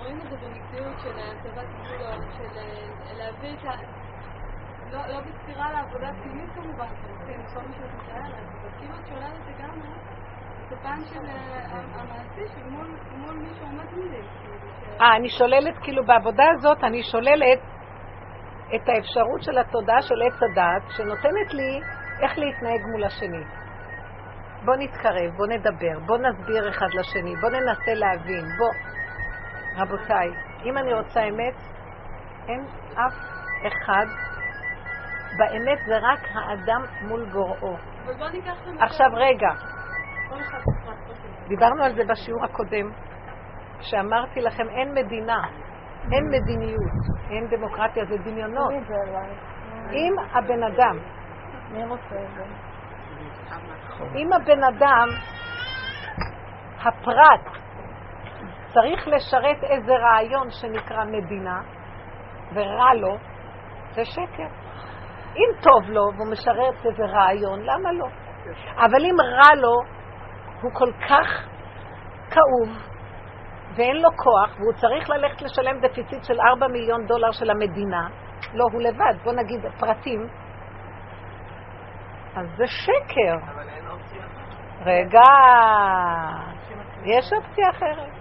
רואים 0.06 0.22
את 0.22 0.30
זה 0.30 0.38
במקצועיות 0.48 1.00
של 1.00 1.20
הצבת 1.20 1.68
גבולות, 1.70 2.24
של 2.38 2.58
אה, 2.58 3.14
להביא 3.18 3.54
את 3.54 3.66
ה... 3.66 3.72
לא 4.92 5.08
לא 5.08 5.20
בסתירה 5.20 5.72
לעבודה 5.72 6.10
הפנימית 6.10 6.50
כמובן, 6.56 6.88
שעושים 6.88 7.42
כל 7.54 7.62
מי 7.68 7.76
שאת 7.76 7.94
מתארת, 7.94 8.34
אבל 8.62 8.70
כאילו 8.80 8.94
את 9.00 9.08
שוללת 9.08 9.42
לגמרי 9.48 9.88
את 10.68 10.74
הפן 10.74 11.00
של 11.06 11.26
אה, 11.26 11.80
המעשי 11.94 12.48
של 12.56 12.70
מול 12.70 13.34
מי 13.34 13.50
שעומד 13.60 13.94
מולי. 13.94 14.22
כאילו, 14.42 15.02
אה, 15.02 15.16
אני 15.16 15.30
שוללת, 15.30 15.78
כאילו 15.84 16.06
בעבודה 16.06 16.44
הזאת 16.56 16.84
אני 16.84 17.04
שוללת 17.04 17.60
את 18.76 18.90
האפשרות 18.90 19.44
של 19.44 19.58
התודעה 19.58 20.02
של 20.02 20.22
עץ 20.22 20.44
הדעת, 20.44 20.84
שנותנת 20.90 21.54
לי 21.54 21.82
איך 22.22 22.38
להתנהג 22.38 22.82
מול 22.92 23.04
השני. 23.04 23.44
בוא 24.66 24.76
נתקרב, 24.76 25.32
בוא 25.38 25.48
נדבר, 25.48 26.00
בוא 26.06 26.18
נסביר 26.18 26.70
אחד 26.70 26.90
לשני, 26.94 27.36
בוא 27.42 27.50
ננסה 27.50 27.94
להבין, 27.94 28.46
בוא... 28.58 28.72
רבותיי, 29.78 30.30
אם 30.66 30.78
אני 30.78 30.94
רוצה 30.94 31.24
אמת, 31.24 31.56
אין 32.48 32.66
אף 32.94 33.14
אחד, 33.68 34.06
באמת 35.38 35.78
זה 35.88 35.98
רק 35.98 36.20
האדם 36.34 36.82
מול 37.08 37.26
בוראו. 37.26 37.76
המקום. 38.68 38.78
עכשיו 38.80 39.08
רגע. 39.14 39.50
דיברנו 41.48 41.84
על 41.84 41.96
זה 41.96 42.04
בשיעור 42.10 42.46
הקודם. 42.46 42.92
שאמרתי 43.82 44.42
לכם, 44.42 44.70
אין 44.70 44.94
מדינה, 44.94 45.42
אין 46.12 46.30
מדיניות, 46.32 47.06
אין 47.30 47.48
דמוקרטיה, 47.48 48.06
זה 48.06 48.18
דמיונות. 48.18 48.72
אם 49.92 50.14
הבן 50.34 50.64
אדם? 50.64 50.98
אם 54.16 54.34
הבן 54.34 54.64
אדם, 54.64 55.08
הפרט, 56.80 57.65
צריך 58.76 59.08
לשרת 59.08 59.64
איזה 59.64 59.94
רעיון 59.94 60.48
שנקרא 60.50 61.04
מדינה, 61.06 61.62
ורע 62.54 62.94
לו, 62.94 63.18
זה 63.92 64.06
שקר. 64.06 64.48
אם 65.36 65.62
טוב 65.62 65.90
לו 65.90 66.02
והוא 66.16 66.32
משרת 66.32 66.86
איזה 66.86 67.06
רעיון, 67.06 67.60
למה 67.60 67.92
לא? 67.92 68.08
אבל 68.78 69.06
אם 69.06 69.16
רע 69.22 69.56
לו, 69.56 69.76
הוא 70.62 70.72
כל 70.74 70.92
כך 71.10 71.28
כאוב 72.32 72.70
ואין 73.76 73.96
לו 73.96 74.10
כוח, 74.10 74.60
והוא 74.60 74.74
צריך 74.74 75.10
ללכת 75.10 75.42
לשלם 75.42 75.80
דפיציט 75.80 76.24
של 76.24 76.40
4 76.42 76.68
מיליון 76.68 77.06
דולר 77.06 77.32
של 77.32 77.50
המדינה, 77.50 78.08
לא, 78.54 78.66
הוא 78.74 78.82
לבד, 78.82 79.14
בוא 79.24 79.34
נגיד 79.34 79.60
פרטים, 79.80 80.28
אז 82.36 82.48
זה 82.58 82.68
שקר. 82.68 83.38
רגע, 84.86 85.22
יש 87.06 87.34
אופציה 87.34 87.70
אחרת. 87.70 88.15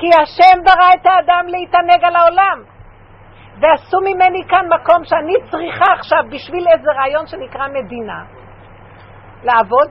כי 0.00 0.06
השם 0.22 0.62
ברא 0.64 0.88
את 0.94 1.06
האדם 1.06 1.44
להתענג 1.48 2.04
על 2.04 2.16
העולם. 2.16 2.62
ועשו 3.60 3.98
ממני 4.00 4.42
כאן 4.48 4.66
מקום 4.74 5.04
שאני 5.04 5.34
צריכה 5.50 5.92
עכשיו 5.98 6.22
בשביל 6.30 6.64
איזה 6.68 6.90
רעיון 6.92 7.26
שנקרא 7.26 7.68
מדינה 7.68 8.24
לעבוד. 9.42 9.88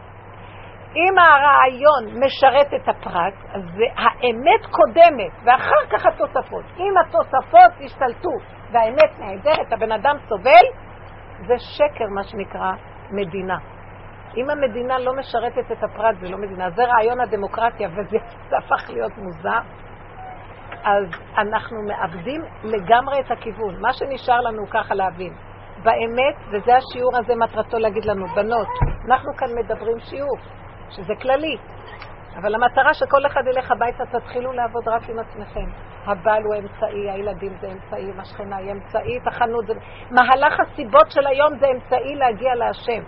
אם 0.96 1.18
הרעיון 1.18 2.24
משרת 2.24 2.74
את 2.74 2.88
הפרט, 2.88 3.34
אז 3.54 3.64
האמת 3.96 4.66
קודמת, 4.72 5.32
ואחר 5.44 5.84
כך 5.92 6.06
התוספות. 6.06 6.66
אם 6.78 6.94
התוספות 6.98 7.72
השתלטו 7.86 8.30
והאמת 8.72 9.20
נהדרת, 9.20 9.74
הבן 9.74 9.92
אדם 9.92 10.16
סובל, 10.30 10.66
זה 11.48 11.54
שקר, 11.58 12.06
מה 12.16 12.24
שנקרא 12.24 12.72
מדינה. 13.12 13.58
אם 14.38 14.50
המדינה 14.50 15.00
לא 15.00 15.14
משרתת 15.14 15.72
את 15.72 15.84
הפרט, 15.84 16.16
זה 16.22 16.30
לא 16.30 16.38
מדינה. 16.38 16.70
זה 16.70 16.84
רעיון 16.84 17.22
הדמוקרטיה, 17.22 17.90
וזה 17.96 18.18
הפך 18.58 18.90
להיות 18.90 19.18
מוזר. 19.18 19.60
אז 20.84 21.06
אנחנו 21.38 21.78
מאבדים 21.88 22.42
לגמרי 22.64 23.20
את 23.20 23.32
הכיוון. 23.32 23.82
מה 23.82 23.94
שנשאר 23.94 24.42
לנו 24.42 24.64
ככה 24.70 24.96
להבין, 24.96 25.34
באמת, 25.84 26.36
וזה 26.52 26.72
השיעור 26.76 27.18
הזה 27.18 27.34
מטרתו 27.36 27.78
להגיד 27.78 28.06
לנו, 28.06 28.26
בנות, 28.36 28.68
אנחנו 29.08 29.34
כאן 29.38 29.48
מדברים 29.60 30.00
שיעור, 30.00 30.38
שזה 30.90 31.14
כללי, 31.22 31.58
אבל 32.36 32.56
המטרה 32.56 32.94
שכל 32.94 33.26
אחד 33.26 33.42
ילך 33.48 33.72
הביתה, 33.72 34.04
תתחילו 34.06 34.52
לעבוד 34.52 34.88
רק 34.88 35.10
עם 35.10 35.20
עצמכם. 35.20 35.70
הבעל 36.06 36.44
הוא 36.44 36.56
אמצעי, 36.56 37.12
הילדים 37.12 37.54
זה 37.62 37.68
אמצעי, 37.68 38.12
השכנה 38.18 38.58
היא 38.58 38.72
אמצעית, 38.72 39.28
החנות 39.28 39.68
זה... 39.68 39.74
מהלך 40.12 40.60
הסיבות 40.60 41.12
של 41.12 41.28
היום 41.28 41.60
זה 41.60 41.66
אמצעי 41.68 42.16
להגיע 42.16 42.56
להשם. 42.56 43.04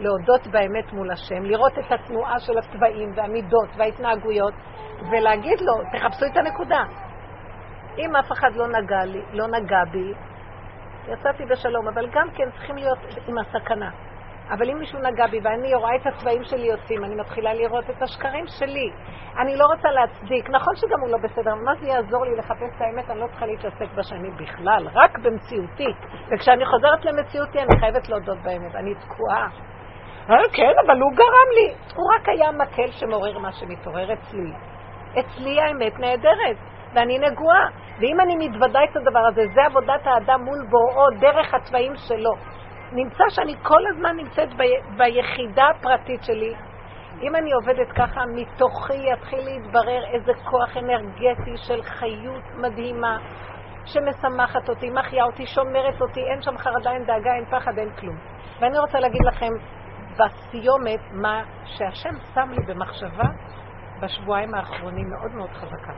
להודות 0.00 0.46
באמת 0.46 0.92
מול 0.92 1.10
השם, 1.10 1.42
לראות 1.42 1.78
את 1.78 1.92
התנועה 1.92 2.38
של 2.38 2.58
הצבעים 2.58 3.12
והמידות 3.14 3.68
וההתנהגויות, 3.76 4.54
ולהגיד 5.10 5.60
לו, 5.60 5.72
תחפשו 5.92 6.26
את 6.26 6.36
הנקודה. 6.36 6.82
אם 7.98 8.16
אף 8.16 8.32
אחד 8.32 8.50
לא 8.56 8.66
נגע, 8.68 9.04
לי, 9.04 9.22
לא 9.32 9.46
נגע 9.46 9.84
בי, 9.92 10.12
יצאתי 11.08 11.44
בשלום, 11.44 11.88
אבל 11.88 12.06
גם 12.12 12.30
כן 12.30 12.50
צריכים 12.50 12.76
להיות 12.76 12.98
עם 13.28 13.38
הסכנה. 13.38 13.90
אבל 14.50 14.70
אם 14.70 14.78
מישהו 14.78 14.98
נגע 14.98 15.26
בי 15.26 15.40
ואני 15.42 15.74
רואה 15.74 15.96
את 15.96 16.06
הצבעים 16.06 16.44
שלי 16.44 16.66
יוצאים, 16.66 17.04
אני 17.04 17.14
מתחילה 17.14 17.54
לראות 17.54 17.90
את 17.90 18.02
השקרים 18.02 18.44
שלי. 18.46 18.90
אני 19.38 19.56
לא 19.56 19.64
רוצה 19.64 19.88
להצדיק. 19.90 20.50
נכון 20.50 20.76
שגם 20.76 21.00
הוא 21.00 21.08
לא 21.10 21.18
בסדר, 21.18 21.54
מה 21.54 21.72
זה 21.80 21.86
יעזור 21.86 22.24
לי 22.24 22.36
לחפש 22.36 22.70
את 22.76 22.80
האמת? 22.80 23.10
אני 23.10 23.20
לא 23.20 23.26
צריכה 23.26 23.46
להתעסק 23.46 23.94
בשני 23.94 24.30
בכלל, 24.30 24.88
רק 24.94 25.18
במציאותי. 25.18 25.92
וכשאני 26.30 26.64
חוזרת 26.66 27.04
למציאותי, 27.04 27.58
אני 27.58 27.80
חייבת 27.80 28.08
להודות 28.08 28.38
באמת. 28.42 28.74
אני 28.74 28.94
תקועה. 28.94 29.48
אה, 30.30 30.48
כן, 30.52 30.72
אבל 30.86 31.00
הוא 31.00 31.12
גרם 31.14 31.50
לי. 31.54 31.74
הוא 31.96 32.14
רק 32.14 32.28
היה 32.28 32.50
מקל 32.52 32.90
שמעורר 32.90 33.38
מה 33.38 33.52
שמתעורר 33.52 34.12
אצלי. 34.12 34.52
אצלי 35.18 35.60
האמת 35.60 35.98
נהדרת, 35.98 36.56
ואני 36.94 37.18
נגועה. 37.18 37.68
ואם 38.00 38.20
אני 38.20 38.48
מתוודה 38.48 38.80
את 38.84 38.96
הדבר 38.96 39.26
הזה, 39.28 39.42
זה 39.54 39.60
עבודת 39.66 40.06
האדם 40.06 40.44
מול 40.44 40.66
בוראו, 40.70 41.10
דרך 41.20 41.54
הצבעים 41.54 41.92
שלו. 41.96 42.30
נמצא 42.92 43.24
שאני 43.28 43.54
כל 43.62 43.86
הזמן 43.90 44.16
נמצאת 44.16 44.48
ב... 44.54 44.62
ביחידה 44.96 45.64
הפרטית 45.68 46.24
שלי. 46.24 46.54
אם 47.22 47.36
אני 47.36 47.52
עובדת 47.52 47.92
ככה, 47.92 48.20
מתוכי 48.34 49.12
יתחיל 49.12 49.44
להתברר 49.44 50.04
איזה 50.12 50.32
כוח 50.50 50.76
אנרגטי 50.76 51.56
של 51.56 51.82
חיות 51.82 52.44
מדהימה, 52.56 53.18
שמשמחת 53.84 54.68
אותי, 54.68 54.90
מחיה 54.90 55.24
אותי, 55.24 55.46
שומרת 55.46 56.00
אותי, 56.00 56.20
אין 56.20 56.42
שם 56.42 56.58
חרדה, 56.58 56.92
אין 56.92 57.04
דאגה, 57.04 57.30
אין 57.34 57.44
פחד, 57.50 57.78
אין 57.78 57.90
כלום. 57.90 58.16
ואני 58.60 58.78
רוצה 58.78 59.00
להגיד 59.00 59.22
לכם 59.24 59.52
בסיומת 60.12 61.00
מה 61.12 61.42
שהשם 61.64 62.14
שם 62.34 62.50
לי 62.50 62.66
במחשבה 62.66 63.28
בשבועיים 64.00 64.54
האחרונים 64.54 65.10
מאוד 65.10 65.32
מאוד 65.34 65.50
חזקה. 65.50 65.92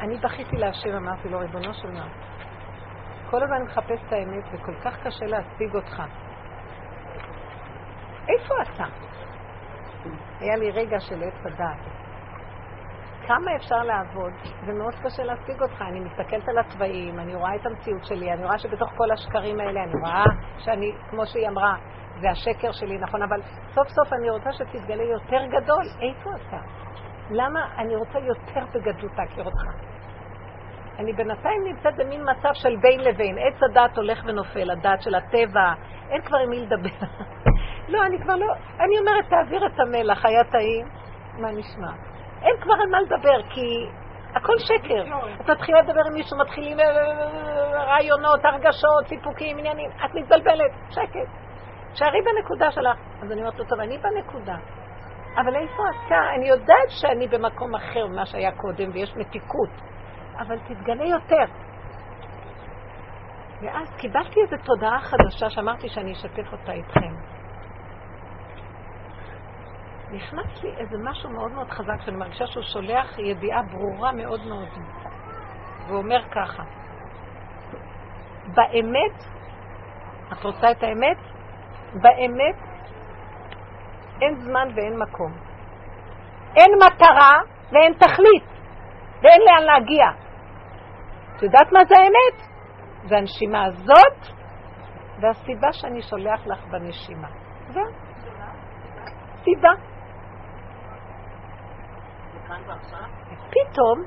אני 0.00 0.18
בכיתי 0.18 0.56
להשם, 0.56 0.96
אמרתי 0.96 1.28
לו, 1.28 1.38
ריבונו 1.38 1.74
של 1.74 1.90
מה, 1.90 2.08
כל 3.30 3.42
הזמן 3.42 3.62
מחפש 3.62 4.00
את 4.06 4.12
האמת 4.12 4.44
וכל 4.52 4.74
כך 4.84 4.96
קשה 5.06 5.26
להשיג 5.26 5.74
אותך. 5.74 6.02
איפה 8.28 8.54
אתה? 8.62 8.84
היה 10.40 10.56
לי 10.56 10.70
רגע 10.70 11.00
של 11.00 11.22
עץ 11.22 11.46
הדעת. 11.46 11.99
כמה 13.30 13.56
אפשר 13.56 13.82
לעבוד, 13.82 14.32
זה 14.66 14.72
מאוד 14.72 14.94
קשה 14.94 15.22
להשיג 15.22 15.62
אותך. 15.62 15.82
אני 15.82 16.00
מסתכלת 16.00 16.48
על 16.48 16.58
הצבעים, 16.58 17.20
אני 17.20 17.34
רואה 17.34 17.54
את 17.56 17.66
המציאות 17.66 18.04
שלי, 18.04 18.32
אני 18.32 18.44
רואה 18.44 18.58
שבתוך 18.58 18.90
כל 18.96 19.10
השקרים 19.10 19.60
האלה, 19.60 19.84
אני 19.84 19.92
רואה 20.00 20.24
שאני, 20.58 20.92
כמו 21.10 21.26
שהיא 21.26 21.48
אמרה, 21.48 21.74
זה 22.20 22.30
השקר 22.30 22.72
שלי, 22.72 22.98
נכון, 22.98 23.22
אבל 23.22 23.40
סוף 23.74 23.88
סוף 23.88 24.12
אני 24.12 24.30
רוצה 24.30 24.52
שתתגלה 24.52 25.02
יותר 25.02 25.46
גדול. 25.46 25.84
איפה 26.00 26.30
אתה? 26.34 26.56
למה 27.30 27.60
אני 27.78 27.96
רוצה 27.96 28.18
יותר 28.18 28.66
בגדלות 28.74 29.12
להכיר 29.18 29.44
אותך? 29.44 29.64
אני 30.98 31.12
בינתיים 31.12 31.64
נמצאת 31.64 31.96
במין 31.96 32.22
מצב 32.30 32.50
של 32.52 32.76
בין 32.76 33.00
לבין. 33.00 33.36
עץ 33.38 33.62
הדת 33.62 33.96
הולך 33.96 34.22
ונופל, 34.26 34.70
הדת 34.70 35.02
של 35.02 35.14
הטבע, 35.14 35.72
אין 36.10 36.22
כבר 36.22 36.38
עם 36.38 36.50
מי 36.50 36.60
לדבר. 36.60 37.06
לא, 37.92 38.06
אני 38.06 38.22
כבר 38.22 38.36
לא... 38.36 38.46
אני 38.80 38.98
אומרת, 38.98 39.28
תעביר 39.28 39.66
את 39.66 39.80
המלח, 39.80 40.24
היה 40.24 40.44
טעים, 40.44 40.86
מה 41.38 41.50
נשמע? 41.50 42.09
אין 42.42 42.56
כבר 42.60 42.74
על 42.74 42.90
מה 42.90 43.00
לדבר, 43.00 43.42
כי 43.50 43.86
הכל 44.34 44.58
שקר. 44.58 45.02
את 45.40 45.50
מתחילה 45.50 45.80
לדבר 45.80 46.00
עם 46.06 46.12
מישהו, 46.14 46.38
מתחילים 46.38 46.76
רעיונות, 47.72 48.44
הרגשות, 48.44 49.06
סיפוקים, 49.06 49.58
עניינים, 49.58 49.90
את 50.04 50.14
מתבלבלת, 50.14 50.70
שקט. 50.90 51.28
שערי 51.94 52.18
בנקודה 52.22 52.70
שלך. 52.70 52.98
אז 53.22 53.32
אני 53.32 53.40
אומרת 53.40 53.58
לו, 53.58 53.64
טוב, 53.64 53.80
אני 53.80 53.98
בנקודה. 53.98 54.56
אבל 55.36 55.56
איפה 55.56 55.82
אתה? 55.90 56.20
אני 56.36 56.48
יודעת 56.48 56.88
שאני 56.88 57.28
במקום 57.28 57.74
אחר 57.74 58.06
ממה 58.06 58.26
שהיה 58.26 58.52
קודם, 58.52 58.90
ויש 58.92 59.16
מתיקות. 59.16 59.70
אבל 60.38 60.58
תתגלה 60.58 61.04
יותר. 61.04 61.44
ואז 63.62 63.88
קיבלתי 63.96 64.40
איזו 64.40 64.56
תודעה 64.64 65.00
חדשה 65.00 65.50
שאמרתי 65.50 65.88
שאני 65.88 66.12
אשתף 66.12 66.52
אותה 66.52 66.72
איתכם. 66.72 67.39
נכנס 70.12 70.62
לי 70.64 70.70
איזה 70.76 70.96
משהו 71.10 71.30
מאוד 71.30 71.52
מאוד 71.52 71.70
חזק, 71.70 72.00
שאני 72.04 72.16
מרגישה 72.16 72.46
שהוא 72.46 72.62
שולח 72.62 73.18
ידיעה 73.18 73.62
ברורה 73.62 74.12
מאוד 74.12 74.46
מאוד. 74.46 74.68
והוא 75.86 75.98
אומר 75.98 76.22
ככה, 76.30 76.62
באמת, 78.54 79.24
את 80.32 80.44
רוצה 80.44 80.70
את 80.70 80.82
האמת? 80.82 81.16
באמת 81.94 82.56
אין 84.22 84.34
זמן 84.40 84.68
ואין 84.74 84.98
מקום. 84.98 85.32
אין 86.56 86.70
מטרה 86.86 87.32
ואין 87.72 87.92
תכלית, 87.92 88.44
ואין 89.22 89.40
לאן 89.46 89.62
להגיע. 89.64 90.06
את 91.36 91.42
יודעת 91.42 91.72
מה 91.72 91.80
זה 91.84 91.94
האמת? 91.98 92.50
זה 93.08 93.16
הנשימה 93.16 93.64
הזאת, 93.64 94.36
והסיבה 95.20 95.72
שאני 95.72 96.02
שולח 96.02 96.46
לך 96.46 96.64
בנשימה. 96.70 97.28
זהו. 97.68 97.84
סיבה. 99.44 99.89
פתאום, 103.50 104.04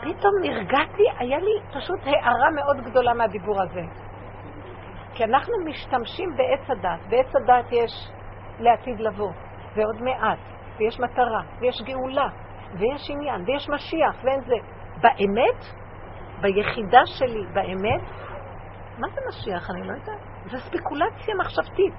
פתאום 0.00 0.32
נרגעתי, 0.42 1.02
היה 1.18 1.38
לי 1.38 1.60
פשוט 1.68 2.00
הערה 2.04 2.50
מאוד 2.50 2.76
גדולה 2.84 3.14
מהדיבור 3.14 3.62
הזה. 3.62 3.82
כי 5.14 5.24
אנחנו 5.24 5.52
משתמשים 5.64 6.30
בעץ 6.36 6.70
הדת. 6.70 7.00
בעץ 7.08 7.36
הדת 7.36 7.72
יש 7.72 8.10
לעתיד 8.58 9.00
לבוא, 9.00 9.32
ועוד 9.76 10.02
מעט, 10.02 10.38
ויש 10.78 11.00
מטרה, 11.00 11.42
ויש 11.60 11.82
גאולה, 11.82 12.28
ויש 12.72 13.10
עניין, 13.10 13.44
ויש 13.46 13.68
משיח, 13.68 14.24
ואין 14.24 14.40
זה. 14.40 14.56
באמת, 15.00 15.64
ביחידה 16.40 17.00
שלי, 17.06 17.46
באמת, 17.52 18.00
מה 18.98 19.08
זה 19.14 19.20
משיח? 19.28 19.70
אני 19.70 19.88
לא 19.88 19.92
יודעת. 19.92 20.20
זו 20.46 20.58
ספקולציה 20.58 21.34
מחשבתית. 21.40 21.94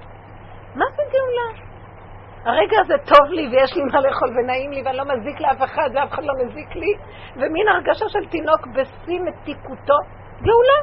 מה 0.74 0.84
זה 0.96 1.02
גאולה? 1.12 1.69
הרגע 2.44 2.76
הזה 2.80 2.94
טוב 3.06 3.26
לי 3.30 3.48
ויש 3.48 3.76
לי 3.76 3.82
מה 3.82 4.00
לאכול 4.00 4.28
ונעים 4.38 4.70
לי 4.70 4.82
ואני 4.84 4.96
לא 4.96 5.04
מזיק 5.04 5.40
לאף 5.40 5.62
אחד 5.62 5.90
ואף 5.94 6.12
אחד 6.12 6.24
לא 6.24 6.34
מזיק 6.44 6.76
לי, 6.76 6.94
ומין 7.36 7.68
הרגשה 7.68 8.08
של 8.08 8.28
תינוק 8.30 8.66
בשיא 8.66 9.20
מתיקותו, 9.20 9.98
גאולה. 10.42 10.80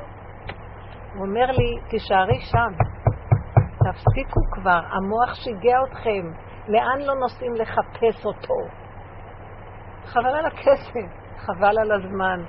הוא 1.14 1.26
אומר 1.26 1.46
לי, 1.52 1.90
תישארי 1.90 2.40
שם, 2.40 2.72
תפסיקו 3.84 4.42
כבר, 4.52 4.82
המוח 4.92 5.34
שיגע 5.34 5.78
אתכם, 5.90 6.32
לאן 6.68 7.02
לא 7.06 7.14
נוסעים 7.16 7.56
לחפש 7.56 8.26
אותו? 8.26 8.56
חבל 10.06 10.36
על 10.36 10.46
הכסף, 10.46 10.94
חבל 11.38 11.80
על 11.80 11.92
הזמן. 11.92 12.44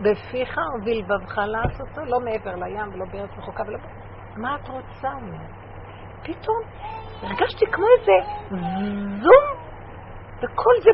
בפיך 0.00 0.58
ובלבבך 0.74 1.38
לעשותו, 1.38 2.00
לא 2.04 2.20
מעבר 2.20 2.54
לים 2.54 2.94
ולא 2.94 3.04
בארץ 3.12 3.30
רחוקה 3.38 3.62
ולא... 3.66 3.78
מה 4.36 4.56
את 4.56 4.68
רוצה? 4.68 5.08
פתאום 6.22 6.60
הרגשתי 7.24 7.66
כמו 7.66 7.86
איזה 7.98 8.12
זום, 9.22 9.44
וכל 10.38 10.72
זה... 10.80 10.90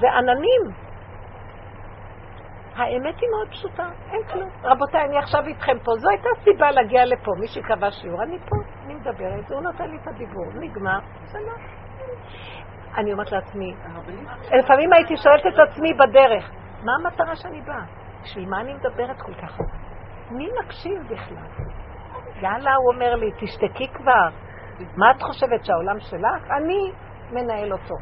זה 0.00 0.06
עננים. 0.10 0.88
האמת 2.76 3.20
היא 3.20 3.28
מאוד 3.30 3.48
פשוטה, 3.50 3.88
אין 4.12 4.22
כלום. 4.32 4.48
רבותיי, 4.62 5.04
אני 5.04 5.18
עכשיו 5.18 5.46
איתכם 5.46 5.78
פה, 5.84 5.92
זו 5.98 6.08
הייתה 6.10 6.28
סיבה 6.44 6.70
להגיע 6.70 7.04
לפה. 7.04 7.32
מי 7.40 7.48
שקבע 7.48 7.90
שיעור, 7.90 8.22
אני 8.22 8.38
פה, 8.38 8.56
אני 8.84 8.94
מדברת, 8.94 9.50
הוא 9.50 9.60
נותן 9.60 9.90
לי 9.90 9.96
את 10.02 10.06
הדיבור, 10.06 10.46
נגמר, 10.54 10.98
בסדר. 11.22 11.52
אני 12.96 13.12
אומרת 13.12 13.32
לעצמי, 13.32 13.74
לפעמים 14.58 14.92
הייתי 14.92 15.16
שואלת 15.16 15.46
את 15.46 15.58
עצמי 15.68 15.94
בדרך, 15.94 16.50
מה 16.84 16.92
המטרה 17.00 17.36
שאני 17.36 17.60
באה? 17.60 17.84
בשביל 18.22 18.48
מה 18.48 18.60
אני 18.60 18.74
מדברת 18.74 19.22
כל 19.22 19.34
כך? 19.34 19.58
מי 20.30 20.48
מקשיב 20.64 21.02
בכלל? 21.10 21.64
יאללה, 22.42 22.74
הוא 22.74 22.92
אומר 22.94 23.14
לי, 23.14 23.30
תשתקי 23.40 23.88
כבר. 23.88 24.28
מה 24.96 25.10
את 25.10 25.22
חושבת, 25.22 25.64
שהעולם 25.64 26.00
שלך? 26.00 26.50
אני 26.56 26.92
מנהל 27.32 27.72
אותו. 27.72 27.94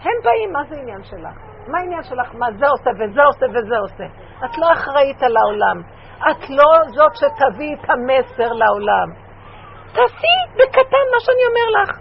הם 0.00 0.16
באים, 0.24 0.52
מה 0.52 0.64
זה 0.68 0.76
עניין 0.76 1.04
שלך? 1.04 1.36
מה 1.68 1.78
העניין 1.78 2.02
שלך? 2.02 2.34
מה 2.34 2.46
זה 2.58 2.66
עושה 2.68 2.90
וזה 2.98 3.22
עושה 3.22 3.46
וזה 3.54 3.78
עושה? 3.78 4.04
את 4.44 4.58
לא 4.58 4.72
אחראית 4.72 5.22
על 5.22 5.36
העולם. 5.36 5.82
את 6.30 6.50
לא 6.50 6.70
זאת 6.86 7.14
שתביא 7.14 7.76
את 7.76 7.90
המסר 7.90 8.52
לעולם. 8.52 9.08
תעשי 9.92 10.36
בקטן 10.54 11.04
מה 11.12 11.20
שאני 11.20 11.44
אומר 11.50 11.82
לך. 11.82 11.98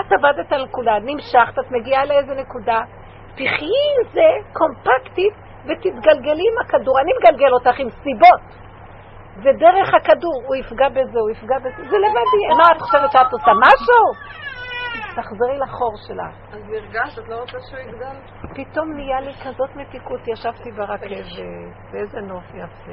את 0.00 0.12
עבדת 0.12 0.52
על 0.52 0.64
נקודה, 0.64 0.92
נמשכת, 1.02 1.58
את 1.58 1.70
מגיעה 1.70 2.04
לאיזה 2.04 2.34
נקודה, 2.34 2.80
תחי 3.34 3.74
עם 3.88 4.12
זה 4.12 4.28
קומפקטית 4.52 5.34
ותתגלגלי 5.64 6.44
עם 6.52 6.58
הכדור. 6.64 7.00
אני 7.00 7.10
מגלגל 7.20 7.52
אותך 7.52 7.80
עם 7.80 7.90
סיבות. 7.90 8.61
זה 9.36 9.50
דרך 9.58 9.94
הכדור, 9.94 10.42
הוא 10.46 10.56
יפגע 10.56 10.88
בזה, 10.88 11.18
הוא 11.20 11.30
יפגע 11.30 11.58
בזה, 11.58 11.76
זה 11.76 11.96
לבדי. 12.04 12.42
מה 12.58 12.76
את 12.76 12.82
חושבת 12.82 13.12
שאת 13.12 13.32
עושה? 13.32 13.52
משהו? 13.60 14.32
תחזרי 15.16 15.58
לחור 15.58 15.92
שלך. 16.06 16.54
אז 16.54 16.62
הרגשת, 16.72 17.18
את 17.18 17.28
לא 17.28 17.40
רוצה 17.40 17.58
שהוא 17.70 17.80
יגדל? 17.80 18.16
פתאום 18.54 18.92
נהיה 18.92 19.20
לי 19.20 19.32
כזאת 19.44 19.76
מתיקות, 19.76 20.28
ישבתי 20.28 20.72
ברכבת, 20.72 21.26
ואיזה 21.92 22.20
נוף 22.20 22.44
יפה. 22.54 22.92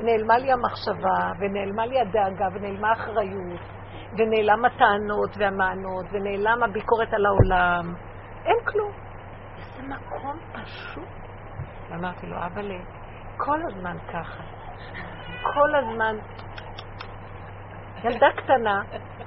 נעלמה 0.00 0.38
לי 0.38 0.52
המחשבה, 0.52 1.32
ונעלמה 1.38 1.86
לי 1.86 2.00
הדאגה, 2.00 2.46
ונעלמה 2.54 2.88
האחריות, 2.90 3.60
ונעלם 4.18 4.64
הטענות 4.64 5.30
והמענות, 5.38 6.06
ונעלם 6.12 6.62
הביקורת 6.62 7.12
על 7.12 7.26
העולם. 7.26 7.94
אין 8.44 8.56
כלום. 8.64 8.92
איזה 9.58 9.82
מקום 9.82 10.38
פשוט. 10.52 11.08
אמרתי 11.94 12.26
לו, 12.26 12.36
אבל 12.36 12.72
כל 13.36 13.58
הזמן 13.70 13.96
ככה. 14.12 14.42
כל 15.52 15.74
הזמן 15.74 16.16
ילדה 18.04 18.26
קטנה 18.36 18.82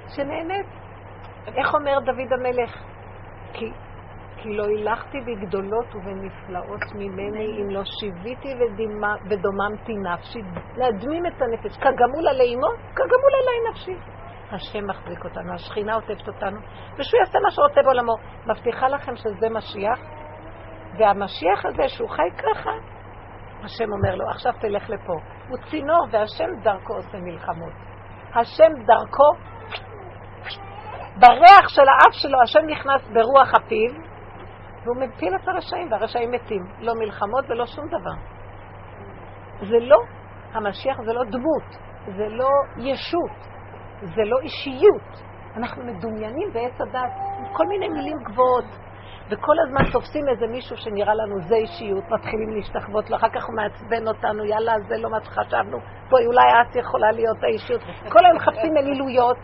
שנהנית. 0.08 0.66
איך 1.56 1.74
אומר 1.74 1.98
דוד 2.00 2.32
המלך? 2.32 2.82
כי, 3.52 3.70
כי 4.36 4.56
לא 4.56 4.64
הילכתי 4.64 5.18
בגדולות 5.20 5.94
ובנפלאות 5.94 6.94
ממני 6.94 7.62
אם 7.62 7.70
לא 7.70 7.82
שיוויתי 7.84 8.48
ודימה, 8.54 9.14
ודוממתי 9.24 9.92
נפשי, 9.92 10.40
להדמים 10.76 11.26
את 11.26 11.42
הנפש. 11.42 11.76
כגמול 11.76 12.28
עלי 12.28 12.54
אמו, 12.54 12.70
כגמול 12.94 13.32
עלי 13.40 13.70
נפשי. 13.70 13.96
השם 14.52 14.86
מחזיק 14.86 15.24
אותנו, 15.24 15.54
השכינה 15.54 15.94
עוטפת 15.94 16.28
אותנו, 16.28 16.60
ושהוא 16.98 17.20
יעשה 17.20 17.38
מה 17.38 17.50
שרוצה 17.50 17.82
בעולמו. 17.82 18.14
מבטיחה 18.46 18.88
לכם 18.88 19.16
שזה 19.16 19.48
משיח, 19.50 19.98
והמשיח 20.98 21.64
הזה, 21.64 21.88
שהוא 21.88 22.08
חי 22.08 22.30
ככה, 22.36 22.70
השם 23.64 23.92
אומר 23.92 24.14
לו, 24.14 24.30
עכשיו 24.30 24.52
תלך 24.60 24.90
לפה. 24.90 25.18
הוא 25.48 25.58
צינור, 25.70 26.06
והשם 26.10 26.60
דרכו 26.62 26.94
עושה 26.94 27.18
מלחמות. 27.18 27.72
השם 28.34 28.72
דרכו, 28.86 29.30
בריח 31.16 31.68
של 31.68 31.82
האף 31.88 32.12
שלו, 32.12 32.38
השם 32.42 32.66
נכנס 32.66 33.02
ברוח 33.12 33.54
הפיו, 33.54 34.08
והוא 34.84 34.96
מפיל 34.96 35.34
את 35.34 35.48
הרשעים, 35.48 35.92
והרשעים 35.92 36.30
מתים. 36.30 36.64
לא 36.80 36.92
מלחמות 36.94 37.44
ולא 37.48 37.66
שום 37.66 37.86
דבר. 37.88 38.14
זה 39.60 39.76
לא, 39.80 39.98
המשיח 40.52 40.96
זה 41.06 41.12
לא 41.12 41.24
דמות, 41.24 41.78
זה 42.16 42.28
לא 42.28 42.48
ישות, 42.76 43.36
זה 44.00 44.22
לא 44.24 44.38
אישיות. 44.42 45.28
אנחנו 45.56 45.84
מדומיינים 45.84 46.52
בעץ 46.52 46.80
הדת, 46.80 47.12
כל 47.52 47.64
מיני 47.68 47.88
מילים 47.88 48.16
גבוהות. 48.24 48.64
וכל 49.30 49.56
הזמן 49.66 49.90
תופסים 49.92 50.28
איזה 50.28 50.46
מישהו 50.46 50.76
שנראה 50.76 51.14
לנו 51.14 51.40
זה 51.40 51.54
אישיות, 51.54 52.04
מתחילים 52.10 52.50
להשתחוות 52.56 53.10
לו, 53.10 53.16
אחר 53.16 53.28
כך 53.28 53.44
הוא 53.46 53.56
מעצבן 53.56 54.08
אותנו, 54.08 54.44
יאללה, 54.44 54.72
זה 54.88 54.94
לא 54.96 55.10
מה 55.10 55.20
שחשבנו, 55.24 55.78
בואי, 56.10 56.26
אולי 56.26 56.42
את 56.60 56.76
יכולה 56.76 57.12
להיות 57.12 57.42
האישיות. 57.42 57.80
כל 58.08 58.24
היום 58.24 58.36
מחפשים 58.36 58.76
אלילויות. 58.76 59.38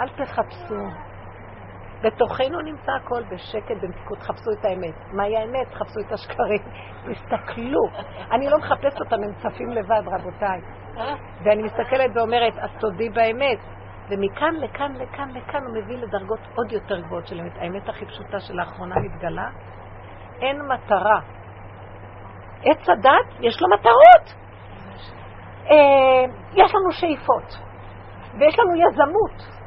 אל 0.00 0.08
תחפשו. 0.08 0.74
בתוכנו 2.02 2.60
נמצא 2.60 2.92
הכל 2.92 3.22
בשקט, 3.30 3.76
במתיקות, 3.82 4.18
חפשו 4.18 4.50
את 4.60 4.64
האמת. 4.64 4.94
מהי 5.12 5.36
האמת? 5.36 5.74
חפשו 5.74 6.00
את 6.06 6.12
השקרים. 6.12 6.62
תסתכלו. 7.10 7.80
אני 8.32 8.50
לא 8.50 8.58
מחפשת 8.58 9.00
אותם, 9.00 9.16
הם 9.24 9.32
צפים 9.34 9.70
לבד, 9.70 10.02
רבותיי. 10.06 10.60
ואני 11.44 11.62
מסתכלת 11.62 12.10
ואומרת, 12.14 12.52
אז 12.58 12.70
תודי 12.80 13.08
באמת. 13.08 13.58
ומכאן 14.10 14.54
לכאן 14.54 14.92
לכאן 14.96 15.28
לכאן 15.34 15.62
הוא 15.64 15.74
מביא 15.74 15.96
לדרגות 15.96 16.40
עוד 16.54 16.72
יותר 16.72 17.00
גבוהות 17.00 17.26
של 17.26 17.40
אמת. 17.40 17.52
האמת 17.56 17.88
הכי 17.88 18.06
פשוטה 18.06 18.40
שלאחרונה 18.40 18.94
מתגלה, 18.96 19.48
אין 20.40 20.62
מטרה. 20.62 21.20
עץ 22.64 22.88
הדת, 22.88 23.40
יש 23.40 23.62
לו 23.62 23.68
מטרות. 23.68 24.34
אה, 25.70 26.24
יש 26.52 26.74
לנו 26.74 26.92
שאיפות, 26.92 27.58
ויש 28.38 28.58
לנו 28.58 28.76
יזמות. 28.76 29.58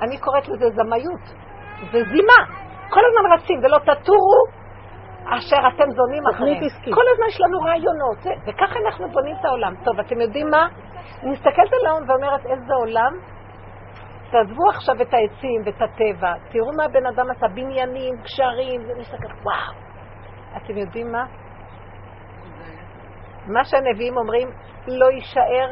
אני 0.00 0.18
קוראת 0.18 0.48
לזה 0.48 0.70
זמיות. 0.70 1.24
זה 1.92 1.98
זימה. 2.04 2.60
כל 2.90 3.00
הזמן 3.08 3.32
רצים, 3.32 3.58
ולא 3.62 3.78
תטורו 3.78 4.60
אשר 5.26 5.68
אתם 5.68 5.90
זונים 5.90 6.22
אחריהם. 6.34 6.60
כל 6.94 7.04
הזמן 7.12 7.26
יש 7.28 7.40
לנו 7.40 7.58
רעיונות, 7.60 8.18
וככה 8.46 8.78
אנחנו 8.86 9.08
בונים 9.08 9.36
את 9.40 9.44
העולם. 9.44 9.74
טוב, 9.84 10.00
אתם 10.00 10.20
יודעים 10.20 10.50
מה? 10.50 10.66
אני 11.22 11.30
מסתכלת 11.30 11.72
על 11.72 11.86
העולם 11.86 12.08
ואומרת, 12.08 12.46
איזה 12.46 12.74
עולם 12.74 13.12
תעזבו 14.30 14.68
עכשיו 14.68 14.94
את 15.02 15.14
העצים 15.14 15.62
ואת 15.64 15.82
הטבע, 15.82 16.32
תראו 16.50 16.72
מה 16.76 16.84
הבן 16.84 17.06
אדם 17.06 17.30
עשה, 17.30 17.48
בניינים, 17.48 18.14
גשרים, 18.22 18.82
זה 18.86 18.92
מסתכל, 19.00 19.32
וואו. 19.42 19.74
אתם 20.56 20.76
יודעים 20.76 21.12
מה? 21.12 21.24
מה 23.46 23.64
שהנביאים 23.64 24.16
אומרים, 24.16 24.48
לא 24.86 25.10
יישאר 25.10 25.70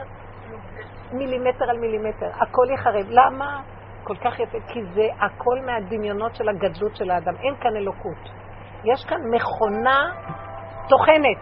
מילימטר 1.13 1.71
על 1.71 1.79
מילימטר, 1.79 2.31
הכל 2.41 2.67
יחרב. 2.75 3.07
למה? 3.09 3.61
כל 4.05 4.17
כך 4.17 4.41
יפה, 4.41 4.59
כי 4.69 4.85
זה 4.95 5.09
הכל 5.21 5.59
מהדמיונות 5.67 6.35
של 6.35 6.49
הגדלות 6.49 6.97
של 6.97 7.11
האדם, 7.11 7.35
אין 7.37 7.55
כאן 7.61 7.77
אלוקות. 7.77 8.29
יש 8.85 9.05
כאן 9.05 9.21
מכונה 9.31 10.11
טוחנת, 10.89 11.39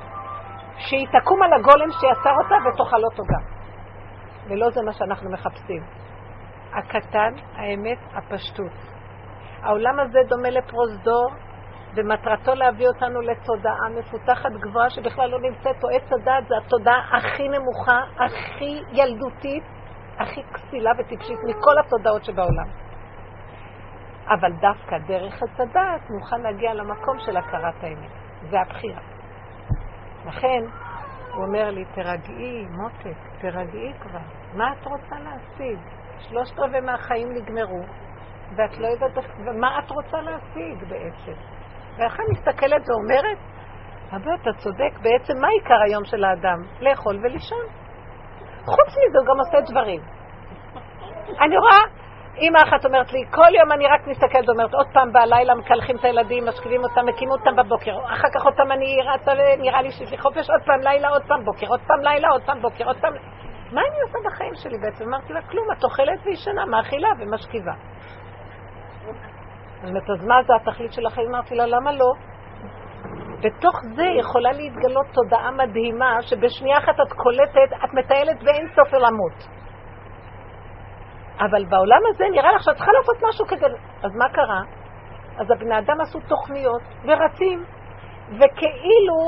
שהיא 0.78 1.06
תקום 1.20 1.42
על 1.42 1.52
הגולם 1.52 1.90
שיצר 1.90 2.34
אותה 2.44 2.54
ותאכל 2.68 3.04
אותו 3.04 3.22
גם. 3.22 3.42
ולא 4.48 4.70
זה 4.70 4.80
מה 4.82 4.92
שאנחנו 4.92 5.30
מחפשים. 5.30 5.82
הקטן, 6.76 7.34
האמת, 7.54 7.98
הפשטות. 8.14 8.72
העולם 9.62 10.00
הזה 10.00 10.18
דומה 10.28 10.50
לפרוזדור, 10.50 11.30
ומטרתו 11.96 12.54
להביא 12.54 12.88
אותנו 12.88 13.20
לתודעה 13.20 13.88
מפותחת 13.98 14.50
גבוהה 14.52 14.90
שבכלל 14.90 15.30
לא 15.30 15.40
נמצאת 15.40 15.76
פה. 15.80 15.88
עץ 15.92 16.12
הדת 16.12 16.48
זה 16.48 16.54
התודעה 16.56 17.16
הכי 17.16 17.48
נמוכה, 17.48 18.00
הכי 18.16 18.82
ילדותית, 18.92 19.64
הכי 20.18 20.42
כסילה 20.42 20.90
וטיפשית 20.98 21.38
מכל 21.48 21.78
התודעות 21.78 22.24
שבעולם. 22.24 22.68
אבל 24.28 24.52
דווקא 24.52 24.98
דרך 24.98 25.42
עץ 25.42 25.60
הדת 25.60 26.10
נוכל 26.10 26.36
להגיע 26.36 26.74
למקום 26.74 27.18
של 27.18 27.36
הכרת 27.36 27.74
האמת. 27.84 28.10
זה 28.50 28.60
הבחירה. 28.60 29.00
לכן, 30.26 30.64
הוא 31.34 31.44
אומר 31.44 31.70
לי, 31.70 31.84
תרגעי, 31.94 32.66
מותק, 32.70 33.18
תרגעי 33.40 33.92
כבר. 34.00 34.18
מה 34.54 34.72
את 34.72 34.86
רוצה 34.86 35.16
להשיג? 35.24 35.78
שלושת 36.18 36.58
רבעי 36.58 36.80
מהחיים 36.80 37.28
נגמרו, 37.32 37.82
ואת 38.56 38.78
לא 38.78 38.86
יודעת 38.86 39.24
מה 39.60 39.78
את 39.78 39.90
רוצה 39.90 40.16
להשיג 40.20 40.88
בעצם. 40.88 41.32
ואחר 41.98 42.22
מסתכלת 42.32 42.82
ואומרת, 42.88 43.38
אבל 44.12 44.34
אתה 44.42 44.50
צודק, 44.58 44.98
בעצם 45.02 45.40
מה 45.40 45.48
עיקר 45.48 45.82
היום 45.86 46.04
של 46.04 46.24
האדם? 46.24 46.58
לאכול 46.80 47.16
ולישון. 47.22 47.66
חוץ 48.64 48.88
מזה 48.88 49.18
הוא 49.18 49.26
גם 49.26 49.38
עושה 49.38 49.70
דברים. 49.70 50.00
אני 51.40 51.58
רואה, 51.58 51.82
אימא 52.36 52.58
אחת 52.58 52.84
אומרת 52.84 53.12
לי, 53.12 53.24
כל 53.30 53.54
יום 53.60 53.72
אני 53.72 53.86
רק 53.86 54.06
מסתכלת 54.06 54.48
ואומרת, 54.48 54.74
עוד 54.74 54.86
פעם 54.92 55.12
בלילה 55.12 55.54
מקלחים 55.54 55.96
את 55.96 56.04
הילדים, 56.04 56.44
משכיבים 56.48 56.82
אותם, 56.84 57.06
מקימים 57.06 57.30
אותם 57.30 57.56
בבוקר, 57.56 57.92
אחר 58.12 58.28
כך 58.34 58.46
פעם 58.56 58.72
אני 58.72 58.98
רצה, 59.14 59.32
נראה 59.58 59.82
לי 59.82 59.90
שיש 59.90 60.10
לי 60.10 60.18
חופש, 60.18 60.50
עוד 60.50 60.62
פעם 60.66 60.80
לילה, 60.80 61.08
עוד 61.08 61.22
פעם 61.28 61.44
בוקר, 61.44 61.66
עוד 61.66 61.80
פעם 61.86 62.00
לילה, 62.00 62.28
עוד 62.28 62.42
פעם 62.46 62.62
בוקר, 62.62 62.84
עוד 62.84 62.96
פעם... 63.00 63.12
מה 63.72 63.80
אני 63.80 64.00
עושה 64.02 64.18
בחיים 64.26 64.35
שלי 64.56 64.78
בעצם? 64.78 65.04
אמרתי 65.04 65.32
לה, 65.32 65.42
כלום, 65.42 65.66
את 65.78 65.84
אוכלת 65.84 66.18
וישנה, 66.24 66.66
מאכילה 66.66 67.08
ומשכיבה. 67.18 67.72
אומרת, 69.84 70.10
אז 70.10 70.26
מה 70.26 70.42
זה 70.46 70.52
התכלית 70.56 70.92
של 70.92 71.06
החיים? 71.06 71.28
אמרתי 71.28 71.54
לה, 71.54 71.66
למה 71.66 71.92
לא? 71.92 72.12
בתוך 73.40 73.80
זה 73.96 74.04
יכולה 74.20 74.52
להתגלות 74.52 75.06
תודעה 75.12 75.50
מדהימה, 75.50 76.22
שבשנייה 76.22 76.78
אחת 76.78 77.00
את 77.00 77.12
קולטת, 77.12 77.84
את 77.84 77.94
מטיילת 77.94 78.42
באין 78.42 78.68
סוף 78.68 78.94
עולמות. 78.94 79.48
אבל 81.40 81.64
בעולם 81.64 82.00
הזה 82.08 82.24
נראה 82.32 82.52
לך 82.52 82.62
שאת 82.62 82.76
צריכה 82.76 82.92
לעשות 82.92 83.16
משהו 83.28 83.46
כדי... 83.46 83.66
אז 84.02 84.16
מה 84.16 84.28
קרה? 84.28 84.60
אז 85.38 85.50
הבני 85.50 85.78
אדם 85.78 86.00
עשו 86.00 86.18
תוכניות 86.28 86.82
ורצים, 87.04 87.64
וכאילו 88.28 89.18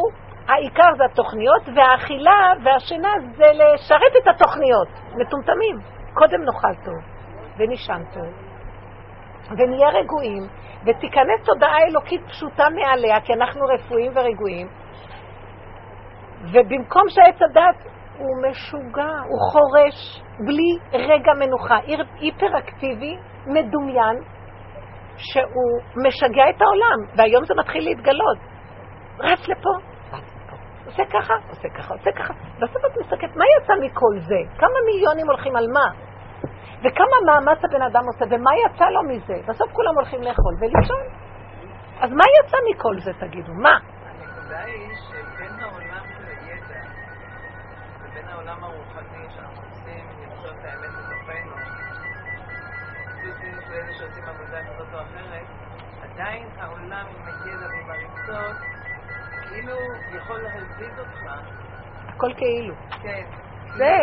העיקר 0.49 0.91
זה 0.97 1.05
התוכניות, 1.05 1.63
והאכילה 1.77 2.53
והשינה 2.65 3.13
זה 3.37 3.45
לשרת 3.55 4.13
את 4.23 4.29
התוכניות. 4.29 4.89
מטומטמים. 5.17 5.99
קודם 6.15 6.43
נאכל 6.45 6.75
טוב, 6.85 6.95
ונישן 7.59 8.03
טוב, 8.15 8.27
ונהיה 9.59 9.89
רגועים, 9.89 10.43
ותיכנס 10.87 11.41
תודעה 11.45 11.79
אלוקית 11.89 12.21
פשוטה 12.29 12.65
מעליה, 12.71 13.21
כי 13.21 13.33
אנחנו 13.33 13.61
רפואיים 13.67 14.13
ורגועים, 14.15 14.69
ובמקום 16.43 17.03
שעץ 17.09 17.43
הדת 17.43 17.85
הוא 18.19 18.29
משוגע, 18.49 19.13
הוא 19.29 19.39
חורש, 19.53 20.23
בלי 20.47 20.79
רגע 20.93 21.33
מנוחה, 21.39 21.77
היפראקטיבי, 22.21 23.17
מדומיין, 23.47 24.17
שהוא 25.17 25.81
משגע 26.07 26.51
את 26.51 26.63
העולם, 26.63 27.17
והיום 27.17 27.45
זה 27.45 27.55
מתחיל 27.59 27.85
להתגלות. 27.85 28.39
רץ 29.21 29.49
לפה, 29.49 29.71
עושה 30.89 31.05
ככה, 31.05 31.35
עושה 31.49 31.69
ככה, 31.69 31.95
עושה 31.95 32.13
ככה. 32.13 32.35
בסוף 32.61 32.85
את 32.87 32.97
מסתכלת, 33.01 33.37
מה 33.37 33.45
יצא 33.57 33.73
מכל 33.81 34.15
זה? 34.29 34.41
כמה 34.59 34.79
מיליונים 34.87 35.27
הולכים 35.27 35.57
על 35.57 35.67
מה? 35.73 35.87
וכמה 36.83 37.17
מאמץ 37.27 37.65
הבן 37.65 37.83
אדם 37.83 38.05
עושה, 38.07 38.25
ומה 38.31 38.51
יצא 38.65 38.85
לו 38.85 39.03
מזה? 39.03 39.35
בסוף 39.49 39.73
כולם 39.73 39.95
הולכים 39.95 40.23
לאכול 40.23 40.55
ולישון. 40.61 41.03
אז 42.01 42.11
מה 42.11 42.25
יצא 42.39 42.57
מכל 42.71 43.01
זה, 43.01 43.13
תגידו? 43.21 43.53
מה? 43.55 43.79
הנקודה 44.07 44.61
היא 44.65 44.95
שבין 45.09 45.53
העולם 45.61 46.05
של 46.17 46.25
ובין 48.03 48.29
העולם 48.29 48.65
הרוחני 48.65 49.25
שאנחנו 49.35 49.63
עושים 49.71 50.05
למצוא 50.23 50.51
את 50.51 50.65
האמת 50.65 50.91
בתוכנו, 50.99 51.57
לאלה 53.71 53.93
שעושים 53.99 54.25
עבודה 54.25 54.59
כזאת 54.65 54.95
או 54.95 54.99
אחרת, 55.01 55.47
עדיין 56.03 56.49
העולם 56.59 57.07
עם 57.07 57.27
הידע 57.27 57.67
ועם 57.67 57.91
הריצות, 57.91 58.78
יכול 60.17 60.43
להזיז 60.43 60.99
אותך. 60.99 61.21
הכל 62.09 62.33
כאילו. 62.37 62.75
כן. 63.03 63.27
זה, 63.77 63.97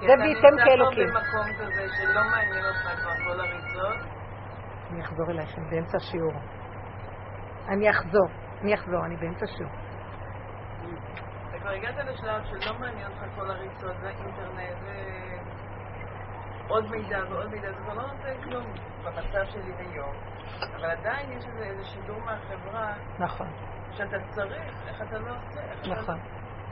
כי 0.00 0.06
זה 0.06 0.14
אתה 0.14 0.22
וייתם 0.22 0.46
נמצא 0.46 0.64
כאלוקים. 0.64 1.08
פה 1.12 1.18
במקום 1.20 1.52
כזה 1.58 1.86
שלא 1.96 2.22
מעניין 2.30 2.64
אותך 2.64 3.00
כבר 3.00 3.14
כל 3.24 3.40
הריצות, 3.40 4.16
אני 4.90 5.00
אחזור 5.00 5.30
אליכם 5.30 5.70
באמצע 5.70 5.98
שיעור. 6.00 6.32
אני 7.68 7.90
אחזור, 7.90 8.28
אני 8.62 8.74
אחזור, 8.74 9.04
אני 9.06 9.16
באמצע 9.16 9.46
שיעור. 9.46 9.72
וכבר 11.52 11.70
הגעת 11.70 11.96
לשלב 11.96 12.42
שלא 12.44 12.78
מעניין 12.78 13.12
אותך 13.12 13.34
כל 13.36 13.50
הריצות, 13.50 13.96
זה 14.00 14.08
אינטרנט, 14.08 14.78
זה 14.80 14.92
עוד 16.68 16.90
מידע 16.90 17.18
ועוד 17.30 17.46
מידע, 17.50 17.68
זה 17.68 17.78
כבר 17.84 17.94
לא 17.94 18.02
נותן 18.02 18.42
כלום 18.44 18.72
במצב 19.04 19.44
שלי 19.50 19.72
היום. 19.78 20.12
אבל 20.76 20.90
עדיין 20.90 21.32
יש 21.32 21.44
איזה 21.46 21.84
שידור 21.84 22.20
מהחברה 22.20 22.94
נכון, 23.18 23.48
שאתה 23.96 24.16
צריך, 24.28 24.88
איך 24.88 25.02
אתה 25.02 25.18
לא 25.18 25.30
עושה. 25.30 25.90
נכון. 25.92 26.18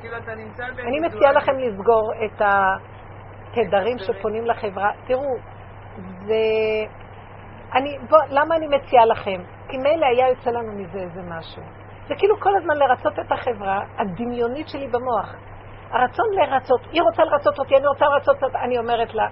כאילו 0.01 0.17
אתה 0.17 0.35
נמצא 0.35 0.65
באיזה... 0.67 0.83
אני 0.83 1.01
מציעה 1.01 1.33
לכם 1.33 1.59
לסגור 1.59 2.13
את 2.25 2.43
התדרים 3.53 3.99
שפונים 3.99 4.47
לחברה. 4.47 4.91
תראו, 5.07 5.37
זה... 6.27 6.35
אני, 7.75 7.99
בוא, 8.11 8.19
למה 8.31 8.57
אני 8.57 8.67
מציעה 8.67 9.07
לכם? 9.07 9.43
כי 9.69 9.77
מילא 9.79 10.07
היה 10.07 10.29
יוצא 10.29 10.51
לנו 10.51 10.73
מזה 10.73 10.99
איזה 10.99 11.21
משהו. 11.23 11.63
זה 12.09 12.15
כאילו 12.19 12.41
כל 12.41 12.57
הזמן 12.57 12.77
לרצות 12.77 13.19
את 13.19 13.33
החברה 13.33 13.85
הדמיונית 13.99 14.69
שלי 14.69 14.89
במוח. 14.89 15.35
הרצון 15.91 16.27
לרצות, 16.33 16.81
היא 16.93 17.03
רוצה 17.03 17.25
לרצות 17.25 17.59
אותי, 17.59 17.77
אני 17.77 17.87
רוצה 17.87 18.05
לרצות 18.05 18.43
אותה, 18.43 18.59
אני 18.59 18.79
אומרת 18.79 19.15
לה, 19.15 19.27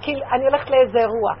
כאילו, 0.00 0.20
אני 0.32 0.44
הולכת 0.44 0.70
לאיזה 0.70 0.98
אירוע. 0.98 1.34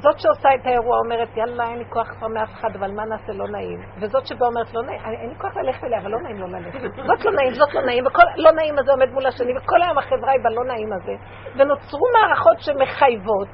זאת 0.00 0.18
שעושה 0.18 0.48
את 0.54 0.66
האירוע 0.66 0.98
אומרת, 0.98 1.36
יאללה, 1.36 1.64
אין 1.64 1.78
לי 1.78 1.84
כוח 1.88 2.08
כבר 2.18 2.28
מאף 2.28 2.48
אחד, 2.52 2.76
אבל 2.76 2.90
מה 2.90 3.04
נעשה, 3.04 3.32
לא 3.32 3.48
נעים. 3.48 3.80
וזאת 4.00 4.26
שבאה 4.26 4.48
אומרת, 4.48 4.74
לא 4.74 4.82
נעים, 4.82 5.00
אין 5.20 5.28
לי 5.28 5.38
כוח 5.38 5.56
ללכת 5.56 5.84
אליה, 5.84 5.98
אבל 6.00 6.10
לא 6.10 6.20
נעים 6.20 6.40
לא 6.40 6.58
ללכת. 6.58 6.80
זאת 7.06 7.24
לא 7.24 7.32
נעים, 7.32 7.54
זאת 7.54 7.74
לא 7.74 7.82
נעים, 7.82 8.06
וכל 8.06 8.22
לא 8.36 8.50
נעים 8.52 8.78
הזה 8.78 8.90
עומד 8.90 9.10
מול 9.12 9.26
השני, 9.26 9.52
וכל 9.58 9.82
היום 9.82 9.98
החברה 9.98 10.32
היא 10.32 10.40
בלא 10.44 10.64
נעים 10.64 10.92
הזה. 10.92 11.12
ונוצרו 11.56 12.06
מערכות 12.12 12.60
שמחייבות. 12.60 13.48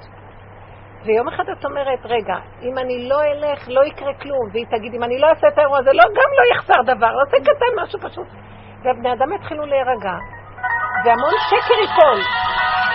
ויום 1.06 1.28
אחד 1.28 1.44
את 1.48 1.64
אומרת, 1.64 1.98
רגע, 2.04 2.36
אם 2.62 2.78
אני 2.78 3.08
לא 3.08 3.22
אלך, 3.22 3.68
לא 3.68 3.84
יקרה 3.84 4.14
כלום. 4.14 4.48
והיא 4.52 4.66
תגיד, 4.66 4.94
אם 4.94 5.02
אני 5.02 5.18
לא 5.18 5.26
אעשה 5.26 5.48
את 5.48 5.58
האירוע 5.58 5.78
הזה, 5.78 5.90
לא, 5.92 6.02
גם 6.02 6.30
לא 6.38 6.54
יחסר 6.54 6.94
דבר, 6.94 7.12
עושה 7.20 7.36
קטן, 7.40 7.82
משהו 7.82 7.98
פשוט. 8.00 8.26
והבני 8.84 9.12
אדם 9.12 9.32
יתחילו 9.32 9.66
להירגע, 9.66 10.14
והמון 11.04 11.34
שקר 11.48 11.80
ייפול. 11.80 12.20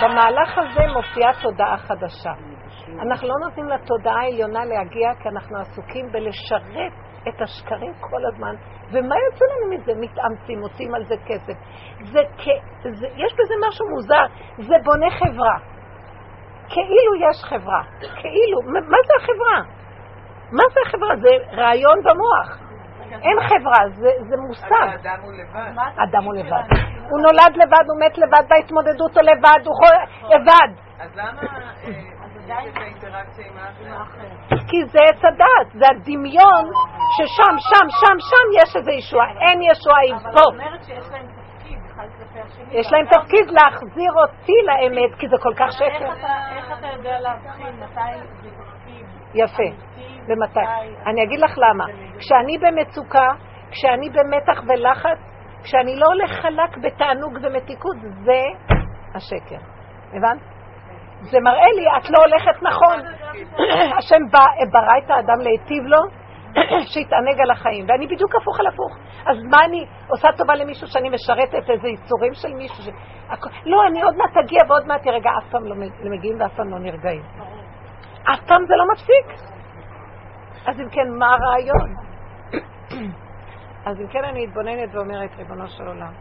במהלך 0.02 0.58
הזה 0.58 0.92
מופיעה 0.92 1.30
תודעה 1.42 1.76
חדשה. 1.76 2.32
אנחנו 3.02 3.28
לא 3.28 3.34
נותנים 3.44 3.68
לתודעה 3.68 4.20
העליונה 4.20 4.64
להגיע 4.64 5.14
כי 5.22 5.28
אנחנו 5.28 5.58
עסוקים 5.58 6.12
בלשרת 6.12 6.92
את 7.28 7.42
השקרים 7.42 7.92
כל 8.00 8.20
הזמן. 8.32 8.54
ומה 8.92 9.14
יוצא 9.26 9.44
לנו 9.44 9.74
מזה? 9.74 9.92
מתאמצים, 10.00 10.60
מוצאים 10.60 10.94
על 10.94 11.04
זה 11.04 11.14
כסף. 11.26 11.54
זה 12.12 12.20
כ... 12.38 12.44
זה... 12.82 13.06
יש 13.06 13.32
בזה 13.32 13.54
משהו 13.68 13.88
מוזר, 13.90 14.24
זה 14.58 14.74
בונה 14.84 15.10
חברה. 15.10 15.56
כאילו 16.68 17.14
יש 17.30 17.44
חברה. 17.44 17.82
כאילו, 18.00 18.62
מה 18.72 18.80
מה 18.80 18.96
זה 19.06 19.12
החברה? 19.20 19.58
מה 20.52 20.62
זה 20.74 20.80
החברה? 20.86 21.16
זה 21.16 21.28
רעיון 21.62 21.98
במוח. 22.04 22.58
אין 23.12 23.38
חברה, 23.40 23.88
זה, 23.94 24.10
זה 24.28 24.36
מושג. 24.48 24.72
האדם 24.72 25.20
הוא 25.22 25.32
לבד. 25.32 25.72
אדם 26.08 26.24
הוא 26.24 26.34
לבד. 26.34 26.62
הוא 27.10 27.20
נולד 27.20 27.56
לבד, 27.56 27.84
הוא 27.88 28.00
מת 28.06 28.18
לבד, 28.18 28.48
בהתמודדות 28.48 29.16
הוא 29.16 29.22
לבד, 29.22 29.66
הוא 29.66 29.74
חו- 29.76 30.26
לבד. 30.34 30.70
אז 31.00 31.10
למה 31.16 31.40
כי 34.68 34.84
זה 34.92 34.98
עץ 35.10 35.24
הדת, 35.24 35.72
זה 35.72 35.84
הדמיון 35.90 36.64
ששם, 37.16 37.54
שם, 37.58 37.86
שם, 37.90 38.16
שם 38.20 38.62
יש 38.62 38.76
איזה 38.76 38.92
ישועה. 38.92 39.26
אין 39.40 39.62
ישועה 39.62 40.00
היא 40.00 40.14
אבל 40.14 40.32
פה. 40.32 40.40
את 40.40 40.46
אומרת 40.54 40.84
שיש 40.84 41.10
להם 41.12 41.26
תפקיד 41.26 41.78
אחד 41.86 42.06
כלפי 42.18 42.40
השני. 42.40 42.78
יש 42.80 42.92
להם 42.92 43.04
ואתה- 43.06 43.16
תפקיד 43.20 43.46
להחזיר 43.50 44.12
אותי 44.22 44.52
לאמת, 44.66 45.14
כי 45.18 45.28
זה 45.28 45.36
כל 45.42 45.54
כך 45.56 45.72
שקר. 45.72 46.12
איך 46.56 46.78
אתה 46.78 46.86
יודע 46.96 47.20
להבחין 47.20 47.76
מתי 47.80 48.00
זה 48.42 48.48
תפקיד? 48.50 49.06
יפה. 49.34 49.62
ומתי? 50.28 50.60
מתי- 50.60 50.96
אני 51.10 51.22
אגיד 51.24 51.40
לך 51.40 51.58
למה. 51.58 51.84
כשאני 52.18 52.58
במצוקה, 52.58 53.28
כשאני 53.70 54.10
במתח 54.10 54.62
ולחץ, 54.68 55.18
כשאני 55.62 55.96
לא 55.96 56.06
הולך 56.06 56.30
חלק 56.42 56.76
בתענוג 56.82 57.38
ומתיקות, 57.42 57.96
זה 58.00 58.40
השקר. 59.14 59.58
הבנת? 60.12 60.59
זה 61.20 61.38
מראה 61.40 61.66
לי, 61.76 61.84
את 61.98 62.10
לא 62.10 62.18
הולכת 62.24 62.62
נכון. 62.62 62.98
השם 63.98 64.22
בא- 64.32 64.64
ברא 64.72 64.98
את 65.04 65.10
האדם 65.10 65.40
להיטיב 65.42 65.84
לו, 65.86 65.98
שיתענג 66.92 67.40
על 67.40 67.50
החיים. 67.50 67.84
ואני 67.88 68.06
בדיוק 68.06 68.34
הפוך 68.34 68.60
על 68.60 68.66
הפוך. 68.66 68.96
אז 69.26 69.36
מה 69.50 69.58
אני 69.64 69.86
עושה 70.08 70.28
טובה 70.36 70.54
למישהו 70.54 70.86
שאני 70.86 71.08
משרתת 71.08 71.70
איזה 71.70 71.88
ייסורים 71.88 72.34
של 72.34 72.54
מישהו? 72.54 72.82
ש... 72.84 72.88
הכ- 73.30 73.62
לא, 73.66 73.86
אני 73.86 74.02
עוד 74.02 74.16
מעט 74.16 74.36
אגיע 74.44 74.60
ועוד 74.68 74.86
מעט 74.86 75.02
תירגע. 75.02 75.30
אף 75.38 75.50
פעם 75.50 75.64
לא 75.64 75.74
מגיעים 76.10 76.40
ואף 76.40 76.54
פעם 76.56 76.68
לא 76.70 76.78
נרגעים. 76.78 77.22
אף 78.32 78.40
פעם 78.46 78.66
זה 78.68 78.74
לא 78.76 78.84
מפסיק. 78.92 79.50
אז 80.66 80.80
אם 80.80 80.88
כן, 80.90 81.08
מה 81.18 81.26
הרעיון? 81.34 81.94
אז 83.86 84.00
אם 84.00 84.06
כן, 84.06 84.24
אני 84.24 84.46
מתבוננת 84.46 84.94
ואומרת, 84.94 85.30
ריבונו 85.38 85.68
של 85.68 85.86
עולם, 85.86 86.12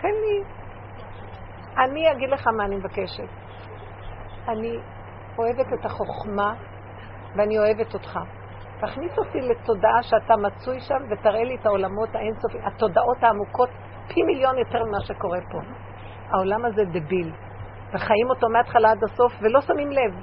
תן 0.00 0.08
לי, 0.08 0.42
אני 1.84 2.12
אגיד 2.12 2.30
לך 2.30 2.46
מה 2.58 2.64
אני 2.64 2.76
מבקשת. 2.76 3.28
אני 4.48 4.78
אוהבת 5.38 5.72
את 5.80 5.84
החוכמה 5.84 6.54
ואני 7.36 7.58
אוהבת 7.58 7.94
אותך. 7.94 8.18
תכניס 8.80 9.18
אותי 9.18 9.38
לתודעה 9.40 10.02
שאתה 10.02 10.36
מצוי 10.36 10.80
שם 10.80 11.04
ותראה 11.10 11.44
לי 11.44 11.56
את 11.60 11.66
העולמות 11.66 12.08
האינסופיים, 12.14 12.64
התודעות 12.64 13.22
העמוקות 13.22 13.68
פי 14.08 14.22
מיליון 14.22 14.58
יותר 14.58 14.84
ממה 14.84 15.00
שקורה 15.00 15.38
פה. 15.50 15.58
העולם 16.30 16.64
הזה 16.64 16.84
דביל, 16.84 17.32
וחיים 17.92 18.30
אותו 18.30 18.46
מההתחלה 18.48 18.90
עד 18.90 19.04
הסוף 19.04 19.32
ולא 19.40 19.60
שמים 19.60 19.90
לב, 19.90 20.14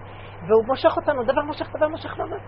והוא 0.47 0.65
מושך 0.67 0.97
אותנו, 0.97 1.23
דבר 1.23 1.41
מושך, 1.41 1.75
דבר 1.75 1.87
מושך, 1.87 2.19
לא 2.19 2.25
מושך. 2.25 2.45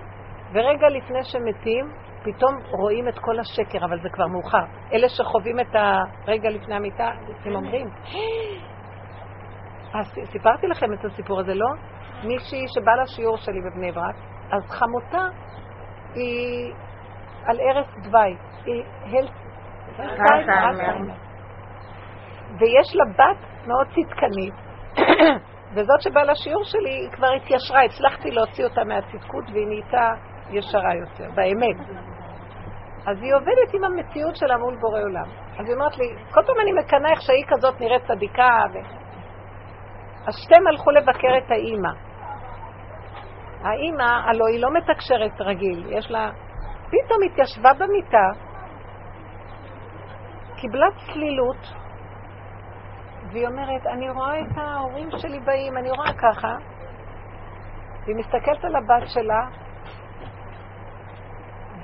ורגע 0.54 0.88
לפני 0.90 1.24
שמתים, 1.24 1.86
פתאום 2.24 2.56
רואים 2.72 3.08
את 3.08 3.20
כל 3.20 3.40
השקר, 3.40 3.86
אבל 3.86 4.02
זה 4.02 4.10
כבר 4.10 4.28
מאוחר. 4.28 4.66
אלה 4.94 5.10
שחווים 5.10 5.60
את 5.60 5.76
הרגע 5.76 6.50
לפני 6.50 6.76
המיטה, 6.76 7.12
הם 7.46 7.56
אומרים, 7.56 7.88
אז 9.94 10.06
סיפרתי 10.32 10.68
לכם 10.68 10.94
את 10.94 11.06
הסיפור 11.06 11.40
הזה, 11.40 11.54
לא? 11.54 11.68
מישהי 12.24 12.66
שבאה 12.68 12.96
לשיעור 13.04 13.38
שלי 13.38 13.62
בבני 13.62 13.92
ברק, 13.92 14.16
אז 14.52 14.62
חמותה 14.70 15.28
היא 16.16 16.74
על 17.46 17.58
ערש 17.60 17.88
דווי. 18.04 18.38
היא 18.66 18.84
הלס... 19.04 19.32
אלצהיימר. 20.00 21.14
ויש 22.60 22.96
לה 22.96 23.06
בת 23.06 23.68
מאוד 23.68 23.88
צדקנית, 23.88 24.54
וזאת 25.74 26.02
שבאה 26.02 26.24
לשיעור 26.24 26.64
שלי, 26.64 26.90
היא 26.90 27.10
כבר 27.12 27.28
התיישרה, 27.36 27.84
הצלחתי 27.84 28.32
להוציא 28.32 28.64
אותה 28.64 28.84
מהצדקות 28.84 29.44
והיא 29.54 29.68
נהייתה 29.68 30.12
ישרה 30.50 30.96
יותר, 30.96 31.32
באמת. 31.36 31.78
אז 33.08 33.18
היא 33.22 33.36
עובדת 33.36 33.74
עם 33.74 33.84
המציאות 33.84 34.36
שלה 34.36 34.58
מול 34.58 34.78
בורא 34.82 35.02
עולם. 35.02 35.30
אז 35.60 35.66
היא 35.66 35.74
אומרת 35.74 35.98
לי, 35.98 36.06
כל 36.32 36.42
פעם 36.48 36.56
אני 36.62 36.72
מקנאה 36.72 37.12
איך 37.12 37.22
שהיא 37.22 37.46
כזאת 37.48 37.82
נראית 37.82 38.04
צדיקה. 38.04 38.66
ו... 38.74 39.03
אז 40.28 40.34
שתיהם 40.44 40.68
הלכו 40.68 40.92
לבקר 40.92 41.38
את 41.38 41.52
האימא. 41.52 41.90
האימא, 43.64 44.04
הלוא 44.04 44.48
היא 44.48 44.62
לא 44.62 44.70
מתקשרת 44.74 45.42
רגיל, 45.42 45.86
יש 45.90 46.12
לה... 46.12 46.32
פתאום 46.88 47.20
התיישבה 47.26 47.70
במיטה, 47.74 48.28
קיבלה 50.56 50.88
צלילות, 51.06 51.74
והיא 53.32 53.48
אומרת, 53.48 53.88
אני 53.88 54.10
רואה 54.10 54.40
את 54.42 54.58
ההורים 54.58 55.10
שלי 55.18 55.40
באים, 55.40 55.78
אני 55.78 55.92
רואה 55.92 56.14
ככה. 56.14 56.56
והיא 58.04 58.16
מסתכלת 58.16 58.66
על 58.66 58.76
הבת 58.76 59.08
שלה, 59.08 59.48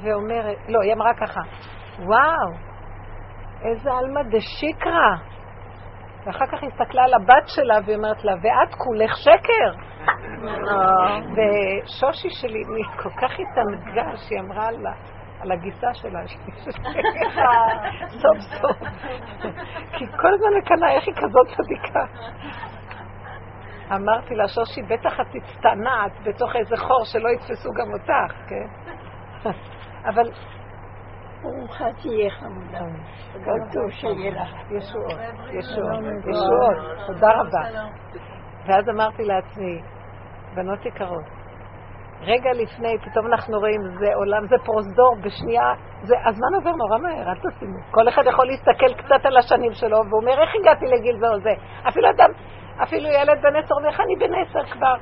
ואומרת, 0.04 0.58
לא, 0.68 0.82
היא 0.82 0.94
אמרה 0.94 1.14
ככה, 1.14 1.42
וואו, 2.00 2.70
איזה 3.62 3.90
עלמא 3.92 4.22
דשיקרא. 4.24 5.16
ואחר 6.26 6.46
כך 6.46 6.62
היא 6.62 6.70
הסתכלה 6.70 7.04
על 7.04 7.14
הבת 7.14 7.48
שלה 7.48 7.76
והיא 7.86 7.98
אומרת 7.98 8.24
לה, 8.24 8.34
ואת 8.34 8.76
כולך 8.78 9.18
שקר. 9.18 9.72
ושושי 11.36 12.30
שלי 12.30 12.60
היא 12.60 12.86
כל 13.02 13.10
כך 13.10 13.32
התענגה 13.40 14.18
שהיא 14.18 14.40
אמרה 14.40 14.72
לה, 14.72 14.92
על 15.40 15.52
הגיסה 15.52 15.94
שלה, 15.94 16.20
סוף 18.22 18.38
סוף. 18.40 18.78
כי 19.98 20.08
כל 20.08 20.34
הזמן 20.34 20.58
מקנאה 20.58 20.92
איך 20.92 21.08
היא 21.08 21.16
כזאת 21.16 21.48
צדיקה. 21.58 22.06
אמרתי 23.96 24.36
לה, 24.36 24.48
שושי, 24.48 24.82
בטח 24.82 25.20
את 25.22 25.36
מצטנעת 25.36 26.12
בתוך 26.24 26.56
איזה 26.56 26.78
חור 26.78 27.06
שלא 27.06 27.30
יתפסו 27.30 27.70
גם 27.72 27.94
אותך, 27.94 28.34
כן? 28.48 28.68
אבל 30.06 30.32
ברוכה 31.42 31.86
תהיה 32.02 32.30
חמודה. 32.30 32.80
כל 33.46 33.60
טוב 33.74 33.92
שיהיה 33.92 34.32
לך. 34.32 34.50
ישועות, 34.72 35.20
ישועות, 35.60 36.00
ישועות, 36.30 37.08
תודה 37.08 37.28
רבה. 37.32 37.90
ואז 38.66 38.90
אמרתי 38.90 39.24
לעצמי, 39.24 39.82
בנות 40.56 40.86
יקרות, 40.86 41.26
רגע 42.22 42.50
לפני, 42.54 42.98
פתאום 42.98 43.26
אנחנו 43.28 43.60
רואים, 43.60 43.82
זה 44.00 44.14
עולם, 44.16 44.48
זה 44.48 44.56
פרוזדור, 44.66 45.16
בשנייה, 45.22 45.74
זה, 46.02 46.16
הזמן 46.26 46.48
עובר 46.56 46.72
נורא 46.72 46.98
מהר, 46.98 47.30
אל 47.30 47.36
תשימו. 47.36 47.78
כל 47.92 48.10
אחד 48.10 48.24
יכול 48.26 48.48
להסתכל 48.48 48.94
קצת 48.94 49.26
על 49.26 49.38
השנים 49.38 49.74
שלו, 49.74 49.98
והוא 49.98 50.22
אומר, 50.22 50.42
איך 50.42 50.50
הגעתי 50.62 50.86
לגיל 50.86 51.20
זה 51.20 51.28
או 51.28 51.40
זה? 51.40 51.54
אפילו 51.88 52.10
אדם, 52.10 52.30
אפילו 52.84 53.08
ילד 53.08 53.42
בן 53.42 53.56
עשר, 53.56 53.76
אומר, 53.76 53.90
איך 53.90 54.00
אני 54.00 54.16
בן 54.20 54.34
עשר 54.36 54.74
כבר? 54.74 54.96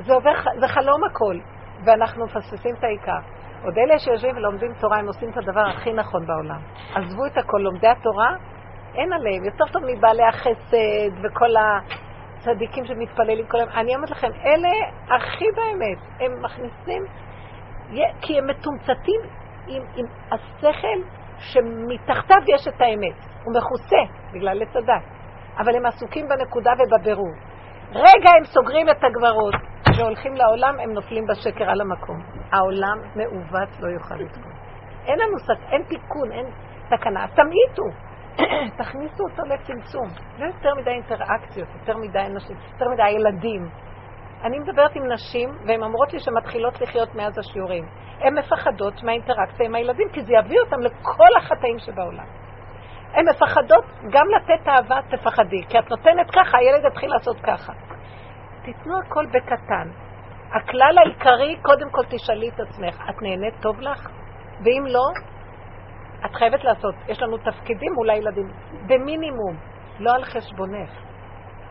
זה 0.00 0.14
עובר, 0.14 0.32
זה 0.60 0.68
חלום 0.68 1.04
הכל, 1.04 1.36
ואנחנו 1.84 2.24
מפספסים 2.24 2.74
את 2.78 2.84
העיקר. 2.84 3.41
עוד 3.64 3.74
אלה 3.78 3.98
שיושבים 3.98 4.36
ולומדים 4.36 4.72
תורה, 4.80 4.98
הם 4.98 5.06
עושים 5.06 5.30
את 5.30 5.36
הדבר 5.36 5.60
הכי 5.60 5.92
נכון 5.92 6.26
בעולם. 6.26 6.60
עזבו 6.94 7.26
את 7.26 7.38
הכל, 7.38 7.58
לומדי 7.58 7.88
התורה, 7.88 8.36
אין 8.94 9.12
עליהם, 9.12 9.44
יותר 9.44 9.64
טוב 9.72 9.82
מבעלי 9.86 10.22
החסד 10.28 11.24
וכל 11.24 11.50
הצדיקים 11.56 12.84
שמתפללים 12.84 13.46
כל 13.46 13.58
היום. 13.58 13.70
אני 13.70 13.94
אומרת 13.94 14.10
לכם, 14.10 14.30
אלה 14.44 14.68
הכי 15.16 15.44
באמת, 15.56 15.98
הם 16.20 16.42
מכניסים, 16.42 17.02
כי 18.20 18.38
הם 18.38 18.46
מתומצתים 18.46 19.20
עם, 19.66 19.82
עם 19.96 20.06
השכל 20.30 20.98
שמתחתיו 21.38 22.42
יש 22.46 22.68
את 22.68 22.80
האמת. 22.80 23.14
הוא 23.44 23.54
מכוסה 23.56 24.12
בגלל 24.32 24.62
עץ 24.62 24.76
הדת, 24.76 25.02
אבל 25.58 25.76
הם 25.76 25.86
עסוקים 25.86 26.28
בנקודה 26.28 26.70
ובבירור. 26.78 27.32
רגע 27.90 28.30
הם 28.38 28.44
סוגרים 28.44 28.90
את 28.90 29.04
הגברות 29.04 29.54
והולכים 29.98 30.34
לעולם, 30.34 30.80
הם 30.80 30.92
נופלים 30.92 31.26
בשקר 31.26 31.70
על 31.70 31.80
המקום. 31.80 32.41
העולם 32.52 32.98
מעוות 33.16 33.68
לא 33.80 33.88
יוכל 33.88 34.14
לתקון. 34.14 34.52
אין 35.06 35.18
לנו, 35.18 35.36
אין 35.72 35.82
תיקון, 35.82 36.32
אין 36.32 36.46
תקנה. 36.88 37.26
תמעיטו, 37.28 37.84
תכניסו 38.78 39.24
אותו 39.24 39.42
לצמצום. 39.42 40.08
לא 40.38 40.46
יותר 40.46 40.74
מדי 40.74 40.90
אינטראקציות, 40.90 41.68
יותר 41.80 41.96
מדי 41.96 42.20
אנשים, 42.20 42.56
יותר 42.72 42.88
מדי 42.88 43.08
ילדים. 43.08 43.68
אני 44.44 44.58
מדברת 44.58 44.96
עם 44.96 45.12
נשים, 45.12 45.48
והן 45.66 45.82
אומרות 45.82 46.12
לי 46.12 46.18
שמתחילות 46.18 46.80
לחיות 46.80 47.14
מאז 47.14 47.38
השיעורים. 47.38 47.84
הן 48.20 48.38
מפחדות 48.38 49.02
מהאינטראקציה 49.02 49.66
עם 49.66 49.74
הילדים, 49.74 50.08
כי 50.12 50.22
זה 50.22 50.32
יביא 50.32 50.60
אותם 50.60 50.80
לכל 50.80 51.28
החטאים 51.38 51.78
שבעולם. 51.78 52.26
הן 53.12 53.28
מפחדות 53.28 53.84
גם 54.12 54.26
לתת 54.36 54.68
אהבה, 54.68 54.98
תפחדי, 55.10 55.62
כי 55.68 55.78
את 55.78 55.90
נותנת 55.90 56.30
ככה, 56.30 56.58
הילד 56.58 56.84
יתחיל 56.84 57.10
לעשות 57.10 57.36
ככה. 57.40 57.72
תיתנו 58.64 58.92
הכל 59.06 59.26
בקטן. 59.26 59.88
הכלל 60.54 60.98
העיקרי, 60.98 61.56
קודם 61.62 61.90
כל 61.90 62.02
תשאלי 62.08 62.48
את 62.48 62.60
עצמך, 62.60 63.02
את 63.10 63.22
נהנית 63.22 63.54
טוב 63.62 63.80
לך? 63.80 64.08
ואם 64.64 64.84
לא, 64.86 65.06
את 66.26 66.34
חייבת 66.34 66.64
לעשות. 66.64 66.94
יש 67.08 67.22
לנו 67.22 67.38
תפקידים 67.38 67.92
מול 67.94 68.10
הילדים, 68.10 68.48
במינימום, 68.86 69.56
לא 69.98 70.10
על 70.14 70.24
חשבונך. 70.24 70.90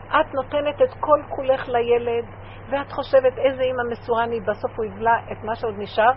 את 0.08 0.34
נותנת 0.34 0.82
את 0.82 0.94
כל 1.00 1.20
כולך 1.28 1.68
לילד, 1.68 2.24
ואת 2.70 2.92
חושבת 2.92 3.38
איזה 3.38 3.62
אימא 3.62 3.82
מסורה 3.90 4.24
אני, 4.24 4.40
בסוף 4.40 4.70
הוא 4.76 4.84
יבלע 4.84 5.14
את 5.32 5.44
מה 5.44 5.54
שעוד 5.54 5.74
נשאר, 5.78 6.12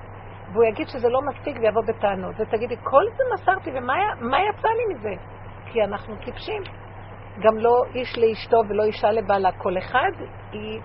והוא 0.51 0.65
יגיד 0.65 0.87
שזה 0.87 1.09
לא 1.09 1.19
מספיק 1.29 1.57
ויבוא 1.61 1.81
בטענות. 1.87 2.35
ותגידי, 2.39 2.75
כל 2.83 3.03
זה 3.17 3.23
מסרתי, 3.33 3.71
ומה 3.71 4.37
יצא 4.49 4.67
לי 4.67 4.93
מזה? 4.93 5.13
כי 5.65 5.83
אנחנו 5.83 6.15
טיפשים. 6.25 6.61
גם 7.39 7.57
לא 7.57 7.81
איש 7.95 8.17
לאשתו 8.17 8.57
ולא 8.69 8.83
אישה 8.83 9.11
לבעלה. 9.11 9.51
כל 9.51 9.77
אחד 9.77 10.11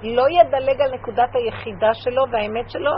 לא 0.02 0.24
ידלג 0.30 0.80
על 0.80 0.94
נקודת 0.94 1.34
היחידה 1.34 1.94
שלו 1.94 2.22
והאמת 2.32 2.70
שלו, 2.70 2.92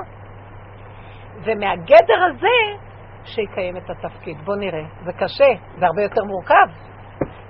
ומהגדר 1.44 2.20
הזה 2.30 2.82
שיקיים 3.24 3.76
את 3.76 3.90
התפקיד. 3.90 4.36
בואו 4.44 4.56
נראה. 4.56 4.84
זה 5.04 5.12
קשה, 5.12 5.50
זה 5.78 5.86
הרבה 5.86 6.02
יותר 6.02 6.24
מורכב. 6.24 6.92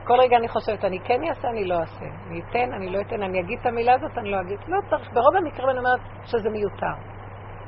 כל 0.07 0.15
רגע 0.21 0.37
אני 0.37 0.49
חושבת, 0.49 0.85
אני 0.85 1.01
כן 1.01 1.25
אעשה, 1.29 1.49
אני 1.49 1.65
לא 1.65 1.75
אעשה. 1.75 2.05
אני 2.29 2.41
אתן, 2.41 2.73
אני 2.77 2.91
לא 2.91 3.01
אתן, 3.01 3.23
אני 3.23 3.41
אגיד 3.41 3.59
את 3.61 3.67
המילה 3.67 3.95
הזאת, 3.95 4.19
אני 4.19 4.31
לא 4.31 4.41
אגיד. 4.41 4.59
לא 4.69 4.79
צריך. 4.91 5.13
ברוב 5.13 5.37
המקרים 5.37 5.69
אני 5.71 5.79
אומרת 5.79 6.01
שזה 6.25 6.51
מיותר. 6.51 6.95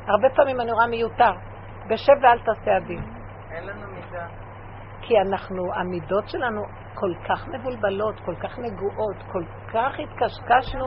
הרבה 0.07 0.29
פעמים 0.37 0.61
אני 0.61 0.73
רואה 0.73 0.87
מיותר. 0.87 1.33
בשב 1.89 2.13
ואל 2.23 2.39
תעשה 2.39 2.77
הדין. 2.77 3.03
אין 3.51 3.67
לנו. 3.67 3.94
כי 5.07 5.15
אנחנו, 5.19 5.63
המידות 5.75 6.29
שלנו 6.29 6.63
כל 6.95 7.13
כך 7.29 7.49
מבולבלות, 7.49 8.21
כל 8.25 8.35
כך 8.35 8.59
נגועות, 8.59 9.17
כל 9.33 9.45
כך 9.73 9.93
התקשקשנו. 9.99 10.87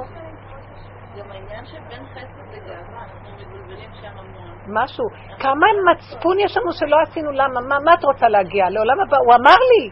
גם 1.18 1.32
העניין 1.32 1.66
שבין 1.66 2.06
חסד 2.14 2.54
לגאווה, 2.54 3.04
אנחנו 3.04 3.32
מבולבלים 3.48 3.90
שם 4.02 4.18
המון. 4.18 4.48
משהו. 4.68 5.06
כמה 5.40 5.68
מצפון 5.92 6.40
יש 6.40 6.58
לנו 6.58 6.72
שלא 6.72 6.98
עשינו 7.02 7.32
למה? 7.32 7.62
מה, 7.62 7.80
מה 7.86 7.94
את 7.94 8.04
רוצה 8.04 8.28
להגיע? 8.28 8.70
לעולם 8.70 9.00
הבא? 9.00 9.18
הוא 9.18 9.34
אמר 9.36 9.58
לי. 9.72 9.92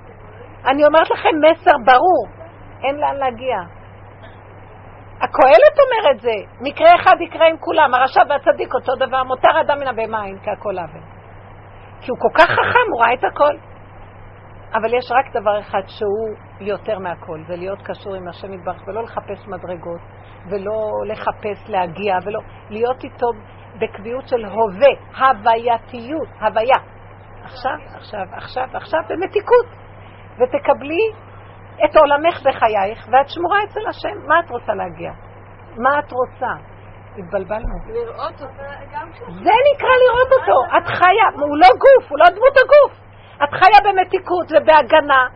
אני 0.72 0.86
אומרת 0.86 1.10
לכם 1.10 1.30
מסר 1.44 1.78
ברור. 1.86 2.28
אין 2.84 2.96
לאן 2.96 3.16
להגיע. 3.16 3.58
הקהלת 5.22 5.76
אומר 5.84 6.12
את 6.12 6.20
זה. 6.20 6.36
מקרה 6.62 6.90
אחד 6.96 7.16
יקרה 7.22 7.48
עם 7.48 7.58
כולם. 7.58 7.94
הרשע 7.94 8.22
והצדיק 8.30 8.74
אותו 8.74 8.96
דבר. 8.96 9.24
מותר 9.24 9.62
אדם 9.62 9.80
מן 9.80 9.88
הבהמה 9.88 10.26
אין 10.26 10.38
כהכל 10.44 10.80
עוול. 10.80 11.04
כי 12.02 12.12
הוא 12.12 12.20
כל 12.20 12.40
כך 12.40 12.50
חכם, 12.50 12.88
הוא 12.92 13.02
ראה 13.02 13.14
את 13.14 13.24
הכל. 13.24 13.75
אבל 14.74 14.94
יש 14.94 15.12
רק 15.12 15.34
דבר 15.34 15.60
אחד 15.60 15.82
שהוא 15.88 16.36
יותר 16.60 17.00
מהכל, 17.00 17.40
זה 17.48 17.56
להיות 17.56 17.80
קשור 17.82 18.16
עם 18.16 18.28
השם 18.28 18.54
יתברך 18.54 18.88
ולא 18.88 19.04
לחפש 19.04 19.48
מדרגות 19.48 20.02
ולא 20.50 20.92
לחפש 21.06 21.70
להגיע 21.70 22.16
ולא... 22.26 22.40
להיות 22.70 23.04
איתו 23.04 23.28
בקביעות 23.80 24.28
של 24.28 24.46
הווה, 24.46 24.94
הווייתיות, 25.18 26.28
הוויה. 26.42 26.80
עכשיו, 27.44 27.78
עכשיו, 27.96 28.26
עכשיו, 28.32 28.68
עכשיו, 28.74 29.00
במתיקות. 29.10 29.66
ותקבלי 30.40 31.06
את 31.86 31.96
עולמך 31.96 32.42
בחייך 32.46 33.08
ואת 33.12 33.30
שמורה 33.30 33.64
אצל 33.64 33.88
השם. 33.90 34.28
מה 34.28 34.40
את 34.40 34.50
רוצה 34.50 34.74
להגיע? 34.74 35.12
מה 35.78 36.00
את 36.00 36.12
רוצה? 36.12 36.52
התבלבלנו. 37.18 37.76
לראות 37.88 38.42
אותו. 38.42 38.64
זה 39.28 39.56
נקרא 39.70 39.94
לראות 40.04 40.32
אותו. 40.40 40.78
את 40.78 40.88
חיה, 40.88 41.28
הוא 41.34 41.58
לא 41.58 41.68
גוף, 41.84 42.12
הוא 42.12 42.20
לא 42.20 42.26
דמות 42.30 42.56
הגוף. 42.64 43.05
את 43.44 43.50
חיה 43.52 43.92
במתיקות 43.92 44.48
ובהגנה, 44.52 45.28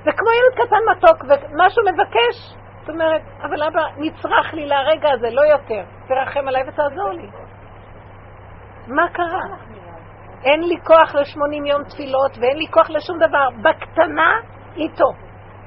וכמו 0.00 0.28
ילד 0.38 0.66
קטן 0.66 0.82
מתוק, 0.90 1.24
ומה 1.24 1.70
שהוא 1.70 1.84
מבקש, 1.92 2.54
זאת 2.80 2.88
אומרת, 2.88 3.22
אבל 3.42 3.62
אבא, 3.62 3.82
נצרך 3.96 4.54
לי 4.54 4.66
לרגע 4.66 5.08
הזה, 5.12 5.30
לא 5.30 5.40
יותר. 5.40 5.82
תרחם 6.08 6.48
עליי 6.48 6.62
ותעזור 6.68 7.10
לי. 7.10 7.28
מה 8.86 9.08
קרה? 9.12 9.42
אין 10.44 10.60
לי 10.60 10.76
כוח 10.84 11.14
לשמונים 11.14 11.66
יום 11.66 11.84
תפילות, 11.84 12.38
ואין 12.40 12.56
לי 12.56 12.66
כוח 12.70 12.90
לשום 12.90 13.18
דבר. 13.18 13.48
בקטנה, 13.62 14.40
איתו. 14.76 15.10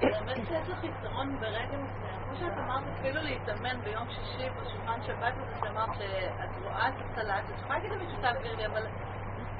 אבל 0.01 0.35
שיש 0.35 0.69
לך 0.69 0.83
יתרון 0.83 1.37
ברגע 1.39 1.77
מסוים, 1.77 2.19
כמו 2.25 2.35
שאת 2.35 2.57
אמרת 2.57 2.83
אפילו 2.99 3.21
להתאמן 3.21 3.81
ביום 3.83 4.07
שישי 4.09 4.49
בשולחן 4.49 5.01
שבת 5.01 5.33
הזה 5.37 5.55
שאמרת 5.59 5.89
שאת 5.93 6.63
רואה 6.63 6.87
את 6.87 6.93
הסלט, 6.99 7.43
את 7.49 7.59
יכולה 7.59 7.79
להגיד 7.79 7.91
למישהו 7.91 8.21
תעביר 8.21 8.55
לי, 8.55 8.65
אבל 8.65 8.81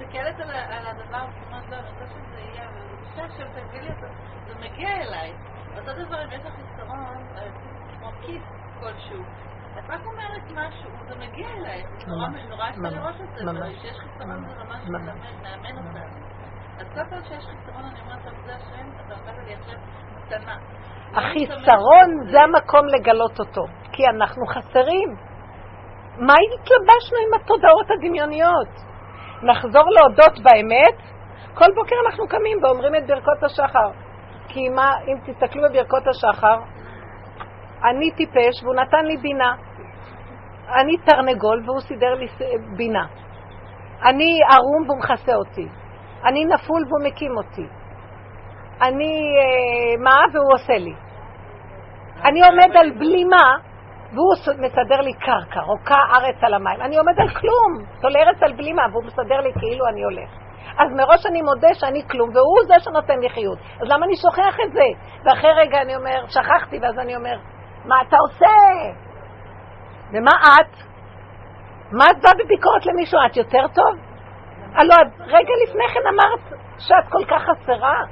מסתכלת 0.02 0.40
על 0.40 0.52
על 0.52 0.88
הדבר 0.88 1.26
ואומרת 1.34 1.70
לא, 1.70 1.76
אני 1.76 1.90
רוצה 1.90 2.06
שזה 2.06 2.40
יהיה, 2.40 2.70
אבל 2.70 2.82
בבקשה 2.82 3.24
עכשיו 3.26 3.48
תביא 3.48 3.82
לי 3.82 3.90
אותו, 3.90 4.08
זה 4.48 4.54
מגיע 4.60 4.90
אליי. 4.90 5.34
אותו 5.78 6.06
דבר 6.06 6.24
אם 6.24 6.32
יש 6.32 6.42
לך 6.46 6.54
חסרון, 6.54 7.00
אה, 7.38 7.48
כמו 8.00 8.12
כיס 8.22 8.44
כלשהו. 8.80 9.24
את 9.80 9.90
רק 9.90 10.06
אומרת 10.06 10.44
משהו, 10.52 10.90
זה 11.08 11.16
מגיע 11.16 11.48
אלייך, 11.50 11.88
זה 12.00 12.08
נורא 12.08 12.28
ממש, 12.28 12.94
לראות 12.94 13.16
את 13.22 13.46
זה. 13.46 13.52
אבל 13.52 13.76
כשיש 13.76 13.98
חסרון 14.00 14.46
זה 14.48 14.64
ממש 14.64 14.90
מאמן 15.42 15.78
אותנו. 15.78 16.32
אז 16.80 16.88
כל 16.94 17.10
פעם 17.10 17.24
שיש 17.28 17.46
חסרון 17.46 17.84
אני 17.86 18.00
אומרת, 18.02 18.24
טוב, 18.24 18.34
זה 18.46 18.56
השם, 18.56 18.90
אתה 19.06 19.16
נתת 19.16 19.48
לי 19.48 19.54
עכשיו 19.54 19.80
מתנה. 20.16 20.56
לא 20.56 21.20
החיסרון 21.20 22.32
זה 22.32 22.42
המקום 22.42 22.88
לגלות 22.88 23.40
אותו, 23.40 23.64
כי 23.92 24.04
אנחנו 24.08 24.46
חסרים. 24.46 25.16
מה 26.18 26.34
התלבשנו 26.34 27.18
עם 27.28 27.42
התודעות 27.42 27.92
הדמיוניות? 27.92 28.91
נחזור 29.44 29.84
להודות 29.90 30.40
באמת, 30.44 30.98
כל 31.54 31.72
בוקר 31.76 31.96
אנחנו 32.06 32.28
קמים 32.28 32.64
ואומרים 32.64 32.96
את 32.96 33.08
ברכות 33.08 33.44
השחר. 33.44 33.90
כי 34.48 34.70
מה, 34.70 34.92
אם 35.08 35.18
תסתכלו 35.26 35.64
בברכות 35.70 36.08
השחר, 36.08 36.56
אני 37.84 38.12
טיפש 38.12 38.64
והוא 38.64 38.76
נתן 38.76 39.06
לי 39.06 39.18
בינה. 39.18 39.56
אני 40.70 40.98
תרנגול 40.98 41.64
והוא 41.66 41.80
סידר 41.80 42.14
לי 42.14 42.28
בינה. 42.78 43.06
אני 44.04 44.40
ערום 44.54 44.90
והוא 44.90 45.00
מכסה 45.00 45.36
אותי. 45.36 45.68
אני 46.26 46.46
נפול 46.46 46.84
והוא 46.88 47.04
מקים 47.04 47.38
אותי. 47.38 47.68
אני 48.82 49.14
אה, 49.38 50.04
מה 50.04 50.22
והוא 50.34 50.54
עושה 50.54 50.74
לי. 50.74 50.94
אני 52.24 52.40
עומד 52.42 52.78
על 52.78 52.92
בלימה 52.92 53.71
והוא 54.14 54.34
מסדר 54.60 55.02
לי 55.02 55.14
קרקע, 55.14 55.60
רוקה 55.60 56.00
ארץ 56.16 56.36
על 56.42 56.54
המים. 56.54 56.82
אני 56.82 56.98
עומד 56.98 57.20
על 57.20 57.30
כלום, 57.30 57.86
תולרת 58.02 58.44
על 58.44 58.54
בלימה 58.54 58.82
והוא 58.92 59.04
מסדר 59.04 59.42
לי 59.42 59.52
כאילו 59.60 59.88
אני 59.88 60.04
הולך. 60.04 60.30
אז 60.78 60.92
מראש 60.98 61.26
אני 61.26 61.42
מודה 61.42 61.74
שאני 61.74 62.02
כלום 62.12 62.30
והוא 62.30 62.60
זה 62.68 62.74
שנותן 62.80 63.20
לי 63.20 63.30
חיות. 63.30 63.60
אז 63.82 63.88
למה 63.94 64.06
אני 64.06 64.16
שוכח 64.16 64.56
את 64.66 64.72
זה? 64.74 64.88
ואחרי 65.24 65.52
רגע 65.54 65.82
אני 65.82 65.96
אומר, 65.96 66.26
שכחתי, 66.28 66.80
ואז 66.82 67.00
אני 67.00 67.16
אומר, 67.16 67.38
מה 67.86 67.96
אתה 68.02 68.18
עושה? 68.18 68.56
ומה 70.14 70.32
את? 70.32 70.76
מה 71.92 72.06
את 72.12 72.22
באה 72.24 72.34
בביקורת 72.34 72.86
למישהו? 72.86 73.20
את 73.26 73.38
יותר 73.38 73.68
טוב? 73.76 73.96
הלוא 74.76 74.96
את 74.96 75.22
רגע 75.22 75.54
לפני 75.64 75.88
כן 75.94 76.00
אמרת 76.14 76.60
שאת 76.80 77.12
כל 77.12 77.26
כך 77.26 77.42
חסרה. 77.42 78.04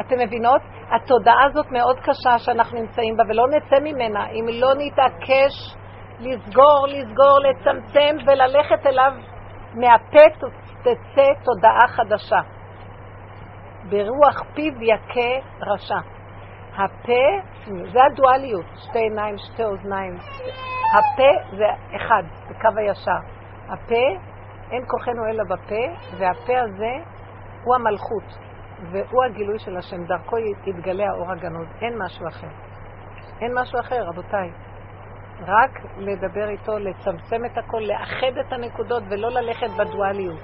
אתן 0.00 0.18
מבינות? 0.18 0.62
התודעה 0.92 1.44
הזאת 1.44 1.66
מאוד 1.70 2.00
קשה 2.00 2.38
שאנחנו 2.38 2.80
נמצאים 2.80 3.16
בה 3.16 3.24
ולא 3.28 3.46
נצא 3.48 3.76
ממנה 3.80 4.26
אם 4.30 4.46
לא 4.60 4.72
נתעקש 4.78 5.54
לסגור, 6.20 6.86
לסגור, 6.88 7.38
לצמצם 7.38 8.16
וללכת 8.26 8.86
אליו 8.86 9.12
מהפה 9.74 10.46
תצא 10.82 11.26
תודעה 11.44 11.88
חדשה. 11.88 12.40
ברוח 13.88 14.42
פיו 14.54 14.82
יכה 14.82 15.46
רשע. 15.60 15.98
הפה, 16.74 17.22
זה 17.92 17.98
הדואליות, 18.04 18.64
שתי 18.76 18.98
עיניים, 18.98 19.36
שתי 19.38 19.64
אוזניים. 19.64 20.14
הפה 20.94 21.56
זה 21.56 21.96
אחד, 21.96 22.22
זה 22.48 22.54
קו 22.54 22.68
הישר. 22.76 23.20
הפה, 23.68 24.20
אין 24.70 24.84
כוחנו 24.86 25.26
אלא 25.26 25.44
בפה, 25.44 26.14
והפה 26.18 26.60
הזה 26.60 26.92
הוא 27.64 27.74
המלכות, 27.74 28.38
והוא 28.90 29.24
הגילוי 29.24 29.58
של 29.58 29.76
השם. 29.76 30.04
דרכו 30.04 30.36
יתגלה 30.66 31.04
האור 31.10 31.32
הגנוז, 31.32 31.68
אין 31.80 31.94
משהו 31.98 32.28
אחר. 32.28 32.48
אין 33.40 33.52
משהו 33.54 33.80
אחר, 33.80 34.02
רבותיי. 34.06 34.50
רק 35.40 35.70
לדבר 35.96 36.48
איתו, 36.48 36.78
לצמצם 36.78 37.44
את 37.44 37.58
הכל, 37.58 37.80
לאחד 37.80 38.38
את 38.40 38.52
הנקודות 38.52 39.02
ולא 39.10 39.30
ללכת 39.30 39.70
בדואליות. 39.78 40.40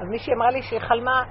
אז 0.00 0.08
מישהי 0.08 0.34
אמרה 0.34 0.50
לי 0.50 0.62
שהיא 0.62 0.80
חלמה 0.80 1.22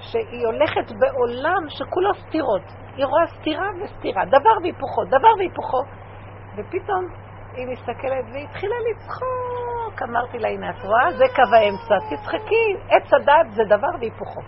שהיא 0.00 0.46
הולכת 0.46 0.92
בעולם 0.98 1.68
שכולו 1.68 2.14
סתירות. 2.14 2.62
היא 2.96 3.06
רואה 3.06 3.26
סתירה 3.26 3.68
וסתירה, 3.82 4.24
דבר 4.24 4.56
והיפוכו, 4.62 5.04
דבר 5.04 5.34
והיפוכו. 5.38 5.82
ופתאום 6.56 7.04
היא 7.54 7.66
מסתכלת 7.66 8.24
והיא 8.32 8.46
התחילה 8.48 8.74
לצחוק. 8.90 10.02
אמרתי 10.02 10.38
לה, 10.38 10.48
הנה, 10.48 10.70
את 10.70 10.82
רואה? 10.84 11.12
זה 11.12 11.24
קו 11.36 11.56
האמצע, 11.56 11.94
תצחקי. 12.10 12.76
עץ 12.88 13.12
הדת 13.12 13.50
זה 13.50 13.62
דבר 13.64 13.98
והיפוכו. 14.00 14.40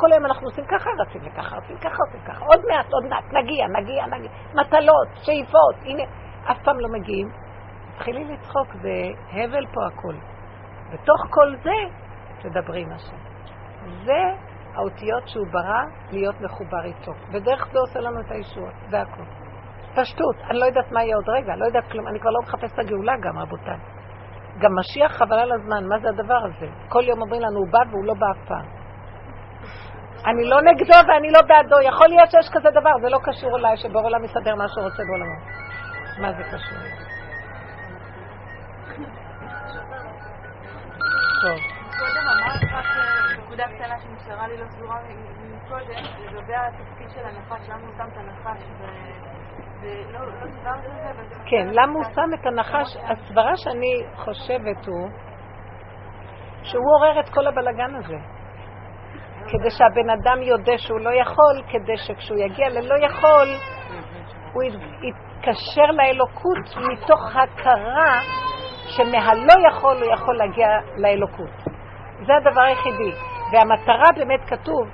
כל 0.00 0.12
היום 0.12 0.26
אנחנו 0.26 0.46
עושים 0.46 0.64
ככה, 0.64 0.90
רצים 0.98 1.22
לככה, 1.22 1.56
רצים 1.56 1.76
ככה, 1.76 1.96
רצים 2.08 2.20
ככה. 2.20 2.44
עוד 2.44 2.60
מעט, 2.68 2.86
עוד 2.92 3.04
מעט, 3.10 3.24
נגיע, 3.32 3.66
נגיע, 3.68 4.06
נגיע. 4.06 4.30
מטלות, 4.54 5.08
שאיפות, 5.14 5.74
הנה, 5.82 6.02
אף 6.50 6.58
פעם 6.64 6.80
לא 6.80 6.88
מגיעים. 6.98 7.28
תתחילי 7.94 8.24
לצחוק, 8.24 8.68
זה 8.82 8.94
הבל 9.32 9.66
פה 9.66 9.80
הכל. 9.86 10.14
בתוך 10.92 11.20
כל 11.30 11.56
זה, 11.62 11.76
תדברי 12.42 12.82
עם 12.82 12.92
השם. 12.92 13.16
זה 14.04 14.22
האותיות 14.74 15.28
שהוא 15.28 15.46
ברא 15.52 15.82
להיות 16.10 16.40
מחובר 16.40 16.84
איתו. 16.84 17.12
ודרך 17.32 17.68
זה 17.72 17.78
עושה 17.78 18.00
לנו 18.00 18.20
את 18.20 18.30
הישועות, 18.30 18.74
זה 18.90 19.00
הכל. 19.00 19.22
פשטות, 19.94 20.36
אני 20.50 20.58
לא 20.58 20.64
יודעת 20.64 20.92
מה 20.92 21.02
יהיה 21.02 21.16
עוד 21.16 21.28
רגע, 21.28 21.56
לא 21.56 21.64
יודעת 21.66 21.90
כלום, 21.92 22.08
אני 22.08 22.20
כבר 22.20 22.30
לא 22.30 22.40
מחפש 22.42 22.72
את 22.72 22.78
הגאולה 22.78 23.12
גם, 23.22 23.38
רבותיי. 23.38 23.78
גם 24.58 24.70
משיח 24.78 25.12
חבל 25.12 25.38
על 25.38 25.52
הזמן, 25.52 25.88
מה 25.88 25.98
זה 25.98 26.08
הדבר 26.08 26.38
הזה? 26.44 26.66
כל 26.88 27.02
יום 27.04 27.22
אומרים 27.22 27.42
לנו, 27.42 27.58
הוא 27.58 27.68
בא 27.72 27.78
והוא 27.90 28.04
לא 28.04 28.14
בא 28.14 28.26
אף 28.30 28.48
פעם. 28.48 28.79
אני 30.26 30.44
לא 30.48 30.60
נגדו 30.62 30.98
ואני 31.08 31.30
לא 31.30 31.40
בעדו, 31.48 31.80
יכול 31.80 32.08
להיות 32.08 32.30
שיש 32.30 32.48
כזה 32.52 32.70
דבר, 32.70 32.90
זה 33.02 33.08
לא 33.08 33.18
קשור 33.22 33.58
אליי, 33.58 33.76
שבור 33.76 34.02
עולם 34.02 34.24
יסדר 34.24 34.54
מה 34.54 34.68
שהוא 34.68 34.84
רוצה 34.84 35.02
בעולמו. 35.08 35.38
מה 36.18 36.32
זה 36.32 36.42
קשור? 36.42 36.78
טוב. 41.42 41.58
קודם 41.98 42.24
אמרת 42.32 42.62
רק 42.62 42.84
אה, 42.84 43.42
נקודה 43.42 43.64
קטנה 43.64 43.94
שנשארה 44.00 44.48
לי 44.48 44.56
לא 44.56 44.66
סגורה 44.68 44.96
מקודם, 45.54 46.04
לגבי 46.26 46.54
התפקיד 46.54 47.10
של 47.10 47.20
הנחש, 47.26 47.68
למה 47.68 47.80
הוא 47.86 47.94
שם 47.96 48.08
את 48.12 48.16
הנחש 48.16 48.62
לא 50.12 50.20
זה 50.42 51.36
כן, 51.46 51.68
למה 51.72 51.92
הוא. 51.92 52.04
שם 52.04 52.30
את 52.40 52.46
הנחש? 52.46 52.96
הסברה 52.96 53.56
שאני 53.56 54.02
חושבת 54.16 54.86
הוא 54.86 55.08
שהוא 56.62 56.84
עורר 56.96 57.20
את 57.20 57.28
כל 57.28 57.46
הבלגן 57.46 57.94
הזה. 57.94 58.39
כדי 59.48 59.70
שהבן 59.70 60.10
אדם 60.10 60.42
יודה 60.42 60.78
שהוא 60.78 61.00
לא 61.00 61.10
יכול, 61.10 61.62
כדי 61.68 61.96
שכשהוא 61.96 62.38
יגיע 62.38 62.68
ללא 62.68 62.94
יכול, 63.06 63.48
הוא 64.52 64.62
ית- 64.62 65.04
יתקשר 65.04 65.86
לאלוקות 65.92 66.58
מתוך 66.92 67.36
הכרה 67.36 68.20
שמהלא 68.86 69.68
יכול 69.68 69.96
הוא 70.02 70.12
יכול 70.14 70.36
להגיע 70.36 70.66
לאלוקות. 70.96 71.50
זה 72.26 72.32
הדבר 72.36 72.60
היחידי. 72.62 73.12
והמטרה 73.52 74.08
באמת 74.16 74.40
כתוב 74.46 74.88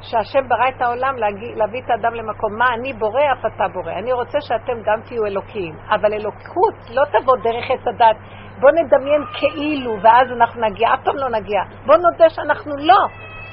שהשם 0.00 0.48
ברא 0.48 0.68
את 0.68 0.82
העולם 0.82 1.16
להגיע, 1.16 1.48
להביא 1.56 1.82
את 1.84 1.90
האדם 1.90 2.14
למקום. 2.14 2.58
מה 2.58 2.66
אני 2.74 2.92
בורא, 2.92 3.20
אף 3.32 3.46
אתה 3.54 3.64
בורא. 3.74 3.92
אני 3.92 4.12
רוצה 4.12 4.40
שאתם 4.40 4.72
גם 4.84 5.00
תהיו 5.06 5.26
אלוקים. 5.26 5.74
אבל 5.90 6.12
אלוקות 6.12 6.74
לא 6.90 7.02
תבוא 7.04 7.36
דרך 7.36 7.70
עץ 7.70 7.86
הדת. 7.86 8.16
בוא 8.60 8.70
נדמיין 8.70 9.22
כאילו, 9.32 10.02
ואז 10.02 10.28
אנחנו 10.36 10.60
נגיע. 10.60 10.94
אף 10.94 11.00
פעם 11.04 11.16
לא 11.16 11.28
נגיע. 11.28 11.60
בוא 11.86 11.96
נודה 11.96 12.30
שאנחנו 12.30 12.76
לא, 12.76 12.98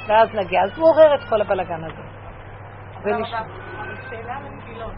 ואז 0.10 0.36
נגיע. 0.36 0.64
אז 0.64 0.78
הוא 0.78 0.88
עורר 0.90 1.16
את 1.16 1.20
כל 1.30 1.42
הבלגן 1.42 1.84
הזה. 1.84 2.02
ונש... 3.04 3.30
שאלה 4.10 4.38
על 4.38 4.46
התפילות. 4.46 4.94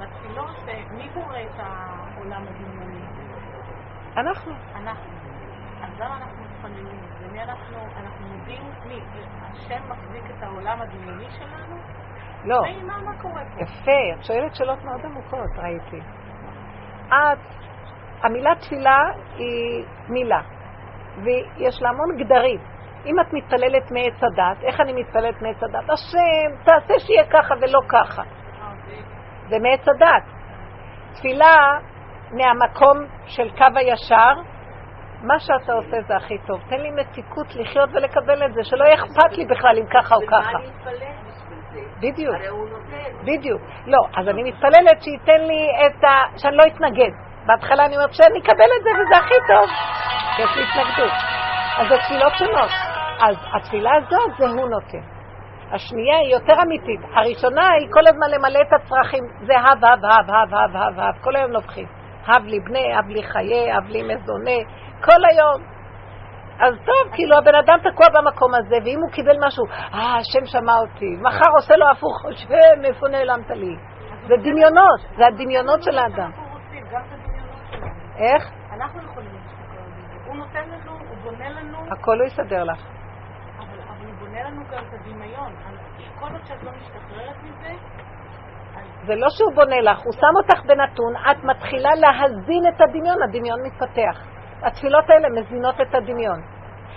בתפילות, 0.00 0.68
אה, 0.68 0.82
מי 0.90 1.08
בורא 1.14 1.38
את 1.38 1.58
העולם 1.58 2.42
הדמיוני? 2.48 3.00
אנחנו. 4.16 4.52
אנחנו. 4.74 5.12
אז 5.82 6.00
למה 6.00 6.16
אנחנו 6.16 6.44
מתפללים? 6.44 7.00
למי 7.26 7.42
אנחנו, 7.42 7.78
אנחנו 7.96 8.26
מודים, 8.28 8.62
מי? 8.86 9.00
השם 9.40 9.82
מחזיק 9.88 10.24
את 10.30 10.42
העולם 10.42 10.80
הדמיוני 10.80 11.30
שלנו? 11.30 11.76
לא. 12.44 12.58
מה, 12.86 12.98
מה 12.98 13.22
קורה 13.22 13.42
פה? 13.44 13.62
יפה, 13.62 14.18
את 14.18 14.24
שואלת 14.24 14.54
שאלות 14.54 14.84
מאוד 14.84 15.00
עמוקות, 15.04 15.50
ראיתי. 15.56 16.00
את, 17.08 17.38
המילה 18.22 18.54
תפילה 18.54 19.00
היא 19.36 19.84
מילה, 20.08 20.40
ויש 21.22 21.82
לה 21.82 21.88
המון 21.88 22.16
גדרים. 22.16 22.60
אם 23.06 23.20
את 23.20 23.32
מתפללת 23.32 23.90
מעץ 23.90 24.22
הדת, 24.22 24.64
איך 24.64 24.80
אני 24.80 24.92
מתפללת 24.92 25.42
מעץ 25.42 25.62
הדת? 25.62 25.90
השם, 25.90 26.64
תעשה 26.64 26.98
שיהיה 26.98 27.24
ככה 27.30 27.54
ולא 27.60 27.80
ככה. 27.88 28.22
זה 29.48 29.56
מעץ 29.58 29.88
הדת. 29.88 30.24
תפילה 31.14 31.78
מהמקום 32.32 33.06
של 33.26 33.50
קו 33.50 33.64
הישר, 33.76 34.32
מה 35.22 35.38
שאתה 35.38 35.72
עושה 35.72 35.96
זה 36.08 36.16
הכי 36.16 36.38
טוב. 36.46 36.60
תן 36.68 36.80
לי 36.80 36.90
מתיקות 36.90 37.46
לחיות 37.54 37.90
ולקבל 37.92 38.46
את 38.46 38.54
זה, 38.54 38.64
שלא 38.64 38.84
יהיה 38.84 38.94
אכפת 38.94 39.32
לי 39.38 39.44
בכלל 39.46 39.78
אם 39.78 39.86
ככה 39.86 40.14
או 40.14 40.20
ככה. 40.26 40.58
בדיוק. 42.00 42.36
בדיוק. 43.24 43.62
לא, 43.86 43.98
אז 44.16 44.28
אני 44.28 44.42
מתפללת 44.42 45.02
שייתן 45.02 45.40
לי 45.46 45.66
את 45.86 46.04
ה... 46.04 46.38
שאני 46.38 46.56
לא 46.56 46.62
אתנגד. 46.66 47.10
בהתחלה 47.46 47.86
אני 47.86 47.96
אומרת 47.96 48.14
שאני 48.14 48.38
אקבל 48.38 48.70
את 48.78 48.82
זה 48.82 48.90
וזה 48.90 49.16
הכי 49.16 49.34
טוב. 49.48 49.70
יש 50.38 50.56
לי 50.56 50.62
התנגדות. 50.62 51.12
אז 51.78 51.88
זה 51.88 51.94
תפילות 51.98 52.32
שונות. 52.38 52.89
אז 53.20 53.36
התפילה 53.54 53.90
הזאת 53.96 54.30
זה 54.38 54.48
הוא 54.48 54.68
נותן. 54.68 55.20
השנייה 55.72 56.18
היא 56.18 56.32
יותר 56.32 56.62
אמיתית. 56.62 57.00
הראשונה 57.14 57.70
היא 57.70 57.88
כל 57.92 58.04
הזמן 58.08 58.30
למלא 58.30 58.60
את 58.60 58.72
הצרכים. 58.72 59.24
זה 59.46 59.58
הב, 59.58 59.84
הב, 59.84 60.04
הב, 60.04 60.30
הב, 60.30 60.54
הב, 60.54 60.76
הב, 60.76 61.00
הב, 61.00 61.22
כל 61.24 61.36
היום 61.36 61.50
נובחים. 61.50 61.86
הב 62.26 62.44
לי 62.44 62.60
בני, 62.60 62.94
הב 62.94 63.08
לי 63.08 63.22
חיי, 63.22 63.72
הב 63.72 63.88
לי 63.88 64.02
מזונה, 64.02 64.58
כל 65.04 65.24
היום. 65.30 65.62
אז 66.60 66.74
טוב, 66.84 67.14
כאילו 67.14 67.36
הבן 67.38 67.54
אדם 67.54 67.78
תקוע 67.90 68.06
במקום 68.08 68.54
הזה, 68.54 68.76
ואם 68.84 69.00
הוא 69.02 69.10
קיבל 69.10 69.36
משהו, 69.46 69.64
אה, 69.94 70.16
השם 70.16 70.46
שמע 70.46 70.72
אותי, 70.76 71.16
מחר 71.20 71.50
עושה 71.54 71.76
לו 71.76 71.90
הפוך, 71.90 72.26
השם, 72.26 72.84
איפה 72.84 73.08
נעלמת 73.08 73.50
לי? 73.50 73.76
זה 74.28 74.34
דמיונות, 74.36 75.00
זה 75.16 75.26
הדמיונות 75.26 75.82
של 75.82 75.98
האדם. 75.98 76.30
איך? 78.16 78.50
אנחנו 78.72 79.02
יכולים 79.02 79.30
זה. 79.30 80.16
הוא 80.26 80.36
נותן 80.36 80.68
לנו, 80.68 80.92
הוא 80.92 81.16
בונה 81.22 81.50
לנו, 81.50 81.78
הכל 81.92 82.18
הוא 82.18 82.26
יסדר 82.26 82.64
לך. 82.64 82.99
בונה 84.30 84.42
לנו 84.50 84.62
גם 84.72 84.84
את 84.88 84.92
הדמיון. 85.00 85.52
כל 86.20 86.26
עוד 86.32 86.44
שאת 86.46 86.62
לא 86.62 86.70
משתחררת 86.72 87.36
מזה, 87.42 87.72
זה 89.06 89.14
לא 89.14 89.26
שהוא 89.30 89.52
בונה 89.54 89.80
לך, 89.80 89.98
הוא 90.04 90.12
שם 90.12 90.34
אותך 90.36 90.64
בנתון, 90.66 91.12
את 91.30 91.44
מתחילה 91.44 91.90
להזין 91.94 92.62
את 92.68 92.80
הדמיון, 92.80 93.22
הדמיון 93.28 93.58
מתפתח. 93.66 94.26
התפילות 94.62 95.04
האלה 95.10 95.28
מזינות 95.40 95.80
את 95.80 95.94
הדמיון. 95.94 96.40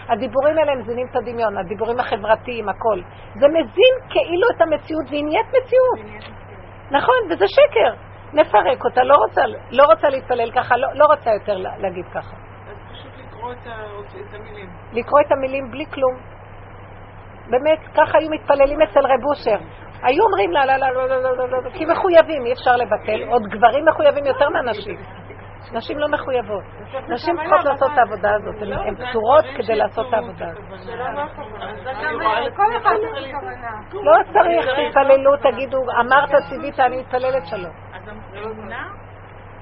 הדיבורים 0.09 0.57
האלה 0.57 0.75
מזינים 0.75 1.07
את 1.11 1.15
הדמיון, 1.15 1.57
הדיבורים 1.57 1.99
החברתיים, 1.99 2.69
הכל. 2.69 2.99
זה 3.39 3.47
מזין 3.47 3.93
כאילו 4.09 4.47
את 4.55 4.61
המציאות 4.61 5.05
והיא 5.09 5.23
נהיית 5.25 5.47
מציאות. 5.47 6.23
נכון, 6.91 7.15
וזה 7.31 7.45
שקר. 7.47 7.93
נפרק 8.33 8.85
אותה, 8.85 9.03
לא 9.03 9.15
רוצה, 9.15 9.41
לא 9.71 9.83
רוצה 9.83 10.09
להתפלל 10.09 10.51
ככה, 10.51 10.77
לא, 10.77 10.87
לא 10.93 11.05
רוצה 11.05 11.29
יותר 11.31 11.57
לה- 11.57 11.77
להגיד 11.77 12.05
ככה. 12.13 12.35
אז 12.67 12.77
פשוט 12.91 13.11
לקרוא 13.17 13.51
את 13.51 13.67
ה- 13.67 14.29
את 14.29 14.33
המילים. 14.33 14.69
לקרוא 14.93 15.19
את 15.27 15.31
המילים 15.31 15.71
בלי 15.71 15.85
כלום. 15.85 16.15
באמת, 17.49 17.79
ככה 17.95 18.17
היו 18.17 18.29
מתפללים 18.29 18.81
אצל 18.81 18.99
רב 18.99 19.25
אושר. 19.25 19.57
היו 20.03 20.23
אומרים 20.23 20.51
לה, 20.51 20.65
לא, 20.65 20.75
לא, 20.77 20.93
לא, 20.93 21.07
לא, 21.07 21.37
לא, 21.37 21.49
לא, 21.49 21.63
לא, 21.63 21.69
כי 21.69 21.85
מחויבים, 21.85 22.45
אי 22.45 22.53
אפשר 22.53 22.75
לבטל. 22.75 23.23
עוד 23.29 23.43
גברים 23.43 23.85
מחויבים 23.85 24.25
יותר 24.25 24.49
מהנשים. 24.49 24.97
נשים 25.73 25.99
לא 25.99 26.07
מחויבות. 26.07 26.63
נשים 27.07 27.35
צריכות 27.37 27.65
לעשות 27.65 27.91
את 27.93 27.97
העבודה 27.97 28.29
הזאת, 28.35 28.55
הן 28.61 28.95
פטורות 28.95 29.45
כדי 29.57 29.75
לעשות 29.75 30.07
את 30.09 30.13
העבודה 30.13 30.45
הזאת. 30.47 30.63
לא 33.93 34.13
צריך, 34.33 34.65
תתפללו, 34.65 35.37
תגידו, 35.37 35.77
אמרת 35.99 36.29
ציווית, 36.49 36.79
אני 36.79 36.97
מתפללת 36.97 37.47
שלום. 37.47 37.73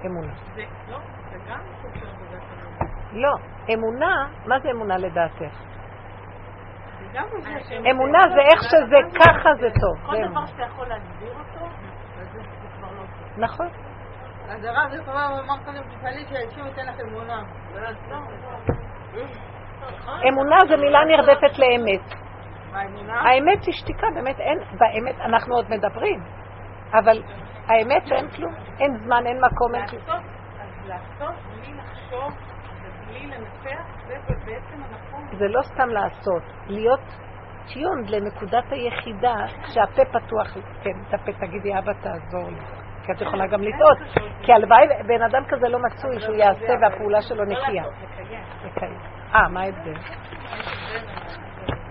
אמונה. 0.05 0.33
לא, 3.13 3.31
אמונה, 3.73 4.27
מה 4.45 4.59
זה 4.59 4.69
אמונה 4.71 4.97
לדעתך? 4.97 5.70
זה 7.11 7.19
אמונה 7.91 8.19
זה 8.35 8.41
איך 8.51 8.63
שזה 8.63 8.97
ככה 9.19 9.49
זה 9.59 9.67
טוב. 9.81 10.05
כל 10.05 10.15
זה 10.15 10.27
דבר. 10.27 10.45
שאתה 10.45 10.63
יכול 10.63 10.87
להסביר 10.87 11.33
אותו, 11.39 11.65
אז 12.19 12.27
זה 12.33 12.39
זה 12.41 12.67
כבר 12.77 12.87
לא 12.91 13.01
טוב. 13.01 13.39
נכון. 13.39 13.67
אז 14.49 14.63
הרב 14.63 14.91
לכאורה 14.93 15.25
הוא 15.25 15.39
אמר 15.39 15.63
קודם 15.65 15.83
תפעלי 15.83 16.25
שהשם 16.25 16.65
ייתן 16.65 16.85
לך 16.85 16.99
אמונה. 16.99 17.43
אמונה 20.29 20.55
זה 20.69 20.77
מילה 20.77 20.99
נרדפת 21.05 21.59
לאמת. 21.59 22.01
האמת 23.07 23.63
היא 23.65 23.73
שתיקה, 23.73 24.07
באמת 24.15 24.39
אין, 24.39 24.59
באמת 24.77 25.15
אנחנו 25.21 25.55
עוד 25.55 25.65
מדברים, 25.69 26.23
אבל 26.93 27.23
האמת 27.67 28.07
שאין 28.07 28.29
כלום, 28.29 28.53
אין 28.79 28.97
זמן, 28.97 29.27
אין 29.27 29.37
מקום, 29.45 29.75
אין 29.75 29.87
כלום. 29.87 30.01
אז 30.07 30.87
לעשות 30.87 31.35
בלי 31.49 31.73
לחשוב 31.73 32.33
ובלי 32.81 33.27
לנצח, 33.27 33.83
זה 34.07 34.15
בעצם 34.45 34.83
המקום. 34.83 35.10
זה 35.39 35.47
לא 35.47 35.61
סתם 35.61 35.89
לעשות, 35.89 36.43
להיות 36.67 36.99
טיונד 37.73 38.09
לנקודת 38.09 38.71
היחידה 38.71 39.35
כשהפה 39.63 40.01
פתוח, 40.05 40.47
כן, 40.83 40.99
את 41.07 41.13
הפה 41.13 41.31
תגידי 41.31 41.77
אבא 41.77 41.93
תעזור 41.93 42.49
לי, 42.49 42.61
כי 43.05 43.11
את 43.11 43.21
יכולה 43.21 43.47
גם 43.47 43.61
לטעות, 43.61 43.97
כי 44.41 44.53
הלוואי 44.53 44.87
בן 45.07 45.21
אדם 45.21 45.43
כזה 45.47 45.69
לא 45.69 45.79
מצוי 45.79 46.19
שהוא 46.19 46.35
יעשה 46.35 46.73
והפעולה 46.81 47.21
שלו 47.21 47.45
נקייה. 47.45 47.83
אה, 49.35 49.49
מה 49.49 49.61
ההבדל? 49.61 49.93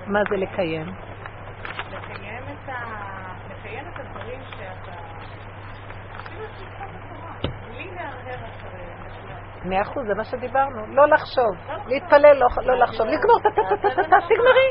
מה 0.06 0.20
זה? 0.30 0.36
לקיים 0.36 0.86
את 2.52 2.68
ה... 2.68 2.74
לקיים 3.50 3.84
את 3.88 4.00
הדברים 4.00 4.40
שאתה... 4.44 4.92
אפילו 6.20 6.44
את 6.44 6.50
מצוות 6.50 6.90
התורה, 6.94 7.32
בלי 7.68 7.90
להרהר 7.94 8.44
אחרי 8.44 8.84
משהו. 9.06 9.49
מאה 9.64 9.82
אחוז, 9.82 10.06
זה 10.06 10.14
מה 10.14 10.24
שדיברנו. 10.24 10.86
לא 10.86 11.08
לחשוב, 11.08 11.76
להתפלל, 11.86 12.36
לא, 12.36 12.46
לא 12.62 12.78
לחשוב, 12.78 13.06
לגמור, 13.06 13.38
תגמרי. 14.28 14.70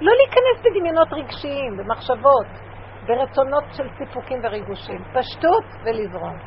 לא 0.00 0.12
להיכנס 0.12 0.64
בדמיונות 0.64 1.08
רגשיים, 1.12 1.76
במחשבות, 1.76 2.46
ברצונות 3.06 3.64
של 3.72 3.88
סיפוקים 3.98 4.40
וריגושים. 4.44 5.04
פשטות 5.14 5.64
ולזרום. 5.84 6.38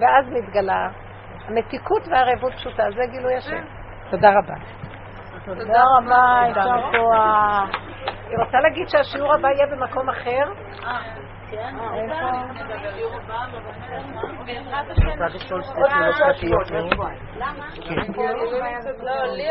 ואז 0.00 0.26
מתגלה 0.30 0.88
המתיקות 1.46 2.08
והערבות 2.08 2.52
פשוטה, 2.52 2.82
זה 2.90 3.02
גילוי 3.10 3.36
השם. 3.36 3.64
תודה 4.10 4.28
רבה. 4.28 4.54
תודה 5.44 5.82
רבה, 5.98 6.42
יישר 6.46 6.90
כוח. 6.90 7.80
היא 8.28 8.38
רוצה 8.44 8.58
להגיד 8.60 8.88
שהשיעור 8.88 9.34
הבא 9.34 9.48
יהיה 9.48 9.66
במקום 9.76 10.08
אחר? 10.08 10.52
בעזרת 11.50 11.70
השם, 14.90 15.58